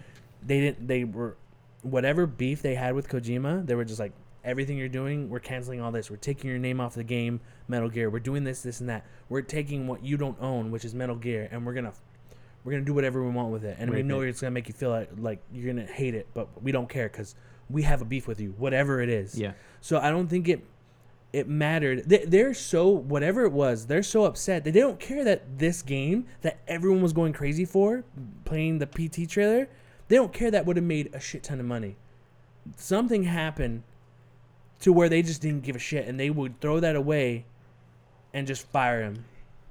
they 0.44 0.60
didn't, 0.60 0.86
they 0.88 1.04
were, 1.04 1.36
whatever 1.82 2.26
beef 2.26 2.62
they 2.62 2.74
had 2.74 2.94
with 2.94 3.08
Kojima, 3.08 3.64
they 3.66 3.74
were 3.74 3.84
just 3.84 4.00
like, 4.00 4.12
everything 4.44 4.76
you're 4.76 4.88
doing, 4.88 5.28
we're 5.28 5.40
canceling 5.40 5.80
all 5.80 5.92
this. 5.92 6.10
We're 6.10 6.16
taking 6.16 6.50
your 6.50 6.58
name 6.58 6.80
off 6.80 6.94
the 6.94 7.04
game, 7.04 7.40
Metal 7.68 7.88
Gear. 7.88 8.10
We're 8.10 8.20
doing 8.20 8.44
this, 8.44 8.62
this, 8.62 8.80
and 8.80 8.88
that. 8.88 9.04
We're 9.28 9.42
taking 9.42 9.86
what 9.86 10.04
you 10.04 10.16
don't 10.16 10.36
own, 10.40 10.70
which 10.70 10.84
is 10.84 10.94
Metal 10.94 11.16
Gear, 11.16 11.48
and 11.50 11.64
we're 11.64 11.74
gonna 11.74 11.92
we're 12.64 12.72
gonna 12.72 12.84
do 12.84 12.94
whatever 12.94 13.22
we 13.22 13.30
want 13.30 13.50
with 13.50 13.64
it, 13.64 13.76
and 13.78 13.90
we 13.90 14.02
know 14.02 14.20
it. 14.20 14.28
it's 14.28 14.40
gonna 14.40 14.52
make 14.52 14.68
you 14.68 14.74
feel 14.74 14.90
like, 14.90 15.10
like 15.18 15.42
you're 15.52 15.72
gonna 15.72 15.86
hate 15.86 16.14
it, 16.14 16.28
but 16.34 16.62
we 16.62 16.72
don't 16.72 16.88
care 16.88 17.08
because 17.08 17.34
we 17.70 17.82
have 17.82 18.02
a 18.02 18.04
beef 18.04 18.28
with 18.28 18.40
you, 18.40 18.54
whatever 18.58 19.00
it 19.00 19.08
is. 19.08 19.38
Yeah. 19.38 19.52
So 19.80 19.98
I 19.98 20.10
don't 20.10 20.28
think 20.28 20.48
it 20.48 20.64
it 21.32 21.48
mattered. 21.48 22.08
They, 22.08 22.24
they're 22.26 22.54
so 22.54 22.88
whatever 22.88 23.44
it 23.44 23.52
was, 23.52 23.86
they're 23.86 24.02
so 24.02 24.24
upset 24.24 24.64
that 24.64 24.72
they 24.72 24.80
don't 24.80 25.00
care 25.00 25.24
that 25.24 25.58
this 25.58 25.82
game 25.82 26.26
that 26.42 26.60
everyone 26.68 27.02
was 27.02 27.12
going 27.12 27.32
crazy 27.32 27.64
for, 27.64 28.04
playing 28.44 28.78
the 28.78 28.86
PT 28.86 29.28
trailer, 29.28 29.68
they 30.08 30.16
don't 30.16 30.32
care 30.32 30.50
that 30.50 30.66
would 30.66 30.76
have 30.76 30.84
made 30.84 31.10
a 31.14 31.20
shit 31.20 31.42
ton 31.42 31.58
of 31.58 31.66
money. 31.66 31.96
Something 32.76 33.24
happened 33.24 33.82
to 34.82 34.92
where 34.92 35.08
they 35.08 35.22
just 35.22 35.40
didn't 35.42 35.62
give 35.62 35.76
a 35.76 35.80
shit, 35.80 36.06
and 36.06 36.18
they 36.20 36.30
would 36.30 36.60
throw 36.60 36.80
that 36.80 36.96
away 36.96 37.46
and 38.34 38.46
just 38.46 38.66
fire 38.68 39.02
him. 39.02 39.24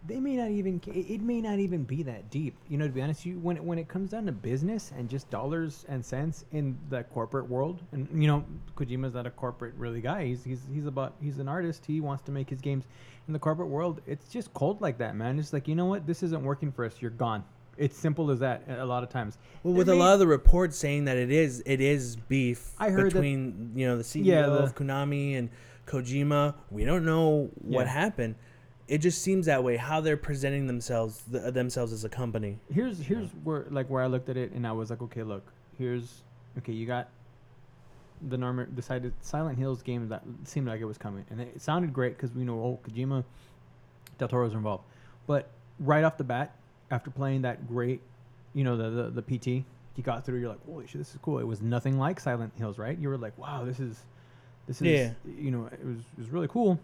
they 0.07 0.19
may 0.19 0.35
not 0.35 0.49
even—it 0.49 1.05
it 1.15 1.21
may 1.21 1.41
not 1.41 1.59
even 1.59 1.83
be 1.83 2.03
that 2.03 2.29
deep. 2.31 2.55
You 2.69 2.77
know 2.77 2.87
to 2.87 2.93
be 2.93 3.01
honest 3.01 3.25
you 3.25 3.37
when 3.39 3.57
it, 3.57 3.63
when 3.63 3.77
it 3.77 3.87
comes 3.87 4.11
down 4.11 4.25
to 4.25 4.31
business 4.31 4.91
and 4.97 5.09
just 5.09 5.29
dollars 5.29 5.85
and 5.87 6.03
cents 6.03 6.45
in 6.51 6.77
the 6.89 7.03
corporate 7.03 7.47
world 7.49 7.81
and 7.91 8.07
you 8.13 8.27
know 8.27 8.43
Kojima's 8.75 9.13
not 9.13 9.27
a 9.27 9.31
corporate 9.31 9.75
really 9.77 10.01
guy. 10.01 10.25
He's 10.25 10.43
he's 10.43 10.61
he's 10.73 10.87
about 10.87 11.13
he's 11.21 11.39
an 11.39 11.47
artist. 11.47 11.85
He 11.85 12.01
wants 12.01 12.23
to 12.23 12.31
make 12.31 12.49
his 12.49 12.61
games 12.61 12.85
in 13.27 13.33
the 13.33 13.39
corporate 13.39 13.69
world. 13.69 14.01
It's 14.07 14.27
just 14.29 14.53
cold 14.53 14.81
like 14.81 14.97
that 14.99 15.15
man. 15.15 15.37
It's 15.39 15.53
like 15.53 15.67
you 15.67 15.75
know 15.75 15.85
what? 15.85 16.07
This 16.07 16.23
isn't 16.23 16.43
working 16.43 16.71
for 16.71 16.85
us. 16.85 16.95
You're 16.99 17.11
gone 17.11 17.43
it's 17.81 17.97
simple 17.97 18.29
as 18.31 18.39
that 18.39 18.63
a 18.69 18.85
lot 18.85 19.03
of 19.03 19.09
times 19.09 19.37
Well, 19.63 19.73
with 19.73 19.89
a 19.89 19.95
lot 19.95 20.13
of 20.13 20.19
the 20.19 20.27
reports 20.27 20.77
saying 20.77 21.05
that 21.05 21.17
it 21.17 21.31
is 21.31 21.61
it 21.65 21.81
is 21.81 22.15
beef 22.15 22.73
I 22.79 22.89
heard 22.89 23.05
that- 23.11 23.13
between 23.15 23.71
you 23.75 23.87
know 23.87 23.97
the 23.97 24.03
CEO 24.03 24.23
Yeah, 24.25 24.41
the- 24.47 24.63
of 24.63 24.75
Konami 24.75 25.37
and 25.37 25.49
Kojima. 25.87 26.53
We 26.69 26.85
don't 26.85 27.03
know 27.05 27.49
what 27.55 27.85
Yeah. 27.87 27.91
happened. 27.91 28.35
It 28.87 28.99
just 28.99 29.21
seems 29.21 29.45
that 29.47 29.63
way 29.63 29.77
how 29.77 29.99
they're 30.01 30.17
presenting 30.17 30.67
themselves 30.67 31.23
th- 31.31 31.53
themselves 31.53 31.91
as 31.93 32.03
a 32.03 32.09
company. 32.09 32.59
here's 32.71 32.99
here's 32.99 33.29
where 33.43 33.65
like 33.69 33.89
where 33.89 34.03
I 34.03 34.07
looked 34.07 34.29
at 34.29 34.37
it 34.37 34.51
and 34.51 34.65
I 34.67 34.71
was 34.73 34.89
like, 34.89 35.01
okay, 35.01 35.23
look, 35.23 35.51
here's 35.77 36.23
okay, 36.59 36.73
you 36.73 36.85
got 36.85 37.09
the 38.29 38.37
Norman 38.37 38.71
decided 38.75 39.13
Silent 39.21 39.57
Hills 39.57 39.81
game 39.81 40.07
that 40.09 40.23
seemed 40.43 40.67
like 40.67 40.79
it 40.81 40.85
was 40.85 40.97
coming, 40.99 41.25
and 41.31 41.41
it 41.41 41.59
sounded 41.61 41.91
great 41.91 42.15
because 42.15 42.35
we 42.35 42.43
know 42.43 42.59
oh 42.61 42.79
Kojima, 42.87 43.23
Del 44.19 44.27
Toro's 44.27 44.53
involved, 44.53 44.83
but 45.25 45.49
right 45.79 46.03
off 46.03 46.17
the 46.17 46.23
bat, 46.23 46.55
after 46.91 47.09
playing 47.09 47.41
that 47.43 47.67
great, 47.67 48.01
you 48.53 48.63
know 48.63 48.75
the 48.77 48.89
the, 49.09 49.21
the 49.21 49.21
PT, 49.21 49.47
you 49.95 50.03
got 50.03 50.25
through, 50.25 50.39
you're 50.39 50.49
like, 50.49 50.65
holy 50.65 50.87
shit, 50.87 50.99
this 50.99 51.11
is 51.11 51.19
cool. 51.21 51.39
It 51.39 51.47
was 51.47 51.61
nothing 51.61 51.97
like 51.97 52.19
Silent 52.19 52.53
Hills, 52.57 52.77
right? 52.77 52.97
You 52.97 53.09
were 53.09 53.17
like, 53.17 53.37
wow, 53.37 53.63
this 53.65 53.79
is, 53.79 54.03
this 54.67 54.81
is, 54.81 54.87
Yeah. 54.87 55.11
you 55.37 55.51
know, 55.51 55.65
it 55.71 55.85
was 55.85 55.97
it 55.99 56.17
was 56.17 56.29
really 56.29 56.47
cool. 56.47 56.79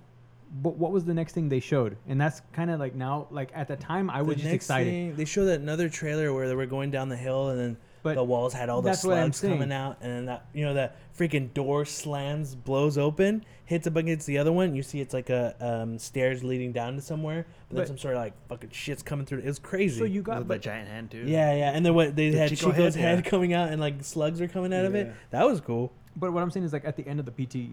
But 0.63 0.77
what 0.77 0.91
was 0.93 1.03
the 1.03 1.13
next 1.13 1.33
thing 1.33 1.49
they 1.49 1.59
showed? 1.59 1.97
And 2.07 2.19
that's 2.21 2.41
kind 2.53 2.71
of 2.71 2.79
like 2.79 2.95
now, 2.95 3.27
like 3.31 3.51
at 3.53 3.67
the 3.67 3.75
time, 3.75 4.09
I 4.09 4.21
was 4.21 4.37
The 4.37 4.43
just 4.43 4.53
excited. 4.55 4.89
thing- 4.91 5.15
they 5.17 5.25
showed 5.25 5.45
that 5.45 5.59
another 5.59 5.89
trailer 5.89 6.33
where 6.33 6.47
they 6.47 6.55
were 6.55 6.65
going 6.65 6.89
down 6.89 7.09
the 7.09 7.17
hill 7.17 7.49
and 7.49 7.59
then 7.59 7.77
But 8.09 8.15
the 8.15 8.23
walls 8.23 8.53
had 8.53 8.69
all 8.69 8.81
the 8.81 8.89
that's 8.89 9.03
what 9.03 9.17
I'm 9.17 9.31
slugs 9.33 9.53
coming 9.53 9.71
out, 9.71 9.97
and 10.01 10.11
then 10.11 10.25
that 10.25 10.45
you 10.53 10.65
know 10.65 10.73
that 10.75 10.95
freaking 11.17 11.53
door 11.53 11.83
slams, 11.85 12.53
blows 12.55 12.97
open, 12.97 13.43
hits 13.65 13.87
up 13.87 13.95
against 13.95 14.27
the 14.27 14.37
other 14.37 14.51
one. 14.51 14.75
You 14.75 14.83
see 14.83 14.99
it's 15.01 15.13
like 15.13 15.29
a 15.29 15.55
um, 15.59 15.97
stairs 15.99 16.43
leading 16.43 16.71
down 16.71 16.95
to 16.95 17.01
somewhere, 17.01 17.45
but, 17.69 17.75
then 17.75 17.81
But- 17.83 17.87
some 17.87 17.97
sort 17.97 18.15
of 18.15 18.21
like 18.21 18.33
fucking 18.49 18.69
shit's 18.71 19.01
coming 19.03 19.25
through. 19.25 19.39
It 19.39 19.45
was 19.45 19.59
crazy. 19.59 19.97
so 19.99 20.05
you 20.05 20.19
With 20.19 20.25
got 20.25 20.39
the 20.39 20.45
but 20.45 20.61
giant 20.61 20.87
hand 20.89 21.11
too. 21.11 21.23
yeah, 21.25 21.53
yeah, 21.55 21.71
and 21.71 21.85
then 21.85 21.93
what 21.93 22.15
they 22.15 22.29
The 22.29 22.37
had 22.37 22.49
Chico 22.49 22.71
Chico's 22.71 22.95
head, 22.95 23.03
head, 23.17 23.25
yeah. 23.25 23.29
coming 23.29 23.53
out, 23.53 23.69
and 23.69 23.79
like 23.81 24.03
slugs 24.03 24.39
are 24.41 24.47
coming 24.47 24.73
out 24.73 24.85
of 24.85 24.95
it. 24.95 25.07
Yeah. 25.07 25.13
That 25.31 25.45
was 25.47 25.59
cool. 25.61 25.91
but 26.15 26.31
what 26.33 26.43
I'm 26.43 26.51
saying 26.51 26.65
is 26.65 26.73
like 26.73 26.85
at 26.85 26.95
the 26.95 27.07
end 27.07 27.19
of 27.19 27.25
the 27.25 27.31
PT 27.45 27.71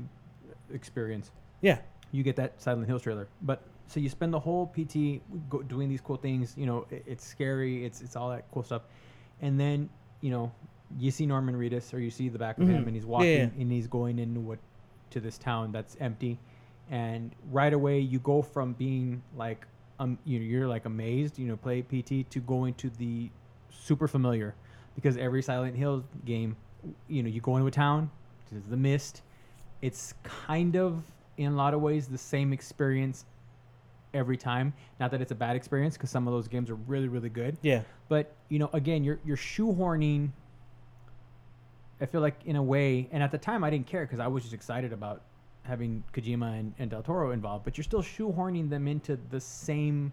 experience, 0.72 1.30
Yeah, 1.60 1.78
you 2.12 2.22
get 2.22 2.36
that 2.36 2.60
Silent 2.60 2.86
Hills 2.86 3.02
trailer. 3.02 3.28
But 3.42 3.62
so 3.86 4.00
you 4.00 4.08
spend 4.08 4.32
the 4.32 4.40
whole 4.40 4.66
PT 4.74 5.20
go, 5.50 5.62
doing 5.62 5.88
these 5.88 6.00
cool 6.00 6.16
things. 6.16 6.54
You 6.56 6.66
know, 6.66 6.86
it, 6.90 7.04
it's 7.06 7.26
scary. 7.26 7.84
It's 7.84 8.00
it's 8.00 8.16
all 8.16 8.30
that 8.30 8.44
cool 8.52 8.62
stuff, 8.62 8.82
and 9.42 9.58
then 9.60 9.88
you 10.24 10.30
know 10.30 10.50
you 10.98 11.10
see 11.10 11.26
Norman 11.26 11.54
Reedus 11.56 11.92
or 11.92 11.98
you 11.98 12.10
see 12.10 12.28
the 12.28 12.38
back 12.38 12.56
of 12.58 12.66
him 12.68 12.82
Mhm. 12.84 12.86
and 12.88 12.94
he's 12.96 13.04
walking 13.06 13.28
yeah. 13.28 13.60
and 13.62 13.70
he's 13.70 13.86
going 13.86 14.18
into 14.18 14.40
what 14.40 14.58
to 15.10 15.20
this 15.20 15.36
town 15.38 15.70
that's 15.72 15.96
empty, 16.00 16.38
and 16.90 17.30
right 17.50 17.72
away 17.72 17.98
you 18.00 18.18
go 18.20 18.40
from 18.42 18.72
being 18.74 19.22
like 19.36 19.66
um 20.00 20.18
you 20.24 20.38
know 20.38 20.44
you're 20.44 20.66
like 20.68 20.84
amazed 20.86 21.38
you 21.38 21.46
know 21.46 21.56
play 21.56 21.82
PT 21.82 22.28
to 22.30 22.40
going 22.40 22.74
to 22.74 22.88
the 22.90 23.30
super 23.70 24.08
familiar 24.08 24.54
because 24.94 25.16
every 25.16 25.42
Silent 25.42 25.76
Hill 25.76 26.04
game 26.24 26.56
you 27.08 27.22
know 27.22 27.28
you 27.28 27.40
go 27.40 27.56
into 27.56 27.66
a 27.66 27.70
town 27.70 28.10
there's 28.50 28.64
the 28.66 28.76
mist 28.76 29.22
it's 29.82 30.14
kind 30.22 30.76
of 30.76 31.02
in 31.36 31.52
a 31.52 31.56
lot 31.56 31.74
of 31.74 31.80
ways 31.80 32.06
the 32.08 32.18
same 32.18 32.52
experience 32.52 33.24
every 34.14 34.36
time. 34.36 34.72
Not 35.00 35.10
that 35.10 35.20
it's 35.20 35.32
a 35.32 35.34
bad 35.34 35.56
experience 35.56 35.96
because 35.96 36.10
some 36.10 36.26
of 36.26 36.32
those 36.32 36.48
games 36.48 36.70
are 36.70 36.76
really 36.76 37.08
really 37.08 37.28
good. 37.28 37.58
Yeah, 37.62 37.82
but 38.08 38.32
you 38.48 38.58
know 38.58 38.70
again 38.72 39.04
you're 39.04 39.18
you're 39.24 39.36
shoehorning 39.36 40.30
i 42.00 42.06
feel 42.06 42.20
like 42.20 42.36
in 42.44 42.56
a 42.56 42.62
way 42.62 43.08
and 43.12 43.22
at 43.22 43.30
the 43.30 43.38
time 43.38 43.64
i 43.64 43.70
didn't 43.70 43.86
care 43.86 44.04
because 44.04 44.20
i 44.20 44.26
was 44.26 44.42
just 44.42 44.54
excited 44.54 44.92
about 44.92 45.22
having 45.62 46.02
kojima 46.12 46.58
and, 46.58 46.74
and 46.78 46.90
del 46.90 47.02
toro 47.02 47.30
involved 47.30 47.64
but 47.64 47.76
you're 47.76 47.84
still 47.84 48.02
shoehorning 48.02 48.68
them 48.68 48.86
into 48.86 49.18
the 49.30 49.40
same 49.40 50.12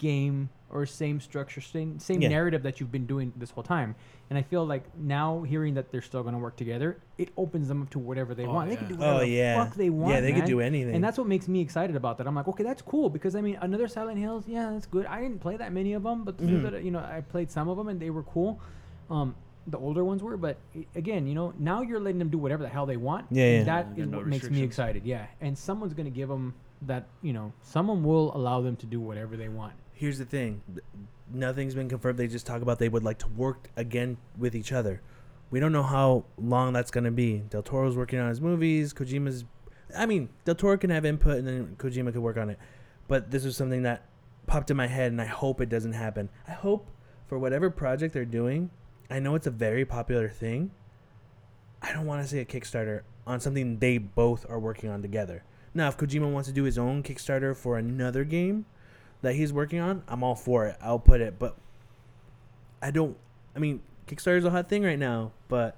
game 0.00 0.48
or 0.70 0.86
same 0.86 1.20
structure 1.20 1.60
same, 1.60 1.98
same 1.98 2.22
Yeah. 2.22 2.28
narrative 2.30 2.62
that 2.62 2.80
you've 2.80 2.90
been 2.92 3.04
doing 3.06 3.32
this 3.36 3.50
whole 3.50 3.62
time 3.62 3.94
and 4.30 4.38
i 4.38 4.42
feel 4.42 4.64
like 4.64 4.84
now 4.96 5.42
hearing 5.42 5.74
that 5.74 5.90
they're 5.90 6.00
still 6.10 6.22
going 6.22 6.32
to 6.34 6.38
work 6.40 6.56
together 6.56 6.96
it 7.18 7.28
opens 7.36 7.68
them 7.68 7.82
up 7.82 7.90
to 7.90 7.98
whatever 7.98 8.34
they 8.34 8.46
Oh, 8.46 8.52
want 8.54 8.70
they 8.70 8.76
can 8.76 8.88
do 8.88 8.94
whatever 8.94 9.16
oh 9.16 9.20
the 9.20 9.26
yeah, 9.28 9.54
fuck 9.62 9.74
they 9.76 9.90
want 9.90 10.14
yeah. 10.14 10.20
They 10.22 10.32
could 10.32 10.46
do 10.46 10.60
anything. 10.60 10.94
And 10.94 11.04
that's 11.04 11.18
what 11.18 11.26
makes 11.26 11.46
me 11.48 11.60
excited 11.60 11.96
about 11.96 12.16
that. 12.18 12.26
I'm 12.26 12.34
like, 12.34 12.48
okay, 12.48 12.64
that's 12.64 12.82
cool 12.82 13.10
because 13.10 13.34
I 13.36 13.40
mean, 13.42 13.58
another 13.60 13.88
Silent 13.88 14.18
Hills, 14.18 14.44
yeah, 14.46 14.70
that's 14.72 14.86
good. 14.86 15.04
I 15.06 15.20
didn't 15.20 15.40
play 15.40 15.56
that 15.58 15.70
many 15.72 15.92
of 15.92 16.02
them, 16.04 16.24
but 16.24 16.38
the 16.38 16.46
few 16.46 16.58
that 16.60 16.82
you 16.82 16.90
know, 16.90 17.00
I 17.00 17.20
played 17.34 17.50
some 17.50 17.68
of 17.68 17.76
them 17.76 17.88
and 17.88 18.00
they 18.00 18.10
were 18.10 18.22
cool. 18.22 18.58
Um, 19.10 19.34
the 19.66 19.76
older 19.78 20.04
ones 20.04 20.22
were, 20.22 20.36
but 20.36 20.56
again, 20.94 21.26
you 21.26 21.34
know, 21.34 21.52
now 21.58 21.82
you're 21.82 22.00
letting 22.00 22.18
them 22.18 22.30
do 22.30 22.38
whatever 22.38 22.62
the 22.62 22.68
hell 22.76 22.86
they 22.86 22.96
want. 22.96 23.26
Yeah, 23.30 23.44
and 23.44 23.54
yeah. 23.58 23.64
That 23.64 23.86
Yeah, 23.96 24.04
is 24.04 24.10
no 24.10 24.18
what 24.18 24.26
makes 24.28 24.48
me 24.50 24.62
excited. 24.62 25.04
Yeah, 25.04 25.26
and 25.40 25.56
someone's 25.58 25.94
gonna 25.94 26.10
give 26.22 26.28
them 26.28 26.54
that. 26.82 27.04
You 27.22 27.32
know, 27.34 27.52
someone 27.62 28.02
will 28.02 28.34
allow 28.36 28.60
them 28.62 28.76
to 28.76 28.86
do 28.86 29.00
whatever 29.00 29.36
they 29.36 29.48
want. 29.48 29.74
Here's 30.00 30.16
the 30.16 30.24
thing. 30.24 30.62
Nothing's 31.30 31.74
been 31.74 31.90
confirmed. 31.90 32.18
They 32.18 32.26
just 32.26 32.46
talk 32.46 32.62
about 32.62 32.78
they 32.78 32.88
would 32.88 33.04
like 33.04 33.18
to 33.18 33.28
work 33.28 33.68
again 33.76 34.16
with 34.38 34.54
each 34.54 34.72
other. 34.72 35.02
We 35.50 35.60
don't 35.60 35.72
know 35.72 35.82
how 35.82 36.24
long 36.38 36.72
that's 36.72 36.90
going 36.90 37.04
to 37.04 37.10
be. 37.10 37.40
Del 37.50 37.62
Toro's 37.62 37.98
working 37.98 38.18
on 38.18 38.30
his 38.30 38.40
movies. 38.40 38.94
Kojima's. 38.94 39.44
I 39.94 40.06
mean, 40.06 40.30
Del 40.46 40.54
Toro 40.54 40.78
can 40.78 40.88
have 40.88 41.04
input 41.04 41.36
and 41.36 41.46
then 41.46 41.76
Kojima 41.76 42.14
could 42.14 42.22
work 42.22 42.38
on 42.38 42.48
it. 42.48 42.58
But 43.08 43.30
this 43.30 43.44
was 43.44 43.58
something 43.58 43.82
that 43.82 44.06
popped 44.46 44.70
in 44.70 44.76
my 44.78 44.86
head 44.86 45.12
and 45.12 45.20
I 45.20 45.26
hope 45.26 45.60
it 45.60 45.68
doesn't 45.68 45.92
happen. 45.92 46.30
I 46.48 46.52
hope 46.52 46.86
for 47.26 47.38
whatever 47.38 47.68
project 47.68 48.14
they're 48.14 48.24
doing, 48.24 48.70
I 49.10 49.18
know 49.18 49.34
it's 49.34 49.46
a 49.46 49.50
very 49.50 49.84
popular 49.84 50.30
thing. 50.30 50.70
I 51.82 51.92
don't 51.92 52.06
want 52.06 52.22
to 52.22 52.26
see 52.26 52.38
a 52.38 52.46
Kickstarter 52.46 53.02
on 53.26 53.38
something 53.38 53.80
they 53.80 53.98
both 53.98 54.46
are 54.48 54.58
working 54.58 54.88
on 54.88 55.02
together. 55.02 55.44
Now, 55.74 55.88
if 55.88 55.98
Kojima 55.98 56.32
wants 56.32 56.48
to 56.48 56.54
do 56.54 56.64
his 56.64 56.78
own 56.78 57.02
Kickstarter 57.02 57.54
for 57.54 57.76
another 57.76 58.24
game, 58.24 58.64
that 59.22 59.34
he's 59.34 59.52
working 59.52 59.80
on, 59.80 60.02
I'm 60.08 60.22
all 60.22 60.34
for 60.34 60.66
it. 60.66 60.76
I'll 60.82 60.98
put 60.98 61.20
it, 61.20 61.38
but 61.38 61.56
I 62.82 62.90
don't. 62.90 63.16
I 63.54 63.58
mean, 63.58 63.80
Kickstarter's 64.06 64.44
a 64.44 64.50
hot 64.50 64.68
thing 64.68 64.82
right 64.82 64.98
now, 64.98 65.32
but 65.48 65.76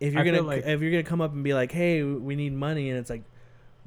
if 0.00 0.12
you're 0.12 0.22
I 0.22 0.24
gonna 0.24 0.42
like- 0.42 0.64
if 0.66 0.80
you're 0.80 0.90
gonna 0.90 1.02
come 1.02 1.20
up 1.20 1.32
and 1.32 1.42
be 1.42 1.54
like, 1.54 1.72
"Hey, 1.72 2.02
we 2.02 2.36
need 2.36 2.52
money," 2.52 2.90
and 2.90 2.98
it's 2.98 3.10
like, 3.10 3.22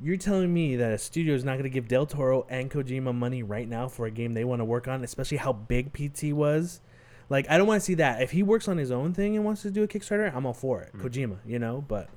you're 0.01 0.17
telling 0.17 0.53
me 0.53 0.75
that 0.77 0.91
a 0.91 0.97
studio 0.97 1.33
is 1.35 1.43
not 1.43 1.57
gonna 1.57 1.69
give 1.69 1.87
Del 1.87 2.05
Toro 2.05 2.45
and 2.49 2.69
Kojima 2.71 3.13
money 3.13 3.43
right 3.43 3.67
now 3.67 3.87
for 3.87 4.05
a 4.05 4.11
game 4.11 4.33
they 4.33 4.43
want 4.43 4.59
to 4.59 4.65
work 4.65 4.87
on, 4.87 5.03
especially 5.03 5.37
how 5.37 5.53
big 5.53 5.93
PT 5.93 6.33
was. 6.33 6.81
Like, 7.29 7.49
I 7.49 7.57
don't 7.57 7.67
want 7.67 7.79
to 7.81 7.85
see 7.85 7.93
that. 7.95 8.21
If 8.21 8.31
he 8.31 8.43
works 8.43 8.67
on 8.67 8.77
his 8.77 8.91
own 8.91 9.13
thing 9.13 9.35
and 9.35 9.45
wants 9.45 9.61
to 9.61 9.71
do 9.71 9.81
a 9.83 9.87
Kickstarter, 9.87 10.33
I'm 10.35 10.45
all 10.45 10.53
for 10.53 10.81
it. 10.81 10.91
Mm. 10.95 11.01
Kojima, 11.01 11.37
you 11.45 11.57
know, 11.59 11.83
but 11.87 12.09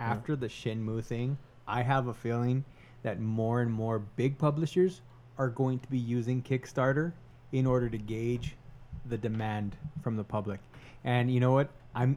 After 0.00 0.36
the 0.36 0.46
Shenmue 0.46 1.04
thing, 1.04 1.38
I 1.66 1.82
have 1.82 2.06
a 2.06 2.14
feeling 2.14 2.64
that 3.02 3.20
more 3.20 3.60
and 3.60 3.70
more 3.72 3.98
big 3.98 4.38
publishers 4.38 5.00
are 5.38 5.48
going 5.48 5.78
to 5.78 5.88
be 5.88 5.98
using 5.98 6.42
Kickstarter 6.42 7.12
in 7.52 7.66
order 7.66 7.88
to 7.88 7.98
gauge 7.98 8.56
the 9.06 9.16
demand 9.16 9.76
from 10.02 10.16
the 10.16 10.24
public. 10.24 10.60
And 11.04 11.32
you 11.32 11.40
know 11.40 11.52
what? 11.52 11.70
I'm 11.94 12.16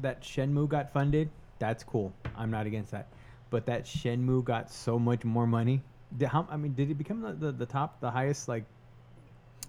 that 0.00 0.22
Shenmue 0.22 0.68
got 0.68 0.92
funded. 0.92 1.30
That's 1.58 1.84
cool. 1.84 2.12
I'm 2.36 2.50
not 2.50 2.66
against 2.66 2.90
that. 2.90 3.06
But 3.50 3.66
that 3.66 3.84
Shenmue 3.84 4.44
got 4.44 4.70
so 4.70 4.98
much 4.98 5.24
more 5.24 5.46
money. 5.46 5.82
Did, 6.16 6.28
how, 6.28 6.46
I 6.50 6.56
mean, 6.56 6.74
did 6.74 6.90
it 6.90 6.94
become 6.94 7.20
the, 7.20 7.32
the, 7.32 7.52
the 7.52 7.66
top, 7.66 8.00
the 8.00 8.10
highest? 8.10 8.48
Like, 8.48 8.64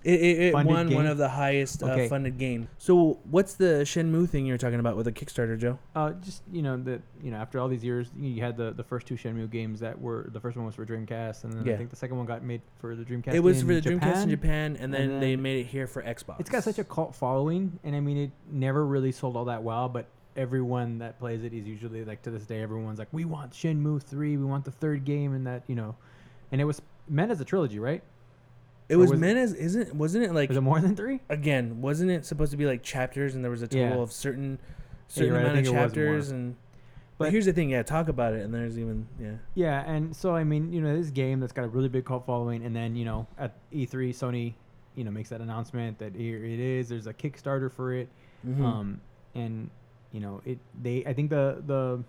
It, 0.04 0.22
it, 0.22 0.40
it 0.40 0.54
won 0.54 0.94
one 0.94 1.06
of 1.06 1.18
the 1.18 1.30
highest 1.30 1.84
uh, 1.84 2.08
funded 2.08 2.38
games. 2.38 2.68
So 2.78 3.20
what's 3.30 3.56
the 3.56 3.84
Shenmue 3.84 4.30
thing 4.30 4.46
you're 4.46 4.58
talking 4.58 4.80
about 4.80 4.96
with 4.96 5.08
a 5.08 5.12
Kickstarter, 5.12 5.58
Joe? 5.60 5.80
uh, 5.96 6.12
just 6.14 6.44
you 6.52 6.62
know 6.62 6.78
that 6.84 7.02
you 7.22 7.32
know 7.32 7.38
after 7.38 7.60
all 7.60 7.68
these 7.68 7.84
years, 7.84 8.10
you, 8.18 8.42
had 8.42 8.58
the, 8.58 8.72
the 8.72 8.84
first 8.84 9.08
two 9.08 9.16
Shenmue 9.16 9.50
games 9.50 9.80
that 9.80 10.00
were 10.00 10.30
the 10.32 10.40
first 10.40 10.56
one 10.58 10.66
was 10.66 10.76
for 10.76 10.86
Dreamcast, 10.86 11.44
and 11.44 11.54
then 11.54 11.66
Yeah. 11.66 11.74
I 11.74 11.78
think 11.78 11.90
the 11.90 11.96
second 11.96 12.18
one 12.18 12.26
got 12.26 12.44
made 12.44 12.62
for 12.80 12.96
the 12.96 13.04
Dreamcast. 13.04 13.34
it 13.34 13.40
was 13.40 13.62
for 13.62 13.74
the 13.74 13.82
Dreamcast 13.82 14.24
in 14.24 14.30
Japan. 14.30 14.30
Japan, 14.30 14.78
and 14.80 14.94
then, 14.94 15.10
and 15.12 15.22
they 15.24 15.36
made 15.36 15.62
it 15.62 15.66
here 15.68 15.88
for 15.88 16.02
Xbox. 16.04 16.40
It's 16.40 16.50
got 16.50 16.64
such 16.64 16.80
a 16.80 16.84
cult 16.84 17.16
following, 17.16 17.80
and 17.84 17.96
I 17.96 18.00
mean, 18.00 18.18
it 18.18 18.32
never 18.52 18.86
really 18.86 19.12
sold 19.12 19.36
all 19.36 19.46
that 19.46 19.64
well. 19.64 19.90
But 19.90 20.08
everyone 20.36 21.00
that 21.00 21.18
plays 21.20 21.44
it 21.44 21.54
is 21.54 21.66
usually 21.66 22.06
like 22.06 22.22
to 22.22 22.30
this 22.32 22.46
day, 22.46 22.62
everyone's 22.62 23.00
like, 23.00 23.10
"We 23.12 23.26
want 23.26 23.52
Shenmue 23.52 24.02
three, 24.04 24.38
we 24.38 24.46
want 24.46 24.66
the 24.66 24.72
third 24.72 25.04
game," 25.04 25.34
and 25.34 25.46
that 25.48 25.64
you 25.68 25.76
know, 25.76 25.96
and 26.52 26.62
it 26.62 26.66
was 26.66 26.82
meant 27.10 27.32
as 27.32 27.42
a 27.42 27.46
trilogy, 27.46 27.80
right? 27.80 28.04
It 28.89 28.95
or 28.95 29.00
was, 29.00 29.12
was 29.12 29.19
meant 29.19 29.38
as 29.38 29.54
isn't 29.54 29.93
wasn't 29.95 30.23
it 30.23 30.34
like 30.34 30.50
Was 30.50 30.58
it 30.58 30.62
more 30.62 30.80
than 30.80 30.95
three? 30.95 31.19
again 31.30 31.82
wasn't 31.82 32.10
it 32.12 32.26
supposed 32.26 32.52
to 32.52 32.58
be 32.58 32.65
like 32.65 32.84
chapters 32.84 33.36
and 33.36 33.43
there 33.43 33.52
was 33.52 33.62
a 33.62 33.67
total 33.67 33.97
Yeah. 33.97 34.04
of 34.04 34.12
certain 34.12 34.60
certain 35.08 35.34
right, 35.34 35.39
I 35.39 35.41
amount 35.43 35.58
of 35.60 35.65
think 35.65 35.76
it 35.76 35.80
was 35.82 35.89
chapters 35.91 36.32
and. 36.32 36.56
But, 37.17 37.26
But- 37.26 37.32
here's 37.32 37.45
the 37.45 37.54
thing, 37.54 37.71
yeah. 37.71 37.82
Talk 37.82 38.10
about 38.10 38.34
it, 38.34 38.43
and 38.45 38.54
there's 38.54 38.78
even 38.78 39.08
yeah. 39.19 39.32
Yeah, 39.56 39.84
and 39.91 40.15
so 40.15 40.36
I 40.36 40.43
mean, 40.43 40.71
you 40.71 40.82
know, 40.82 40.95
this 40.95 41.10
game 41.10 41.39
that's 41.39 41.52
got 41.52 41.65
a 41.65 41.67
really 41.67 41.89
big 41.89 42.06
cult 42.06 42.28
following, 42.28 42.63
and 42.63 42.76
then 42.76 42.95
you 42.95 43.06
know, 43.06 43.26
at 43.39 43.56
E3, 43.73 44.10
Sony, 44.12 44.54
you 44.95 45.04
know, 45.04 45.10
makes 45.10 45.30
that 45.30 45.41
announcement 45.41 45.97
that 45.97 46.13
here 46.15 46.45
it 46.45 46.60
is. 46.60 46.89
There's 46.89 47.08
a 47.08 47.13
Kickstarter 47.15 47.71
for 47.71 47.91
it, 47.93 48.08
Mhm. 48.47 48.62
um, 48.63 49.02
and 49.34 49.71
you 50.12 50.19
know, 50.19 50.41
it 50.45 50.60
they 50.80 51.04
I 51.08 51.13
think 51.13 51.32
the 51.32 51.63
the 51.65 52.04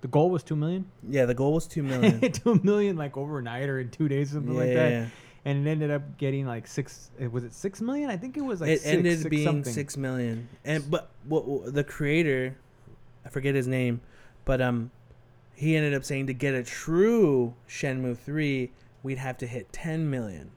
the 0.00 0.08
goal 0.08 0.28
was 0.30 0.42
two 0.42 0.56
million. 0.56 0.86
yeah, 1.08 1.24
the 1.26 1.34
goal 1.34 1.54
was 1.54 1.66
two 1.68 1.82
million. 1.84 2.20
two 2.32 2.60
million 2.64 2.96
like 2.96 3.16
overnight 3.16 3.68
or 3.68 3.78
in 3.80 3.90
two 3.90 4.08
days, 4.08 4.32
or 4.32 4.34
something 4.38 4.54
yeah, 4.54 4.60
like 4.60 4.74
that. 4.74 4.90
yeah. 4.90 5.06
And 5.46 5.66
it 5.66 5.70
ended 5.70 5.90
up 5.90 6.16
getting 6.16 6.46
like 6.46 6.66
six. 6.66 7.10
eh, 7.20 7.26
Was 7.26 7.44
it 7.44 7.52
six 7.52 7.80
million? 7.82 8.08
I 8.10 8.16
think 8.16 8.36
it 8.36 8.40
was 8.40 8.60
like 8.62 8.70
it 8.70 8.80
six, 8.80 8.86
ended 8.94 9.18
six 9.18 9.30
being 9.30 9.44
something. 9.46 9.72
six 9.72 9.96
million. 9.96 10.48
And 10.64 10.90
but 10.90 11.10
the 11.28 11.84
creator, 11.86 12.56
I 13.24 13.28
forget 13.28 13.54
his 13.54 13.66
name, 13.68 14.00
but 14.46 14.62
um, 14.62 14.90
he 15.54 15.76
ended 15.76 15.92
up 15.94 16.02
saying 16.04 16.28
to 16.28 16.32
get 16.34 16.54
a 16.54 16.62
true 16.62 17.54
Shenmue 17.68 18.16
three, 18.16 18.72
we'd 19.02 19.18
have 19.18 19.36
to 19.38 19.46
hit 19.46 19.70
ten 19.72 20.08
million. 20.08 20.50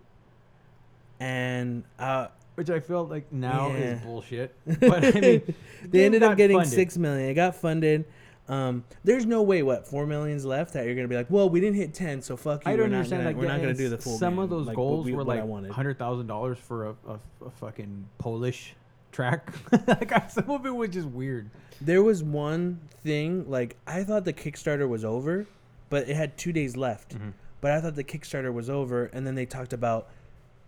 And 1.19 1.83
uh, 1.99 2.27
which 2.55 2.69
I 2.69 2.79
feel 2.79 3.05
like 3.05 3.31
now 3.31 3.69
Yeah. 3.75 3.77
is 3.95 4.01
bullshit. 4.01 4.55
But 4.79 5.03
I 5.15 5.19
mean, 5.19 5.53
they 5.83 6.05
ended 6.05 6.23
up 6.23 6.37
getting 6.37 6.57
funded. 6.57 6.73
six 6.73 6.97
million. 6.97 7.29
It 7.29 7.33
got 7.33 7.55
funded. 7.55 8.05
Um, 8.49 8.85
there's 9.03 9.25
no 9.25 9.41
way 9.41 9.61
what 9.61 9.87
four 9.87 10.05
million's 10.05 10.45
left 10.45 10.73
that 10.73 10.85
you're 10.85 10.95
gonna 10.95 11.07
be 11.07 11.15
like, 11.15 11.29
well, 11.29 11.49
we 11.49 11.59
didn't 11.59 11.75
hit 11.75 11.93
ten, 11.93 12.21
so 12.21 12.37
fuck 12.37 12.65
you. 12.65 12.71
I 12.71 12.75
we're 12.75 12.83
don't 12.83 12.93
understand. 12.93 13.23
Gonna, 13.23 13.29
like, 13.29 13.37
we're 13.37 13.47
not 13.47 13.59
gonna 13.59 13.73
do 13.73 13.89
the 13.89 13.97
full. 13.97 14.17
Some 14.17 14.39
of 14.39 14.49
those 14.49 14.67
like, 14.67 14.75
goals 14.75 15.05
we- 15.05 15.13
were 15.13 15.23
like 15.23 15.41
hundred 15.69 15.99
thousand 15.99 16.27
dollars 16.27 16.57
for 16.57 16.87
a, 16.87 16.95
a, 17.07 17.19
a 17.45 17.49
fucking 17.59 18.07
Polish 18.17 18.75
track. 19.11 19.53
like 19.87 20.31
some 20.31 20.49
of 20.49 20.65
it 20.65 20.75
was 20.75 20.89
just 20.89 21.07
weird. 21.07 21.49
There 21.81 22.01
was 22.03 22.23
one 22.23 22.79
thing 23.03 23.49
like 23.49 23.75
I 23.85 24.03
thought 24.03 24.25
the 24.25 24.33
Kickstarter 24.33 24.87
was 24.87 25.03
over, 25.03 25.45
but 25.89 26.07
it 26.09 26.15
had 26.15 26.37
two 26.37 26.53
days 26.53 26.77
left. 26.77 27.15
Mm-hmm. 27.15 27.29
But 27.59 27.71
I 27.71 27.81
thought 27.81 27.95
the 27.95 28.03
Kickstarter 28.03 28.53
was 28.53 28.69
over, 28.69 29.05
and 29.05 29.25
then 29.25 29.35
they 29.35 29.45
talked 29.45 29.73
about 29.73 30.07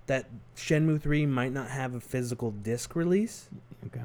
that 0.07 0.27
Shenmue 0.55 0.99
three 1.01 1.25
might 1.25 1.53
not 1.53 1.69
have 1.69 1.93
a 1.93 1.99
physical 1.99 2.51
disc 2.51 2.95
release. 2.95 3.47
Okay. 3.85 4.01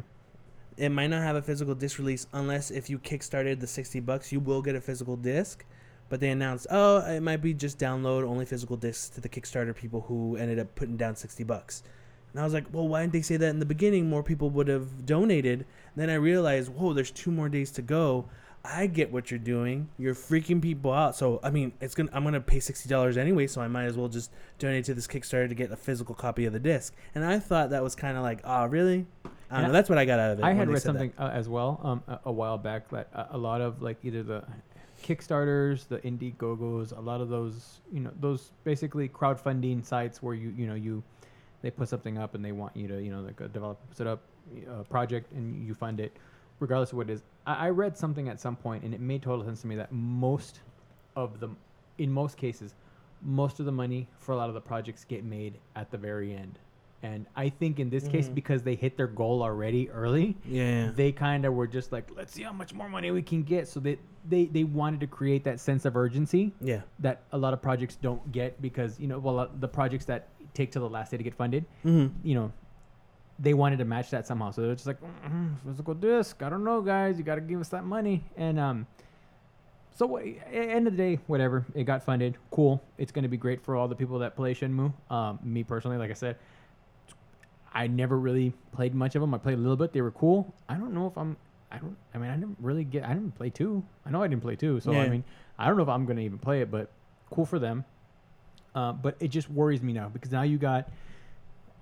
It 0.77 0.91
might 0.91 1.09
not 1.09 1.23
have 1.23 1.37
a 1.37 1.43
physical 1.43 1.75
disc 1.75 1.99
release 1.99 2.27
unless 2.33 2.71
if 2.71 2.91
you 2.91 2.99
kickstarted 2.99 3.61
the 3.61 3.67
sixty 3.67 4.01
bucks, 4.01 4.33
you 4.33 4.41
will 4.41 4.63
get 4.63 4.75
a 4.75 4.81
physical 4.81 5.17
disc. 5.17 5.65
But 6.11 6.21
they 6.21 6.29
announced, 6.29 6.67
oh, 6.71 6.99
it 6.99 7.21
might 7.21 7.39
be 7.39 7.55
just 7.55 7.79
download 7.79 8.25
only 8.25 8.45
physical 8.45 8.77
discs 8.77 9.09
to 9.11 9.23
the 9.23 9.29
Kickstarter 9.29 9.75
people 9.75 10.03
who 10.03 10.37
ended 10.37 10.59
up 10.59 10.75
putting 10.75 10.97
down 10.97 11.17
sixty 11.17 11.45
bucks. 11.45 11.83
And 12.33 12.41
I 12.41 12.45
was 12.45 12.53
like, 12.53 12.67
well, 12.73 12.87
why 12.87 13.01
didn't 13.01 13.15
they 13.15 13.23
say 13.23 13.37
that 13.37 13.49
in 13.49 13.59
the 13.59 13.67
beginning? 13.67 14.11
More 14.11 14.23
people 14.23 14.51
would 14.51 14.69
have 14.69 15.07
donated. 15.07 15.61
And 15.61 15.67
then 15.97 16.11
I 16.11 16.15
realized, 16.15 16.69
whoa, 16.69 16.93
there's 16.93 17.11
two 17.11 17.31
more 17.31 17.49
days 17.49 17.71
to 17.73 17.83
go. 17.83 18.29
I 18.65 18.87
get 18.87 19.13
what 19.13 19.31
you're 19.31 19.39
doing. 19.39 19.89
You're 19.99 20.15
freaking 20.15 20.61
people 20.61 20.93
out. 20.93 21.17
So 21.17 21.41
I 21.43 21.51
mean, 21.51 21.73
it's 21.81 21.95
gonna. 21.95 22.11
I'm 22.13 22.25
gonna 22.25 22.41
pay 22.41 22.61
sixty 22.61 22.89
dollars 22.89 23.17
anyway. 23.17 23.47
So 23.47 23.61
I 23.61 23.69
might 23.69 23.85
as 23.85 23.97
well 23.97 24.09
just 24.09 24.31
donate 24.59 24.85
to 24.87 24.95
this 24.95 25.07
Kickstarter 25.07 25.49
to 25.49 25.55
get 25.55 25.73
a 25.73 25.77
physical 25.77 26.15
copy 26.15 26.45
of 26.45 26.53
the 26.53 26.61
disc. 26.61 26.95
And 27.15 27.25
I 27.25 27.39
thought 27.39 27.71
that 27.71 27.83
was 27.83 27.95
kind 27.95 28.17
of 28.17 28.23
like, 28.23 28.41
oh, 28.45 28.67
really? 28.67 29.07
I 29.55 29.61
don't 29.61 29.69
know. 29.69 29.73
That's 29.73 29.89
what 29.89 29.99
I 29.99 30.05
got 30.05 30.19
out 30.19 30.33
of 30.33 30.39
it. 30.41 30.45
I 30.45 30.53
had 30.53 30.69
read 30.69 30.83
something 30.83 31.13
uh, 31.19 31.31
as 31.33 31.49
well 31.49 31.81
um, 31.83 32.03
a, 32.09 32.21
a 32.27 32.33
while 32.33 32.59
back 32.59 32.89
that 32.91 33.09
a, 33.13 33.37
a 33.37 33.39
lot 33.39 33.61
of 33.61 33.83
like 33.83 33.99
either 34.03 34.23
the 34.23 34.45
Kickstarters, 35.03 35.87
the 35.87 35.99
Indiegogos, 35.99 36.97
a 36.97 37.01
lot 37.01 37.21
of 37.21 37.29
those, 37.29 37.81
you 37.93 38.01
know, 38.01 38.11
those 38.21 38.51
basically 38.65 39.09
crowdfunding 39.09 39.85
sites 39.85 40.23
where 40.23 40.35
you, 40.35 40.53
you 40.57 40.67
know, 40.67 40.75
you 40.75 41.03
they 41.63 41.71
put 41.71 41.89
something 41.89 42.19
up 42.19 42.35
and 42.35 42.45
they 42.45 42.53
want 42.53 42.77
you 42.77 42.89
to, 42.89 43.03
you 43.03 43.11
know, 43.11 43.21
like 43.21 43.41
a 43.41 43.49
developer 43.49 43.81
puts 43.89 44.01
it 44.01 44.07
up, 44.07 44.21
a 44.69 44.85
project 44.85 45.33
and 45.33 45.67
you 45.67 45.75
fund 45.75 46.01
it, 46.01 46.13
regardless 46.61 46.91
of 46.93 46.99
what 46.99 47.09
it 47.09 47.13
is. 47.15 47.23
I, 47.47 47.67
I 47.67 47.71
read 47.71 47.97
something 47.97 48.29
at 48.29 48.41
some 48.41 48.57
point 48.57 48.85
and 48.85 48.93
it 48.93 49.01
made 49.01 49.23
total 49.23 49.45
sense 49.45 49.61
to 49.63 49.67
me 49.67 49.77
that 49.77 49.93
most 49.93 50.61
of 51.17 51.41
the, 51.41 51.49
in 51.99 52.11
most 52.11 52.37
cases, 52.37 52.75
most 53.23 53.61
of 53.61 53.67
the 53.67 53.73
money 53.73 54.09
for 54.19 54.33
a 54.33 54.37
lot 54.37 54.49
of 54.49 54.55
the 54.55 54.61
projects 54.61 55.05
get 55.05 55.25
made 55.25 55.55
at 55.77 55.91
the 55.91 55.97
very 55.97 56.35
end. 56.35 56.59
And 57.05 57.27
I 57.37 57.51
think 57.51 57.79
in 57.81 57.91
this 57.91 58.09
case, 58.09 58.29
Mhm. 58.31 58.35
because 58.35 58.63
they 58.63 58.75
hit 58.75 58.97
their 58.97 59.07
goal 59.07 59.43
already 59.43 59.91
early, 59.91 60.39
Yeah. 60.47 60.91
they 60.91 61.13
kind 61.13 61.45
of 61.45 61.53
were 61.53 61.67
just 61.67 61.93
like, 61.93 62.09
let's 62.17 62.33
see 62.33 62.43
how 62.43 62.53
much 62.55 62.73
more 62.73 62.89
money 62.89 63.11
we 63.11 63.21
can 63.21 63.43
get. 63.43 63.69
So 63.69 63.79
they, 63.79 63.99
they, 64.27 64.47
they 64.47 64.65
wanted 64.65 65.01
to 65.01 65.07
create 65.07 65.45
that 65.45 65.61
sense 65.61 65.85
of 65.85 65.97
urgency 65.99 66.53
Yeah. 66.63 66.81
that 67.01 67.21
a 67.33 67.37
lot 67.37 67.53
of 67.53 67.61
projects 67.61 67.97
don't 67.97 68.33
get 68.33 68.61
because, 68.63 68.99
you 68.99 69.07
know, 69.07 69.19
well, 69.19 69.39
uh, 69.39 69.49
the 69.61 69.69
projects 69.69 70.07
that 70.07 70.29
take 70.55 70.73
till 70.73 70.81
the 70.81 70.89
last 70.89 71.11
day 71.11 71.19
to 71.19 71.23
get 71.23 71.35
funded, 71.35 71.67
Mm-hmm. 71.85 72.27
you 72.27 72.35
know, 72.37 72.51
they 73.39 73.53
wanted 73.53 73.81
to 73.81 73.85
match 73.85 74.09
that 74.11 74.27
somehow. 74.27 74.51
So 74.51 74.63
they're 74.63 74.75
just 74.75 74.87
like, 74.87 75.01
mm 75.03 75.57
physical 75.67 75.93
disc. 75.93 76.43
I 76.43 76.49
don't 76.49 76.65
know, 76.65 76.81
guys. 76.81 77.19
You 77.19 77.25
got 77.25 77.35
to 77.35 77.43
give 77.43 77.61
us 77.61 77.69
that 77.69 77.85
money. 77.85 78.25
And, 78.39 78.59
um, 78.59 78.87
so 79.97 80.07
wha- 80.07 80.21
a- 80.21 80.41
end 80.51 80.87
of 80.87 80.97
the 80.97 81.03
day, 81.03 81.19
whatever, 81.27 81.67
it 81.75 81.85
got 81.85 82.03
funded. 82.03 82.39
Cool. 82.51 82.83
It's 82.97 83.13
going 83.13 83.25
to 83.25 83.29
be 83.29 83.37
great 83.37 83.61
for 83.61 83.77
all 83.77 83.89
the 83.89 83.95
people 83.95 84.19
that 84.21 84.37
play 84.37 84.55
Shenmue. 84.55 84.93
Um, 85.11 85.39
me 85.43 85.63
personally, 85.65 85.99
like 85.99 86.11
I 86.11 86.15
said, 86.15 86.37
I 87.75 87.87
never 87.89 88.19
really 88.19 88.53
played 88.73 88.95
much 88.95 89.15
of 89.17 89.21
them. 89.21 89.35
I 89.35 89.39
played 89.39 89.59
a 89.59 89.61
little 89.61 89.77
bit. 89.77 89.93
They 89.93 90.01
were 90.01 90.13
cool. 90.13 90.55
I 90.69 90.75
don't 90.75 90.95
know 90.95 91.07
if 91.07 91.17
I'm. 91.19 91.37
I 91.73 91.79
don't. 91.79 91.97
I 92.15 92.19
mean, 92.19 92.31
I 92.31 92.35
didn't 92.37 92.57
really 92.61 92.85
get. 92.85 93.05
I 93.05 93.15
didn't 93.15 93.35
play 93.35 93.51
two. 93.51 93.83
I 94.07 94.11
know 94.11 94.23
I 94.23 94.29
didn't 94.29 94.43
play 94.43 94.55
two. 94.57 94.79
So 94.81 94.93
I 94.93 95.09
mean, 95.09 95.25
I 95.59 95.67
don't 95.67 95.77
know 95.77 95.83
if 95.83 95.89
I'm 95.89 96.07
gonna 96.07 96.21
even 96.21 96.39
play 96.39 96.61
it. 96.61 96.71
But 96.71 96.91
cool 97.31 97.45
for 97.47 97.59
them. 97.59 97.85
Uh, 98.75 98.93
but 98.93 99.17
it 99.21 99.29
just 99.29 99.49
worries 99.51 99.83
me 99.83 99.93
now 99.93 100.09
because 100.09 100.31
now 100.33 100.43
you 100.43 100.59
got 100.59 100.89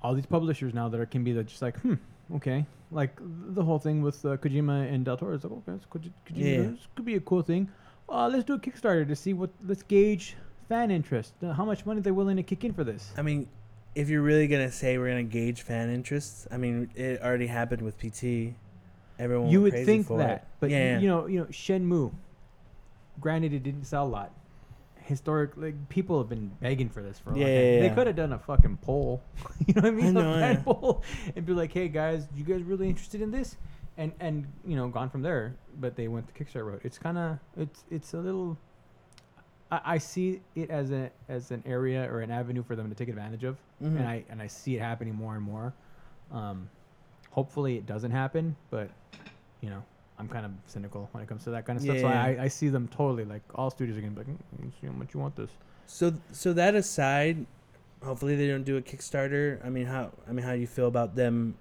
all 0.02 0.14
these 0.14 0.26
publishers 0.26 0.74
now 0.74 0.88
that 0.88 1.00
are, 1.00 1.06
can 1.06 1.24
be 1.24 1.32
the, 1.32 1.42
just 1.42 1.62
like, 1.62 1.78
hmm, 1.80 1.94
okay, 2.34 2.66
like 2.90 3.12
the 3.54 3.62
whole 3.64 3.78
thing 3.78 4.02
with 4.02 4.22
uh, 4.26 4.36
Kojima 4.36 4.92
and 4.92 5.04
Del 5.04 5.16
Toro 5.16 5.34
is 5.34 5.44
like, 5.44 5.52
okay, 5.52 5.72
this 5.72 5.86
could, 5.88 6.12
Kojima, 6.26 6.36
Yeah. 6.36 6.62
this 6.70 6.86
could 6.94 7.04
be 7.06 7.14
a 7.14 7.20
cool 7.20 7.40
thing. 7.40 7.70
Uh, 8.10 8.28
let's 8.28 8.44
do 8.44 8.54
a 8.54 8.58
Kickstarter 8.58 9.06
to 9.08 9.16
see 9.16 9.32
what. 9.32 9.50
Let's 9.66 9.82
gauge 9.82 10.36
fan 10.68 10.90
interest. 10.90 11.32
Uh, 11.42 11.52
how 11.52 11.64
much 11.64 11.86
money 11.86 12.00
they're 12.00 12.12
willing 12.12 12.36
to 12.36 12.42
kick 12.42 12.64
in 12.64 12.74
for 12.74 12.84
this. 12.84 13.12
I 13.16 13.22
mean, 13.22 13.48
if 13.94 14.08
you're 14.08 14.22
really 14.22 14.46
gonna 14.46 14.70
say 14.70 14.98
we're 14.98 15.08
gonna 15.08 15.22
gauge 15.22 15.62
fan 15.62 15.90
interests, 15.90 16.46
I 16.50 16.56
mean, 16.56 16.90
it 16.94 17.20
already 17.22 17.46
happened 17.46 17.82
with 17.82 17.98
PT. 17.98 18.54
Everyone 19.18 19.50
you 19.50 19.60
would 19.62 19.72
think 19.74 20.08
that, 20.08 20.30
it. 20.30 20.44
but 20.60 20.70
y- 20.70 20.76
yeah, 20.76 20.98
you 20.98 21.08
know, 21.08 21.26
you 21.26 21.40
know, 21.40 21.46
Shenmue. 21.46 22.12
Granted, 23.20 23.52
it 23.52 23.62
didn't 23.62 23.84
sell 23.84 24.06
a 24.06 24.08
lot. 24.08 24.32
Historically, 24.96 25.66
like 25.72 25.88
people 25.88 26.18
have 26.18 26.28
been 26.28 26.48
begging 26.60 26.88
for 26.88 27.02
this 27.02 27.18
for 27.18 27.30
a 27.30 27.32
long 27.34 27.42
Yeah, 27.42 27.46
time. 27.48 27.74
yeah, 27.74 27.80
They 27.88 27.94
could 27.94 28.06
have 28.06 28.16
done 28.16 28.32
a 28.32 28.38
fucking 28.38 28.78
poll, 28.82 29.20
you 29.66 29.74
know 29.74 29.82
what 29.82 29.88
I 29.88 29.90
mean? 29.90 30.06
I 30.06 30.08
a 30.08 30.12
know, 30.12 30.34
fan 30.40 30.54
yeah. 30.56 30.62
poll, 30.62 31.02
and 31.36 31.44
be 31.44 31.52
like, 31.52 31.72
"Hey 31.72 31.88
guys, 31.88 32.26
you 32.34 32.44
guys 32.44 32.62
really 32.62 32.88
interested 32.88 33.20
in 33.20 33.30
this?" 33.30 33.56
And 33.98 34.12
and 34.20 34.46
you 34.66 34.76
know, 34.76 34.88
gone 34.88 35.10
from 35.10 35.22
there. 35.22 35.56
But 35.78 35.96
they 35.96 36.08
went 36.08 36.26
the 36.28 36.32
Kickstarter 36.32 36.66
route. 36.66 36.80
It's 36.84 36.98
kind 36.98 37.18
of 37.18 37.38
it's 37.56 37.84
it's 37.90 38.14
a 38.14 38.18
little. 38.18 38.56
I, 39.72 39.80
I 39.94 39.98
see 39.98 40.40
it 40.54 40.70
as 40.70 40.92
a 40.92 41.10
as 41.28 41.50
an 41.50 41.62
area 41.66 42.08
or 42.12 42.20
an 42.20 42.30
avenue 42.30 42.62
for 42.62 42.76
them 42.76 42.88
to 42.90 42.94
take 42.94 43.08
advantage 43.08 43.42
of, 43.42 43.56
Mhm. 43.82 43.98
and 43.98 44.06
I 44.06 44.24
and 44.28 44.40
I 44.40 44.46
see 44.46 44.76
it 44.76 44.80
happening 44.80 45.14
more 45.14 45.34
and 45.34 45.42
more. 45.42 45.72
Um, 46.30 46.68
hopefully, 47.30 47.76
it 47.78 47.86
doesn't 47.86 48.10
happen, 48.10 48.54
but 48.70 48.90
you 49.62 49.70
know, 49.70 49.82
I'm 50.18 50.28
kind 50.28 50.44
of 50.44 50.52
cynical 50.66 51.08
when 51.12 51.22
it 51.22 51.28
comes 51.28 51.44
to 51.44 51.50
that 51.50 51.64
kind 51.64 51.78
of 51.78 51.82
stuff. 51.84 51.98
So 52.00 52.08
Yeah. 52.08 52.22
I, 52.22 52.42
I 52.44 52.48
see 52.48 52.68
them 52.68 52.86
totally 52.88 53.24
like 53.24 53.42
all 53.54 53.70
studios 53.70 53.96
are 53.96 54.00
gonna 54.02 54.12
be 54.12 54.18
like, 54.18 54.26
mm, 54.28 54.70
see 54.80 54.86
how 54.86 54.92
much 54.92 55.14
you 55.14 55.20
want 55.20 55.34
this. 55.36 55.50
So 55.86 56.12
so 56.32 56.52
that 56.52 56.74
aside, 56.74 57.46
hopefully 58.04 58.36
they 58.36 58.48
don't 58.48 58.64
do 58.64 58.76
a 58.76 58.82
Kickstarter. 58.82 59.64
I 59.64 59.70
mean, 59.70 59.86
how 59.86 60.12
I 60.28 60.32
mean, 60.32 60.44
how 60.44 60.52
do 60.52 60.58
you 60.60 60.66
feel 60.66 60.86
about 60.86 61.16
them 61.16 61.56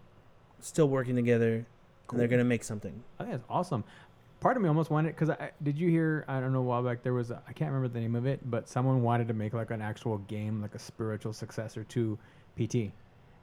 still 0.60 0.90
working 0.90 1.16
together? 1.16 1.66
And 2.12 2.20
they're 2.20 2.28
gonna 2.28 2.44
make 2.44 2.66
something. 2.66 3.04
I 3.20 3.24
think 3.24 3.36
it's 3.36 3.46
awesome. 3.50 3.86
Part 4.42 4.58
of 4.58 4.64
me 4.64 4.68
almost 4.68 4.90
wanted 4.90 5.10
because 5.16 5.30
I 5.30 5.52
did 5.64 5.78
you 5.78 5.88
hear 5.90 6.26
I 6.28 6.40
don't 6.42 6.52
know 6.52 6.60
a 6.60 6.64
while 6.64 6.82
back 6.84 7.04
there 7.04 7.14
was 7.14 7.32
I 7.32 7.54
can't 7.54 7.72
remember 7.72 7.88
the 7.88 8.00
name 8.00 8.16
of 8.16 8.26
it 8.26 8.40
but 8.50 8.68
someone 8.68 9.04
wanted 9.04 9.28
to 9.30 9.34
make 9.36 9.54
like 9.54 9.70
an 9.72 9.82
actual 9.82 10.18
game 10.18 10.62
like 10.64 10.74
a 10.76 10.80
spiritual 10.80 11.32
successor 11.32 11.84
to 11.86 12.18
PT. 12.58 12.92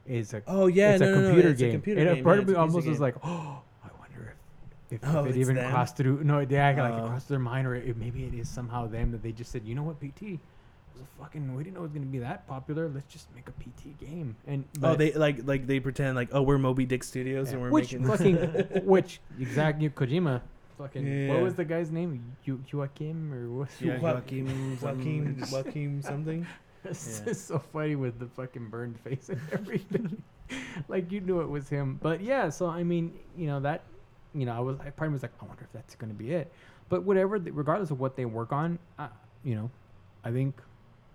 Is 0.07 0.35
a 0.35 0.43
Oh 0.47 0.67
yeah, 0.67 0.93
it's 0.93 1.01
no, 1.01 1.07
a 1.09 1.11
no, 1.13 1.21
no, 1.21 1.27
computer 1.29 1.49
it's 1.51 1.61
game. 1.61 1.69
a 1.69 1.73
computer 1.73 2.01
a 2.11 2.15
game. 2.17 2.25
part 2.25 2.37
yeah, 2.37 2.43
of 2.43 2.49
me 2.49 2.55
almost 2.57 2.87
was 2.89 2.99
like, 3.01 3.15
oh, 3.23 3.61
I 3.85 3.89
wonder 4.01 4.35
if 4.91 5.03
if, 5.03 5.15
Oh, 5.15 5.25
if 5.27 5.37
it 5.37 5.39
even 5.39 5.55
them? 5.57 5.71
crossed 5.71 5.97
through. 5.97 6.25
No, 6.25 6.41
yeah, 6.41 6.69
like 6.71 6.95
it 6.95 7.01
Oh. 7.05 7.09
crossed 7.09 7.29
their 7.29 7.39
mind, 7.39 7.67
or 7.69 7.75
it, 7.77 7.97
maybe 7.97 8.25
it 8.25 8.35
is 8.35 8.49
somehow 8.49 8.87
them 8.89 9.13
that 9.13 9.23
they 9.23 9.33
just 9.33 9.53
said, 9.53 9.65
you 9.65 9.75
know 9.77 9.83
what, 9.85 10.01
PT 10.01 10.23
was 10.95 11.03
a 11.03 11.23
fucking. 11.23 11.55
We 11.55 11.63
didn't 11.63 11.75
know 11.75 11.81
it 11.81 11.83
was 11.85 11.93
gonna 11.93 12.07
be 12.07 12.19
that 12.21 12.49
popular. 12.49 12.89
Let's 12.89 13.07
just 13.13 13.29
make 13.37 13.47
a 13.49 13.53
PT 13.53 13.99
game. 14.01 14.35
And 14.49 14.65
oh, 14.83 14.97
they 14.97 15.13
like 15.13 15.47
like 15.47 15.67
they 15.69 15.79
pretend 15.79 16.17
like 16.17 16.31
oh 16.33 16.43
we're 16.43 16.59
Moby 16.59 16.87
Dick 16.87 17.05
Studios 17.05 17.49
yeah, 17.49 17.53
and 17.55 17.63
we're 17.63 17.71
which 17.71 17.93
making 17.93 18.09
fucking 18.09 18.37
which 18.87 19.21
exactly 19.39 19.91
Kojima. 19.91 20.41
Fucking 20.79 21.29
what 21.29 21.43
was 21.43 21.55
the 21.55 21.65
guy's 21.65 21.91
name? 21.91 22.37
Yu- 22.45 22.63
Joaquim 22.73 23.33
or 23.35 23.51
what? 23.51 23.69
Yeah, 23.81 23.97
Joa- 23.99 24.15
Joaquin, 24.15 24.79
Joaquin 24.81 25.45
some- 25.45 25.53
Joaquin 25.65 26.03
something. 26.03 26.47
It's 26.85 27.21
Yeah. 27.27 27.33
so 27.33 27.59
funny 27.59 27.97
with 27.97 28.21
the 28.21 28.27
fucking 28.27 28.69
burned 28.69 29.01
face 29.01 29.29
and 29.31 29.41
everything. 29.53 30.23
like 30.89 31.11
you 31.11 31.21
knew 31.21 31.41
it 31.41 31.49
was 31.49 31.69
him. 31.69 31.99
But 32.01 32.21
yeah, 32.23 32.49
so 32.51 32.67
I 32.69 32.85
mean, 32.85 33.13
you 33.37 33.49
know 33.49 33.59
that, 33.61 33.83
you 34.33 34.47
know, 34.47 34.53
I 34.55 34.61
was 34.61 34.79
I 34.79 34.91
probably 34.91 35.15
was 35.15 35.23
like, 35.23 35.33
I 35.43 35.45
wonder 35.45 35.65
if 35.65 35.73
that's 35.73 35.97
gonna 35.97 36.15
be 36.15 36.31
it. 36.33 36.53
But 36.89 37.03
whatever, 37.03 37.39
th- 37.41 37.53
regardless 37.55 37.91
of 37.91 37.99
what 37.99 38.15
they 38.17 38.25
work 38.27 38.53
on, 38.53 38.79
uh, 38.99 39.09
you 39.43 39.57
know, 39.57 39.71
I 40.25 40.31
think 40.31 40.63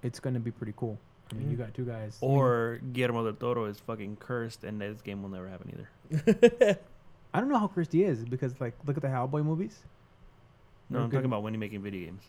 it's 0.03 0.20
gonna 0.20 0.39
be 0.41 0.51
pretty 0.51 0.74
cool. 0.76 0.99
I 1.32 1.36
mean, 1.36 1.49
you 1.49 1.55
got 1.55 1.74
two 1.74 1.86
guys. 1.86 2.18
Or 2.20 2.80
Guillermo 2.91 3.24
del 3.24 3.34
Toro 3.34 3.66
is 3.66 3.80
fucking 3.80 4.18
cursed, 4.18 4.66
and 4.66 4.82
this 4.82 5.01
game 5.01 5.24
will 5.24 5.30
never 5.30 5.47
happen 5.47 5.72
either. 5.74 6.78
I 7.34 7.39
don't 7.39 7.49
know 7.49 7.57
how 7.59 7.67
Christie 7.67 8.03
is 8.03 8.23
because 8.25 8.59
like 8.61 8.73
look 8.86 8.95
at 8.97 9.01
the 9.01 9.09
Hellboy 9.09 9.43
movies. 9.43 9.79
No, 10.89 10.99
Or 10.99 11.01
I'm 11.03 11.09
good- 11.09 11.17
talking 11.17 11.25
about 11.25 11.43
when 11.43 11.53
he 11.53 11.57
making 11.59 11.81
video 11.81 12.05
games. 12.05 12.23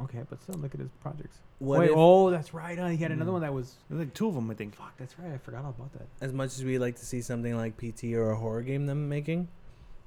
Okay, 0.00 0.22
but 0.28 0.40
still 0.42 0.54
look 0.56 0.72
at 0.74 0.80
his 0.80 0.90
projects. 1.02 1.38
What 1.58 1.80
Wait, 1.80 1.90
if, 1.90 1.96
oh, 1.96 2.30
that's 2.30 2.54
right. 2.54 2.78
Uh, 2.78 2.88
he 2.88 2.96
had 2.96 3.12
another 3.12 3.30
Mm. 3.30 3.34
one 3.34 3.42
that 3.42 3.52
was. 3.54 3.76
There's 3.88 3.98
like 4.00 4.14
two 4.14 4.26
of 4.26 4.34
them, 4.34 4.50
I 4.50 4.54
think. 4.54 4.74
Fuck, 4.74 4.96
that's 4.96 5.18
right. 5.18 5.32
I 5.32 5.36
forgot 5.38 5.64
all 5.64 5.70
about 5.70 5.92
that. 5.92 6.06
as 6.20 6.32
much 6.32 6.48
as 6.56 6.64
we 6.64 6.78
like 6.78 6.96
to 6.96 7.04
see 7.04 7.20
something 7.20 7.54
like 7.56 7.76
PT 7.76 8.14
or 8.14 8.30
a 8.30 8.36
horror 8.36 8.62
game 8.62 8.86
them 8.86 9.08
making, 9.08 9.48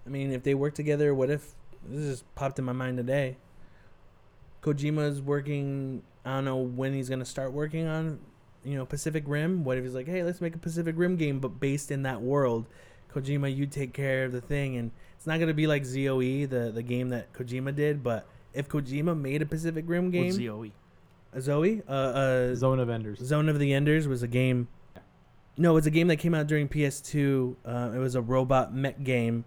I 0.06 0.10
mean, 0.10 0.32
if 0.32 0.42
they 0.44 0.56
work 0.56 0.74
together, 0.74 1.14
what 1.14 1.30
if 1.30 1.54
this 1.88 2.10
just 2.10 2.36
popped 2.36 2.58
in 2.60 2.66
my 2.66 2.74
mind 2.74 2.98
today? 2.98 3.38
Kojima's 4.62 5.22
working. 5.22 6.02
I 6.26 6.36
don't 6.36 6.46
know 6.46 6.58
when 6.58 6.94
he's 6.94 7.08
gonna 7.10 7.26
start 7.26 7.52
working 7.54 7.86
on, 7.86 8.20
you 8.64 8.76
know, 8.76 8.86
Pacific 8.86 9.24
Rim. 9.28 9.64
What 9.64 9.78
if 9.78 9.84
he's 9.84 9.94
like, 9.94 10.08
hey, 10.08 10.24
let's 10.24 10.42
make 10.42 10.56
a 10.56 10.60
Pacific 10.60 10.96
Rim 10.98 11.16
game, 11.16 11.40
but 11.40 11.60
based 11.60 11.92
in 11.92 12.02
that 12.04 12.22
world. 12.22 12.68
Kojima, 13.16 13.56
you 13.56 13.66
take 13.66 13.94
care 13.94 14.26
of 14.26 14.32
the 14.32 14.42
thing, 14.42 14.76
and 14.78 14.92
it's 15.18 15.26
not 15.26 15.40
gonna 15.40 15.54
be 15.54 15.68
like 15.68 15.84
ZOE, 15.84 16.46
the 16.50 16.72
the 16.74 16.84
game 16.84 17.10
that 17.10 17.34
Kojima 17.34 17.74
did. 17.74 18.04
But 18.04 18.28
if 18.54 18.68
Kojima 18.68 19.20
made 19.20 19.42
a 19.42 19.46
Pacific 19.46 19.86
Rim 19.88 20.12
game, 20.12 20.26
What's 20.26 20.38
ZOE? 20.38 20.72
a 21.34 21.42
Zoe, 21.42 21.82
uh, 21.88 21.92
uh, 21.92 22.56
Zone 22.56 22.80
of 22.80 22.90
Enders. 22.90 23.20
Zone 23.20 23.50
of 23.50 23.60
the 23.60 23.74
Enders 23.74 24.08
was 24.08 24.24
a 24.24 24.28
game. 24.28 24.68
No, 25.58 25.78
it's 25.78 25.88
a 25.88 25.92
game 25.92 26.08
that 26.08 26.18
came 26.18 26.34
out 26.34 26.48
during 26.48 26.68
PS2. 26.68 27.56
Uh, 27.66 27.92
it 27.96 27.98
was 27.98 28.16
a 28.16 28.22
robot 28.22 28.74
mech 28.74 29.04
game 29.04 29.46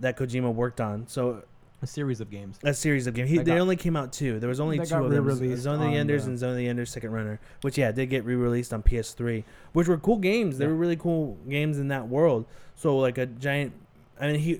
that 0.00 0.16
Kojima 0.16 0.52
worked 0.52 0.80
on. 0.80 1.06
So 1.06 1.44
A 1.82 1.86
series 1.86 2.20
of 2.22 2.30
games. 2.30 2.58
a 2.62 2.72
series 2.72 3.06
of 3.06 3.12
games. 3.14 3.28
He, 3.28 3.36
they 3.38 3.44
got- 3.44 3.58
only 3.58 3.76
came 3.76 3.94
out 3.94 4.12
two. 4.12 4.40
There 4.40 4.48
was 4.48 4.58
only 4.60 4.78
two 4.78 4.82
of 4.96 5.10
them. 5.10 5.56
Zone 5.58 5.74
of 5.74 5.80
the 5.90 5.96
Enders 5.96 6.24
the- 6.24 6.30
and 6.30 6.38
Zone 6.38 6.50
of 6.52 6.56
the 6.56 6.66
Enders 6.66 6.90
Second 6.90 7.12
Runner, 7.12 7.40
which 7.60 7.76
yeah 7.76 7.92
did 7.92 8.06
get 8.06 8.24
re-released 8.24 8.72
on 8.72 8.82
PS3, 8.82 9.44
which 9.74 9.86
were 9.88 9.98
cool 9.98 10.16
games. 10.16 10.56
They 10.58 10.64
Yeah. 10.64 10.70
were 10.70 10.76
really 10.76 10.96
cool 10.96 11.36
games 11.48 11.78
in 11.78 11.88
that 11.88 12.08
world. 12.08 12.46
So 12.74 12.96
like 12.96 13.18
a 13.18 13.26
giant. 13.26 13.72
I 14.18 14.28
mean 14.28 14.40
he 14.40 14.52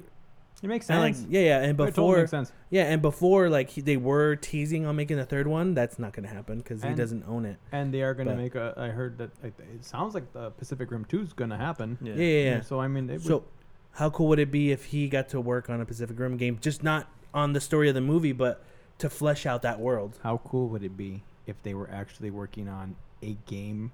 It 0.62 0.68
makes 0.68 0.90
and 0.90 1.00
like 1.00 1.14
sense. 1.14 1.26
yeah 1.30 1.40
yeah 1.40 1.58
and 1.62 1.70
It 1.70 1.76
totally 1.76 1.90
before 1.92 2.16
makes 2.18 2.30
sense. 2.30 2.52
yeah 2.70 2.84
and 2.84 3.00
before 3.00 3.48
like 3.48 3.70
he, 3.70 3.80
they 3.80 3.96
were 3.96 4.36
teasing 4.36 4.84
on 4.84 4.94
making 4.96 5.18
a 5.18 5.24
third 5.24 5.46
one. 5.46 5.72
That's 5.72 5.98
not 5.98 6.12
gonna 6.12 6.28
happen 6.28 6.58
because 6.58 6.82
he 6.82 6.92
doesn't 6.94 7.24
own 7.26 7.46
it. 7.46 7.56
And 7.72 7.94
they 7.94 8.02
are 8.02 8.12
gonna 8.12 8.34
make 8.36 8.54
a. 8.54 8.74
I 8.76 8.88
heard 8.88 9.16
that 9.18 9.30
like, 9.42 9.54
it 9.60 9.84
sounds 9.84 10.12
like 10.14 10.30
the 10.34 10.50
Pacific 10.50 10.90
Rim 10.90 11.06
Two 11.06 11.22
is 11.22 11.32
gonna 11.32 11.56
happen. 11.56 11.96
Yeah. 12.02 12.14
Yeah 12.14 12.24
yeah. 12.24 12.50
yeah. 12.56 12.60
So 12.60 12.80
I 12.80 12.88
mean, 12.88 13.08
it 13.08 13.14
would- 13.14 13.22
So, 13.22 13.44
how 13.94 14.10
cool 14.10 14.28
would 14.28 14.38
it 14.38 14.50
be 14.50 14.72
if 14.72 14.86
he 14.86 15.08
got 15.08 15.28
to 15.30 15.40
work 15.40 15.70
on 15.70 15.80
a 15.80 15.84
Pacific 15.84 16.18
Rim 16.18 16.36
game, 16.36 16.58
just 16.60 16.82
not 16.82 17.08
on 17.32 17.52
the 17.52 17.60
story 17.60 17.88
of 17.88 17.94
the 17.94 18.00
movie, 18.00 18.32
but 18.32 18.62
to 18.98 19.10
flesh 19.10 19.46
out 19.46 19.62
that 19.62 19.80
world? 19.80 20.18
how 20.22 20.38
cool 20.44 20.68
would 20.68 20.82
it 20.82 20.96
be 20.96 21.22
if 21.46 21.62
they 21.62 21.74
were 21.74 21.90
actually 21.90 22.30
working 22.30 22.68
on 22.68 22.96
a 23.22 23.36
game 23.46 23.92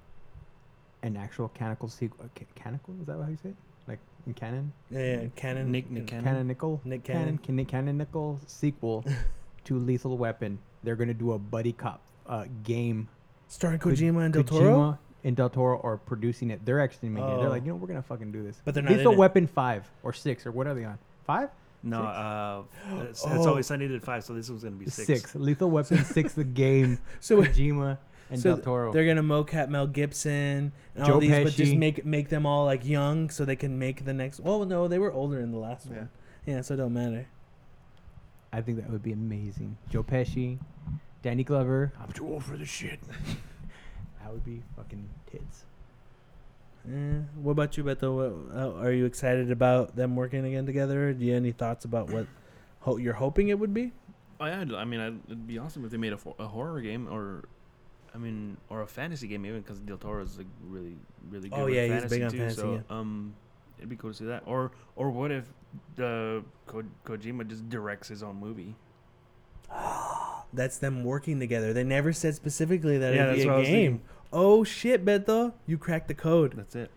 an 1.02 1.16
actual 1.16 1.48
canonical 1.48 1.88
sequel. 1.88 2.28
Canonical 2.54 2.94
is 3.00 3.06
that 3.06 3.18
how 3.20 3.28
you 3.28 3.38
say 3.42 3.50
it? 3.50 3.56
Like 3.88 3.98
in 4.26 4.34
canon? 4.34 4.72
Yeah, 4.90 5.00
yeah, 5.00 5.28
Canon. 5.36 5.72
Nick 5.72 5.90
Nick 5.90 6.06
Cannon. 6.06 6.24
Canonical. 6.24 6.80
Nick 6.84 7.04
Canon. 7.04 7.38
Cannon. 7.38 7.38
Can- 7.38 7.64
canonical 7.66 8.40
sequel 8.46 9.04
to 9.64 9.78
Lethal 9.78 10.18
Weapon. 10.18 10.58
They're 10.82 10.96
gonna 10.96 11.14
do 11.14 11.32
a 11.32 11.38
buddy 11.38 11.72
cop 11.72 12.02
uh, 12.26 12.44
game. 12.62 13.08
Starring 13.48 13.78
Ko- 13.78 13.90
Kojima 13.90 14.24
and 14.24 14.34
Del 14.34 14.44
Toro. 14.44 14.60
Kojima 14.62 14.98
and 15.24 15.36
Del 15.36 15.50
Toro 15.50 15.80
are 15.82 15.96
producing 15.96 16.50
it. 16.50 16.64
They're 16.64 16.80
actually 16.80 17.10
making 17.10 17.28
it. 17.30 17.36
They're 17.38 17.46
Oh. 17.46 17.50
like, 17.50 17.64
you 17.64 17.70
know, 17.72 17.76
we're 17.76 17.88
gonna 17.88 18.02
fucking 18.02 18.32
do 18.32 18.42
this. 18.42 18.60
But 18.64 18.74
they're 18.74 18.82
not 18.82 18.92
Lethal 18.92 19.12
in 19.12 19.18
it. 19.18 19.20
Weapon 19.20 19.46
five 19.46 19.90
or 20.02 20.12
six 20.12 20.46
or 20.46 20.52
what 20.52 20.66
are 20.66 20.74
they 20.74 20.84
on? 20.84 20.98
Five? 21.24 21.50
No, 21.82 22.02
uh, 22.02 22.62
it's, 23.08 23.24
Oh. 23.26 23.48
always 23.48 23.66
Sunday 23.66 23.88
did 23.88 24.02
five, 24.02 24.22
so 24.24 24.34
this 24.34 24.50
was 24.50 24.62
gonna 24.64 24.76
be 24.76 24.84
six. 24.90 25.06
Six. 25.06 25.34
Lethal 25.34 25.70
Weapon 25.70 26.04
six. 26.04 26.34
The 26.34 26.44
game. 26.44 26.98
So 27.20 27.42
Kojima 27.42 27.96
and 28.30 28.42
Del 28.42 28.58
Toro. 28.58 28.92
they're 28.92 29.06
gonna 29.06 29.22
mocap 29.22 29.68
Mel 29.70 29.86
Gibson 29.86 30.72
and 30.94 31.04
Joe 31.06 31.14
all 31.14 31.20
these, 31.20 31.30
but 31.30 31.52
just 31.52 31.72
Pesci. 31.72 31.78
make 31.78 32.04
make 32.04 32.28
them 32.28 32.44
all 32.46 32.64
like 32.66 32.86
young, 32.86 33.30
so 33.30 33.44
they 33.46 33.56
can 33.56 33.78
make 33.78 34.04
the 34.04 34.12
next. 34.12 34.40
Well, 34.40 34.64
no, 34.66 34.88
they 34.88 34.98
were 34.98 35.12
older 35.12 35.40
in 35.40 35.52
the 35.52 35.58
last 35.58 35.86
Yeah. 35.90 35.96
one. 35.96 36.08
Yeah, 36.46 36.60
so 36.60 36.74
it 36.74 36.76
don't 36.78 36.92
matter. 36.92 37.26
I 38.52 38.60
think 38.62 38.78
that 38.78 38.90
would 38.90 39.02
be 39.02 39.12
amazing. 39.12 39.76
Joe 39.88 40.02
Pesci, 40.02 40.58
Danny 41.22 41.44
Glover. 41.44 41.92
I'm 42.00 42.12
too 42.12 42.26
old 42.26 42.44
for 42.44 42.56
this 42.56 42.68
shit. 42.68 42.98
that 44.30 44.34
would 44.34 44.44
be 44.44 44.62
fucking 44.76 45.08
tits. 45.30 45.64
Eh, 46.88 47.18
what 47.42 47.52
about 47.52 47.76
you, 47.76 47.82
Beto? 47.84 48.14
What, 48.14 48.56
uh, 48.56 48.80
are 48.80 48.92
you 48.92 49.04
excited 49.04 49.50
about 49.50 49.96
them 49.96 50.14
working 50.14 50.44
again 50.44 50.66
together? 50.66 51.12
Do 51.12 51.24
you 51.24 51.32
have 51.32 51.42
any 51.42 51.50
thoughts 51.52 51.84
about 51.84 52.10
what 52.10 52.26
ho- 52.80 52.96
you're 52.96 53.14
hoping 53.14 53.48
it 53.48 53.58
would 53.58 53.74
be? 53.74 53.92
Oh 54.38 54.46
yeah, 54.46 54.64
I 54.76 54.84
mean, 54.84 55.00
I'd, 55.00 55.18
it'd 55.26 55.46
be 55.48 55.58
awesome 55.58 55.84
if 55.84 55.90
they 55.90 55.96
made 55.98 56.12
a, 56.12 56.16
fo- 56.16 56.36
a 56.38 56.46
horror 56.46 56.80
game 56.80 57.08
or, 57.10 57.44
I 58.14 58.18
mean, 58.18 58.56
or 58.70 58.82
a 58.82 58.86
fantasy 58.86 59.26
game 59.26 59.44
even 59.44 59.60
because 59.62 59.80
Del 59.80 59.98
Toro 59.98 60.22
is 60.22 60.38
like 60.38 60.46
really, 60.66 60.94
really 61.28 61.48
good. 61.48 61.58
Oh, 61.58 61.66
yeah, 61.66 62.00
he's 62.00 62.08
big 62.10 62.22
on 62.22 62.30
too, 62.30 62.38
fantasy, 62.38 62.60
So, 62.60 62.74
yeah. 62.74 62.96
um, 62.98 63.34
it'd 63.78 63.90
be 63.90 63.96
cool 63.96 64.10
to 64.12 64.16
see 64.16 64.24
that. 64.26 64.44
Or, 64.46 64.70
or 64.96 65.10
what 65.10 65.32
if 65.32 65.44
the 65.96 66.42
Ko- 66.68 66.84
Kojima 67.04 67.46
just 67.48 67.68
directs 67.68 68.06
his 68.08 68.22
own 68.22 68.36
movie? 68.36 68.74
That's 70.52 70.78
them 70.78 71.04
working 71.04 71.38
together. 71.38 71.72
They 71.72 71.84
never 71.84 72.12
said 72.12 72.34
specifically 72.34 72.96
that 72.98 73.14
Yeah, 73.14 73.24
it'd 73.26 73.34
be 73.36 73.42
that's 73.44 73.46
what 73.46 73.56
I 73.56 73.60
a 73.60 73.64
game. 73.66 74.00
Thinking. 74.30 74.48
Oh 74.48 74.64
shit, 74.64 75.04
Beto! 75.04 75.52
You 75.66 75.78
cracked 75.78 76.08
the 76.08 76.14
code. 76.14 76.54
That's 76.56 76.74
it. 76.76 76.90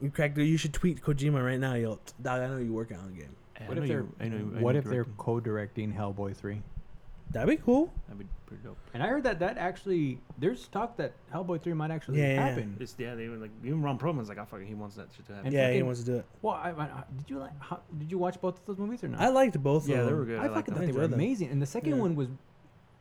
You 0.00 0.10
cracked. 0.10 0.34
The, 0.36 0.44
you 0.44 0.56
should 0.56 0.72
tweet 0.72 1.00
Kojima 1.02 1.44
right 1.44 1.60
now. 1.60 1.74
Yo, 1.74 1.98
dog, 2.20 2.40
I 2.42 2.46
know 2.48 2.56
you're 2.58 2.72
working 2.72 2.96
on 2.96 3.06
the 3.14 3.20
game. 3.20 3.36
Eh, 3.56 3.64
I 3.64 3.68
What 3.68 3.76
know 3.76 3.82
if 3.82 3.88
they're 3.88 4.00
you- 4.00 4.12
I 4.20 4.28
know 4.28 4.36
I 4.58 4.62
What 4.62 4.72
know 4.72 4.78
if 4.78 4.84
they're 4.84 4.92
directing. 5.04 5.14
co-directing 5.16 5.92
Hellboy 5.94 6.36
three? 6.36 6.62
That'd 7.30 7.48
be 7.48 7.56
cool. 7.56 7.90
That'd 8.08 8.18
be 8.18 8.26
pretty 8.46 8.62
dope. 8.62 8.76
And 8.92 9.02
I 9.02 9.06
heard 9.06 9.22
that 9.22 9.38
that 9.38 9.56
actually 9.56 10.18
there's 10.38 10.68
talk 10.68 10.98
that 10.98 11.12
Hellboy 11.32 11.62
three 11.62 11.72
might 11.72 11.90
actually 11.90 12.18
Yeah, 12.20 12.34
yeah. 12.34 12.46
happen. 12.48 12.76
It's, 12.78 12.94
yeah, 12.98 13.14
they 13.14 13.28
were 13.28 13.36
like 13.38 13.50
even 13.64 13.80
Ron 13.80 13.98
Perlman's 13.98 14.28
like, 14.28 14.36
I 14.38 14.44
fucking 14.44 14.66
he 14.66 14.74
wants 14.74 14.96
that 14.96 15.08
shit 15.16 15.26
to 15.28 15.32
happen. 15.34 15.46
And 15.46 15.54
yeah, 15.54 15.70
he 15.72 15.82
wants 15.82 16.00
to 16.00 16.06
do 16.06 16.16
it. 16.16 16.26
Well, 16.42 16.54
I, 16.54 16.70
I, 16.72 17.04
did 17.16 17.30
you 17.30 17.38
like? 17.38 17.52
How, 17.62 17.80
did 17.98 18.10
you 18.10 18.18
watch 18.18 18.38
both 18.40 18.58
of 18.58 18.66
those 18.66 18.76
movies 18.78 19.02
or 19.04 19.08
not? 19.08 19.20
I 19.20 19.28
liked 19.28 19.58
both. 19.62 19.88
yeah, 19.88 20.00
of 20.00 20.06
they 20.08 20.12
were 20.12 20.24
good. 20.26 20.40
I, 20.40 20.44
I, 20.46 20.48
fucking 20.48 20.74
them. 20.74 20.82
thought 20.82 20.92
they 20.92 20.98
were 20.98 21.06
them. 21.06 21.14
amazing. 21.14 21.48
And 21.50 21.62
the 21.62 21.66
second 21.66 21.94
Yeah. 21.94 22.00
one 22.02 22.16
was, 22.16 22.28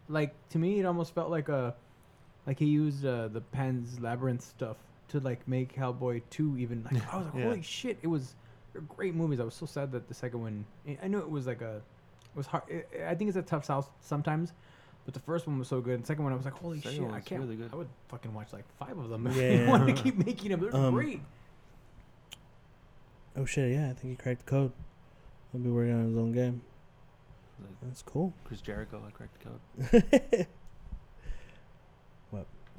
like, 0.07 0.33
to 0.49 0.59
me, 0.59 0.79
it 0.79 0.85
almost 0.85 1.13
felt 1.13 1.29
like 1.29 1.49
a, 1.49 1.75
like 2.47 2.59
he 2.59 2.65
used 2.65 3.05
uh, 3.05 3.27
the 3.27 3.41
Pan's 3.41 3.99
Labyrinth 3.99 4.41
stuff 4.43 4.77
to 5.09 5.19
like 5.19 5.47
make 5.47 5.75
Hellboy 5.75 6.21
two 6.29 6.57
even. 6.57 6.83
Like, 6.91 7.13
I 7.13 7.17
was 7.17 7.25
like, 7.27 7.35
Yeah. 7.35 7.43
holy 7.45 7.61
shit! 7.61 7.97
It 8.01 8.07
was 8.07 8.35
they're 8.73 8.81
great 8.83 9.13
movies. 9.15 9.39
I 9.39 9.43
was 9.43 9.53
so 9.53 9.65
sad 9.65 9.91
that 9.91 10.07
the 10.07 10.13
second 10.13 10.41
one. 10.41 10.65
I- 10.87 10.97
I 11.03 11.07
know 11.07 11.19
it 11.19 11.29
was 11.29 11.45
like 11.47 11.61
a, 11.61 11.75
it 11.77 12.35
was 12.35 12.45
hard. 12.47 12.63
I 12.99 13.09
I 13.11 13.15
think 13.15 13.27
it's 13.27 13.37
a 13.37 13.41
tough 13.41 13.67
house 13.67 13.87
sometimes. 14.01 14.53
But 15.03 15.15
the 15.15 15.19
first 15.21 15.47
one 15.47 15.57
was 15.57 15.67
so 15.67 15.81
good. 15.81 15.95
And 15.95 16.03
the 16.03 16.07
second 16.07 16.23
one, 16.25 16.31
I 16.31 16.35
was 16.35 16.45
like, 16.45 16.53
holy 16.53 16.79
Second 16.79 16.97
shit! 16.97 17.03
I 17.11 17.15
was 17.15 17.23
can't. 17.25 17.41
really 17.41 17.55
good. 17.55 17.71
I 17.73 17.75
would 17.75 17.89
fucking 18.09 18.33
watch 18.35 18.53
like 18.53 18.65
five 18.77 18.97
of 18.97 19.09
them. 19.09 19.25
if 19.27 19.35
Yeah. 19.37 19.63
you 19.63 19.67
want 19.67 19.87
to 19.87 19.93
keep 20.03 20.15
making 20.23 20.51
them. 20.51 20.59
They're 20.61 20.75
Um, 20.75 20.93
great. 20.93 21.21
Oh 23.35 23.45
shit! 23.45 23.71
Yeah, 23.71 23.89
I 23.89 23.93
think 23.93 24.11
he 24.11 24.15
cracked 24.15 24.45
the 24.45 24.49
code. 24.51 24.71
He'll 25.51 25.61
be 25.61 25.69
working 25.69 25.93
on 25.93 26.05
his 26.07 26.17
own 26.17 26.31
game. 26.33 26.61
That's 27.81 28.01
cool. 28.01 28.33
Chris 28.45 28.61
Jericho, 28.61 29.01
I 29.05 29.11
cracked 29.11 29.37
the 29.39 30.01
code. 30.01 30.47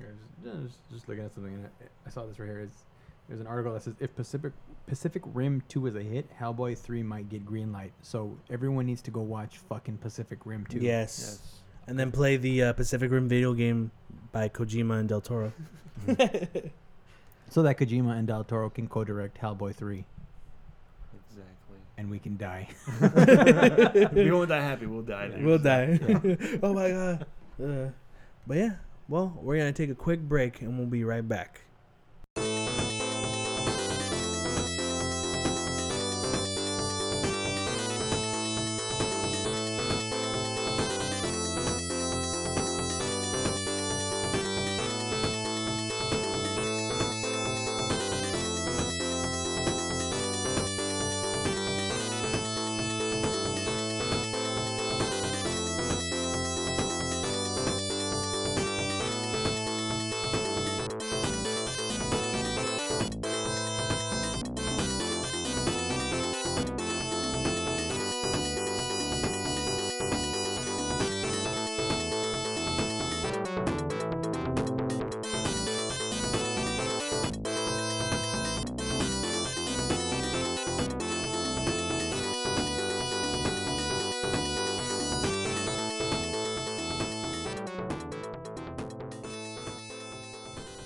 Yeah, 0.03 0.51
just, 0.63 0.63
just, 0.65 0.91
just 0.93 1.09
looking 1.09 1.25
at 1.25 1.33
something. 1.35 1.55
And 1.55 1.67
I, 1.67 1.85
I 2.07 2.11
saw 2.11 2.27
this 2.27 2.39
right 2.39 2.47
here. 2.47 2.61
It's, 2.61 2.83
there's 3.29 3.41
an 3.41 3.47
article 3.47 3.73
that 3.73 3.83
says 3.83 3.95
if 4.01 4.15
Pacific 4.17 4.53
Pacific 4.87 5.23
Rim 5.33 5.63
2 5.69 5.87
is 5.87 5.95
a 5.97 6.03
hit, 6.03 6.29
Hellboy 6.39 6.77
3 6.77 7.03
might 7.03 7.29
get 7.29 7.47
green 7.47 7.73
light. 7.73 7.93
So 8.03 8.37
everyone 8.51 8.87
needs 8.87 9.01
to 9.03 9.11
go 9.11 9.21
watch 9.21 9.59
fucking 9.69 9.99
Pacific 9.99 10.41
Rim 10.45 10.67
2. 10.69 10.79
yes. 10.79 11.19
Yes. 11.21 11.53
And 11.87 11.99
then 11.99 12.11
play 12.13 12.37
the 12.37 12.63
uh, 12.65 12.73
Pacific 12.75 13.11
Rim 13.11 13.29
video 13.29 13.55
game 13.55 13.91
by 14.33 14.49
Kojima 14.49 15.01
and 15.01 15.09
Del 15.09 15.21
Toro. 15.21 15.53
So 17.51 17.63
that 17.65 17.77
Kojima 17.77 18.17
and 18.19 18.27
Del 18.27 18.45
Toro 18.45 18.71
can 18.71 18.89
co-direct 18.89 19.39
Hellboy 19.39 19.75
3, 19.75 20.05
Exactly. 21.29 21.77
and 21.99 22.11
we 22.11 22.19
can 22.19 22.39
die. 22.39 22.67
we 24.15 24.31
won't 24.31 24.49
die 24.49 24.63
happy. 24.63 24.87
We'll 24.87 25.03
die. 25.03 25.29
there. 25.29 25.45
we'll 25.45 25.59
die. 25.59 25.99
oh 26.63 26.73
my 26.73 26.89
god. 26.89 27.27
Uh, 27.63 27.91
but 28.47 28.57
yeah, 28.57 28.71
well, 29.13 29.39
we're 29.43 29.59
gonna 29.59 29.73
take 29.73 29.91
a 29.91 29.95
quick 29.95 30.23
break 30.23 30.63
and 30.63 30.79
we'll 30.79 30.87
be 30.87 31.05
right 31.05 31.29
back. 31.29 31.61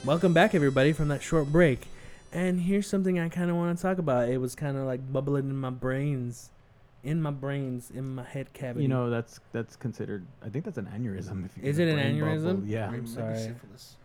Welcome 0.07 0.33
back, 0.33 0.55
everybody, 0.55 0.93
from 0.93 1.09
that 1.09 1.21
short 1.21 1.51
break. 1.51 1.89
And 2.33 2.61
here's 2.61 2.87
something 2.87 3.19
I 3.19 3.29
kind 3.29 3.51
of 3.51 3.57
want 3.57 3.77
to 3.77 3.83
talk 3.83 3.99
about. 3.99 4.29
It 4.29 4.39
was 4.39 4.55
kind 4.55 4.77
of 4.77 4.85
like 4.85 5.13
bubbling 5.13 5.51
in 5.51 5.57
my 5.57 5.71
brains, 5.71 6.51
in 7.03 7.21
my 7.21 7.33
brains, 7.33 7.91
in 7.91 8.15
my 8.15 8.23
head 8.23 8.53
cavity. 8.53 8.83
You 8.83 8.89
know, 8.89 9.11
that's 9.11 9.41
that's 9.53 9.75
considered. 9.75 10.25
I 10.45 10.49
think 10.49 10.65
that's 10.65 10.79
an 10.79 10.87
aneurysm. 10.97 11.45
If 11.45 11.57
you 11.57 11.65
Is 11.65 11.81
it 11.81 11.89
an 11.89 11.99
aneurysm? 11.99 12.45
bubble. 12.45 12.63
Yeah. 12.67 12.87
I'm 12.87 12.93
Maybe 12.93 13.07
sorry. 13.09 13.37
syphilis. 13.37 13.97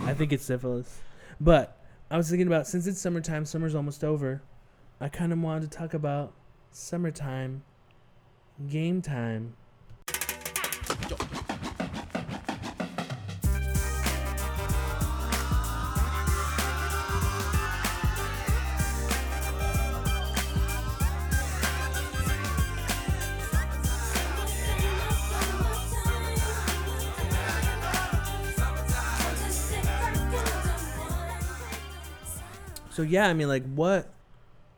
I 0.00 0.14
think 0.14 0.32
it's 0.32 0.44
syphilis. 0.44 1.00
But 1.40 1.76
I 2.10 2.16
was 2.16 2.28
thinking 2.28 2.48
about 2.48 2.66
since 2.66 2.88
it's 2.88 3.00
summertime, 3.00 3.44
summer's 3.44 3.76
almost 3.76 4.02
over. 4.02 4.42
I 5.00 5.08
kind 5.08 5.32
of 5.32 5.40
wanted 5.40 5.70
to 5.70 5.78
talk 5.78 5.94
about 5.94 6.32
summertime, 6.72 7.62
game 8.68 9.00
time. 9.00 9.54
So 32.96 33.02
yeah, 33.02 33.28
I 33.28 33.34
mean, 33.34 33.48
like 33.48 33.62
what, 33.74 34.08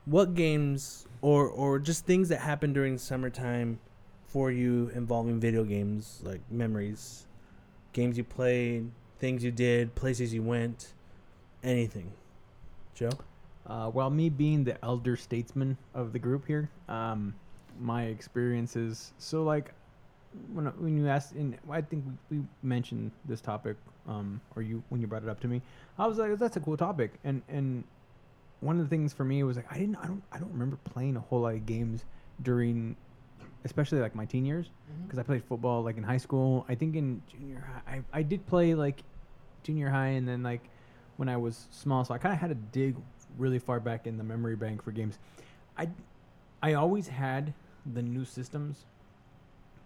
what 0.04 0.34
games 0.34 1.06
or 1.22 1.46
or 1.46 1.78
just 1.78 2.04
things 2.04 2.28
that 2.30 2.40
happen 2.40 2.72
during 2.72 2.98
summertime 2.98 3.78
for 4.26 4.50
you 4.50 4.90
involving 4.92 5.38
video 5.38 5.62
games, 5.62 6.20
like 6.24 6.40
memories, 6.50 7.26
games 7.92 8.18
you 8.18 8.24
played, 8.24 8.90
things 9.20 9.44
you 9.44 9.52
did, 9.52 9.94
places 9.94 10.34
you 10.34 10.42
went, 10.42 10.94
anything. 11.62 12.10
Joe. 12.92 13.10
Uh, 13.64 13.88
well, 13.94 14.10
me 14.10 14.30
being 14.30 14.64
the 14.64 14.84
elder 14.84 15.16
statesman 15.16 15.78
of 15.94 16.12
the 16.12 16.18
group 16.18 16.44
here, 16.44 16.68
um, 16.88 17.32
my 17.78 18.06
experiences. 18.06 19.12
So, 19.18 19.44
like, 19.44 19.72
when 20.52 20.64
when 20.64 20.96
you 20.96 21.06
asked, 21.06 21.34
and 21.34 21.56
I 21.70 21.82
think 21.82 22.04
we, 22.30 22.38
we 22.38 22.44
mentioned 22.64 23.12
this 23.26 23.40
topic, 23.40 23.76
um, 24.08 24.40
or 24.56 24.62
you 24.62 24.82
when 24.88 25.00
you 25.00 25.06
brought 25.06 25.22
it 25.22 25.28
up 25.28 25.38
to 25.42 25.46
me, 25.46 25.62
I 26.00 26.08
was 26.08 26.18
like, 26.18 26.36
that's 26.36 26.56
a 26.56 26.60
cool 26.60 26.76
topic, 26.76 27.12
and 27.22 27.42
and 27.48 27.84
one 28.60 28.78
of 28.80 28.84
the 28.84 28.88
things 28.90 29.12
for 29.12 29.24
me 29.24 29.42
was 29.44 29.56
like, 29.56 29.70
I 29.70 29.78
didn't, 29.78 29.96
I 29.96 30.06
don't, 30.06 30.22
I 30.32 30.38
don't 30.38 30.52
remember 30.52 30.76
playing 30.84 31.16
a 31.16 31.20
whole 31.20 31.40
lot 31.40 31.54
of 31.54 31.64
games 31.66 32.04
during, 32.42 32.96
especially 33.64 34.00
like 34.00 34.14
my 34.14 34.24
teen 34.24 34.44
years, 34.44 34.66
Mm-hmm. 34.90 35.02
because 35.04 35.18
I 35.18 35.22
played 35.22 35.44
football 35.44 35.82
like 35.82 35.98
in 35.98 36.02
high 36.02 36.16
school. 36.16 36.64
I 36.66 36.74
think 36.74 36.96
in 36.96 37.20
junior 37.30 37.62
high, 37.84 37.96
I, 38.12 38.18
I 38.20 38.22
did 38.22 38.46
play 38.46 38.74
like 38.74 39.02
junior 39.62 39.90
high, 39.90 40.08
and 40.16 40.26
then 40.26 40.42
like 40.42 40.62
when 41.18 41.28
I 41.28 41.36
was 41.36 41.66
small, 41.70 42.04
so 42.06 42.14
I 42.14 42.18
kind 42.18 42.32
of 42.32 42.40
had 42.40 42.48
to 42.48 42.54
dig 42.54 42.96
really 43.36 43.58
far 43.58 43.80
back 43.80 44.06
in 44.06 44.16
the 44.16 44.24
memory 44.24 44.56
bank 44.56 44.82
for 44.82 44.90
games. 44.92 45.18
I 45.76 45.90
I 46.62 46.72
always 46.72 47.06
had 47.06 47.52
the 47.92 48.00
new 48.00 48.24
systems, 48.24 48.86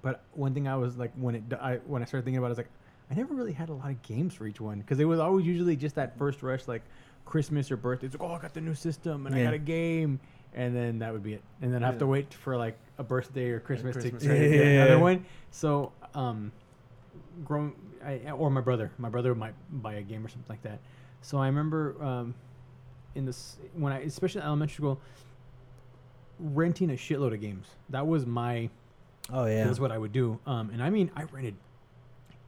but 0.03 0.23
one 0.35 0.55
thing 0.55 0.69
I 0.69 0.77
was 0.77 0.97
like 0.97 1.11
when 1.17 1.35
it 1.35 1.43
I 1.61 1.77
when 1.87 2.01
I 2.01 2.05
started 2.05 2.25
thinking 2.25 2.39
about 2.39 2.47
it, 2.47 2.51
I 2.51 2.51
was 2.51 2.59
like, 2.59 2.71
I 3.11 3.15
never 3.15 3.35
really 3.35 3.53
had 3.53 3.69
a 3.69 3.75
lot 3.75 3.91
of 3.91 4.01
games 4.03 4.35
for 4.35 4.47
each 4.47 4.61
one 4.61 4.79
because 4.79 5.01
it 5.01 5.05
was 5.05 5.19
always 5.19 5.45
usually 5.45 5.75
just 5.75 5.97
that 5.97 6.17
first 6.17 6.43
rush 6.45 6.69
like 6.69 6.83
Christmas 7.25 7.71
or 7.71 7.77
birthday. 7.77 8.07
It's 8.07 8.17
like, 8.19 8.29
oh, 8.29 8.35
I 8.35 8.39
got 8.39 8.55
the 8.55 8.61
new 8.61 8.75
system 8.75 9.27
and 9.27 9.35
I 9.35 9.43
got 9.45 9.55
a 9.55 9.59
game, 9.59 10.21
and 10.55 10.75
then 10.75 10.99
that 11.01 11.13
would 11.13 11.23
be 11.23 11.35
it. 11.35 11.43
And 11.61 11.73
then 11.73 11.83
I 11.83 11.87
have 11.87 11.99
to 11.99 12.07
wait 12.07 12.33
for 12.35 12.57
like 12.57 12.77
a 12.99 13.03
birthday 13.03 13.51
or 13.51 13.61
Christmas, 13.61 13.95
Christmas, 13.97 14.23
to 14.23 14.29
yeah. 14.29 14.49
get 14.49 14.67
Yeah. 14.67 14.85
another 14.85 14.99
one. 14.99 15.25
So 15.51 15.93
um, 16.15 16.53
grown 17.45 17.73
I, 18.05 18.31
or 18.31 18.51
my 18.51 18.61
brother, 18.61 18.91
my 18.99 19.09
brother 19.09 19.35
might 19.35 19.55
buy 19.71 19.95
a 19.95 20.03
game 20.03 20.25
or 20.25 20.29
something 20.29 20.49
like 20.49 20.63
that. 20.63 20.79
So 21.23 21.39
I 21.39 21.47
remember 21.47 21.95
um, 22.03 22.35
in 23.15 23.25
this 23.25 23.57
when 23.75 23.93
I 23.93 24.01
especially 24.01 24.41
in 24.41 24.47
elementary 24.47 24.75
school 24.75 25.01
renting 26.39 26.91
a 26.91 26.95
shitload 26.95 27.33
of 27.33 27.41
games. 27.41 27.67
That 27.91 28.07
was 28.07 28.27
my 28.27 28.69
Oh 29.31 29.47
yeah. 29.47 29.65
that's 29.65 29.79
what 29.79 29.93
I 29.93 29.99
would 29.99 30.13
do. 30.13 30.39
Um, 30.47 30.71
and 30.71 30.83
I 30.83 30.91
mean, 30.91 31.11
I 31.15 31.23
rented 31.25 31.55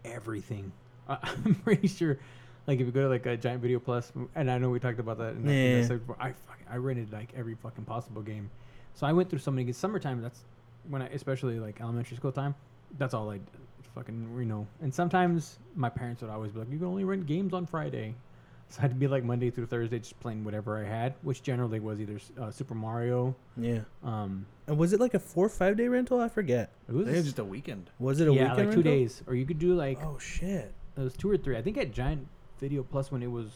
everything. 0.04 0.72
I, 1.08 1.18
I'm 1.22 1.54
pretty 1.54 1.86
sure, 1.88 2.18
like 2.66 2.80
if 2.80 2.86
you 2.86 2.92
go 2.92 3.02
to 3.02 3.08
like 3.08 3.26
a 3.26 3.36
Giant 3.36 3.60
Video 3.62 3.78
Plus, 3.78 4.12
and 4.34 4.50
I 4.50 4.58
know 4.58 4.70
we 4.70 4.80
talked 4.80 4.98
about 5.00 5.18
that. 5.18 5.30
In 5.36 5.44
that, 5.46 5.52
in 5.52 5.82
that 5.82 5.90
Yeah. 5.92 5.96
before, 5.98 6.16
I 6.20 6.32
fucking, 6.32 6.66
I 6.70 6.76
rented 6.76 7.12
like 7.12 7.28
every 7.36 7.54
fucking 7.54 7.84
possible 7.84 8.22
game. 8.22 8.50
So 8.94 9.06
I 9.06 9.12
went 9.12 9.28
through 9.30 9.40
so 9.40 9.50
many. 9.50 9.64
games. 9.64 9.76
Summertime, 9.76 10.22
that's 10.22 10.44
when 10.88 11.02
I, 11.02 11.06
especially 11.08 11.58
like 11.58 11.80
elementary 11.80 12.16
school 12.16 12.32
time. 12.32 12.54
That's 12.98 13.12
all 13.14 13.30
I 13.30 13.38
did. 13.38 13.46
fucking 13.94 14.34
you 14.38 14.44
know. 14.44 14.66
And 14.82 14.92
sometimes 14.92 15.58
my 15.76 15.88
parents 15.88 16.22
would 16.22 16.30
always 16.30 16.52
be 16.52 16.60
like, 16.60 16.70
"You 16.70 16.78
can 16.78 16.86
only 16.86 17.04
rent 17.04 17.26
games 17.26 17.52
on 17.54 17.66
Friday." 17.66 18.14
So 18.70 18.80
I'd 18.82 18.98
be 18.98 19.06
like 19.06 19.22
Monday 19.22 19.50
through 19.50 19.66
Thursday 19.66 19.98
just 19.98 20.18
playing 20.20 20.42
whatever 20.42 20.78
I 20.78 20.84
had, 20.84 21.14
which 21.22 21.42
generally 21.42 21.80
was 21.80 22.00
either 22.00 22.18
uh, 22.40 22.50
Super 22.50 22.74
Mario. 22.74 23.36
yeah. 23.58 23.80
Um, 24.02 24.46
And 24.66 24.78
was 24.78 24.94
it 24.94 25.00
like 25.00 25.12
a 25.12 25.18
four 25.18 25.46
or 25.46 25.50
five 25.50 25.76
day 25.76 25.86
rental? 25.86 26.18
I 26.18 26.28
forget. 26.30 26.70
it 26.88 26.94
was 26.94 27.06
It 27.06 27.12
was 27.12 27.24
just 27.24 27.38
a 27.38 27.44
weekend. 27.44 27.90
Was 28.00 28.20
it 28.20 28.26
a 28.26 28.32
yeah, 28.32 28.40
weekend 28.48 28.56
like 28.56 28.64
two 28.70 28.76
rental? 28.78 28.82
days, 28.82 29.22
or 29.26 29.34
you 29.36 29.44
could 29.44 29.58
do 29.58 29.74
like 29.74 30.02
Oh 30.02 30.18
shit. 30.18 30.72
it 30.96 31.00
was 31.00 31.12
two 31.14 31.30
or 31.30 31.36
three. 31.36 31.58
I 31.58 31.62
think 31.62 31.76
at 31.76 31.92
Giant 31.92 32.26
Video 32.60 32.82
Plus 32.82 33.10
when 33.12 33.22
it 33.22 33.30
was, 33.30 33.48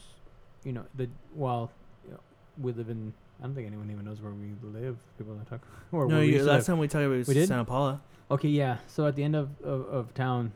you 0.63 0.73
know, 0.73 0.83
the 0.95 1.09
well, 1.35 1.71
you 2.05 2.11
know, 2.11 2.19
we 2.61 2.71
live 2.73 2.89
in. 2.89 3.13
I 3.39 3.43
don't 3.43 3.55
think 3.55 3.67
anyone 3.67 3.89
even 3.89 4.03
knows 4.05 4.19
where 4.21 4.33
we 4.33 4.51
live. 4.61 4.97
People 5.17 5.33
don't 5.35 5.45
talk. 5.45 5.61
Or 5.91 6.01
No, 6.07 6.15
where 6.15 6.19
we 6.19 6.25
you, 6.27 6.33
used 6.33 6.45
to 6.45 6.51
last 6.51 6.59
live. 6.61 6.65
time 6.67 6.79
we 6.79 6.87
talked 6.87 7.05
about 7.05 7.13
it 7.15 7.17
was 7.19 7.27
We 7.27 7.33
did? 7.35 7.47
Santa 7.47 7.63
Paula. 7.65 8.01
Okay, 8.29 8.49
yeah. 8.49 8.77
So 8.87 9.07
at 9.07 9.15
the 9.15 9.23
end 9.23 9.35
of, 9.35 9.49
of, 9.63 9.87
of 9.87 10.13
town, 10.13 10.51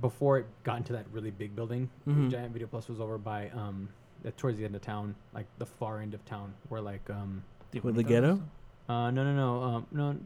before 0.00 0.38
it 0.38 0.46
got 0.64 0.78
into 0.78 0.92
that 0.92 1.06
really 1.12 1.30
big 1.30 1.54
building, 1.54 1.88
Mhm. 2.06 2.30
Giant 2.30 2.52
Video 2.52 2.66
Plus 2.68 2.88
was 2.88 3.00
over 3.00 3.16
by 3.16 3.48
um, 3.50 3.88
towards 4.36 4.58
the 4.58 4.64
end 4.64 4.74
of 4.74 4.82
town, 4.82 5.14
like 5.32 5.46
the 5.58 5.66
far 5.66 6.00
end 6.00 6.14
of 6.14 6.24
town, 6.24 6.52
where 6.68 6.80
like 6.80 7.08
um, 7.08 7.42
With 7.82 7.94
the 7.94 8.02
ghetto? 8.02 8.42
uh, 8.88 9.10
no, 9.12 9.22
no, 9.24 9.32
no, 9.34 9.62
um, 9.62 9.86
no, 9.92 10.16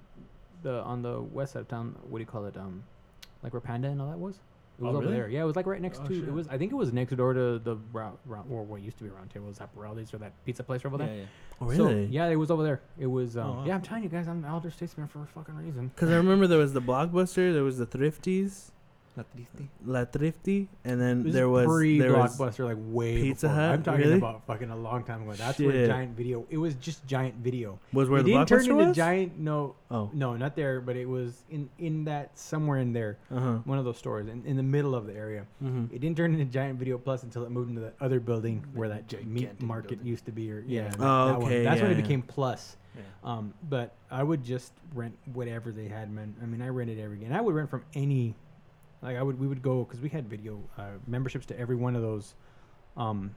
the 0.62 0.80
on 0.82 1.02
the 1.02 1.20
west 1.20 1.52
side 1.52 1.60
of 1.60 1.68
town. 1.68 1.94
What 2.08 2.18
do 2.18 2.22
you 2.22 2.26
call 2.26 2.46
it? 2.46 2.56
Um, 2.56 2.82
like 3.42 3.52
where 3.52 3.60
Panda 3.60 3.88
and 3.88 4.00
all 4.00 4.08
that 4.08 4.18
was. 4.18 4.38
It 4.80 4.84
was 4.84 4.94
Oh, 4.94 4.96
over 4.96 5.06
really? 5.06 5.12
there. 5.18 5.28
Yeah, 5.28 5.42
it 5.42 5.44
was 5.44 5.56
like 5.56 5.66
right 5.66 5.80
next 5.80 6.00
Oh, 6.02 6.08
to. 6.08 6.14
shit. 6.20 6.26
It 6.28 6.32
was. 6.32 6.48
I 6.48 6.56
think 6.56 6.72
it 6.72 6.74
was 6.74 6.90
next 6.92 7.14
door 7.14 7.34
to 7.34 7.58
the 7.58 7.76
round, 7.92 8.16
round 8.24 8.50
or 8.50 8.62
what 8.64 8.80
used 8.80 8.96
to 8.98 9.04
be 9.04 9.10
Round 9.10 9.28
Table. 9.28 9.46
Was 9.46 9.58
that 9.58 9.74
Borelli's 9.74 10.14
or 10.14 10.18
that 10.18 10.32
pizza 10.46 10.62
place 10.62 10.84
over 10.86 10.96
there? 10.96 11.06
Yeah, 11.08 11.14
yeah. 11.14 11.24
Oh 11.60 11.70
So, 11.70 11.84
really? 11.88 12.06
yeah, 12.06 12.26
it 12.28 12.36
was 12.36 12.50
over 12.50 12.62
there. 12.62 12.80
It 12.98 13.06
was. 13.06 13.36
Um, 13.36 13.46
Oh, 13.46 13.52
wow. 13.52 13.64
Yeah, 13.66 13.74
I'm 13.74 13.82
telling 13.82 14.02
you 14.04 14.08
guys, 14.08 14.26
I'm 14.26 14.38
an 14.42 14.50
elder 14.50 14.70
statesman 14.70 15.06
for 15.08 15.22
a 15.22 15.26
fucking 15.26 15.54
reason. 15.56 15.88
Because 15.94 16.10
I 16.10 16.16
remember 16.16 16.46
there 16.46 16.58
was 16.58 16.72
the 16.72 16.80
Blockbuster, 16.80 17.52
there 17.52 17.62
was 17.64 17.76
the 17.76 17.86
Thrifties, 17.86 18.70
La 19.16 19.24
Triste. 19.24 19.68
La 19.84 20.04
Thrifty, 20.04 20.68
and 20.84 21.00
then 21.00 21.18
This 21.18 21.26
was 21.26 21.34
there 21.34 21.48
was 21.48 21.66
pre-blockbuster, 21.66 22.64
like 22.64 22.76
way 22.78 23.20
Pizza 23.20 23.48
before. 23.48 23.60
Hut? 23.60 23.72
I'm 23.74 23.82
talking 23.82 24.00
Really? 24.02 24.16
about 24.18 24.46
fucking 24.46 24.70
a 24.70 24.76
long 24.76 25.02
time 25.04 25.22
ago. 25.22 25.32
That's 25.32 25.58
where 25.58 25.86
Giant 25.86 26.16
Video. 26.16 26.46
It 26.48 26.56
was 26.58 26.74
just 26.76 27.04
Giant 27.06 27.34
Video. 27.36 27.78
was 27.92 28.08
where 28.08 28.20
it 28.20 28.22
the 28.22 28.32
didn't 28.32 28.48
turn 28.48 28.60
into 28.62 28.74
was. 28.76 28.96
Giant. 28.96 29.38
No, 29.38 29.74
oh, 29.90 30.10
no, 30.12 30.36
not 30.36 30.54
there. 30.54 30.80
But 30.80 30.96
it 30.96 31.06
was 31.08 31.42
in 31.50 31.68
in 31.78 32.04
that 32.04 32.38
somewhere 32.38 32.78
in 32.78 32.92
there, 32.92 33.18
uh 33.34 33.38
huh. 33.40 33.58
one 33.64 33.78
of 33.78 33.84
those 33.84 33.98
stores 33.98 34.28
in, 34.28 34.44
in 34.46 34.56
the 34.56 34.62
middle 34.62 34.94
of 34.94 35.06
the 35.06 35.14
area. 35.14 35.44
Mm-hmm. 35.62 35.94
It 35.94 36.00
didn't 36.00 36.16
turn 36.16 36.32
into 36.32 36.44
Giant 36.46 36.78
Video 36.78 36.96
Plus 36.96 37.24
until 37.24 37.44
it 37.44 37.50
moved 37.50 37.68
into 37.70 37.80
the 37.80 37.92
other 38.00 38.20
building 38.20 38.64
where 38.74 38.88
Like 38.88 39.08
that 39.08 39.26
meat 39.26 39.60
market 39.60 39.88
building. 39.90 40.06
used 40.06 40.24
to 40.26 40.32
be. 40.32 40.50
Or 40.52 40.64
Yeah. 40.66 40.82
yeah, 40.84 40.88
that- 40.90 41.00
Oh, 41.00 41.26
that 41.26 41.38
one. 41.38 41.46
okay, 41.46 41.64
That's 41.64 41.80
when 41.82 41.90
it 41.90 41.96
yeah. 41.96 42.00
became 42.02 42.22
Plus. 42.22 42.76
Yeah. 42.96 43.02
Um, 43.22 43.54
but 43.68 43.94
I 44.10 44.22
would 44.22 44.42
just 44.44 44.72
rent 44.94 45.16
whatever 45.32 45.70
they 45.72 45.86
had, 45.88 46.10
man. 46.12 46.34
I 46.42 46.46
mean, 46.46 46.60
I 46.62 46.68
rented 46.68 46.98
every 46.98 47.18
game. 47.18 47.32
I 47.32 47.40
would 47.40 47.54
rent 47.54 47.70
from 47.70 47.84
any, 47.94 48.34
like 49.02 49.16
I 49.16 49.22
would. 49.22 49.38
We 49.38 49.46
would 49.46 49.62
go 49.62 49.84
because 49.84 50.00
we 50.00 50.08
had 50.08 50.28
video 50.28 50.58
uh, 50.78 50.98
memberships 51.06 51.46
to 51.46 51.58
every 51.58 51.76
one 51.76 51.96
of 51.96 52.02
those, 52.02 52.34
um, 52.96 53.34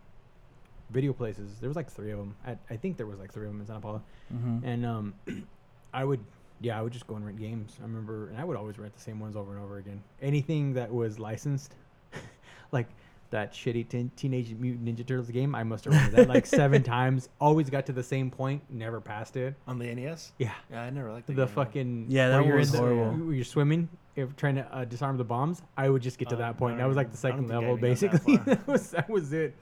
video 0.89 1.14
places. 1.14 1.59
There 1.59 1.70
was 1.70 1.76
like 1.76 1.89
three 1.89 2.11
of 2.11 2.20
them. 2.20 2.36
I, 2.45 2.57
I 2.70 2.76
think 2.78 2.97
there 2.97 3.05
was 3.07 3.20
like 3.20 3.32
three 3.34 3.45
of 3.45 3.51
them 3.51 3.61
in 3.61 3.68
Santa 3.68 3.80
Paula, 3.82 4.01
Mm-hmm. 4.34 4.66
and 4.66 4.86
um, 4.86 5.14
I 5.93 6.03
would, 6.03 6.20
yeah, 6.61 6.78
I 6.78 6.82
would 6.82 6.93
just 6.93 7.07
go 7.07 7.16
and 7.16 7.26
rent 7.26 7.38
games. 7.39 7.78
I 7.80 7.84
remember, 7.84 8.30
and 8.30 8.38
I 8.39 8.43
would 8.43 8.57
always 8.57 8.78
rent 8.80 8.93
the 8.95 9.01
same 9.01 9.20
ones 9.20 9.36
over 9.36 9.53
and 9.55 9.64
over 9.64 9.78
again. 9.78 10.03
Anything 10.22 10.74
that 10.74 10.91
was 10.91 11.20
licensed, 11.20 11.76
like 12.72 12.88
that 13.34 13.51
shitty 13.51 13.89
teen 13.89 14.11
Teenage 14.15 14.53
Mutant 14.53 14.86
Ninja 14.86 15.05
Turtles 15.05 15.29
game, 15.29 15.53
I 15.55 15.63
must 15.63 15.86
have 15.86 15.93
rented 15.93 16.13
that 16.15 16.27
like 16.29 16.45
seven 16.45 16.81
times. 16.95 17.29
Always 17.41 17.69
got 17.69 17.86
to 17.88 17.91
the 17.91 18.03
same 18.03 18.29
point, 18.31 18.61
never 18.69 19.01
passed 19.01 19.36
it. 19.36 19.55
On 19.67 19.77
the 19.79 19.93
NES? 19.93 20.31
Yeah. 20.38 20.53
Yeah, 20.71 20.84
I 20.84 20.89
never 20.91 21.11
liked 21.11 21.27
The 21.27 21.34
game, 21.34 21.39
man. 21.45 21.47
fucking 21.47 22.05
Yeah, 22.09 22.29
that 22.29 22.38
where 22.39 22.47
you're 22.47 22.57
was 22.57 22.69
in 22.73 22.81
the- 22.81 22.88
horrible. 22.95 23.25
where 23.25 23.36
you're 23.36 23.43
swimming, 23.43 23.89
if 24.15 24.36
trying 24.36 24.55
to 24.55 24.67
uh, 24.75 24.86
disarm 24.86 25.17
the 25.17 25.23
bombs. 25.23 25.61
I 25.75 25.89
would 25.89 26.01
just 26.03 26.17
get 26.19 26.29
to 26.29 26.36
Oh, 26.36 26.39
that 26.39 26.57
point. 26.57 26.75
I 26.75 26.77
That 26.77 26.88
was 26.88 26.95
like 26.97 27.07
don't- 27.11 27.21
the 27.21 27.27
I 27.27 27.31
don't 27.31 27.47
second 27.47 27.47
think 27.49 27.51
I 27.51 27.67
level, 27.67 27.77
even 27.77 27.93
got 27.95 28.11
that 28.11 28.25
basically. 28.25 28.38
far. 28.45 28.55
that 28.55 28.67
was 28.67 28.91
that 28.91 29.09
was 29.09 29.34
it. 29.34 29.55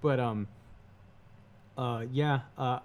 But 0.00 0.18
um, 0.18 0.48
uh, 1.76 2.04
yeah, 2.10 2.40
uh, 2.58 2.78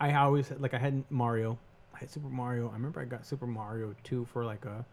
I 0.00 0.14
always 0.14 0.50
like 0.58 0.74
I 0.74 0.78
had 0.78 1.02
Mario. 1.10 1.58
I 1.94 1.98
had 2.00 2.10
Super 2.10 2.28
Mario. 2.28 2.68
I 2.68 2.74
remember 2.74 3.00
I 3.00 3.04
got 3.06 3.24
Super 3.26 3.46
Mario 3.46 3.94
two 4.04 4.26
for 4.26 4.44
like 4.44 4.64
a 4.66 4.84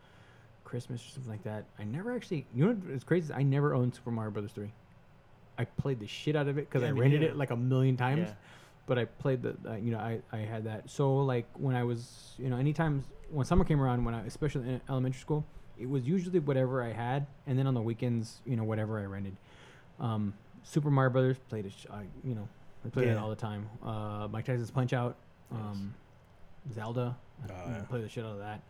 Christmas 0.72 1.06
or 1.06 1.10
something 1.12 1.30
like 1.32 1.44
that. 1.44 1.66
I 1.78 1.84
never 1.84 2.16
actually. 2.16 2.46
You 2.56 2.66
know 2.68 2.72
what's 2.74 3.04
crazy? 3.04 3.32
I 3.34 3.44
never 3.44 3.74
owned 3.76 3.94
Super 3.94 4.10
Mario 4.12 4.32
Brothers 4.32 4.54
three. 4.54 4.72
I 5.60 5.66
played 5.66 6.00
the 6.00 6.08
shit 6.08 6.36
out 6.36 6.48
of 6.48 6.58
it 6.58 6.68
because 6.70 6.82
Yeah, 6.82 6.88
I 6.88 6.92
rented 6.92 7.22
it 7.22 7.36
like 7.38 7.52
a 7.52 7.56
million 7.58 7.98
times 7.98 8.30
Yeah. 8.30 8.34
but 8.88 8.98
I 8.98 9.06
played 9.06 9.44
the, 9.44 9.56
uh, 9.70 9.76
you 9.76 9.92
know, 9.92 10.00
I, 10.00 10.22
I 10.32 10.38
had 10.38 10.64
that. 10.64 10.90
So 10.90 11.18
like 11.18 11.46
when 11.60 11.76
I 11.76 11.84
was, 11.84 12.34
you 12.40 12.50
know, 12.50 12.58
anytime 12.58 13.04
when 13.30 13.46
summer 13.46 13.64
came 13.66 13.80
around, 13.82 14.04
when 14.06 14.16
I, 14.16 14.26
especially 14.26 14.68
in 14.68 14.82
elementary 14.90 15.20
school, 15.20 15.46
it 15.78 15.88
was 15.90 16.08
usually 16.08 16.40
whatever 16.40 16.82
I 16.82 16.92
had, 16.94 17.28
and 17.48 17.60
then 17.60 17.68
on 17.68 17.74
the 17.74 17.82
weekends, 17.82 18.40
you 18.46 18.56
know, 18.56 18.64
whatever 18.64 19.00
I 19.00 19.04
rented. 19.06 19.36
Um, 20.00 20.34
Super 20.64 20.90
Mario 20.90 21.12
Brothers 21.12 21.38
played 21.50 21.66
it, 21.66 21.74
sh- 21.78 21.86
I, 21.92 22.04
you 22.24 22.34
know, 22.36 22.48
I 22.86 22.90
played 22.90 23.08
it 23.10 23.18
all 23.18 23.30
the 23.30 23.36
time. 23.36 23.68
Uh, 23.84 24.28
Mike 24.32 24.46
Tyson's 24.46 24.72
Punch 24.72 24.94
Out, 24.94 25.16
um, 25.52 25.94
Zelda, 26.74 27.18
Oh, 27.44 27.54
you 27.66 27.72
know, 27.72 27.78
yeah. 27.78 27.84
play 27.90 28.02
the 28.02 28.10
shit 28.10 28.24
out 28.24 28.34
of 28.34 28.40
that, 28.40 28.62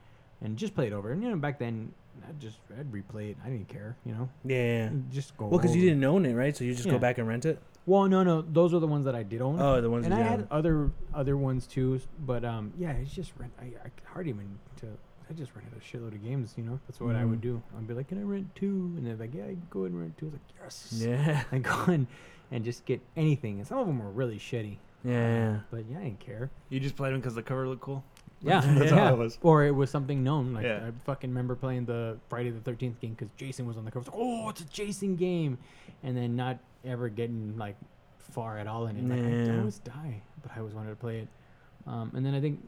and 0.41 0.57
just 0.57 0.75
play 0.75 0.87
it 0.87 0.93
over. 0.93 1.11
And 1.11 1.23
you 1.23 1.29
know, 1.29 1.35
back 1.37 1.59
then, 1.59 1.91
I 2.27 2.31
just 2.39 2.57
I'd 2.77 2.91
replay 2.91 3.31
it. 3.31 3.37
I 3.45 3.49
didn't 3.49 3.67
care, 3.69 3.95
you 4.05 4.13
know, 4.13 4.29
Yeah. 4.45 4.89
just 5.11 5.35
go. 5.37 5.47
Well, 5.47 5.59
because 5.59 5.75
you 5.75 5.81
didn't 5.81 6.03
own 6.03 6.25
it, 6.25 6.33
right? 6.33 6.55
So 6.55 6.63
you 6.63 6.73
just 6.73 6.85
Yeah. 6.85 6.93
go 6.93 6.99
back 6.99 7.17
and 7.17 7.27
rent 7.27 7.45
it. 7.45 7.59
Well, 7.85 8.07
no, 8.07 8.21
no, 8.23 8.41
those 8.41 8.73
are 8.75 8.79
the 8.79 8.87
ones 8.87 9.05
that 9.05 9.15
I 9.15 9.23
did 9.23 9.41
own 9.41 9.59
Oh, 9.59 9.81
the 9.81 9.89
ones 9.89 10.05
and 10.05 10.13
that 10.13 10.21
I 10.21 10.23
had 10.27 10.41
own. 10.41 10.47
other 10.51 10.91
other 11.13 11.37
ones 11.37 11.65
too, 11.67 11.99
but 12.25 12.43
um, 12.45 12.73
yeah, 12.77 12.91
it's 12.91 13.13
just 13.13 13.33
rent. 13.37 13.53
I, 13.59 13.65
I 13.65 13.91
hardly 14.05 14.31
even 14.31 14.59
to. 14.77 14.87
I 15.29 15.33
just 15.33 15.55
rented 15.55 15.71
a 15.73 15.79
shitload 15.79 16.13
of 16.13 16.21
games. 16.21 16.53
You 16.57 16.63
know, 16.65 16.79
that's 16.87 16.99
what 16.99 17.15
I 17.15 17.23
would 17.23 17.39
Mhm. 17.39 17.41
do. 17.43 17.61
I'd 17.77 17.87
be 17.87 17.93
like, 17.93 18.09
"Can 18.09 18.19
I 18.19 18.23
rent 18.23 18.53
two? 18.53 18.93
And 18.97 19.07
they're 19.07 19.15
like, 19.15 19.33
"Yeah, 19.33 19.45
go 19.69 19.81
ahead 19.81 19.91
and 19.93 20.01
rent 20.01 20.17
two. 20.17 20.25
I 20.25 20.29
was 20.29 20.33
like, 20.33 20.61
"Yes." 20.61 21.03
Yeah. 21.07 21.43
I 21.53 21.59
go 21.59 21.85
in 21.91 22.07
and 22.51 22.65
just 22.65 22.83
get 22.85 22.99
anything, 23.15 23.57
and 23.59 23.65
some 23.65 23.77
of 23.77 23.87
them 23.87 23.99
were 23.99 24.11
really 24.11 24.37
shitty. 24.37 24.77
Yeah. 25.05 25.61
But 25.71 25.85
yeah, 25.89 25.99
I 25.99 26.03
didn't 26.03 26.19
care. 26.19 26.51
You 26.69 26.79
just 26.81 26.97
played 26.97 27.13
them 27.13 27.21
because 27.21 27.33
the 27.35 27.41
cover 27.43 27.65
looked 27.67 27.81
cool? 27.81 28.03
Yeah, 28.43 28.61
That's 28.61 28.91
yeah. 28.91 29.09
all 29.09 29.13
it 29.13 29.17
was. 29.17 29.37
Or 29.43 29.63
it 29.65 29.71
was 29.75 29.89
something 29.91 30.23
known. 30.23 30.53
Like 30.53 30.63
Yeah. 30.65 30.87
I 30.87 30.91
fucking 31.05 31.29
remember 31.29 31.55
playing 31.55 31.85
the 31.85 32.17
Friday 32.29 32.49
the 32.49 32.59
Thirteenth 32.59 32.99
game 32.99 33.11
because 33.11 33.29
Jason 33.37 33.67
was 33.67 33.77
on 33.77 33.85
the 33.85 33.91
cover. 33.91 34.01
It's 34.05 34.09
like, 34.15 34.19
oh, 34.19 34.49
it's 34.49 34.61
a 34.61 34.65
Jason 34.65 35.15
game, 35.15 35.57
and 36.03 36.17
then 36.17 36.35
not 36.35 36.57
ever 36.83 37.07
getting 37.09 37.55
like 37.57 37.75
far 38.31 38.57
at 38.57 38.65
all 38.67 38.87
in 38.87 38.97
it. 38.97 39.03
Like, 39.07 39.19
I, 39.21 39.25
I 39.27 39.45
Yeah. 39.53 39.59
always 39.59 39.77
die, 39.79 40.21
but 40.41 40.51
I 40.55 40.59
always 40.59 40.73
wanted 40.73 40.89
to 40.89 40.95
play 40.95 41.19
it. 41.19 41.27
Um, 41.85 42.11
and 42.15 42.25
then 42.25 42.33
I 42.33 42.41
think 42.41 42.59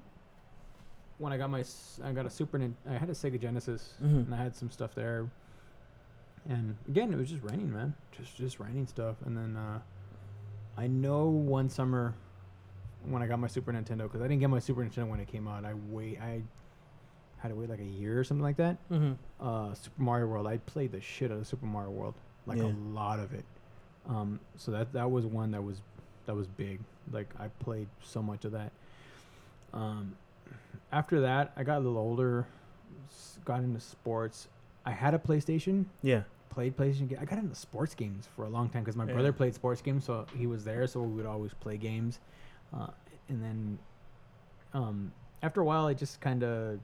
when 1.17 1.31
I 1.33 1.37
got 1.37 1.49
my, 1.49 1.61
s- 1.61 1.99
I 2.03 2.11
got 2.11 2.25
a 2.25 2.29
Super. 2.29 2.57
Nin- 2.59 2.75
I 2.89 2.93
had 2.93 3.09
a 3.09 3.13
Sega 3.13 3.39
Genesis, 3.39 3.93
Mhm. 4.03 4.25
and 4.25 4.33
I 4.35 4.37
had 4.37 4.55
some 4.55 4.69
stuff 4.71 4.93
there. 4.93 5.29
And 6.49 6.75
again, 6.89 7.13
it 7.13 7.17
was 7.17 7.29
just 7.29 7.41
raining, 7.43 7.71
man. 7.71 7.93
Just 8.11 8.35
just 8.35 8.59
raining 8.59 8.85
stuff. 8.87 9.15
And 9.25 9.35
then 9.37 9.55
uh, 9.55 9.79
I 10.77 10.87
know 10.87 11.25
one 11.29 11.69
summer 11.69 12.13
when 13.05 13.21
I 13.21 13.27
got 13.27 13.39
my 13.39 13.47
Super 13.47 13.71
Nintendo 13.73 14.03
because 14.03 14.21
I 14.21 14.27
didn't 14.27 14.39
get 14.39 14.49
my 14.49 14.59
Super 14.59 14.81
Nintendo 14.83 15.07
when 15.09 15.19
it 15.19 15.27
came 15.27 15.47
out. 15.47 15.65
I 15.65 15.73
wait. 15.89 16.19
I 16.21 16.41
had 17.37 17.49
to 17.49 17.55
wait 17.55 17.69
like 17.69 17.79
a 17.79 17.83
year 17.85 18.19
or 18.19 18.23
something 18.23 18.43
like 18.43 18.57
that. 18.57 18.77
Mm-hmm. 18.89 19.13
Uh, 19.45 19.73
Super 19.73 20.01
Mario 20.01 20.27
World. 20.27 20.47
I 20.47 20.57
played 20.57 20.91
the 20.91 21.01
shit 21.01 21.31
out 21.31 21.37
of 21.37 21.47
Super 21.47 21.65
Mario 21.65 21.91
World, 21.91 22.13
like 22.45 22.57
Yeah. 22.59 22.65
a 22.65 22.73
lot 22.93 23.19
of 23.19 23.33
it. 23.33 23.43
Um, 24.07 24.39
so 24.57 24.71
that 24.71 24.93
that 24.93 25.09
was 25.11 25.25
one 25.25 25.51
that 25.51 25.61
was 25.63 25.81
that 26.25 26.35
was 26.35 26.47
big. 26.47 26.79
Like 27.11 27.27
I 27.39 27.47
played 27.59 27.87
so 28.01 28.21
much 28.21 28.45
of 28.45 28.51
that. 28.53 28.71
Um, 29.73 30.15
after 30.91 31.21
that, 31.21 31.51
I 31.57 31.63
got 31.63 31.77
a 31.77 31.79
little 31.79 31.97
older, 31.97 32.45
got 33.45 33.59
into 33.61 33.79
sports. 33.79 34.47
I 34.85 34.91
had 34.91 35.13
a 35.13 35.19
PlayStation, 35.19 35.85
Yeah. 36.01 36.23
played 36.49 36.77
PlayStation. 36.77 37.09
ga- 37.09 37.17
I 37.19 37.25
got 37.25 37.39
into 37.39 37.55
sports 37.55 37.95
games 37.95 38.27
for 38.35 38.45
a 38.45 38.49
long 38.49 38.69
time 38.69 38.83
because 38.83 38.95
my 38.95 39.05
Yeah. 39.05 39.13
brother 39.13 39.33
played 39.33 39.55
sports 39.55 39.81
games, 39.81 40.03
so 40.05 40.25
he 40.35 40.45
was 40.47 40.63
there, 40.63 40.85
so 40.87 41.01
we 41.01 41.13
would 41.15 41.25
always 41.25 41.53
play 41.55 41.77
games. 41.77 42.19
Uh, 42.75 42.87
and 43.29 43.41
then, 43.43 43.79
um, 44.73 45.11
after 45.41 45.61
a 45.61 45.65
while, 45.65 45.85
I 45.85 45.93
just 45.93 46.19
kind 46.21 46.43
of, 46.43 46.79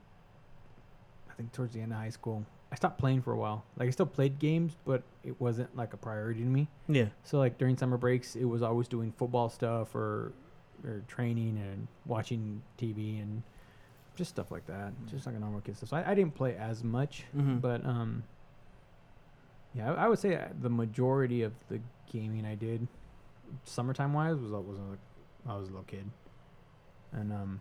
I 1.30 1.34
think 1.34 1.52
towards 1.52 1.72
the 1.74 1.80
end 1.80 1.92
of 1.92 1.98
high 1.98 2.10
school, 2.10 2.44
I 2.72 2.76
stopped 2.76 2.98
playing 2.98 3.22
for 3.22 3.32
a 3.32 3.36
while. 3.36 3.64
Like 3.76 3.88
I 3.88 3.90
still 3.90 4.06
played 4.06 4.38
games, 4.38 4.76
but 4.86 5.02
it 5.24 5.40
wasn't 5.40 5.74
like 5.76 5.92
a 5.92 5.96
priority 5.96 6.40
to 6.40 6.46
me. 6.46 6.68
Yeah. 6.88 7.06
So 7.24 7.38
like 7.38 7.58
during 7.58 7.76
summer 7.76 7.96
breaks, 7.96 8.36
it 8.36 8.44
was 8.44 8.62
always 8.62 8.86
doing 8.86 9.12
football 9.16 9.48
stuff 9.48 9.94
or 9.94 10.32
or 10.84 11.02
training 11.08 11.58
and 11.58 11.88
watching 12.06 12.62
TV 12.78 13.20
and 13.20 13.42
just 14.14 14.30
stuff 14.30 14.50
like 14.50 14.66
that. 14.66 14.92
Just 15.10 15.26
like 15.26 15.34
a 15.34 15.38
normal 15.38 15.60
kid 15.62 15.76
stuff. 15.76 15.88
So 15.90 15.96
I, 15.96 16.12
I 16.12 16.14
didn't 16.14 16.34
play 16.34 16.56
as 16.56 16.84
much, 16.84 17.24
Mm-hmm. 17.36 17.58
but 17.58 17.84
um, 17.84 18.22
yeah, 19.74 19.92
I, 19.92 20.04
I 20.04 20.08
would 20.08 20.18
say 20.20 20.36
uh, 20.36 20.48
the 20.62 20.70
majority 20.70 21.42
of 21.42 21.52
the 21.68 21.80
gaming 22.12 22.46
I 22.46 22.54
did, 22.54 22.86
summertime 23.64 24.12
wise, 24.12 24.36
was 24.36 24.52
was 24.52 24.78
like 24.78 24.98
I 25.48 25.56
was 25.56 25.68
a 25.68 25.70
little 25.70 25.84
kid, 25.84 26.04
and 27.12 27.32
um, 27.32 27.60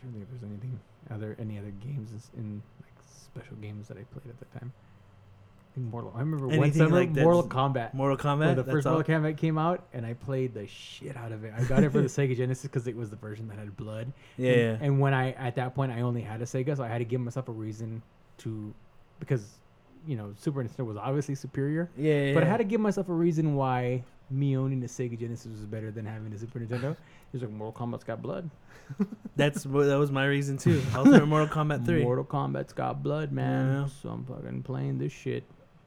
I 0.00 0.04
don't 0.04 0.12
think 0.12 0.24
if 0.24 0.30
there's 0.30 0.50
anything 0.50 0.78
other 1.10 1.36
any 1.38 1.58
other 1.58 1.70
games 1.70 2.10
in 2.36 2.62
like 2.82 2.92
special 3.06 3.56
games 3.56 3.88
that 3.88 3.96
I 3.96 4.02
played 4.12 4.30
at 4.30 4.38
that 4.38 4.60
time. 4.60 4.72
I 5.70 5.74
think 5.74 5.90
Mortal. 5.90 6.12
I 6.14 6.20
remember 6.20 6.46
one 6.46 6.58
Anything 6.58 6.82
summer 6.82 7.00
like 7.00 7.10
Mortal 7.10 7.48
Kombat. 7.48 7.94
Mortal 7.94 8.16
Kombat. 8.16 8.54
The 8.56 8.64
first 8.64 8.86
all? 8.86 8.94
Mortal 8.94 9.16
Kombat 9.16 9.36
came 9.36 9.58
out, 9.58 9.84
and 9.92 10.06
I 10.06 10.14
played 10.14 10.54
the 10.54 10.68
shit 10.68 11.16
out 11.16 11.32
of 11.32 11.42
it. 11.44 11.52
I 11.56 11.64
got 11.64 11.82
it 11.82 11.90
for 11.90 12.00
the 12.00 12.08
Sega 12.08 12.36
Genesis 12.36 12.62
because 12.62 12.86
it 12.86 12.96
was 12.96 13.10
the 13.10 13.16
version 13.16 13.48
that 13.48 13.58
had 13.58 13.76
blood. 13.76 14.12
Yeah. 14.36 14.52
And, 14.52 14.60
yeah. 14.60 14.86
and 14.86 15.00
when 15.00 15.14
I 15.14 15.32
at 15.32 15.56
that 15.56 15.74
point 15.74 15.90
I 15.90 16.02
only 16.02 16.20
had 16.20 16.40
a 16.42 16.44
Sega, 16.44 16.76
so 16.76 16.84
I 16.84 16.88
had 16.88 16.98
to 16.98 17.04
give 17.04 17.20
myself 17.20 17.48
a 17.48 17.52
reason 17.52 18.02
to, 18.38 18.72
because, 19.18 19.44
you 20.06 20.16
know, 20.16 20.32
Super 20.38 20.62
Nintendo 20.62 20.86
was 20.86 20.96
obviously 20.96 21.34
superior. 21.34 21.90
yeah, 21.96 22.26
yeah. 22.26 22.34
But 22.34 22.42
I 22.42 22.46
had 22.46 22.58
to 22.58 22.64
give 22.64 22.80
myself 22.80 23.08
a 23.08 23.12
reason 23.12 23.54
why 23.54 24.04
me 24.30 24.56
owning 24.56 24.80
the 24.80 24.86
Sega 24.86 25.18
Genesis 25.18 25.52
was 25.52 25.66
better 25.66 25.90
than 25.90 26.06
having 26.06 26.30
the 26.30 26.38
Super 26.38 26.60
Nintendo. 26.60 26.96
It 27.34 27.38
was 27.38 27.42
like 27.42 27.50
Mortal 27.50 27.86
Kombat's 27.86 28.04
got 28.04 28.22
blood. 28.22 28.48
That's 29.36 29.66
what 29.66 29.86
that 29.86 29.96
was 29.98 30.12
my 30.12 30.24
reason 30.24 30.56
too. 30.56 30.80
Ultimate 30.94 31.26
Mortal 31.26 31.48
Kombat 31.48 31.84
three. 31.84 32.04
Mortal 32.04 32.24
Kombat's 32.24 32.72
got 32.72 33.02
blood, 33.02 33.32
man. 33.32 33.72
Yeah. 33.82 33.88
So 34.00 34.10
I'm 34.10 34.24
fucking 34.24 34.62
playing 34.62 34.98
this 34.98 35.12
shit. 35.12 35.42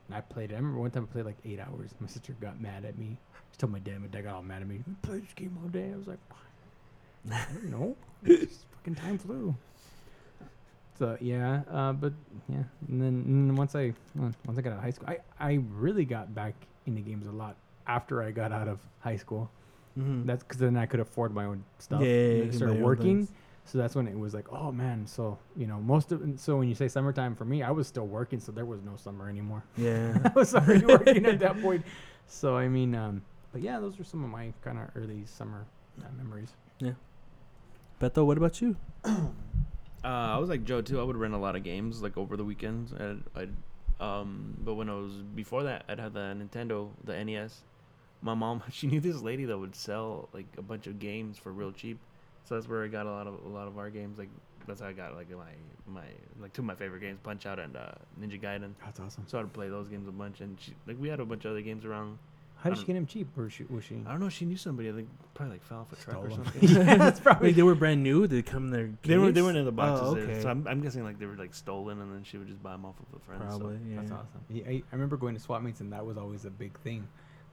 And 0.09 0.17
I 0.17 0.19
played 0.19 0.51
it. 0.51 0.55
I 0.55 0.57
remember 0.57 0.79
one 0.81 0.91
time 0.91 1.07
I 1.09 1.13
played 1.13 1.23
like 1.25 1.37
eight 1.45 1.61
hours. 1.61 1.91
My 2.01 2.07
sister 2.07 2.35
got 2.41 2.59
mad 2.59 2.83
at 2.83 2.97
me. 2.97 3.17
She 3.51 3.57
told 3.59 3.71
my 3.71 3.79
dad. 3.79 4.01
My 4.01 4.07
dad 4.07 4.25
got 4.25 4.35
all 4.35 4.43
mad 4.43 4.61
at 4.61 4.67
me. 4.67 4.75
You 4.85 4.95
play 5.03 5.19
this 5.19 5.31
game 5.35 5.57
all 5.63 5.69
day. 5.69 5.89
I 5.93 5.95
was 5.97 6.07
like, 6.07 6.19
I 7.31 7.45
don't 7.71 7.95
just 8.25 8.65
fucking 8.75 8.95
time 8.95 9.17
flew. 9.17 9.55
So 10.97 11.17
yeah, 11.21 11.61
uh, 11.71 11.93
but 11.93 12.13
yeah, 12.49 12.63
and 12.87 13.01
then, 13.01 13.23
and 13.27 13.49
then 13.49 13.55
once 13.55 13.75
I 13.75 13.93
well, 14.15 14.31
once 14.45 14.57
I 14.57 14.61
got 14.61 14.73
out 14.73 14.79
of 14.79 14.83
high 14.83 14.91
school, 14.91 15.09
I 15.09 15.19
I 15.39 15.59
really 15.71 16.05
got 16.05 16.33
back 16.33 16.55
into 16.85 17.01
games 17.01 17.27
a 17.27 17.31
lot 17.31 17.55
after 17.85 18.23
I 18.23 18.31
got 18.31 18.51
out 18.51 18.67
of 18.67 18.79
high 18.99 19.17
school. 19.17 19.49
Mm-hmm. 19.97 20.25
That's 20.25 20.43
because 20.43 20.59
then 20.59 20.77
I 20.77 20.85
could 20.85 20.99
afford 20.99 21.33
my 21.33 21.45
own 21.45 21.63
stuff. 21.79 22.01
Yeah, 22.01 22.07
yeah, 22.07 22.13
and 22.13 22.21
you 22.21 22.41
then 22.41 22.49
can 22.49 22.51
buy 22.51 22.65
started 22.65 22.83
working. 22.83 23.27
So 23.65 23.77
that's 23.77 23.95
when 23.95 24.07
it 24.07 24.17
was 24.17 24.33
like, 24.33 24.51
oh 24.51 24.71
man. 24.71 25.05
So 25.05 25.37
you 25.55 25.67
know, 25.67 25.79
most 25.79 26.11
of 26.11 26.21
so 26.37 26.57
when 26.57 26.67
you 26.67 26.75
say 26.75 26.87
summertime 26.87 27.35
for 27.35 27.45
me, 27.45 27.61
I 27.61 27.71
was 27.71 27.87
still 27.87 28.07
working, 28.07 28.39
so 28.39 28.51
there 28.51 28.65
was 28.65 28.81
no 28.81 28.95
summer 28.95 29.29
anymore. 29.29 29.63
Yeah. 29.75 30.17
I 30.25 30.29
was 30.33 30.55
already 30.55 30.85
working 30.97 31.25
at 31.25 31.39
that 31.39 31.61
point. 31.61 31.85
So 32.27 32.55
I 32.57 32.67
mean, 32.67 32.95
um, 32.95 33.21
but 33.51 33.61
yeah, 33.61 33.79
those 33.79 33.99
are 33.99 34.03
some 34.03 34.23
of 34.23 34.29
my 34.29 34.53
kind 34.63 34.79
of 34.79 34.89
early 34.95 35.25
summer 35.25 35.65
uh, 36.01 36.05
memories. 36.17 36.53
Yeah. 36.79 36.93
Beto, 38.01 38.25
what 38.25 38.37
about 38.37 38.61
you? 38.61 38.75
Uh, 40.03 40.07
I 40.07 40.37
was 40.37 40.49
like 40.49 40.63
Joe 40.63 40.81
too. 40.81 40.99
I 40.99 41.03
would 41.03 41.17
rent 41.17 41.33
a 41.33 41.37
lot 41.37 41.55
of 41.55 41.63
games 41.63 42.01
like 42.01 42.17
over 42.17 42.37
the 42.37 42.43
weekends. 42.43 42.93
I'd, 42.93 43.23
I'd 43.35 43.49
um, 43.99 44.55
but 44.63 44.75
when 44.75 44.89
I 44.89 44.93
was 44.93 45.11
before 45.35 45.63
that, 45.63 45.85
I'd 45.89 45.99
have 45.99 46.13
the 46.13 46.35
Nintendo, 46.37 46.89
the 47.03 47.23
NES. 47.23 47.61
My 48.21 48.33
mom, 48.33 48.63
she 48.71 48.87
knew 48.87 48.99
this 48.99 49.21
lady 49.21 49.45
that 49.45 49.57
would 49.57 49.75
sell 49.75 50.29
like 50.33 50.47
a 50.57 50.61
bunch 50.61 50.87
of 50.87 50.99
games 50.99 51.37
for 51.37 51.51
real 51.51 51.71
cheap. 51.71 51.99
So 52.45 52.55
that's 52.55 52.67
where 52.67 52.83
I 52.83 52.87
got 52.87 53.05
a 53.05 53.11
lot 53.11 53.27
of 53.27 53.43
a 53.45 53.49
lot 53.49 53.67
of 53.67 53.77
our 53.77 53.89
games. 53.89 54.17
Like 54.17 54.29
that's 54.67 54.81
how 54.81 54.87
I 54.87 54.93
got 54.93 55.15
like 55.15 55.29
my 55.29 55.51
my 55.87 56.05
like 56.39 56.53
two 56.53 56.61
of 56.61 56.65
my 56.65 56.75
favorite 56.75 57.01
games, 57.01 57.19
Punch 57.23 57.45
Out 57.45 57.59
and 57.59 57.75
uh, 57.75 57.91
Ninja 58.19 58.41
Gaiden. 58.41 58.73
That's 58.83 58.99
awesome. 58.99 59.25
So 59.27 59.39
I'd 59.39 59.51
play 59.51 59.69
those 59.69 59.87
games 59.87 60.07
a 60.07 60.11
bunch, 60.11 60.41
and 60.41 60.59
she, 60.59 60.73
like 60.85 60.97
we 60.99 61.09
had 61.09 61.19
a 61.19 61.25
bunch 61.25 61.45
of 61.45 61.51
other 61.51 61.61
games 61.61 61.85
around. 61.85 62.19
How 62.59 62.69
did 62.71 62.79
she 62.79 62.85
get 62.85 62.95
him 62.95 63.05
cheap? 63.05 63.27
Or 63.37 63.49
she, 63.49 63.63
was 63.65 63.83
she? 63.83 64.01
I 64.05 64.11
don't 64.11 64.19
know. 64.19 64.29
She 64.29 64.45
knew 64.45 64.57
somebody. 64.57 64.89
I 64.89 64.93
think 64.93 65.09
probably 65.35 65.53
like 65.55 65.63
fell 65.63 65.79
off 65.79 65.93
a 65.93 65.95
truck 65.95 66.17
or 66.17 66.29
Stole 66.31 66.39
'em. 66.39 66.45
something. 66.45 66.69
yeah, 66.87 66.95
that's 66.95 67.19
probably. 67.19 67.49
Wait, 67.49 67.55
they 67.55 67.63
were 67.63 67.75
brand 67.75 68.01
new. 68.03 68.21
Did 68.27 68.31
they 68.31 68.41
come 68.41 68.65
in 68.65 68.71
their? 68.71 68.89
They 69.03 69.17
were 69.17 69.27
they 69.27 69.33
case? 69.33 69.43
weren't 69.43 69.57
in 69.57 69.65
the 69.65 69.71
boxes. 69.71 70.07
Oh, 70.07 70.15
there, 70.15 70.23
okay. 70.23 70.41
So 70.41 70.49
I'm, 70.49 70.67
I'm 70.67 70.81
guessing 70.81 71.03
like 71.03 71.19
they 71.19 71.27
were 71.27 71.35
like 71.37 71.53
stolen, 71.53 72.01
and 72.01 72.13
then 72.13 72.23
she 72.23 72.37
would 72.37 72.47
just 72.47 72.61
buy 72.63 72.71
them 72.71 72.85
off 72.85 72.95
of 72.99 73.05
a 73.15 73.23
friend. 73.23 73.41
so- 73.51 73.59
Probably. 73.59 73.77
Yeah. 73.89 73.99
That's 73.99 74.11
awesome. 74.11 74.41
Yeah, 74.49 74.63
I, 74.67 74.71
I 74.71 74.95
remember 74.95 75.17
going 75.17 75.35
to 75.35 75.39
swap 75.41 75.61
meets 75.61 75.81
and 75.81 75.93
that 75.93 76.05
was 76.05 76.17
always 76.17 76.45
a 76.45 76.49
big 76.49 76.77
thing. 76.79 77.07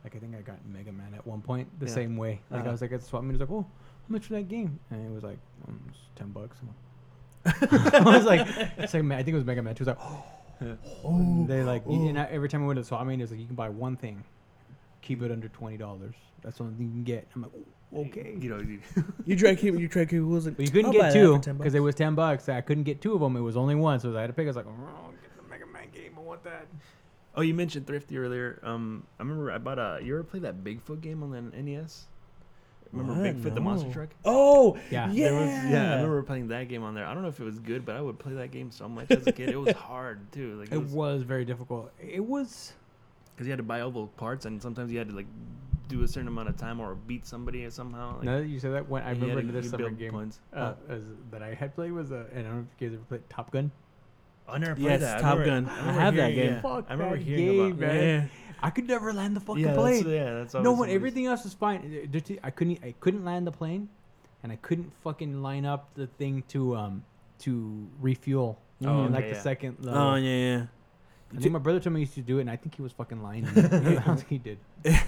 Like 0.04 0.16
I 0.16 0.18
think 0.18 0.34
I 0.36 0.40
got 0.40 0.56
Mega 0.66 0.92
Man 0.92 1.12
at 1.14 1.26
one 1.26 1.40
point 1.42 1.68
the 1.80 1.86
Yeah. 1.86 1.92
same 1.92 2.16
way. 2.16 2.40
Like 2.50 2.60
I 2.60 2.62
Uh-huh. 2.62 2.72
was 2.72 2.80
like 2.80 2.92
at 2.92 3.00
the 3.00 3.06
swap 3.06 3.22
meet, 3.22 3.30
I 3.30 3.32
was 3.32 3.40
like, 3.40 3.50
oh, 3.50 3.62
how 3.68 4.06
much 4.08 4.24
for 4.26 4.32
that 4.34 4.48
game? 4.48 4.78
And 4.90 5.06
it 5.06 5.12
was 5.14 5.22
like 5.22 5.38
um, 5.68 5.80
it's 5.90 5.98
ten 6.16 6.28
bucks. 6.30 6.56
I 7.46 8.02
was 8.04 8.24
like, 8.24 8.46
it's 8.78 8.94
like 8.94 9.04
Ma- 9.04 9.16
I 9.16 9.22
think 9.22 9.34
it 9.34 9.36
was 9.36 9.44
Mega 9.44 9.62
Man. 9.62 9.74
She 9.74 9.80
was 9.84 9.88
like, 9.88 9.98
oh, 10.00 10.24
Oh, 11.04 11.44
they 11.46 11.62
like 11.62 11.82
oh. 11.86 11.92
and 12.08 12.18
I, 12.18 12.24
every 12.24 12.48
time 12.48 12.62
I 12.62 12.66
went 12.66 12.76
to 12.78 12.82
the 12.82 12.86
swap 12.86 13.06
meet, 13.06 13.18
it 13.18 13.22
was 13.22 13.30
like 13.32 13.40
you 13.40 13.46
can 13.46 13.54
buy 13.56 13.68
one 13.68 13.96
thing, 13.96 14.24
keep 15.04 15.22
it 15.22 15.30
under 15.30 15.48
twenty 15.48 15.76
dollars. 15.76 16.14
That's 16.42 16.58
the 16.58 16.64
only 16.64 16.76
thing 16.76 16.86
you 16.86 16.92
can 16.92 17.04
get. 17.04 17.28
I'm 17.34 17.42
like, 17.42 17.52
"Oh, 17.94 18.00
okay. 18.02 18.36
You 18.40 18.50
know, 18.50 18.58
you, 18.60 18.80
You 19.24 19.36
tried 19.36 19.58
keep 19.58 19.78
you 19.78 19.88
tried 19.88 20.08
keep 20.08 20.18
who 20.18 20.28
was 20.28 20.46
it? 20.46 20.56
But 20.56 20.66
you 20.66 20.70
couldn't 20.72 20.86
I'll 20.86 20.92
buy 20.92 20.98
get 20.98 21.12
that 21.12 21.20
two 21.20 21.36
for 21.36 21.42
10 21.42 21.56
because 21.58 21.74
it 21.74 21.80
was 21.80 21.94
ten 21.94 22.14
bucks. 22.14 22.48
I 22.48 22.60
couldn't 22.60 22.84
get 22.84 23.00
two 23.00 23.14
of 23.14 23.20
them. 23.20 23.36
It 23.36 23.40
was 23.40 23.56
only 23.56 23.74
one, 23.74 24.00
so 24.00 24.16
I 24.16 24.22
had 24.22 24.26
to 24.28 24.32
pick. 24.32 24.44
I 24.44 24.48
was 24.48 24.56
like, 24.56 24.66
oh, 24.66 25.10
get 25.22 25.36
the 25.42 25.48
Mega 25.48 25.66
Man 25.66 25.88
game. 25.92 26.12
I 26.16 26.20
want 26.20 26.42
that. 26.44 26.66
oh, 27.36 27.42
you 27.42 27.54
mentioned 27.54 27.86
thrifty 27.86 28.18
earlier. 28.18 28.60
Um, 28.62 29.04
I 29.18 29.22
remember 29.22 29.50
I 29.52 29.58
bought 29.58 29.78
a. 29.78 30.00
You 30.02 30.14
ever 30.14 30.24
play 30.24 30.40
that 30.40 30.64
Bigfoot 30.64 31.00
game 31.00 31.22
on 31.22 31.30
the 31.30 31.40
NES? 31.62 32.06
Remember 32.92 33.20
What? 33.20 33.34
Bigfoot 33.36 33.54
the 33.54 33.60
monster 33.60 33.88
No. 33.88 33.92
truck? 33.94 34.08
Oh 34.24 34.76
Yeah. 34.90 35.10
yeah. 35.10 35.30
There 35.30 35.34
was, 35.40 35.48
yeah, 35.72 35.92
I 35.92 35.94
remember 35.96 36.22
playing 36.22 36.48
that 36.48 36.68
game 36.68 36.84
on 36.84 36.94
there. 36.94 37.04
I 37.06 37.12
don't 37.14 37.22
know 37.22 37.28
if 37.28 37.40
it 37.40 37.44
was 37.44 37.58
good, 37.58 37.84
but 37.84 37.96
I 37.96 38.00
would 38.00 38.18
play 38.20 38.34
that 38.34 38.52
game 38.52 38.70
so 38.70 38.88
much 38.88 39.10
as 39.10 39.26
a 39.26 39.32
kid. 39.32 39.48
It 39.48 39.56
was 39.56 39.74
hard 39.76 40.30
too, 40.30 40.54
like 40.60 40.70
It 40.70 40.80
was 40.90 41.22
very 41.22 41.44
difficult. 41.44 41.90
It 42.00 42.24
was. 42.24 42.72
Because 43.34 43.46
you 43.46 43.50
had 43.52 43.58
to 43.58 43.62
buy 43.64 43.80
all 43.80 43.90
those 43.90 44.08
parts, 44.16 44.46
and 44.46 44.60
sometimes 44.62 44.90
you 44.92 44.98
had 44.98 45.08
to 45.10 45.14
like 45.16 45.26
do 45.88 46.02
a 46.02 46.08
certain 46.08 46.28
amount 46.28 46.48
of 46.48 46.56
time 46.56 46.80
or 46.80 46.94
beat 46.94 47.26
somebody 47.26 47.64
or 47.64 47.70
somehow. 47.70 48.14
Like, 48.16 48.24
now 48.24 48.38
that 48.38 48.46
you 48.46 48.58
said 48.58 48.72
that, 48.72 48.88
when 48.88 49.02
I 49.02 49.08
had 49.08 49.20
remember 49.20 49.42
to- 49.42 49.52
this 49.52 49.64
you 49.66 49.70
summer 49.70 49.90
game 49.90 50.12
points. 50.12 50.40
uh, 50.52 50.74
as, 50.88 51.02
that 51.30 51.42
I 51.42 51.52
had 51.54 51.74
played 51.74 51.92
was, 51.92 52.10
uh, 52.12 52.24
and 52.32 52.40
I 52.40 52.50
don't 52.50 52.54
know 52.60 52.66
if 52.76 52.80
you 52.82 52.88
guys 52.88 52.94
ever 52.96 53.04
played 53.04 53.28
Top 53.30 53.50
Gun. 53.50 53.70
I 54.48 54.58
never 54.58 54.74
played 54.74 54.84
Yes, 54.84 55.00
that. 55.00 55.18
I 55.18 55.20
Top 55.20 55.38
remember- 55.38 55.70
Gun. 55.70 55.76
I 55.76 55.80
remember 55.80 56.00
have 56.00 56.14
that 56.16 56.30
hearing- 56.32 56.46
game. 56.48 56.54
yeah, 56.56 56.62
Fuck 56.62 56.84
I 56.88 56.92
remember 56.92 57.16
that 57.16 57.22
hearing 57.24 57.44
game, 57.46 57.60
about 57.72 57.78
man. 57.80 58.30
I 58.62 58.70
could 58.70 58.86
never 58.86 59.12
land 59.12 59.36
the 59.36 59.40
fucking 59.40 59.62
Yeah, 59.64 59.74
plane. 59.74 59.92
that's, 60.04 60.06
yeah, 60.06 60.32
that's 60.34 60.54
no 60.54 60.60
always 60.60 60.78
one. 60.80 60.90
Everything 60.90 61.26
else 61.26 61.44
was 61.44 61.52
fine. 61.54 61.80
Uh, 61.80 62.06
there 62.10 62.20
t- 62.22 62.38
I 62.42 62.50
couldn't. 62.50 62.78
I 62.82 62.94
couldn't 63.00 63.24
land 63.24 63.46
the 63.46 63.52
plane, 63.52 63.88
and 64.42 64.50
I 64.52 64.56
couldn't 64.56 64.90
fucking 65.02 65.42
line 65.42 65.66
up 65.66 65.92
the 65.94 66.06
thing 66.06 66.44
to 66.48 66.76
um 66.76 67.04
to 67.40 67.86
refuel. 68.00 68.58
Oh, 68.84 69.04
in 69.04 69.12
like 69.12 69.24
okay, 69.24 69.34
the 69.34 69.40
second 69.40 69.76
level. 69.80 70.00
Oh 70.00 70.14
yeah, 70.14 70.30
yeah. 70.56 70.66
I 71.36 71.40
think 71.40 71.52
my 71.52 71.58
brother 71.58 71.80
told 71.80 71.94
me 71.94 72.00
he 72.00 72.04
used 72.04 72.14
to 72.14 72.20
do 72.22 72.38
it, 72.38 72.42
and 72.42 72.50
I 72.50 72.56
think 72.56 72.74
he 72.74 72.82
was 72.82 72.92
fucking 72.92 73.22
lying. 73.22 73.46
I 73.56 73.58
don't 73.58 74.16
think 74.16 74.28
he 74.28 74.38
did. 74.38 74.58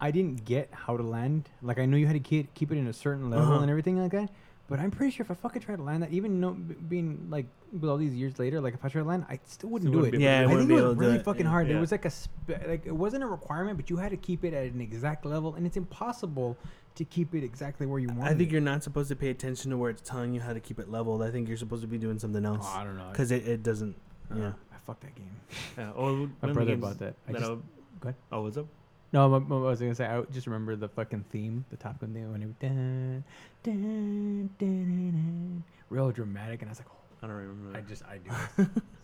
I 0.00 0.10
didn't 0.10 0.44
get 0.44 0.68
how 0.72 0.96
to 0.96 1.02
land. 1.02 1.48
Like 1.62 1.78
I 1.78 1.86
knew 1.86 1.96
you 1.96 2.06
had 2.06 2.12
to 2.14 2.20
keep 2.20 2.54
keep 2.54 2.70
it 2.70 2.78
in 2.78 2.86
a 2.86 2.92
certain 2.92 3.30
level 3.30 3.46
Uh-huh. 3.52 3.60
and 3.62 3.70
everything 3.70 3.98
like 4.00 4.12
that. 4.12 4.30
But 4.68 4.80
I'm 4.80 4.90
pretty 4.90 5.10
sure 5.12 5.24
if 5.24 5.30
I 5.30 5.34
fucking 5.34 5.62
tried 5.62 5.76
to 5.76 5.82
land 5.82 6.02
that, 6.02 6.10
even 6.12 6.40
know, 6.40 6.50
b- 6.50 6.74
being 6.90 7.26
like 7.30 7.46
with 7.72 7.88
all 7.88 7.96
these 7.96 8.14
years 8.14 8.38
later, 8.38 8.60
like 8.60 8.74
if 8.74 8.84
I 8.84 8.88
tried 8.90 9.00
to 9.00 9.08
land, 9.08 9.24
I 9.28 9.40
still 9.46 9.70
wouldn't 9.70 9.88
Still 9.90 10.00
do 10.02 10.04
wouldn't 10.04 10.14
it. 10.16 10.18
be 10.18 10.26
able 10.26 10.32
Yeah, 10.34 10.40
I 10.40 10.44
I 10.44 10.56
think 10.58 10.70
it 10.70 10.74
was 10.74 10.82
able 10.82 10.94
to 10.94 11.00
really 11.00 11.16
it. 11.16 11.24
fucking 11.24 11.46
Yeah. 11.46 11.50
hard. 11.50 11.70
It 11.70 11.80
was 11.80 11.90
like 11.90 12.04
a 12.04 12.10
spe- 12.10 12.66
like 12.68 12.84
it 12.86 12.94
wasn't 12.94 13.24
a 13.24 13.26
requirement, 13.26 13.78
but 13.78 13.88
you 13.88 13.96
had 13.96 14.10
to 14.10 14.16
keep 14.18 14.44
it 14.44 14.52
at 14.52 14.70
an 14.70 14.80
exact 14.82 15.24
level, 15.24 15.54
and 15.54 15.66
it's 15.66 15.78
impossible 15.78 16.56
to 16.96 17.04
keep 17.04 17.34
it 17.34 17.42
exactly 17.44 17.86
where 17.86 17.98
you 17.98 18.08
want. 18.08 18.20
It. 18.20 18.24
I 18.24 18.34
think 18.34 18.50
it. 18.50 18.52
you're 18.52 18.60
not 18.60 18.84
supposed 18.84 19.08
to 19.08 19.16
pay 19.16 19.30
attention 19.30 19.70
to 19.70 19.78
where 19.78 19.88
it's 19.90 20.02
telling 20.02 20.34
you 20.34 20.40
how 20.42 20.52
to 20.52 20.60
keep 20.60 20.78
it 20.78 20.90
leveled. 20.90 21.22
I 21.22 21.30
think 21.30 21.48
you're 21.48 21.56
supposed 21.56 21.82
to 21.82 21.88
be 21.88 21.96
doing 21.98 22.18
something 22.18 22.44
else 22.44 22.66
Oh, 22.68 22.76
I 22.78 22.84
don't 22.84 22.98
know. 22.98 23.08
because 23.10 23.30
it, 23.32 23.48
it 23.48 23.62
doesn't. 23.62 23.96
Uh, 24.30 24.36
Yeah. 24.36 24.52
I 24.88 24.92
fucked 24.92 25.02
that 25.02 25.14
game. 25.14 25.36
Yeah. 25.76 25.92
Oh, 25.94 26.02
one 26.02 26.36
My 26.40 26.52
brother 26.52 26.76
bought 26.76 26.98
that. 27.00 27.14
I 27.28 27.32
that 27.32 27.38
just, 27.38 27.50
I 27.50 27.54
would- 27.54 27.62
go 28.00 28.08
ahead. 28.08 28.14
Oh, 28.32 28.42
what's 28.42 28.56
up? 28.56 28.66
No, 29.12 29.34
I, 29.34 29.36
I 29.36 29.38
was 29.38 29.80
gonna 29.80 29.94
say 29.94 30.06
I 30.06 30.20
just 30.32 30.46
remember 30.46 30.76
the 30.76 30.88
fucking 30.88 31.24
theme, 31.30 31.64
the 31.70 31.76
Top 31.76 32.00
Gun 32.00 32.12
theme, 32.12 32.30
when 32.32 32.42
it 32.42 32.58
dun, 32.58 33.24
dun, 33.62 33.72
dun, 33.72 34.50
dun, 34.58 35.10
dun, 35.12 35.64
real 35.88 36.10
dramatic, 36.10 36.60
and 36.62 36.68
I 36.68 36.72
was 36.72 36.78
like, 36.80 36.88
oh, 36.90 36.96
I 37.22 37.26
don't 37.26 37.36
remember. 37.36 37.78
I 37.78 37.80
just 37.82 38.02
I 38.04 38.18
do. 38.18 38.66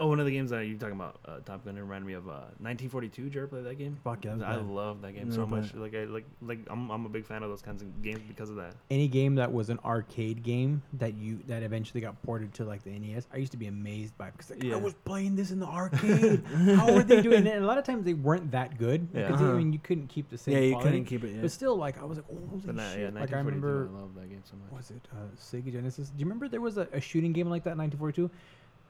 it. 0.00 0.04
Oh, 0.04 0.08
one 0.08 0.18
of 0.20 0.26
the 0.26 0.32
games 0.32 0.50
that 0.50 0.66
you're 0.66 0.78
talking 0.78 0.94
about, 0.94 1.20
uh, 1.26 1.40
Top 1.44 1.64
Gun, 1.64 1.76
it 1.76 1.80
reminded 1.80 2.06
me 2.06 2.14
of 2.14 2.26
uh, 2.26 2.48
1942. 2.58 3.24
Did 3.24 3.34
you 3.34 3.40
ever 3.42 3.48
play 3.48 3.62
that 3.62 3.74
game? 3.76 3.98
Fuck 4.02 4.24
yeah, 4.24 4.36
I 4.44 4.56
love 4.56 5.02
that 5.02 5.12
game 5.12 5.24
Never 5.28 5.34
so 5.42 5.46
played 5.46 5.62
much. 5.62 5.74
Like 5.74 5.94
I 5.94 6.04
like 6.04 6.24
like 6.42 6.58
I'm 6.70 6.90
I'm 6.90 7.06
a 7.06 7.08
big 7.08 7.24
fan 7.26 7.42
of 7.42 7.50
those 7.50 7.62
kinds 7.62 7.82
of 7.82 8.02
games 8.02 8.20
because 8.26 8.50
of 8.50 8.56
that. 8.56 8.74
any 8.90 9.08
game 9.08 9.34
that 9.36 9.52
was 9.52 9.68
an 9.70 9.78
arcade 9.84 10.42
game 10.42 10.82
that 10.94 11.14
you 11.14 11.40
that 11.48 11.62
eventually 11.62 12.00
got 12.00 12.20
ported 12.22 12.52
to 12.54 12.64
like 12.64 12.82
the 12.82 12.90
NES, 12.90 13.26
I 13.32 13.36
used 13.36 13.52
to 13.52 13.58
be 13.58 13.66
amazed 13.66 14.16
by 14.18 14.30
because 14.30 14.50
like, 14.50 14.62
Yeah. 14.62 14.74
I 14.74 14.78
was 14.78 14.94
playing 15.04 15.36
this 15.36 15.50
in 15.50 15.60
the 15.60 15.66
arcade. 15.80 16.42
How 16.76 16.92
were 16.92 17.02
they 17.02 17.20
doing 17.22 17.46
it? 17.46 17.54
And 17.54 17.64
a 17.64 17.66
lot 17.66 17.78
of 17.78 17.84
times 17.84 18.04
they 18.04 18.14
weren't 18.14 18.50
that 18.52 18.78
good 18.78 19.08
Yeah. 19.14 19.26
because 19.26 19.40
I 19.42 19.44
Uh-huh. 19.46 19.54
mean 19.58 19.72
you 19.72 19.78
couldn't 19.78 20.06
keep 20.08 20.28
the 20.30 20.38
same. 20.38 20.54
yeah, 20.54 20.60
you 20.60 20.72
quality. 20.72 20.90
couldn't 20.90 21.04
keep 21.06 21.24
it. 21.24 21.34
Yeah. 21.34 21.42
But 21.42 21.52
still, 21.52 21.76
like 21.76 22.00
I 22.00 22.04
was 22.04 22.18
like, 22.18 22.26
holy 22.26 22.40
But 22.64 22.76
that, 22.76 22.92
shit! 22.92 23.00
yeah, 23.00 23.06
like 23.20 23.32
I 23.32 23.42
1942. 23.42 23.66
remember, 23.66 23.90
I 23.96 24.00
love 24.00 24.14
that 24.14 24.28
game 24.30 24.42
so 24.44 24.56
much. 24.56 24.72
was 24.78 24.90
it 24.90 25.08
uh, 25.12 25.16
Sega 25.36 25.72
Genesis? 25.72 26.08
Do 26.10 26.18
you 26.18 26.24
remember 26.24 26.48
there 26.48 26.60
was 26.60 26.78
a, 26.78 26.88
a 26.92 27.00
shooting 27.00 27.32
game 27.32 27.48
like 27.50 27.64
that 27.64 27.72
in 27.72 27.78
1942? 27.78 28.30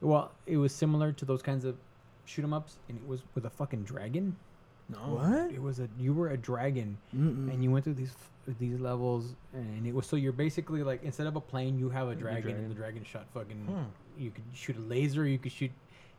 Well, 0.01 0.31
it 0.45 0.57
was 0.57 0.73
similar 0.73 1.11
to 1.13 1.25
those 1.25 1.41
kinds 1.41 1.63
of 1.65 1.77
shoot 2.25 2.43
'em 2.43 2.53
ups, 2.53 2.77
and 2.89 2.97
it 2.97 3.07
was 3.07 3.21
with 3.35 3.45
a 3.45 3.49
fucking 3.49 3.83
dragon. 3.83 4.35
No. 4.89 4.97
What? 4.97 5.51
It 5.51 5.61
was 5.61 5.79
a 5.79 5.87
you 5.97 6.13
were 6.13 6.29
a 6.29 6.37
dragon, 6.37 6.97
Mm-mm. 7.15 7.51
and 7.53 7.63
you 7.63 7.71
went 7.71 7.83
through 7.85 7.93
these 7.95 8.15
these 8.59 8.79
levels, 8.79 9.35
and 9.53 9.85
it 9.85 9.93
was 9.93 10.05
so 10.07 10.15
you're 10.15 10.31
basically 10.33 10.83
like 10.83 11.03
instead 11.03 11.27
of 11.27 11.35
a 11.35 11.41
plane, 11.41 11.77
you 11.79 11.89
have 11.89 12.07
a 12.09 12.15
dragon, 12.15 12.41
dragon. 12.41 12.61
and 12.63 12.71
the 12.71 12.75
dragon 12.75 13.03
shot 13.03 13.27
fucking. 13.33 13.65
Hmm. 13.65 13.83
You 14.21 14.31
could 14.31 14.43
shoot 14.53 14.75
a 14.77 14.81
laser. 14.81 15.25
You 15.27 15.37
could 15.37 15.51
shoot. 15.51 15.71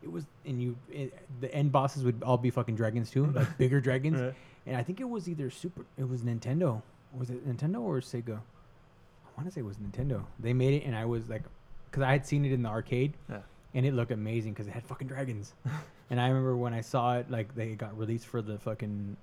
It 0.02 0.10
was 0.10 0.26
and 0.46 0.60
you 0.62 0.76
it, 0.90 1.12
the 1.40 1.52
end 1.54 1.70
bosses 1.72 2.04
would 2.04 2.22
all 2.22 2.38
be 2.38 2.50
fucking 2.50 2.76
dragons 2.76 3.10
too, 3.10 3.26
like 3.26 3.56
bigger 3.58 3.80
dragons. 3.80 4.20
Right. 4.20 4.34
And 4.66 4.76
I 4.76 4.82
think 4.82 5.00
it 5.00 5.08
was 5.08 5.28
either 5.28 5.50
Super. 5.50 5.84
It 5.98 6.08
was 6.08 6.22
Nintendo. 6.22 6.82
Was 7.16 7.30
it 7.30 7.46
Nintendo 7.46 7.80
or 7.80 7.98
Sega? 8.00 8.38
I 8.38 9.30
want 9.36 9.46
to 9.48 9.50
say 9.50 9.60
it 9.60 9.64
was 9.64 9.76
Nintendo. 9.76 10.24
They 10.38 10.52
made 10.52 10.74
it, 10.82 10.86
and 10.86 10.94
I 10.96 11.04
was 11.04 11.28
like, 11.28 11.42
because 11.90 12.02
I 12.04 12.12
had 12.12 12.24
seen 12.26 12.44
it 12.44 12.52
in 12.52 12.62
the 12.62 12.68
arcade, 12.68 13.14
Yeah. 13.28 13.40
And 13.74 13.86
it 13.86 13.94
looked 13.94 14.12
amazing 14.12 14.52
because 14.52 14.66
it 14.66 14.72
had 14.72 14.84
fucking 14.84 15.08
dragons. 15.08 15.54
and 16.10 16.20
I 16.20 16.28
remember 16.28 16.56
when 16.56 16.74
I 16.74 16.80
saw 16.80 17.16
it, 17.18 17.30
like 17.30 17.54
they 17.54 17.74
got 17.74 17.96
released 17.96 18.26
for 18.26 18.42
the 18.42 18.58
fucking, 18.58 19.16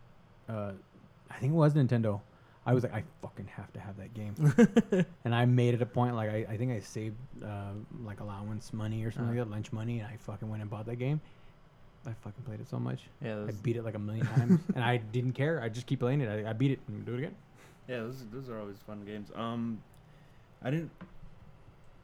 uh, 0.48 0.72
I 1.30 1.36
think 1.40 1.52
it 1.54 1.56
was 1.56 1.74
Nintendo. 1.74 2.22
I 2.66 2.74
was 2.74 2.84
like, 2.84 2.94
I 2.94 3.04
fucking 3.22 3.48
have 3.56 3.72
to 3.74 3.80
have 3.80 3.98
that 3.98 4.14
game. 4.14 5.06
and 5.26 5.34
I 5.34 5.46
made 5.46 5.74
it 5.74 5.82
a 5.82 5.86
point, 5.86 6.16
like 6.16 6.30
I, 6.30 6.46
I 6.50 6.58
think 6.58 6.72
I 6.72 6.80
saved 6.82 7.16
uh, 7.44 7.72
like 8.04 8.20
allowance 8.20 8.74
money 8.74 9.04
or 9.04 9.12
something 9.12 9.30
Uh. 9.36 9.40
like 9.40 9.48
that, 9.48 9.52
lunch 9.52 9.72
money, 9.72 10.00
and 10.00 10.08
I 10.08 10.18
fucking 10.18 10.48
went 10.50 10.62
and 10.62 10.70
bought 10.70 10.86
that 10.88 10.98
game. 10.98 11.20
I 12.06 12.14
fucking 12.14 12.44
played 12.46 12.60
it 12.62 12.68
so 12.70 12.80
much. 12.80 13.04
Yeah, 13.24 13.44
I 13.48 13.52
beat 13.64 13.76
it 13.76 13.84
like 13.84 13.96
a 13.96 14.00
million 14.00 14.26
times, 14.28 14.60
and 14.76 14.84
I 14.84 14.98
didn't 14.98 15.34
care. 15.34 15.62
I 15.62 15.70
just 15.70 15.86
keep 15.86 16.00
playing 16.00 16.22
it. 16.22 16.46
I, 16.46 16.50
I 16.50 16.54
beat 16.54 16.72
it 16.72 16.80
and 16.88 17.06
do 17.06 17.14
it 17.16 17.18
again. 17.20 17.36
yeah, 17.88 17.98
those 18.00 18.26
those 18.32 18.50
are 18.50 18.60
always 18.60 18.78
fun 18.86 19.04
games. 19.06 19.30
Um, 19.36 19.82
I 20.62 20.70
didn't. 20.72 20.92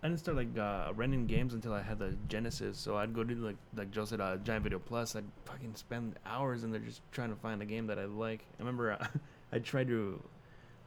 I 0.05 0.07
didn't 0.07 0.19
start 0.19 0.37
like 0.37 0.55
uh, 0.55 0.93
renting 0.93 1.25
games 1.25 1.55
until 1.55 1.73
I 1.73 1.81
had 1.81 1.97
the 1.97 2.15
Genesis. 2.27 2.77
So 2.77 2.95
I'd 2.95 3.11
go 3.11 3.23
to 3.23 3.33
like 3.37 3.55
like 3.75 3.89
Joe 3.89 4.05
said, 4.05 4.21
uh, 4.21 4.37
Giant 4.37 4.63
Video 4.63 4.77
Plus. 4.77 5.15
I'd 5.15 5.23
fucking 5.45 5.73
spend 5.73 6.19
hours 6.27 6.63
in 6.63 6.69
there 6.69 6.79
just 6.79 7.01
trying 7.11 7.29
to 7.29 7.35
find 7.35 7.59
a 7.63 7.65
game 7.65 7.87
that 7.87 7.97
I 7.97 8.05
like. 8.05 8.41
I 8.41 8.59
remember 8.59 8.91
uh, 8.91 9.07
I 9.51 9.57
tried 9.57 9.87
to, 9.87 10.21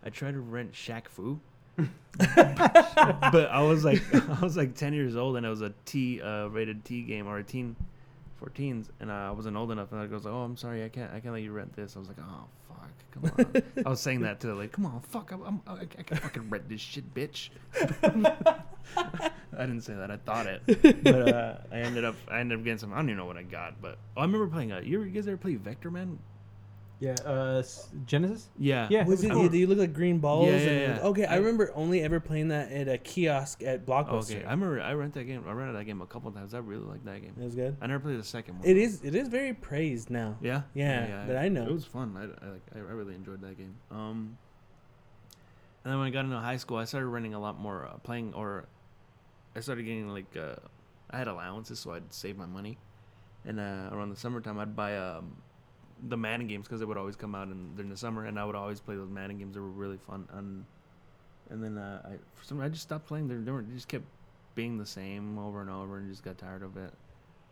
I 0.05 0.11
tried 0.11 0.35
to 0.35 0.41
rent 0.41 0.71
Shaq 0.71 1.09
Fu, 1.09 1.41
but 1.77 3.51
I 3.51 3.61
was 3.62 3.85
like 3.85 4.03
I 4.14 4.39
was 4.41 4.57
like 4.57 4.77
ten 4.77 4.93
years 4.93 5.16
old 5.16 5.37
and 5.37 5.45
it 5.45 5.49
was 5.49 5.62
a 5.62 5.75
T 5.85 6.23
uh, 6.23 6.47
rated 6.47 6.85
T 6.85 7.03
game 7.03 7.27
or 7.27 7.39
a 7.39 7.43
teen, 7.43 7.75
for 8.37 8.51
teens, 8.51 8.89
and 9.01 9.11
uh, 9.11 9.14
I 9.14 9.31
wasn't 9.33 9.57
old 9.57 9.73
enough. 9.73 9.91
And 9.91 10.01
I 10.01 10.07
goes, 10.07 10.27
like 10.27 10.35
"Oh, 10.35 10.45
I'm 10.45 10.57
sorry, 10.57 10.85
I 10.85 10.91
can't 10.91 11.12
I 11.12 11.19
can't 11.19 11.35
let 11.35 11.43
you 11.43 11.51
rent 11.51 11.75
this." 11.75 11.97
I 11.97 11.99
was 11.99 12.07
like, 12.07 12.19
"Oh 12.21 12.45
come 13.11 13.32
on." 13.36 13.62
I 13.84 13.88
was 13.88 14.01
saying 14.01 14.20
that 14.22 14.40
to 14.40 14.55
like, 14.55 14.72
"Come 14.72 14.86
on, 14.86 15.01
fuck, 15.01 15.32
I'm, 15.32 15.42
I'm, 15.42 15.61
I, 15.66 15.82
I 15.82 16.03
can 16.03 16.16
fucking 16.16 16.51
rent 16.51 16.68
this 16.68 16.80
shit, 16.80 17.14
bitch." 17.14 17.51
I 18.96 19.66
didn't 19.66 19.82
say 19.82 19.94
that. 19.94 20.11
I 20.11 20.16
thought 20.16 20.46
it, 20.46 21.03
but 21.03 21.34
uh, 21.34 21.57
I 21.72 21.78
ended 21.78 22.05
up 22.05 22.16
I 22.28 22.40
ended 22.40 22.59
up 22.59 22.64
getting 22.64 22.78
some. 22.78 22.92
I 22.92 22.96
don't 22.96 23.07
even 23.07 23.18
know 23.18 23.26
what 23.26 23.36
I 23.36 23.42
got, 23.42 23.80
but 23.80 23.99
oh, 24.16 24.20
I 24.20 24.24
remember 24.24 24.46
playing. 24.46 24.72
Uh, 24.72 24.80
you, 24.80 25.03
you 25.03 25.11
guys 25.11 25.26
ever 25.26 25.36
play 25.36 25.57
Vectorman? 25.57 26.18
Yeah, 27.01 27.14
uh, 27.24 27.59
s- 27.61 27.88
Genesis. 28.07 28.49
Yeah. 28.59 28.88
Yeah. 28.90 29.05
Was 29.05 29.22
it? 29.22 29.28
Yeah, 29.28 29.42
re- 29.42 29.49
do 29.49 29.57
you 29.59 29.68
look 29.68 29.78
like 29.78 29.92
green 29.92 30.18
balls? 30.18 30.46
Yeah, 30.49 30.53
and 30.55 30.64
yeah, 30.64 30.70
it 30.70 30.96
yeah. 30.96 31.03
Okay, 31.09 31.24
I 31.26 31.34
I- 31.34 31.36
remember 31.38 31.70
only 31.76 32.03
ever 32.03 32.18
playing 32.18 32.49
that 32.49 32.72
at 32.72 32.88
a 32.88 32.99
kiosk 32.99 33.62
at 33.62 33.86
Blockbuster. 33.86 34.36
Okay, 34.38 34.44
I 34.44 34.51
remember 34.51 34.80
I 34.80 34.92
rented 34.94 35.20
that 35.20 35.24
game. 35.24 35.44
I 35.46 35.53
rented 35.53 35.76
that 35.76 35.84
game 35.84 36.01
a 36.03 36.07
couple 36.07 36.32
times. 36.32 36.55
I 36.55 36.59
really 36.59 36.84
liked 36.84 37.05
that 37.05 37.22
game. 37.22 37.34
it 37.40 37.44
was 37.44 37.55
good. 37.55 37.76
I 37.80 37.86
never 37.86 38.01
played 38.01 38.18
the 38.18 38.24
second 38.24 38.59
one. 38.59 38.66
It 38.68 38.74
though. 38.74 38.80
is. 38.80 39.03
It 39.05 39.14
is 39.14 39.28
very 39.28 39.55
praised 39.55 40.11
now. 40.11 40.38
Yeah. 40.40 40.62
Yeah, 40.74 41.24
but 41.26 41.36
I 41.36 41.49
know. 41.49 41.66
It 41.66 41.72
was 41.72 41.84
fun. 41.84 42.16
I, 42.16 42.22
I 42.44 42.51
like. 42.51 42.62
I, 42.74 42.78
I 42.78 42.92
really 42.92 43.14
enjoyed 43.14 43.42
that 43.42 43.57
game. 43.57 43.76
Um. 43.92 44.36
And 45.84 45.92
then 45.92 45.99
when 46.01 46.09
I 46.09 46.11
got 46.11 46.24
into 46.24 46.36
high 46.38 46.57
school, 46.57 46.76
I 46.78 46.84
started 46.84 47.07
renting 47.07 47.34
a 47.34 47.40
lot 47.40 47.59
more, 47.59 47.86
uh, 47.86 47.96
playing, 47.99 48.34
or 48.34 48.66
I 49.57 49.61
started 49.61 49.84
getting 49.84 50.09
like, 50.09 50.36
uh, 50.36 50.57
I 51.11 51.16
had 51.18 51.28
allowances, 51.28 51.78
so 51.78 51.92
I'd 51.92 52.12
save 52.12 52.36
my 52.36 52.44
money, 52.46 52.76
and 53.46 53.59
uh, 53.61 53.88
around 53.92 54.11
the 54.11 54.16
summertime, 54.16 54.59
I'd 54.59 54.74
buy 54.76 54.99
um, 54.99 55.36
the 56.07 56.16
Madden 56.16 56.46
games 56.46 56.66
because 56.66 56.80
they 56.80 56.86
would 56.86 56.96
always 56.96 57.16
come 57.16 57.34
out 57.34 57.49
in 57.49 57.74
during 57.74 57.90
the 57.90 57.96
summer, 57.96 58.24
and 58.26 58.38
I 58.38 58.44
would 58.44 58.55
always 58.55 58.80
play 58.80 58.96
those 58.96 59.11
Madden 59.11 59.38
games. 59.38 59.55
They 59.55 59.61
were 59.61 59.66
really 59.68 59.99
fun, 59.99 60.28
and 60.32 60.64
and 61.51 61.62
then 61.62 61.78
uh, 61.78 62.03
I 62.05 62.12
for 62.34 62.44
some 62.44 62.61
I 62.61 62.68
just 62.68 62.82
stopped 62.82 63.07
playing. 63.07 63.28
They, 63.28 63.34
they, 63.36 63.51
were, 63.51 63.62
they 63.62 63.74
just 63.74 63.88
kept 63.88 64.05
being 64.55 64.78
the 64.78 64.86
same 64.86 65.38
over 65.38 65.61
and 65.61 65.70
over, 65.70 65.96
and 65.99 66.11
just 66.11 66.22
got 66.24 66.38
tired 66.38 66.62
of 66.62 66.76
it. 66.76 66.92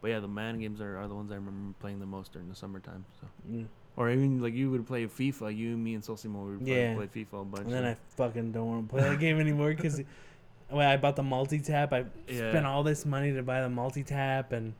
But 0.00 0.10
yeah, 0.10 0.20
the 0.20 0.28
Madden 0.28 0.60
games 0.60 0.80
are, 0.80 0.98
are 0.98 1.08
the 1.08 1.14
ones 1.14 1.32
I 1.32 1.36
remember 1.36 1.74
playing 1.80 2.00
the 2.00 2.06
most 2.06 2.32
during 2.32 2.48
the 2.48 2.54
summertime. 2.54 3.04
So. 3.20 3.26
Mm. 3.50 3.66
Or 3.96 4.10
even 4.10 4.42
like 4.42 4.52
you 4.54 4.70
would 4.70 4.86
play 4.86 5.06
FIFA, 5.06 5.56
you, 5.56 5.76
me, 5.76 5.94
and 5.94 6.04
Sosimo 6.04 6.44
would 6.50 6.64
play, 6.64 6.90
Yeah. 6.90 6.94
play 6.94 7.06
FIFA 7.06 7.40
a 7.40 7.44
bunch. 7.46 7.64
And 7.64 7.72
then 7.72 7.84
I 7.86 7.96
fucking 8.16 8.52
don't 8.52 8.66
want 8.68 8.88
to 8.88 8.94
play 8.94 9.02
that 9.08 9.18
game 9.18 9.40
anymore 9.40 9.72
because 9.72 10.02
when 10.68 10.86
I 10.86 10.98
bought 10.98 11.16
the 11.16 11.22
multi 11.22 11.60
tap, 11.60 11.94
I 11.94 12.04
Yeah. 12.28 12.50
spent 12.50 12.66
all 12.66 12.82
this 12.82 13.06
money 13.06 13.32
to 13.32 13.42
buy 13.42 13.62
the 13.62 13.70
multi 13.70 14.02
tap, 14.02 14.52
and 14.52 14.74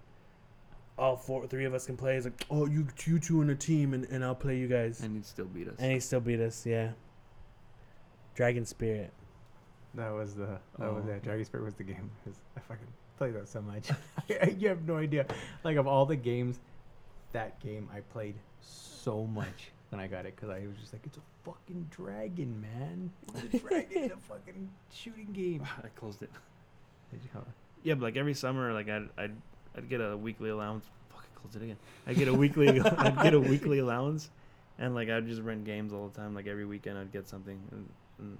all 0.98 1.16
four, 1.16 1.46
three 1.46 1.64
of 1.66 1.74
us 1.74 1.86
can 1.86 1.96
play. 1.96 2.16
It's 2.16 2.24
like, 2.26 2.46
oh, 2.50 2.66
you, 2.66 2.86
you 3.04 3.18
two 3.18 3.42
in 3.42 3.50
a 3.50 3.54
team, 3.54 3.92
and, 3.94 4.04
and 4.06 4.24
I'll 4.24 4.34
play 4.34 4.56
you 4.56 4.66
guys. 4.68 5.00
And, 5.00 5.08
and 5.08 5.16
he'd 5.16 5.26
still 5.26 5.44
beat 5.46 5.68
us. 5.68 5.74
And 5.78 5.92
he 5.92 6.00
still 6.00 6.20
beat 6.20 6.40
us. 6.40 6.64
Yeah. 6.64 6.92
Dragon 8.34 8.64
Spirit. 8.66 9.12
That 9.94 10.10
was 10.12 10.34
the 10.34 10.58
that 10.78 10.92
was 10.92 11.04
Oh. 11.06 11.10
yeah. 11.10 11.18
Dragon 11.22 11.44
Spirit 11.44 11.64
was 11.64 11.74
the 11.74 11.84
game. 11.84 12.10
'cause 12.24 12.34
I 12.56 12.60
fucking 12.60 12.86
played 13.18 13.34
that 13.34 13.48
so 13.48 13.62
much. 13.62 13.90
you 14.58 14.68
have 14.68 14.86
no 14.86 14.96
idea. 14.98 15.26
Like 15.64 15.76
of 15.76 15.86
all 15.86 16.04
the 16.06 16.16
games, 16.16 16.58
that 17.32 17.58
game 17.60 17.88
I 17.94 18.00
played 18.00 18.34
so 18.60 19.24
much 19.24 19.70
when 19.90 20.00
I 20.00 20.06
got 20.06 20.26
it 20.26 20.34
because 20.36 20.50
I 20.50 20.66
was 20.66 20.76
just 20.80 20.92
like, 20.92 21.02
it's 21.06 21.16
a 21.16 21.20
fucking 21.44 21.88
dragon, 21.90 22.60
man. 22.60 23.10
It's 23.36 23.54
a 23.54 23.58
dragon 23.66 24.02
in 24.04 24.12
a 24.12 24.16
fucking 24.28 24.68
shooting 24.92 25.28
game. 25.32 25.62
I 25.82 25.88
closed 25.88 26.22
it. 26.22 26.30
Did 27.10 27.20
you? 27.22 27.40
Yeah, 27.84 27.94
but 27.94 28.02
like 28.02 28.16
every 28.16 28.34
summer, 28.34 28.72
like 28.74 28.88
I'd 28.90 29.08
I'd, 29.16 29.34
I'd 29.76 29.88
get 29.88 30.00
a 30.00 30.16
weekly 30.16 30.50
allowance. 30.50 30.84
Fuck, 31.10 31.24
I 31.24 31.40
closed 31.40 31.56
it 31.56 31.62
again. 31.62 31.76
I'd 32.06 32.16
get 32.16 32.28
a 32.28 32.34
weekly 32.34 32.80
I'd 32.98 33.20
get 33.22 33.34
a 33.34 33.40
weekly 33.40 33.78
allowance, 33.78 34.30
and 34.78 34.94
like 34.94 35.08
I'd 35.08 35.26
just 35.26 35.42
rent 35.42 35.64
games 35.64 35.92
all 35.92 36.08
the 36.08 36.16
time. 36.18 36.34
Like 36.34 36.46
every 36.46 36.64
weekend, 36.64 36.98
I'd 36.98 37.12
get 37.12 37.28
something. 37.28 37.60
And, 37.72 37.88
and 38.18 38.38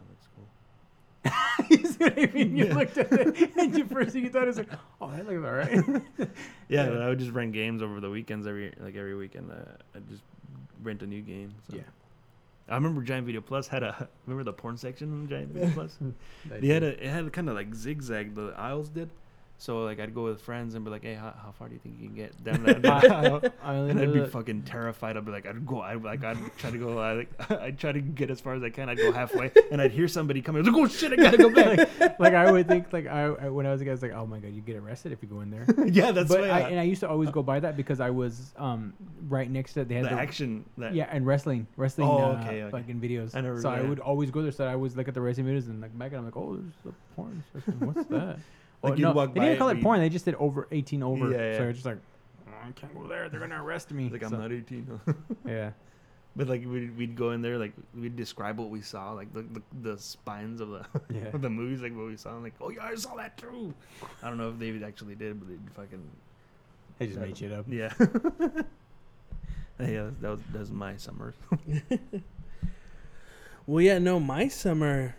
oh, 0.00 0.04
that's 0.08 0.28
cool. 0.34 1.66
you 1.70 1.86
see 1.86 2.04
what 2.04 2.18
I 2.18 2.32
mean? 2.32 2.56
You 2.56 2.66
Yeah. 2.66 2.74
looked 2.74 2.98
at 2.98 3.12
it, 3.12 3.56
and 3.56 3.74
the 3.74 3.84
first 3.84 4.10
thing 4.12 4.24
you 4.24 4.30
thought 4.30 4.48
is 4.48 4.58
like, 4.58 4.68
oh, 5.00 5.10
that 5.10 5.26
looks 5.26 5.44
alright. 5.44 6.02
Yeah, 6.18 6.26
Yeah. 6.68 6.88
but 6.90 7.02
I 7.02 7.08
would 7.08 7.18
just 7.18 7.32
rent 7.32 7.52
games 7.52 7.82
over 7.82 8.00
the 8.00 8.10
weekends. 8.10 8.46
Every 8.46 8.72
like 8.80 8.94
every 8.96 9.14
weekend, 9.16 9.50
uh, 9.50 9.72
I'd 9.94 10.08
just 10.08 10.22
rent 10.82 11.02
a 11.02 11.06
new 11.06 11.22
game. 11.22 11.54
So. 11.70 11.76
Yeah. 11.76 11.82
I 12.68 12.76
remember 12.76 13.02
Giant 13.02 13.26
Video 13.26 13.40
Plus 13.42 13.68
had 13.68 13.82
a 13.82 14.08
remember 14.26 14.44
the 14.44 14.52
porn 14.54 14.76
section 14.78 15.12
in 15.12 15.28
Giant 15.28 15.52
Video 15.52 15.70
Plus. 15.70 15.98
That 16.46 16.60
They 16.62 16.68
had 16.68 16.82
a 16.82 17.02
it 17.02 17.10
had 17.10 17.30
kind 17.32 17.48
of 17.50 17.54
like 17.54 17.74
zigzag 17.74 18.34
the 18.34 18.54
aisles 18.56 18.88
did. 18.88 19.10
So 19.64 19.82
like 19.82 19.98
I'd 19.98 20.14
go 20.14 20.24
with 20.24 20.42
friends 20.42 20.74
and 20.74 20.84
be 20.84 20.90
like, 20.90 21.04
hey, 21.04 21.14
how, 21.14 21.34
how 21.42 21.50
far 21.58 21.68
do 21.68 21.74
you 21.74 21.80
think 21.80 21.98
you 21.98 22.08
can 22.08 22.14
get 22.14 22.44
down 22.44 22.64
that? 22.64 22.84
I 23.62 23.72
And 23.72 23.98
I'd 23.98 24.12
be 24.12 24.20
that- 24.20 24.30
fucking 24.30 24.64
terrified. 24.64 25.16
I'd 25.16 25.24
be 25.24 25.32
like, 25.32 25.46
I'd 25.46 25.64
go, 25.64 25.80
I'd 25.80 26.02
like, 26.04 26.22
I'd 26.22 26.36
try 26.58 26.70
to 26.70 26.76
go, 26.76 26.98
I 26.98 27.12
like, 27.14 27.50
I'd 27.50 27.78
try 27.78 27.92
to 27.92 28.00
get 28.02 28.28
as 28.30 28.42
far 28.42 28.52
as 28.52 28.62
I 28.62 28.68
can. 28.68 28.90
I'd 28.90 28.98
go 28.98 29.10
halfway, 29.10 29.50
and 29.72 29.80
I'd 29.80 29.92
hear 29.92 30.06
somebody 30.06 30.42
coming. 30.42 30.58
I 30.60 30.68
was 30.68 30.74
like, 30.74 30.84
oh 30.84 30.88
shit, 30.88 31.12
I 31.14 31.16
gotta 31.16 31.38
go 31.38 31.48
back. 31.48 31.88
like 32.20 32.34
I 32.34 32.52
would 32.52 32.68
think 32.68 32.92
like 32.92 33.06
I, 33.06 33.22
I 33.24 33.48
when 33.48 33.64
I 33.64 33.72
was 33.72 33.80
a 33.80 33.84
kid, 33.84 33.90
I 33.92 33.94
was 33.94 34.02
like, 34.02 34.12
oh 34.12 34.26
my 34.26 34.38
god, 34.38 34.52
you 34.52 34.60
get 34.60 34.76
arrested 34.76 35.12
if 35.12 35.22
you 35.22 35.28
go 35.30 35.40
in 35.40 35.50
there. 35.50 35.64
yeah, 35.86 36.12
that's 36.12 36.28
but 36.28 36.40
why 36.40 36.48
I, 36.48 36.58
I, 36.60 36.68
and 36.68 36.78
I 36.78 36.82
used 36.82 37.00
to 37.00 37.08
always 37.08 37.30
go 37.30 37.42
by 37.42 37.58
that 37.60 37.74
because 37.74 38.00
I 38.00 38.10
was 38.10 38.52
um 38.58 38.92
right 39.30 39.50
next 39.50 39.72
to. 39.74 39.86
They 39.86 39.94
had 39.94 40.04
the 40.04 40.10
the, 40.10 40.20
action. 40.20 40.66
That, 40.76 40.94
yeah, 40.94 41.08
and 41.10 41.26
wrestling, 41.26 41.66
wrestling, 41.78 42.08
Oh, 42.08 42.18
uh, 42.18 42.38
okay, 42.42 42.64
okay. 42.64 42.70
fucking 42.70 43.00
videos. 43.00 43.34
I 43.34 43.40
never- 43.40 43.62
so 43.62 43.70
I 43.70 43.80
would 43.80 44.00
always 44.00 44.30
go 44.30 44.42
there. 44.42 44.52
So 44.52 44.66
I 44.66 44.74
always 44.74 44.94
look 44.94 45.08
at 45.08 45.14
the 45.14 45.22
racing 45.22 45.46
videos 45.46 45.68
and 45.68 45.80
like 45.80 45.98
back 45.98 46.08
and 46.08 46.18
I'm 46.18 46.24
like, 46.26 46.36
oh, 46.36 46.56
there's 46.56 46.74
the 46.84 46.92
porn. 47.16 47.42
What's 47.78 48.06
that? 48.10 48.36
Like 48.84 48.92
oh, 48.92 48.96
you'd 48.96 49.02
no, 49.02 49.12
walk 49.12 49.34
they 49.34 49.40
by 49.40 49.44
didn't 49.46 49.58
call 49.58 49.68
it, 49.70 49.78
it 49.78 49.82
porn. 49.82 50.00
They 50.00 50.08
just 50.08 50.24
did 50.26 50.34
over 50.36 50.68
18 50.70 51.02
over. 51.02 51.30
Yeah, 51.30 51.36
yeah. 51.38 51.56
So 51.56 51.62
yeah. 51.64 51.68
I 51.68 51.72
just 51.72 51.86
like, 51.86 51.98
oh, 52.48 52.52
I 52.68 52.70
can't 52.72 52.94
go 52.94 53.06
there. 53.08 53.28
They're 53.28 53.40
gonna 53.40 53.62
arrest 53.64 53.90
me. 53.90 54.08
Like 54.10 54.22
I'm 54.22 54.32
not 54.32 54.52
18. 54.52 55.00
Yeah. 55.46 55.70
But 56.36 56.48
like 56.48 56.64
we'd, 56.66 56.96
we'd 56.98 57.14
go 57.16 57.30
in 57.30 57.42
there, 57.42 57.58
like 57.58 57.72
we'd 57.96 58.16
describe 58.16 58.58
what 58.58 58.68
we 58.68 58.80
saw, 58.80 59.12
like 59.12 59.32
the 59.32 59.42
the, 59.42 59.62
the 59.92 59.98
spines 59.98 60.60
of 60.60 60.68
the 60.70 60.84
Yeah. 61.08 61.28
of 61.32 61.40
the 61.46 61.50
movies, 61.50 61.80
like 61.80 61.96
what 61.96 62.06
we 62.06 62.16
saw. 62.16 62.30
I'm 62.30 62.42
like, 62.42 62.54
oh 62.60 62.70
yeah, 62.70 62.84
I 62.84 62.94
saw 62.96 63.14
that 63.16 63.38
too. 63.38 63.72
I 64.22 64.28
don't 64.28 64.36
know 64.38 64.50
if 64.50 64.58
they 64.58 64.84
actually 64.84 65.14
did, 65.14 65.38
but 65.38 65.48
they 65.48 65.54
fucking 65.74 66.02
They 66.98 67.06
just 67.06 67.20
made 67.20 67.38
shit 67.38 67.52
up. 67.52 67.66
yeah. 67.68 67.92
yeah, 69.80 70.10
that 70.20 70.28
was 70.30 70.40
that 70.52 70.58
was 70.58 70.70
my 70.72 70.96
summer. 70.96 71.34
Well, 73.66 73.80
yeah, 73.80 73.98
no, 73.98 74.20
my 74.20 74.48
summer, 74.48 75.14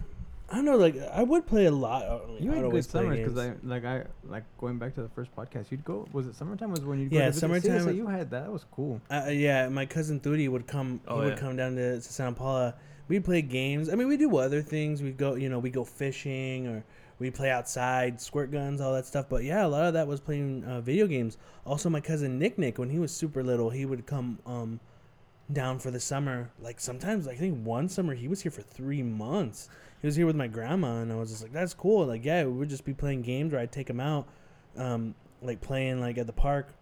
I 0.56 0.60
don't 0.60 0.66
know. 0.66 0.78
Like 0.78 0.96
I 1.12 1.22
would 1.22 1.46
play 1.46 1.66
a 1.66 1.72
lot. 1.72 2.04
uh, 2.04 2.20
You 2.40 2.52
had 2.52 2.72
good 2.72 2.86
summers 2.86 3.18
because. 3.20 3.38
I 3.38 3.56
like 3.64 3.84
I 3.84 4.06
like 4.24 4.46
going 4.58 4.80
back 4.80 4.96
to 4.96 5.02
the 5.02 5.10
first 5.10 5.36
podcast. 5.36 5.70
You'd 5.70 5.84
go. 5.84 6.08
Was 6.14 6.28
it 6.28 6.36
summertime? 6.38 6.72
Was 6.72 6.80
when 6.80 6.98
you 7.00 7.10
Yeah, 7.12 7.12
go 7.12 7.18
to 7.18 7.26
visit? 7.26 7.34
See, 7.34 7.40
summertime 7.42 7.84
So 7.84 7.90
you 7.90 8.08
had 8.08 8.30
that. 8.30 8.44
That 8.46 8.52
was 8.54 8.66
cool. 8.72 9.02
Uh, 9.12 9.26
yeah, 9.32 9.68
my 9.68 9.86
cousin 9.86 10.22
Thudi 10.22 10.48
would 10.48 10.66
come. 10.66 11.02
Oh, 11.10 11.16
he 11.20 11.26
would 11.26 11.34
yeah. 11.34 11.40
come 11.40 11.58
down 11.58 11.76
to, 11.76 11.96
to 11.96 12.02
Santa 12.02 12.32
Paula. 12.32 12.76
We'd 13.10 13.26
play 13.26 13.42
games. 13.42 13.90
I 13.90 13.96
mean, 13.96 14.08
we 14.08 14.16
do 14.16 14.38
other 14.38 14.62
things. 14.62 15.04
We 15.04 15.12
go, 15.12 15.36
you 15.36 15.50
know, 15.50 15.60
we 15.60 15.72
go 15.72 15.84
fishing 15.84 16.68
or 16.68 16.86
we 17.20 17.32
play 17.32 17.52
outside, 17.52 18.22
squirt 18.22 18.50
guns, 18.50 18.80
all 18.80 18.94
that 18.94 19.06
stuff. 19.06 19.26
But 19.28 19.44
yeah, 19.44 19.66
a 19.66 19.68
lot 19.68 19.86
of 19.88 19.94
that 19.94 20.08
was 20.08 20.22
playing 20.22 20.64
uh, 20.64 20.80
video 20.80 21.06
games. 21.06 21.38
Also, 21.66 21.90
my 21.90 22.00
cousin 22.00 22.40
Nick 22.40 22.58
Nick, 22.58 22.78
when 22.78 22.90
he 22.90 23.00
was 23.00 23.12
super 23.14 23.44
little, 23.44 23.70
he 23.72 23.86
would 23.86 24.06
come 24.06 24.40
um, 24.46 24.80
down 25.52 25.80
for 25.80 25.92
the 25.92 26.00
summer. 26.00 26.50
Like 26.60 26.80
sometimes, 26.80 27.28
I 27.28 27.36
think 27.36 27.66
one 27.66 27.90
summer 27.90 28.16
he 28.16 28.28
was 28.28 28.42
here 28.42 28.52
for 28.52 28.62
three 28.62 29.04
months. 29.04 29.70
He 30.02 30.08
was 30.08 30.16
here 30.16 30.26
with 30.26 30.36
my 30.36 30.48
grandma, 30.48 31.02
and 31.02 31.12
I 31.12 31.16
was 31.16 31.30
just 31.30 31.44
like, 31.44 31.54
"That's 31.54 31.74
cool." 31.74 32.06
Like, 32.06 32.26
yeah, 32.26 32.44
we 32.44 32.52
would 32.52 32.70
just 32.70 32.86
be 32.86 32.94
playing 32.94 33.22
games, 33.22 33.54
or 33.54 33.60
I'd 33.60 33.72
take 33.72 33.90
him 33.90 34.00
out, 34.00 34.28
um, 34.78 35.16
like 35.42 35.62
playing 35.62 36.00
like 36.00 36.18
at 36.18 36.28
the 36.28 36.34
park. 36.34 36.74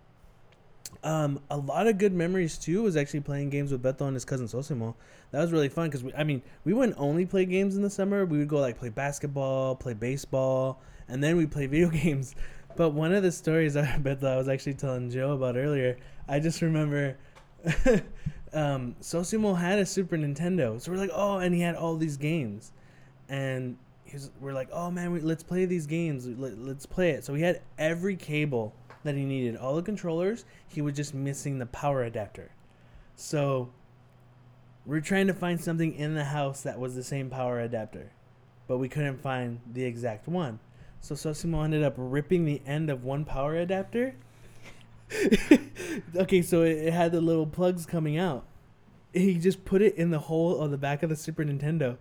Um, 1.03 1.39
a 1.49 1.57
lot 1.57 1.87
of 1.87 1.97
good 1.97 2.13
memories 2.13 2.57
too 2.57 2.83
was 2.83 2.95
actually 2.95 3.21
playing 3.21 3.49
games 3.49 3.71
with 3.71 3.81
Beto 3.81 4.01
and 4.01 4.13
his 4.13 4.25
cousin 4.25 4.47
Sosimo. 4.47 4.95
That 5.31 5.41
was 5.41 5.51
really 5.51 5.69
fun 5.69 5.89
because 5.89 6.03
I 6.15 6.23
mean 6.23 6.41
we 6.65 6.73
wouldn't 6.73 6.97
only 6.99 7.25
play 7.25 7.45
games 7.45 7.75
in 7.75 7.81
the 7.81 7.89
summer. 7.89 8.25
We 8.25 8.37
would 8.37 8.47
go 8.47 8.59
like 8.59 8.77
play 8.77 8.89
basketball, 8.89 9.75
play 9.75 9.93
baseball, 9.93 10.81
and 11.07 11.23
then 11.23 11.35
we 11.35 11.45
play 11.45 11.65
video 11.67 11.89
games. 11.89 12.35
But 12.75 12.91
one 12.91 13.13
of 13.13 13.23
the 13.23 13.31
stories 13.31 13.75
I 13.75 13.85
Beto 14.01 14.25
I 14.25 14.37
was 14.37 14.47
actually 14.47 14.75
telling 14.75 15.09
Joe 15.09 15.33
about 15.33 15.57
earlier, 15.57 15.97
I 16.27 16.39
just 16.39 16.61
remember, 16.61 17.17
um, 18.53 18.95
Sosimo 19.01 19.57
had 19.57 19.79
a 19.79 19.85
Super 19.85 20.17
Nintendo, 20.17 20.79
so 20.79 20.91
we're 20.91 20.97
like, 20.97 21.11
oh, 21.13 21.37
and 21.37 21.53
he 21.53 21.61
had 21.61 21.75
all 21.75 21.95
these 21.97 22.17
games, 22.17 22.71
and 23.29 23.77
was, 24.13 24.31
we're 24.39 24.53
like, 24.53 24.69
oh 24.71 24.91
man, 24.91 25.11
we, 25.11 25.19
let's 25.19 25.43
play 25.43 25.65
these 25.65 25.87
games. 25.87 26.27
Let, 26.27 26.57
let's 26.59 26.85
play 26.85 27.11
it. 27.11 27.25
So 27.25 27.33
he 27.33 27.41
had 27.41 27.61
every 27.77 28.15
cable 28.15 28.73
that 29.03 29.15
he 29.15 29.25
needed, 29.25 29.57
all 29.57 29.75
the 29.75 29.81
controllers. 29.81 30.45
He 30.67 30.81
was 30.81 30.95
just 30.95 31.13
missing 31.13 31.59
the 31.59 31.65
power 31.65 32.03
adapter. 32.03 32.51
So 33.15 33.69
we're 34.85 35.01
trying 35.01 35.27
to 35.27 35.33
find 35.33 35.59
something 35.59 35.93
in 35.93 36.13
the 36.13 36.25
house 36.25 36.61
that 36.61 36.79
was 36.79 36.95
the 36.95 37.03
same 37.03 37.29
power 37.29 37.59
adapter, 37.59 38.11
but 38.67 38.77
we 38.77 38.87
couldn't 38.87 39.21
find 39.21 39.59
the 39.71 39.83
exact 39.83 40.27
one. 40.27 40.59
So 41.01 41.15
Sosimo 41.15 41.63
ended 41.63 41.83
up 41.83 41.95
ripping 41.97 42.45
the 42.45 42.61
end 42.65 42.89
of 42.89 43.03
one 43.03 43.25
power 43.25 43.55
adapter. 43.55 44.15
okay, 46.15 46.41
so 46.41 46.61
it, 46.63 46.77
it 46.77 46.93
had 46.93 47.11
the 47.11 47.21
little 47.21 47.45
plugs 47.45 47.85
coming 47.85 48.17
out. 48.17 48.45
He 49.13 49.37
just 49.37 49.63
put 49.65 49.81
it 49.81 49.95
in 49.95 50.09
the 50.11 50.19
hole 50.19 50.59
of 50.59 50.71
the 50.71 50.77
back 50.77 51.03
of 51.03 51.09
the 51.09 51.15
Super 51.15 51.43
Nintendo. 51.43 51.97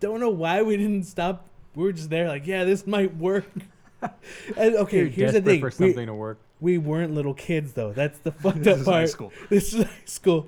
Don't 0.00 0.20
know 0.20 0.30
why 0.30 0.62
we 0.62 0.76
didn't 0.76 1.04
stop. 1.04 1.46
We 1.74 1.84
were 1.84 1.92
just 1.92 2.10
there, 2.10 2.28
like, 2.28 2.46
yeah, 2.46 2.64
this 2.64 2.86
might 2.86 3.16
work. 3.16 3.46
and 4.02 4.74
okay, 4.76 4.98
You're 4.98 5.06
here's 5.08 5.32
the 5.32 5.40
thing: 5.40 5.60
for 5.60 5.66
we, 5.68 5.72
something 5.72 6.06
to 6.06 6.14
work. 6.14 6.38
we 6.60 6.76
weren't 6.78 7.14
little 7.14 7.34
kids, 7.34 7.72
though. 7.72 7.92
That's 7.92 8.18
the 8.18 8.32
fucked 8.42 8.62
This 8.64 8.74
up 8.74 8.80
is 8.80 8.86
high 8.86 8.92
part. 8.92 9.08
school. 9.10 9.32
This 9.48 9.72
is 9.72 9.84
high 9.84 9.90
school. 10.04 10.46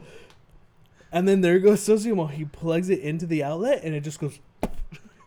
And 1.11 1.27
then 1.27 1.41
there 1.41 1.59
goes 1.59 1.81
Sosimo. 1.81 2.31
He 2.31 2.45
plugs 2.45 2.91
it 2.91 3.01
into 3.01 3.27
the 3.27 3.43
outlet, 3.43 3.83
and 3.83 3.95
it 3.95 4.01
just 4.03 4.21
goes. 4.21 4.39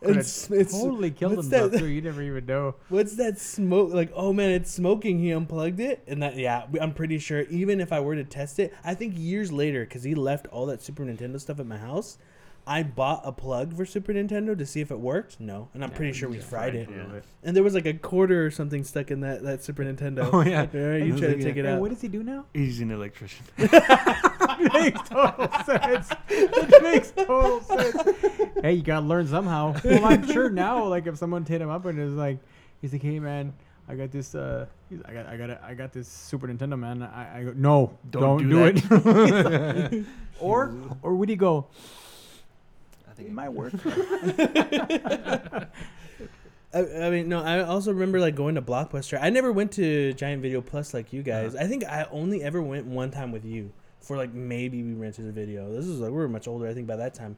Could 0.02 0.18
it's, 0.18 0.50
it's, 0.50 0.72
Totally 0.72 1.12
killed 1.12 1.36
what's 1.36 1.48
himself 1.50 1.72
that- 1.72 1.80
too. 1.80 1.86
You 2.00 2.02
never 2.02 2.22
even 2.22 2.46
know. 2.46 2.76
What's 2.88 3.16
that 3.18 3.38
smoke? 3.40 3.94
Like, 3.94 4.12
oh 4.16 4.32
man, 4.32 4.52
it's 4.52 4.72
smoking. 4.72 5.20
He 5.20 5.32
unplugged 5.32 5.80
it, 5.82 6.04
and 6.08 6.24
that 6.24 6.38
yeah, 6.38 6.66
I'm 6.80 6.94
pretty 6.94 7.20
sure. 7.20 7.42
Even 7.42 7.82
if 7.82 7.92
I 7.92 8.00
were 8.00 8.16
to 8.16 8.24
test 8.24 8.60
it, 8.60 8.74
I 8.84 8.94
think 8.96 9.16
years 9.18 9.52
later, 9.52 9.82
because 9.86 10.04
he 10.04 10.16
left 10.16 10.48
all 10.48 10.66
that 10.68 10.82
Super 10.82 11.04
Nintendo 11.04 11.40
stuff 11.40 11.60
at 11.60 11.66
my 11.66 11.78
house, 11.78 12.18
I 12.68 12.84
bought 12.84 13.22
a 13.26 13.32
plug 13.32 13.76
for 13.76 13.86
Super 13.86 14.14
Nintendo 14.14 14.58
to 14.58 14.66
see 14.66 14.80
if 14.80 14.92
it 14.92 15.00
worked. 15.00 15.40
No, 15.40 15.68
and 15.74 15.84
I'm 15.84 15.90
Yeah, 15.92 15.98
pretty 15.98 16.14
sure 16.14 16.30
we 16.30 16.38
fried 16.38 16.74
fried 16.74 16.76
it. 16.76 16.90
Yeah. 16.90 17.20
And 17.44 17.56
there 17.56 17.64
was 17.64 17.74
like 17.74 17.86
a 17.88 17.94
quarter 17.94 18.46
or 18.46 18.52
something 18.52 18.84
stuck 18.86 19.12
in 19.12 19.20
that 19.22 19.44
that 19.44 19.64
Super 19.64 19.84
Nintendo. 19.84 20.30
Oh 20.32 20.42
yeah. 20.42 20.60
Right, 20.62 21.04
you 21.06 21.14
was 21.14 21.20
try 21.22 21.30
to 21.34 21.36
take 21.38 21.48
at- 21.54 21.58
it 21.58 21.66
Hey, 21.66 21.72
out. 21.74 21.82
What 21.82 21.90
does 21.90 22.00
he 22.02 22.08
do 22.08 22.24
now? 22.24 22.46
He's 22.54 22.80
an 22.80 22.92
electrician. 22.92 23.46
makes 24.60 25.10
total 25.10 25.50
sense. 25.66 26.10
It 26.30 26.84
makes 26.84 27.12
total 27.12 27.62
sense. 27.62 27.96
Hey, 28.62 28.74
you 28.74 28.84
gotta 28.84 29.06
learn 29.06 29.28
somehow. 29.28 29.76
Well, 29.84 30.06
I'm 30.06 30.28
sure 30.28 30.50
now, 30.50 30.86
like 30.86 31.08
if 31.08 31.18
someone 31.18 31.46
hit 31.46 31.62
him 31.62 31.70
up 31.70 31.86
and 31.86 32.00
is 32.00 32.14
like, 32.14 32.40
he's 32.82 32.94
like, 32.94 33.02
hey 33.02 33.20
man, 33.20 33.54
I 33.88 33.96
got 33.96 34.12
this. 34.12 34.36
Uh, 34.36 34.66
he's, 34.90 35.00
I 35.06 35.14
got, 35.14 35.26
I 35.28 35.38
got, 35.38 35.50
a, 35.50 35.60
I 35.64 35.74
got 35.74 35.94
this 35.94 36.08
Super 36.08 36.48
Nintendo, 36.48 36.78
man. 36.78 37.02
I, 37.04 37.40
I 37.40 37.44
go, 37.44 37.54
no, 37.56 37.98
Don't 38.10 38.48
don't, 38.48 38.50
do 38.50 38.72
do, 38.72 40.00
it. 40.00 40.06
or, 40.40 40.74
or 41.02 41.16
would 41.16 41.30
he 41.30 41.36
go? 41.36 41.68
I 43.10 43.14
think 43.14 43.30
It 43.30 43.34
might 43.34 43.50
work. 43.50 43.74
I, 46.72 46.82
I 46.82 47.10
mean, 47.10 47.30
no. 47.30 47.42
I 47.42 47.62
also 47.62 47.92
remember 47.92 48.20
like 48.20 48.36
going 48.36 48.56
to 48.56 48.62
Blockbuster. 48.62 49.18
I 49.20 49.32
never 49.32 49.52
went 49.52 49.72
to 49.74 50.14
Giant 50.14 50.42
Video 50.42 50.62
Plus 50.62 50.94
like 50.94 51.12
you 51.12 51.24
guys. 51.24 51.56
Uh-huh. 51.56 51.66
I 51.66 51.68
think 51.68 51.84
I 51.84 52.06
only 52.12 52.44
ever 52.44 52.62
went 52.62 52.86
one 52.86 53.10
time 53.10 53.32
with 53.32 53.44
you 53.44 53.72
for 54.02 54.18
like 54.18 54.34
maybe 54.34 54.82
we 54.84 54.94
rented 54.94 55.28
a 55.28 55.32
video. 55.32 55.72
This 55.72 55.86
is 55.86 56.00
like 56.00 56.12
we 56.12 56.18
were 56.18 56.28
much 56.30 56.48
older. 56.48 56.68
I 56.68 56.74
think 56.74 56.88
by 56.88 56.96
that 56.98 57.14
time, 57.14 57.38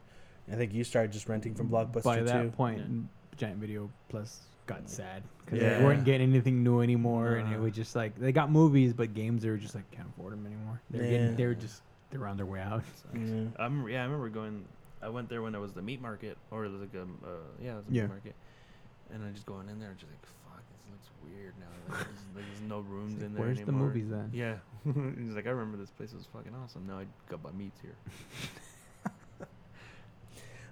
I 0.50 0.56
think 0.56 0.72
you 0.72 0.84
started 0.84 1.12
just 1.12 1.28
renting 1.28 1.54
from 1.54 1.68
Blockbuster 1.68 2.02
By 2.04 2.20
that 2.22 2.42
too. 2.42 2.50
point, 2.50 2.78
Yeah. 2.78 3.36
Giant 3.36 3.58
Video 3.58 3.90
Plus 4.08 4.40
got 4.66 4.88
sad 4.88 5.22
because 5.44 5.60
Yeah. 5.60 5.78
they 5.78 5.84
weren't 5.84 6.04
getting 6.04 6.30
anything 6.30 6.62
new 6.62 6.80
anymore, 6.80 7.34
and 7.36 7.52
it 7.52 7.56
Uh. 7.58 7.62
was 7.62 7.72
just 7.72 7.96
like 7.96 8.16
they 8.18 8.32
got 8.32 8.50
movies, 8.50 8.92
but 8.92 9.14
games 9.14 9.42
they 9.42 9.50
were 9.50 9.56
just 9.56 9.74
like 9.74 9.90
can't 9.90 10.08
afford 10.08 10.32
them 10.32 10.46
anymore. 10.46 10.80
They're 10.90 11.04
Yeah. 11.04 11.10
getting, 11.10 11.36
they 11.36 11.46
were 11.46 11.54
just 11.54 11.82
they're 12.10 12.26
on 12.26 12.36
their 12.36 12.46
way 12.46 12.60
out. 12.60 12.82
Yeah. 13.14 13.46
I 13.58 13.64
remember, 13.64 13.88
yeah, 13.90 14.00
I 14.02 14.04
remember 14.04 14.28
going. 14.28 14.64
I 15.00 15.08
went 15.08 15.28
there 15.28 15.42
when 15.42 15.50
there 15.52 15.60
was 15.60 15.72
the 15.72 15.82
meat 15.82 16.00
market, 16.00 16.38
or 16.52 16.64
it 16.64 16.70
was 16.70 16.80
like 16.82 16.94
a, 16.94 17.02
uh, 17.02 17.36
yeah, 17.60 17.72
it 17.72 17.76
was 17.76 17.88
a 17.88 17.92
Yeah. 17.92 18.02
meat 18.02 18.08
market, 18.10 18.34
and 19.12 19.24
I 19.24 19.30
just 19.32 19.46
going 19.46 19.68
in 19.68 19.80
there, 19.80 19.92
just 19.94 20.12
like, 20.12 20.24
fuck, 20.26 20.26
this 20.26 20.34
looks 20.34 20.41
weird 21.24 21.54
now. 21.58 21.66
Like, 21.96 22.06
there's, 22.06 22.18
there's 22.34 22.60
no 22.68 22.80
rooms 22.80 23.22
in 23.22 23.34
there 23.34 23.44
Where's 23.44 23.60
the 23.60 23.72
movies 23.72 24.08
then? 24.10 24.30
Yeah, 24.32 24.56
he's 24.84 25.34
like, 25.34 25.46
I 25.46 25.50
remember 25.50 25.76
this 25.78 25.90
place 25.90 26.12
was 26.12 26.26
fucking 26.32 26.52
awesome. 26.62 26.86
Now 26.86 26.98
I 26.98 27.06
got 27.28 27.42
my 27.42 27.52
meats 27.52 27.80
here. 27.80 27.96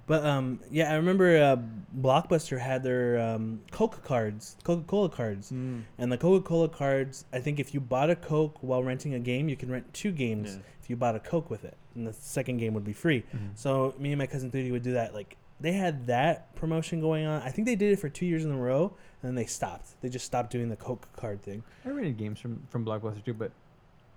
But 0.07 0.27
um, 0.27 0.59
yeah, 0.73 0.91
I 0.91 0.97
remember 0.97 1.37
uh, 1.37 1.57
Blockbuster 1.97 2.59
had 2.59 2.83
their 2.83 3.21
um, 3.21 3.61
Coke 3.71 4.03
cards, 4.03 4.57
Coca 4.65 4.83
Cola 4.83 5.09
cards, 5.09 5.53
Mm. 5.53 5.83
and 5.99 6.11
the 6.11 6.19
Coca 6.19 6.45
Cola 6.45 6.69
cards. 6.69 7.27
I 7.33 7.39
think 7.39 7.61
if 7.61 7.73
you 7.75 7.81
bought 7.81 8.11
a 8.11 8.17
Coke 8.17 8.59
while 8.61 8.83
renting 8.83 9.15
a 9.15 9.21
game, 9.21 9.49
you 9.49 9.55
can 9.57 9.71
rent 9.71 9.93
two 9.95 10.11
games 10.11 10.55
Yeah. 10.55 10.63
if 10.83 10.91
you 10.91 10.97
bought 10.97 11.15
a 11.15 11.21
Coke 11.21 11.49
with 11.49 11.65
it, 11.65 11.77
and 11.95 12.09
the 12.09 12.13
second 12.13 12.57
game 12.57 12.75
would 12.75 12.83
be 12.85 12.93
free. 12.93 13.23
Mhm. 13.33 13.51
So 13.57 13.95
me 14.01 14.11
and 14.11 14.19
my 14.19 14.27
cousin 14.27 14.51
Thudi 14.51 14.73
would 14.73 14.83
do 14.83 14.95
that. 14.95 15.15
Like 15.15 15.37
they 15.61 15.73
had 15.75 16.07
that 16.09 16.57
promotion 16.57 17.01
going 17.01 17.25
on. 17.27 17.41
I 17.43 17.51
think 17.51 17.67
they 17.67 17.77
did 17.77 17.93
it 17.93 18.01
for 18.01 18.09
two 18.09 18.27
years 18.27 18.45
in 18.45 18.51
a 18.51 18.57
row, 18.59 18.97
and 19.23 19.29
then 19.29 19.35
they 19.35 19.47
stopped. 19.47 20.01
They 20.01 20.09
just 20.09 20.25
stopped 20.25 20.51
doing 20.51 20.69
the 20.69 20.77
Coke 20.77 21.07
card 21.17 21.43
thing. 21.43 21.63
I 21.85 21.91
rented 21.91 22.17
games 22.17 22.39
from 22.41 22.63
from 22.71 22.85
Blockbuster 22.85 23.25
too, 23.25 23.35
but 23.35 23.51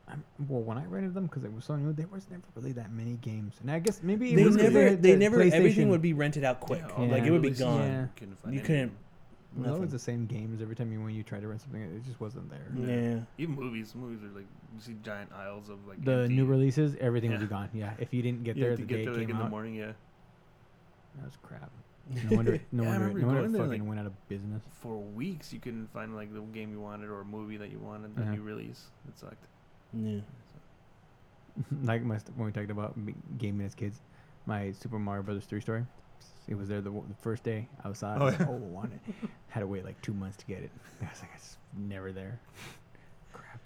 I'm, 0.07 0.23
well, 0.49 0.61
when 0.61 0.77
I 0.77 0.83
rented 0.85 1.13
them 1.13 1.27
because 1.27 1.43
it 1.45 1.53
was 1.53 1.63
so 1.65 1.75
new, 1.77 1.93
there 1.93 2.07
was 2.07 2.27
never 2.29 2.43
really 2.55 2.73
that 2.73 2.91
many 2.91 3.13
games, 3.21 3.53
and 3.61 3.71
I 3.71 3.79
guess 3.79 4.01
maybe 4.03 4.33
it 4.33 4.35
They 4.35 4.43
was 4.43 4.55
'cause 4.55 4.63
never, 4.65 4.83
had 4.89 5.01
they 5.03 5.11
the 5.13 5.17
never. 5.17 5.41
Everything 5.41 5.89
would 5.89 6.01
be 6.01 6.13
rented 6.13 6.43
out 6.43 6.59
quick. 6.59 6.83
all 6.97 7.05
Like 7.07 7.21
the 7.23 7.27
it 7.27 7.31
would 7.31 7.41
be 7.41 7.51
gone. 7.51 7.79
Yeah. 7.81 8.05
couldn't 8.15 8.35
find 8.39 8.53
You 8.53 8.59
any 8.59 8.67
couldn't. 8.67 8.83
of 8.83 8.89
them. 8.89 8.97
It 9.55 9.59
was 9.67 9.71
always 9.75 9.91
the 9.91 9.99
same 9.99 10.25
games 10.25 10.61
every 10.63 10.75
time 10.75 10.91
you 10.91 10.99
when 10.99 11.13
you 11.13 11.21
tried 11.21 11.41
to 11.41 11.47
rent 11.47 11.61
something. 11.61 11.79
It 11.81 12.03
just 12.05 12.19
wasn't 12.19 12.49
there. 12.49 12.65
Yeah. 12.75 13.19
Even 13.37 13.53
movies, 13.55 13.93
movies 13.95 14.23
are 14.23 14.35
like 14.35 14.47
you 14.75 14.81
see 14.81 14.95
giant 15.03 15.31
aisles 15.31 15.69
of 15.69 15.77
like 15.87 16.03
The 16.03 16.21
empty- 16.23 16.35
new 16.35 16.45
releases, 16.45 16.95
everything 16.99 17.29
would 17.31 17.39
be 17.39 17.45
gone. 17.45 17.69
Yeah, 17.73 17.93
if 17.99 18.13
you 18.13 18.21
didn't 18.23 18.43
get 18.43 18.55
you 18.57 18.63
there 18.63 18.71
have 18.71 18.79
the 18.79 18.85
to 18.87 18.93
day 18.93 19.05
get 19.05 19.13
it 19.13 19.17
like 19.17 19.27
came 19.27 19.37
in 19.37 19.43
the 19.43 19.49
morning. 19.49 19.75
Yeah, 19.75 19.91
that 21.17 21.25
was 21.25 21.37
crap. 21.43 21.69
No 22.09 22.35
wonder, 22.35 22.59
no 22.71 22.83
Yeah, 22.83 22.89
wonder, 22.89 23.07
no 23.19 23.27
wonder 23.27 23.41
going 23.41 23.45
it 23.45 23.51
there, 23.53 23.61
fucking 23.65 23.79
like- 23.81 23.87
went 23.87 23.99
out 23.99 24.05
of 24.07 24.27
business. 24.29 24.61
for 24.81 24.97
weeks 24.97 25.53
you 25.53 25.59
couldn't 25.59 25.87
find 25.93 26.15
like 26.15 26.33
the 26.33 26.41
game 26.41 26.71
you 26.71 26.79
wanted 26.81 27.09
or 27.09 27.21
a 27.21 27.25
movie 27.25 27.57
that 27.57 27.71
you 27.71 27.79
wanted, 27.79 28.15
the 28.15 28.23
Yeah. 28.23 28.31
new 28.35 28.41
release. 28.41 28.87
It 29.07 29.17
sucked. 29.17 29.45
Yeah. 29.93 30.19
like 31.83 32.01
my 32.03 32.17
st- 32.17 32.35
when 32.37 32.47
we 32.47 32.51
talked 32.51 32.71
about 32.71 32.97
me- 32.97 33.15
gaming 33.37 33.65
as 33.65 33.75
kids, 33.75 34.01
my 34.45 34.71
Super 34.71 34.99
Mario 34.99 35.23
Brothers 35.23 35.45
three 35.45 35.61
story. 35.61 35.85
It 36.47 36.55
was 36.55 36.67
there 36.67 36.81
the, 36.81 36.89
w- 36.89 37.05
the 37.07 37.15
first 37.21 37.43
day 37.43 37.67
outside. 37.85 38.17
Oh, 38.19 38.23
I 38.23 38.25
was 38.25 38.33
like, 38.39 38.47
yeah. 38.49 38.53
oh, 38.53 38.55
I 38.55 38.59
want 38.59 38.91
it. 38.93 39.29
Had 39.49 39.61
to 39.61 39.67
wait 39.67 39.85
like 39.85 40.01
two 40.01 40.13
months 40.13 40.35
to 40.37 40.45
get 40.45 40.61
it. 40.61 40.71
I 41.01 41.05
was 41.09 41.21
like, 41.21 41.29
it's 41.35 41.57
never 41.77 42.11
there. 42.11 42.37
Crap. 43.31 43.59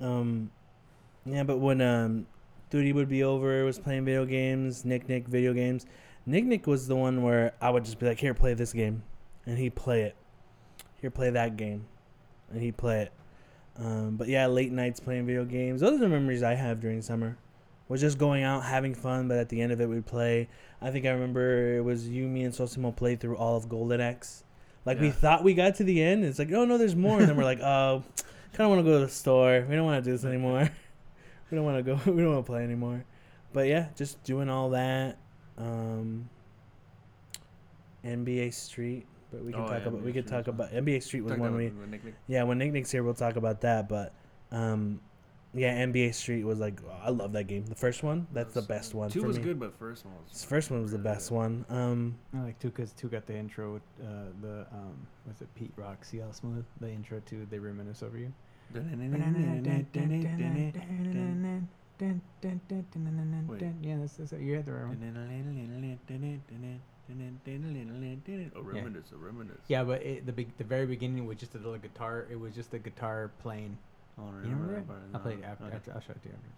Um, 0.00 0.50
yeah, 1.26 1.42
but 1.42 1.58
when 1.58 1.80
um, 1.82 2.26
Duty 2.70 2.92
would 2.94 3.08
be 3.10 3.24
over, 3.24 3.62
was 3.64 3.78
playing 3.78 4.06
video 4.06 4.24
games. 4.24 4.84
Nick 4.86 5.06
Nick 5.08 5.26
video 5.28 5.52
games. 5.52 5.84
Nick 6.26 6.44
Nick 6.44 6.66
was 6.66 6.88
the 6.88 6.96
one 6.96 7.22
where 7.22 7.52
I 7.60 7.70
would 7.70 7.84
just 7.84 7.98
be 7.98 8.06
like, 8.06 8.18
"Here, 8.18 8.34
play 8.34 8.54
this 8.54 8.72
game," 8.72 9.02
and 9.46 9.58
he'd 9.58 9.74
play 9.74 10.02
it. 10.02 10.16
Here, 11.00 11.10
play 11.10 11.30
that 11.30 11.56
game, 11.56 11.86
and 12.50 12.60
he'd 12.62 12.76
play 12.76 13.02
it. 13.02 13.12
Um, 13.76 14.16
but 14.16 14.28
yeah, 14.28 14.46
late 14.46 14.72
nights 14.72 15.00
playing 15.00 15.26
video 15.26 15.44
games. 15.44 15.80
Those 15.80 15.94
are 15.94 15.98
the 15.98 16.08
memories 16.08 16.42
I 16.42 16.54
have 16.54 16.80
during 16.80 17.02
summer. 17.02 17.36
Was 17.88 18.00
just 18.00 18.16
going 18.16 18.42
out 18.42 18.64
having 18.64 18.94
fun, 18.94 19.28
but 19.28 19.36
at 19.36 19.50
the 19.50 19.60
end 19.60 19.70
of 19.70 19.80
it, 19.80 19.88
we'd 19.88 20.06
play. 20.06 20.48
I 20.80 20.90
think 20.90 21.04
I 21.04 21.10
remember 21.10 21.76
it 21.76 21.84
was 21.84 22.08
you, 22.08 22.26
me, 22.26 22.44
and 22.44 22.54
Sosimo 22.54 22.96
played 22.96 23.20
through 23.20 23.36
all 23.36 23.56
of 23.56 23.68
Golden 23.68 24.00
Axe. 24.00 24.44
Like 24.86 25.00
we 25.00 25.10
thought 25.10 25.42
we 25.44 25.54
got 25.54 25.76
to 25.76 25.84
the 25.84 26.02
end. 26.02 26.24
It's 26.24 26.38
like, 26.38 26.52
oh 26.52 26.64
no, 26.64 26.78
there's 26.78 26.96
more. 26.96 27.18
And 27.18 27.28
then 27.28 27.36
we're 27.36 27.44
like, 27.44 27.60
oh, 27.62 28.02
kind 28.52 28.66
of 28.66 28.68
want 28.70 28.80
to 28.80 28.90
go 28.90 29.00
to 29.00 29.06
the 29.06 29.12
store. 29.12 29.64
We 29.68 29.74
don't 29.74 29.84
want 29.84 30.02
to 30.02 30.10
do 30.10 30.16
this 30.16 30.24
anymore. 30.24 30.70
we 31.50 31.54
don't 31.56 31.64
want 31.64 31.78
to 31.78 31.82
go. 31.82 32.00
We 32.10 32.22
don't 32.22 32.34
want 32.34 32.46
to 32.46 32.50
play 32.50 32.62
anymore. 32.62 33.04
But 33.52 33.68
yeah, 33.68 33.88
just 33.96 34.22
doing 34.24 34.48
all 34.48 34.70
that. 34.70 35.18
Um, 35.58 36.28
NBA 38.04 38.52
Street, 38.52 39.06
but 39.32 39.44
we 39.44 39.52
can 39.52 39.62
Oh, 39.62 39.66
talk 39.68 39.80
yeah, 39.82 39.88
about 39.88 40.02
we 40.02 40.10
NBA 40.10 40.14
could 40.14 40.26
talk 40.26 40.46
about 40.48 40.72
NBA 40.72 41.02
Street 41.02 41.22
was 41.22 41.30
Talked 41.30 41.40
one 41.40 41.48
about 41.50 41.58
we 41.58 41.66
it 41.66 41.88
Nick 41.90 42.04
Nick. 42.04 42.14
yeah 42.28 42.42
when 42.42 42.58
Nick 42.58 42.72
Nick's 42.72 42.90
here 42.90 43.02
we'll 43.02 43.14
talk 43.14 43.36
about 43.36 43.60
that, 43.62 43.88
but 43.88 44.12
um 44.52 45.00
yeah 45.54 45.84
NBA 45.86 46.12
Street 46.14 46.44
was 46.44 46.58
like 46.58 46.80
I 47.02 47.10
love 47.10 47.32
that 47.32 47.44
game. 47.44 47.64
The 47.64 47.74
first 47.74 48.02
one 48.02 48.26
that's 48.32 48.52
the 48.52 48.60
best 48.62 48.94
one. 48.94 49.10
Two 49.10 49.20
for 49.22 49.28
was 49.28 49.38
me. 49.38 49.44
good, 49.44 49.58
but 49.60 49.78
first 49.78 50.04
one 50.04 50.14
was. 50.22 50.32
This 50.32 50.44
first 50.44 50.70
one 50.70 50.82
was 50.82 50.90
the 50.92 50.98
best 50.98 51.30
good. 51.30 51.36
one. 51.36 51.64
Um 51.70 52.16
I 52.36 52.40
like 52.42 52.58
two 52.58 52.68
because 52.68 52.92
two 52.92 53.08
got 53.08 53.26
the 53.26 53.36
intro. 53.36 53.74
With, 53.74 53.82
uh, 54.02 54.06
the 54.42 54.66
um, 54.72 55.06
was 55.26 55.40
it 55.40 55.48
Pete 55.54 55.72
Rock? 55.76 56.04
See 56.04 56.18
how 56.18 56.30
smooth 56.32 56.64
the 56.80 56.90
intro 56.90 57.20
to 57.26 57.46
"They 57.50 57.58
Reminisce 57.58 58.02
Over 58.02 58.18
You." 58.18 58.32
Yeah, 62.00 63.96
that's, 64.00 64.14
that's 64.16 64.32
you 64.32 64.54
had 64.56 64.66
the 64.66 64.72
right 64.72 64.86
one. 64.88 64.98
Oh, 68.56 68.60
reminisce, 68.62 69.04
oh, 69.12 69.18
reminisce. 69.18 69.58
Yeah, 69.68 69.84
but 69.84 70.02
it, 70.02 70.26
the 70.26 70.32
big, 70.32 70.56
the 70.56 70.64
very 70.64 70.86
beginning 70.86 71.26
was 71.26 71.36
just 71.38 71.54
a 71.54 71.58
little 71.58 71.76
guitar. 71.78 72.26
It 72.30 72.38
was 72.40 72.54
just 72.54 72.70
the 72.70 72.78
guitar 72.78 73.30
playing. 73.42 73.76
I 74.18 74.22
don't 74.22 74.30
You 74.32 74.40
remember 74.42 74.66
remember 74.66 74.74
that 74.74 74.80
it? 74.80 74.86
part. 74.86 75.00
I'll 75.14 75.20
play 75.20 75.32
it 75.34 75.44
after, 75.44 75.64
Okay. 75.66 75.76
after. 75.76 75.92
I'll 75.92 76.00
show 76.00 76.12
it 76.12 76.22
to 76.22 76.28
you. 76.28 76.34
After. 76.34 76.48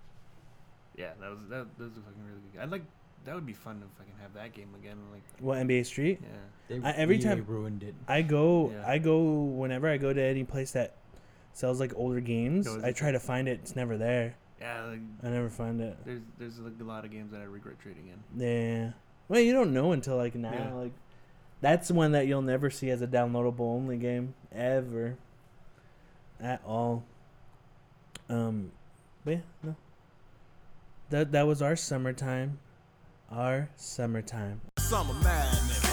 Yeah, 1.03 1.11
that 1.20 1.30
was 1.30 1.41
that. 1.51 1.66
That 1.78 1.84
was 1.84 1.93
a 1.97 2.01
fucking 2.01 2.22
really 2.26 2.41
good. 2.41 2.53
game. 2.55 2.62
I'd 2.62 2.70
like. 2.70 2.82
That 3.24 3.34
would 3.34 3.47
be 3.47 3.55
fun 3.55 3.82
if 3.82 4.01
I 4.01 4.05
can 4.05 4.14
have 4.22 4.34
that 4.34 4.53
game 4.55 4.68
again. 4.80 4.99
Like, 5.12 5.22
what 5.41 5.59
NBA 5.59 5.84
Street? 5.87 6.20
yeah. 6.22 6.78
They, 6.80 6.87
I- 6.89 6.93
every 6.93 7.16
EA 7.16 7.22
time- 7.22 7.45
ruined 7.49 7.82
it. 7.82 7.95
I 8.07 8.22
go 8.22 8.70
Yeah. 8.72 8.84
I 8.87 8.99
go 8.99 9.20
whenever 9.43 9.89
I 9.89 9.97
go 9.97 10.12
to 10.12 10.22
any 10.22 10.45
place 10.45 10.70
that 10.72 10.95
sells 11.53 11.80
like 11.80 11.93
older 11.97 12.20
games, 12.20 12.66
No, 12.66 12.87
I 12.87 12.93
try 12.93 13.11
to 13.11 13.18
find 13.18 13.49
it. 13.49 13.61
It's 13.62 13.74
never 13.74 13.97
there. 13.99 14.37
Yeah, 14.61 14.85
like, 14.85 15.01
I 15.23 15.29
never 15.29 15.51
find 15.51 15.81
it. 15.81 15.99
there's 16.05 16.23
there's 16.39 16.59
like 16.59 16.73
a 16.81 16.85
lot 16.85 17.05
of 17.05 17.11
games 17.11 17.33
that 17.33 17.41
I 17.41 17.45
regret 17.45 17.79
trading 17.79 18.09
in. 18.09 18.43
Yeah. 18.43 18.93
Well, 19.29 19.41
you 19.41 19.53
don't 19.53 19.75
know 19.75 19.93
until 19.93 20.17
like 20.17 20.35
now. 20.35 20.53
Yeah. 20.53 20.73
Like 20.73 20.93
that's 21.61 21.91
one 21.91 22.13
that 22.13 22.27
you'll 22.27 22.43
never 22.43 22.71
see 22.71 22.91
as 22.91 23.03
a 23.03 23.07
downloadable 23.07 23.61
only 23.61 23.97
game 23.97 24.35
ever. 24.53 25.17
At 26.41 26.63
all. 26.67 27.05
Um 28.29 28.73
but 29.25 29.33
yeah, 29.33 29.41
no. 29.63 29.77
That 31.11 31.33
that 31.33 31.47
was 31.47 31.61
our 31.61 31.77
summertime. 31.77 32.59
Our 33.31 33.69
summertime. 33.77 34.61
Summer 34.79 35.15
madness. 35.15 35.86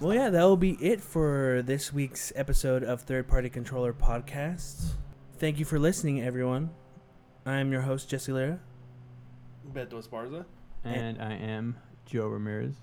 Well, 0.00 0.14
yeah, 0.14 0.30
that 0.30 0.42
will 0.42 0.56
be 0.56 0.72
it 0.80 1.00
for 1.00 1.62
this 1.64 1.92
week's 1.92 2.32
episode 2.36 2.82
of 2.82 3.02
Third 3.02 3.28
Party 3.28 3.48
Controller 3.48 3.92
Podcast. 3.92 4.90
Thank 5.38 5.58
you 5.58 5.64
for 5.64 5.78
listening, 5.78 6.20
everyone. 6.20 6.70
I'm 7.46 7.72
your 7.72 7.82
host, 7.82 8.08
Jesse 8.08 8.32
Lara, 8.32 8.58
Beto 9.72 9.94
Esparza. 10.02 10.44
And 10.82 11.20
I 11.22 11.34
am 11.34 11.76
Joe 12.06 12.26
Ramirez. 12.26 12.74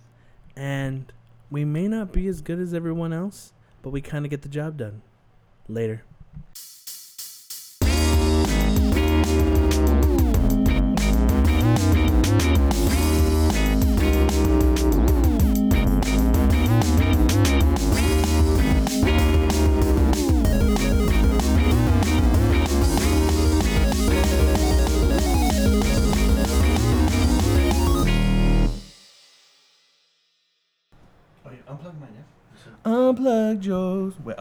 and 0.56 1.12
we 1.50 1.66
may 1.66 1.88
not 1.90 2.14
be 2.14 2.28
as 2.28 2.42
good 2.42 2.60
as 2.60 2.74
everyone 2.74 3.12
else, 3.12 3.52
but 3.82 3.90
we 3.90 4.00
kind 4.02 4.24
of 4.26 4.32
get 4.32 4.42
the 4.42 4.50
job 4.50 4.78
done. 4.78 5.02
Later. 5.68 6.04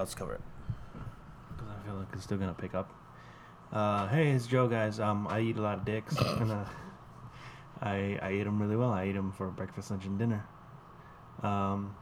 Wait, 0.00 0.16
cover 0.16 0.34
it. 0.34 0.40
Because 1.50 1.68
I 1.68 1.86
feel 1.86 1.94
like 1.96 2.08
it's 2.12 2.24
still 2.24 2.38
gonna 2.38 2.54
pick 2.54 2.74
up. 2.74 2.90
Uh, 3.72 4.08
hey, 4.08 4.30
it's 4.30 4.46
Joe, 4.46 4.66
guys. 4.66 4.98
Um, 4.98 5.28
I 5.28 5.40
eat 5.40 5.56
a 5.56 5.60
lot 5.62 5.78
of 5.78 5.84
dicks, 5.84 6.16
and 6.40 6.50
uh, 6.50 6.64
I 7.82 8.18
I 8.22 8.32
eat 8.32 8.44
them 8.44 8.60
really 8.60 8.76
well. 8.76 8.90
I 8.90 9.06
eat 9.06 9.12
them 9.12 9.32
for 9.32 9.48
breakfast, 9.48 9.90
lunch, 9.90 10.06
and 10.06 10.18
dinner. 10.18 10.44
Um, 11.42 11.94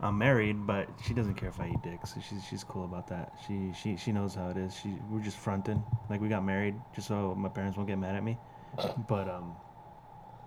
I'm 0.00 0.18
married, 0.18 0.66
but 0.66 0.88
she 1.06 1.14
doesn't 1.14 1.34
care 1.34 1.48
if 1.48 1.60
I 1.60 1.68
eat 1.68 1.82
dicks. 1.82 2.14
So 2.14 2.20
she's 2.20 2.44
she's 2.44 2.64
cool 2.64 2.84
about 2.84 3.06
that. 3.08 3.34
She 3.46 3.72
she 3.80 3.96
she 3.96 4.10
knows 4.10 4.34
how 4.34 4.48
it 4.48 4.56
is. 4.56 4.74
She 4.74 4.96
we're 5.10 5.20
just 5.20 5.36
fronting 5.36 5.84
like 6.08 6.20
we 6.20 6.28
got 6.28 6.44
married 6.44 6.74
just 6.94 7.08
so 7.08 7.34
my 7.34 7.48
parents 7.48 7.76
won't 7.76 7.88
get 7.88 7.98
mad 7.98 8.16
at 8.16 8.24
me. 8.24 8.38
But 9.08 9.28
um, 9.28 9.54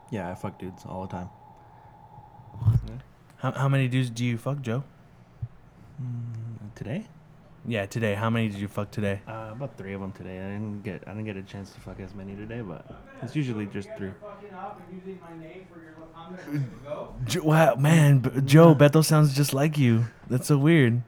yeah, 0.09 0.32
I 0.32 0.36
fuck 0.36 0.57
dudes 0.57 0.84
all 0.86 1.03
the 1.03 1.11
time. 1.11 1.30
How, 3.38 3.51
how 3.51 3.70
many 3.70 3.88
dudes 3.88 4.09
do 4.09 4.26
you 4.26 4.38
fuck, 4.38 4.61
Joe? 4.61 4.84
Mm, 6.02 6.76
today? 6.76 7.06
Yeah, 7.68 7.86
today. 7.88 8.14
How 8.14 8.30
many 8.30 8.50
did 8.50 8.60
you 8.60 8.68
fuck 8.68 8.91
today? 8.91 9.22
Uh, 9.28 9.50
about 9.54 9.76
three 9.78 9.93
of 9.93 10.02
them 10.02 10.12
today. 10.12 10.38
I 10.39 10.50
didn't 10.52 10.84
get 10.84 11.04
I 11.08 11.12
didn't 11.12 11.26
get 11.26 11.38
a 11.38 11.41
chance 11.41 11.72
to 11.72 11.80
fuck 11.80 12.00
as 12.00 12.14
many 12.14 12.36
today, 12.36 12.62
but 12.62 12.86
it's 13.24 13.36
usually 13.36 13.66
just 13.66 13.89
three. 13.98 14.12
Jo- 17.26 17.43
wow, 17.43 17.76
man, 17.76 18.20
B- 18.20 18.30
Joe, 18.46 18.76
Beto 18.76 19.04
sounds 19.04 19.34
just 19.34 19.54
like 19.54 19.78
you. 19.78 20.06
That's 20.30 20.48
so 20.48 20.58
weird. 20.58 21.02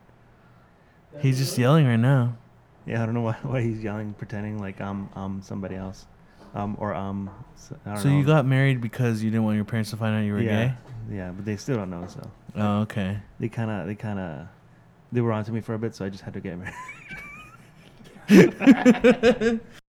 He's 1.20 1.38
just 1.38 1.58
yelling 1.58 1.86
right 1.86 1.96
now. 1.98 2.38
Yeah, 2.86 3.04
I 3.04 3.06
don't 3.06 3.14
know 3.14 3.22
why, 3.22 3.38
why 3.44 3.62
he's 3.62 3.84
yelling, 3.84 4.14
pretending 4.14 4.60
like 4.60 4.80
I'm 4.82 5.10
um 5.16 5.42
somebody 5.44 5.76
else, 5.76 6.06
um 6.56 6.76
or 6.80 6.96
um. 6.96 7.30
s- 7.56 7.74
I 7.86 7.90
don't 7.94 7.98
So 8.04 8.10
know. 8.10 8.18
you 8.18 8.26
got 8.26 8.46
married 8.46 8.82
because 8.82 9.22
you 9.22 9.30
didn't 9.30 9.44
want 9.44 9.58
your 9.58 9.66
parents 9.66 9.92
to 9.92 9.98
find 9.98 10.16
out 10.16 10.22
you 10.26 10.34
were 10.34 10.42
yeah, 10.42 10.68
gay? 11.10 11.16
yeah, 11.18 11.32
but 11.32 11.46
they 11.46 11.58
still 11.58 11.76
don't 11.78 11.90
know. 11.92 12.08
So 12.08 12.32
Oh, 12.56 12.80
okay. 12.82 13.20
they 13.40 13.50
kind 13.50 13.70
of 13.70 13.86
they 13.86 13.96
kind 13.96 14.18
of 14.20 14.48
they 15.12 15.22
were 15.22 15.32
onto 15.32 15.52
me 15.52 15.62
for 15.62 15.74
a 15.74 15.80
bit, 15.80 15.96
so 15.96 16.06
I 16.06 16.10
just 16.10 16.24
had 16.24 16.34
to 16.34 16.40
get 16.40 16.58
married. 16.58 16.74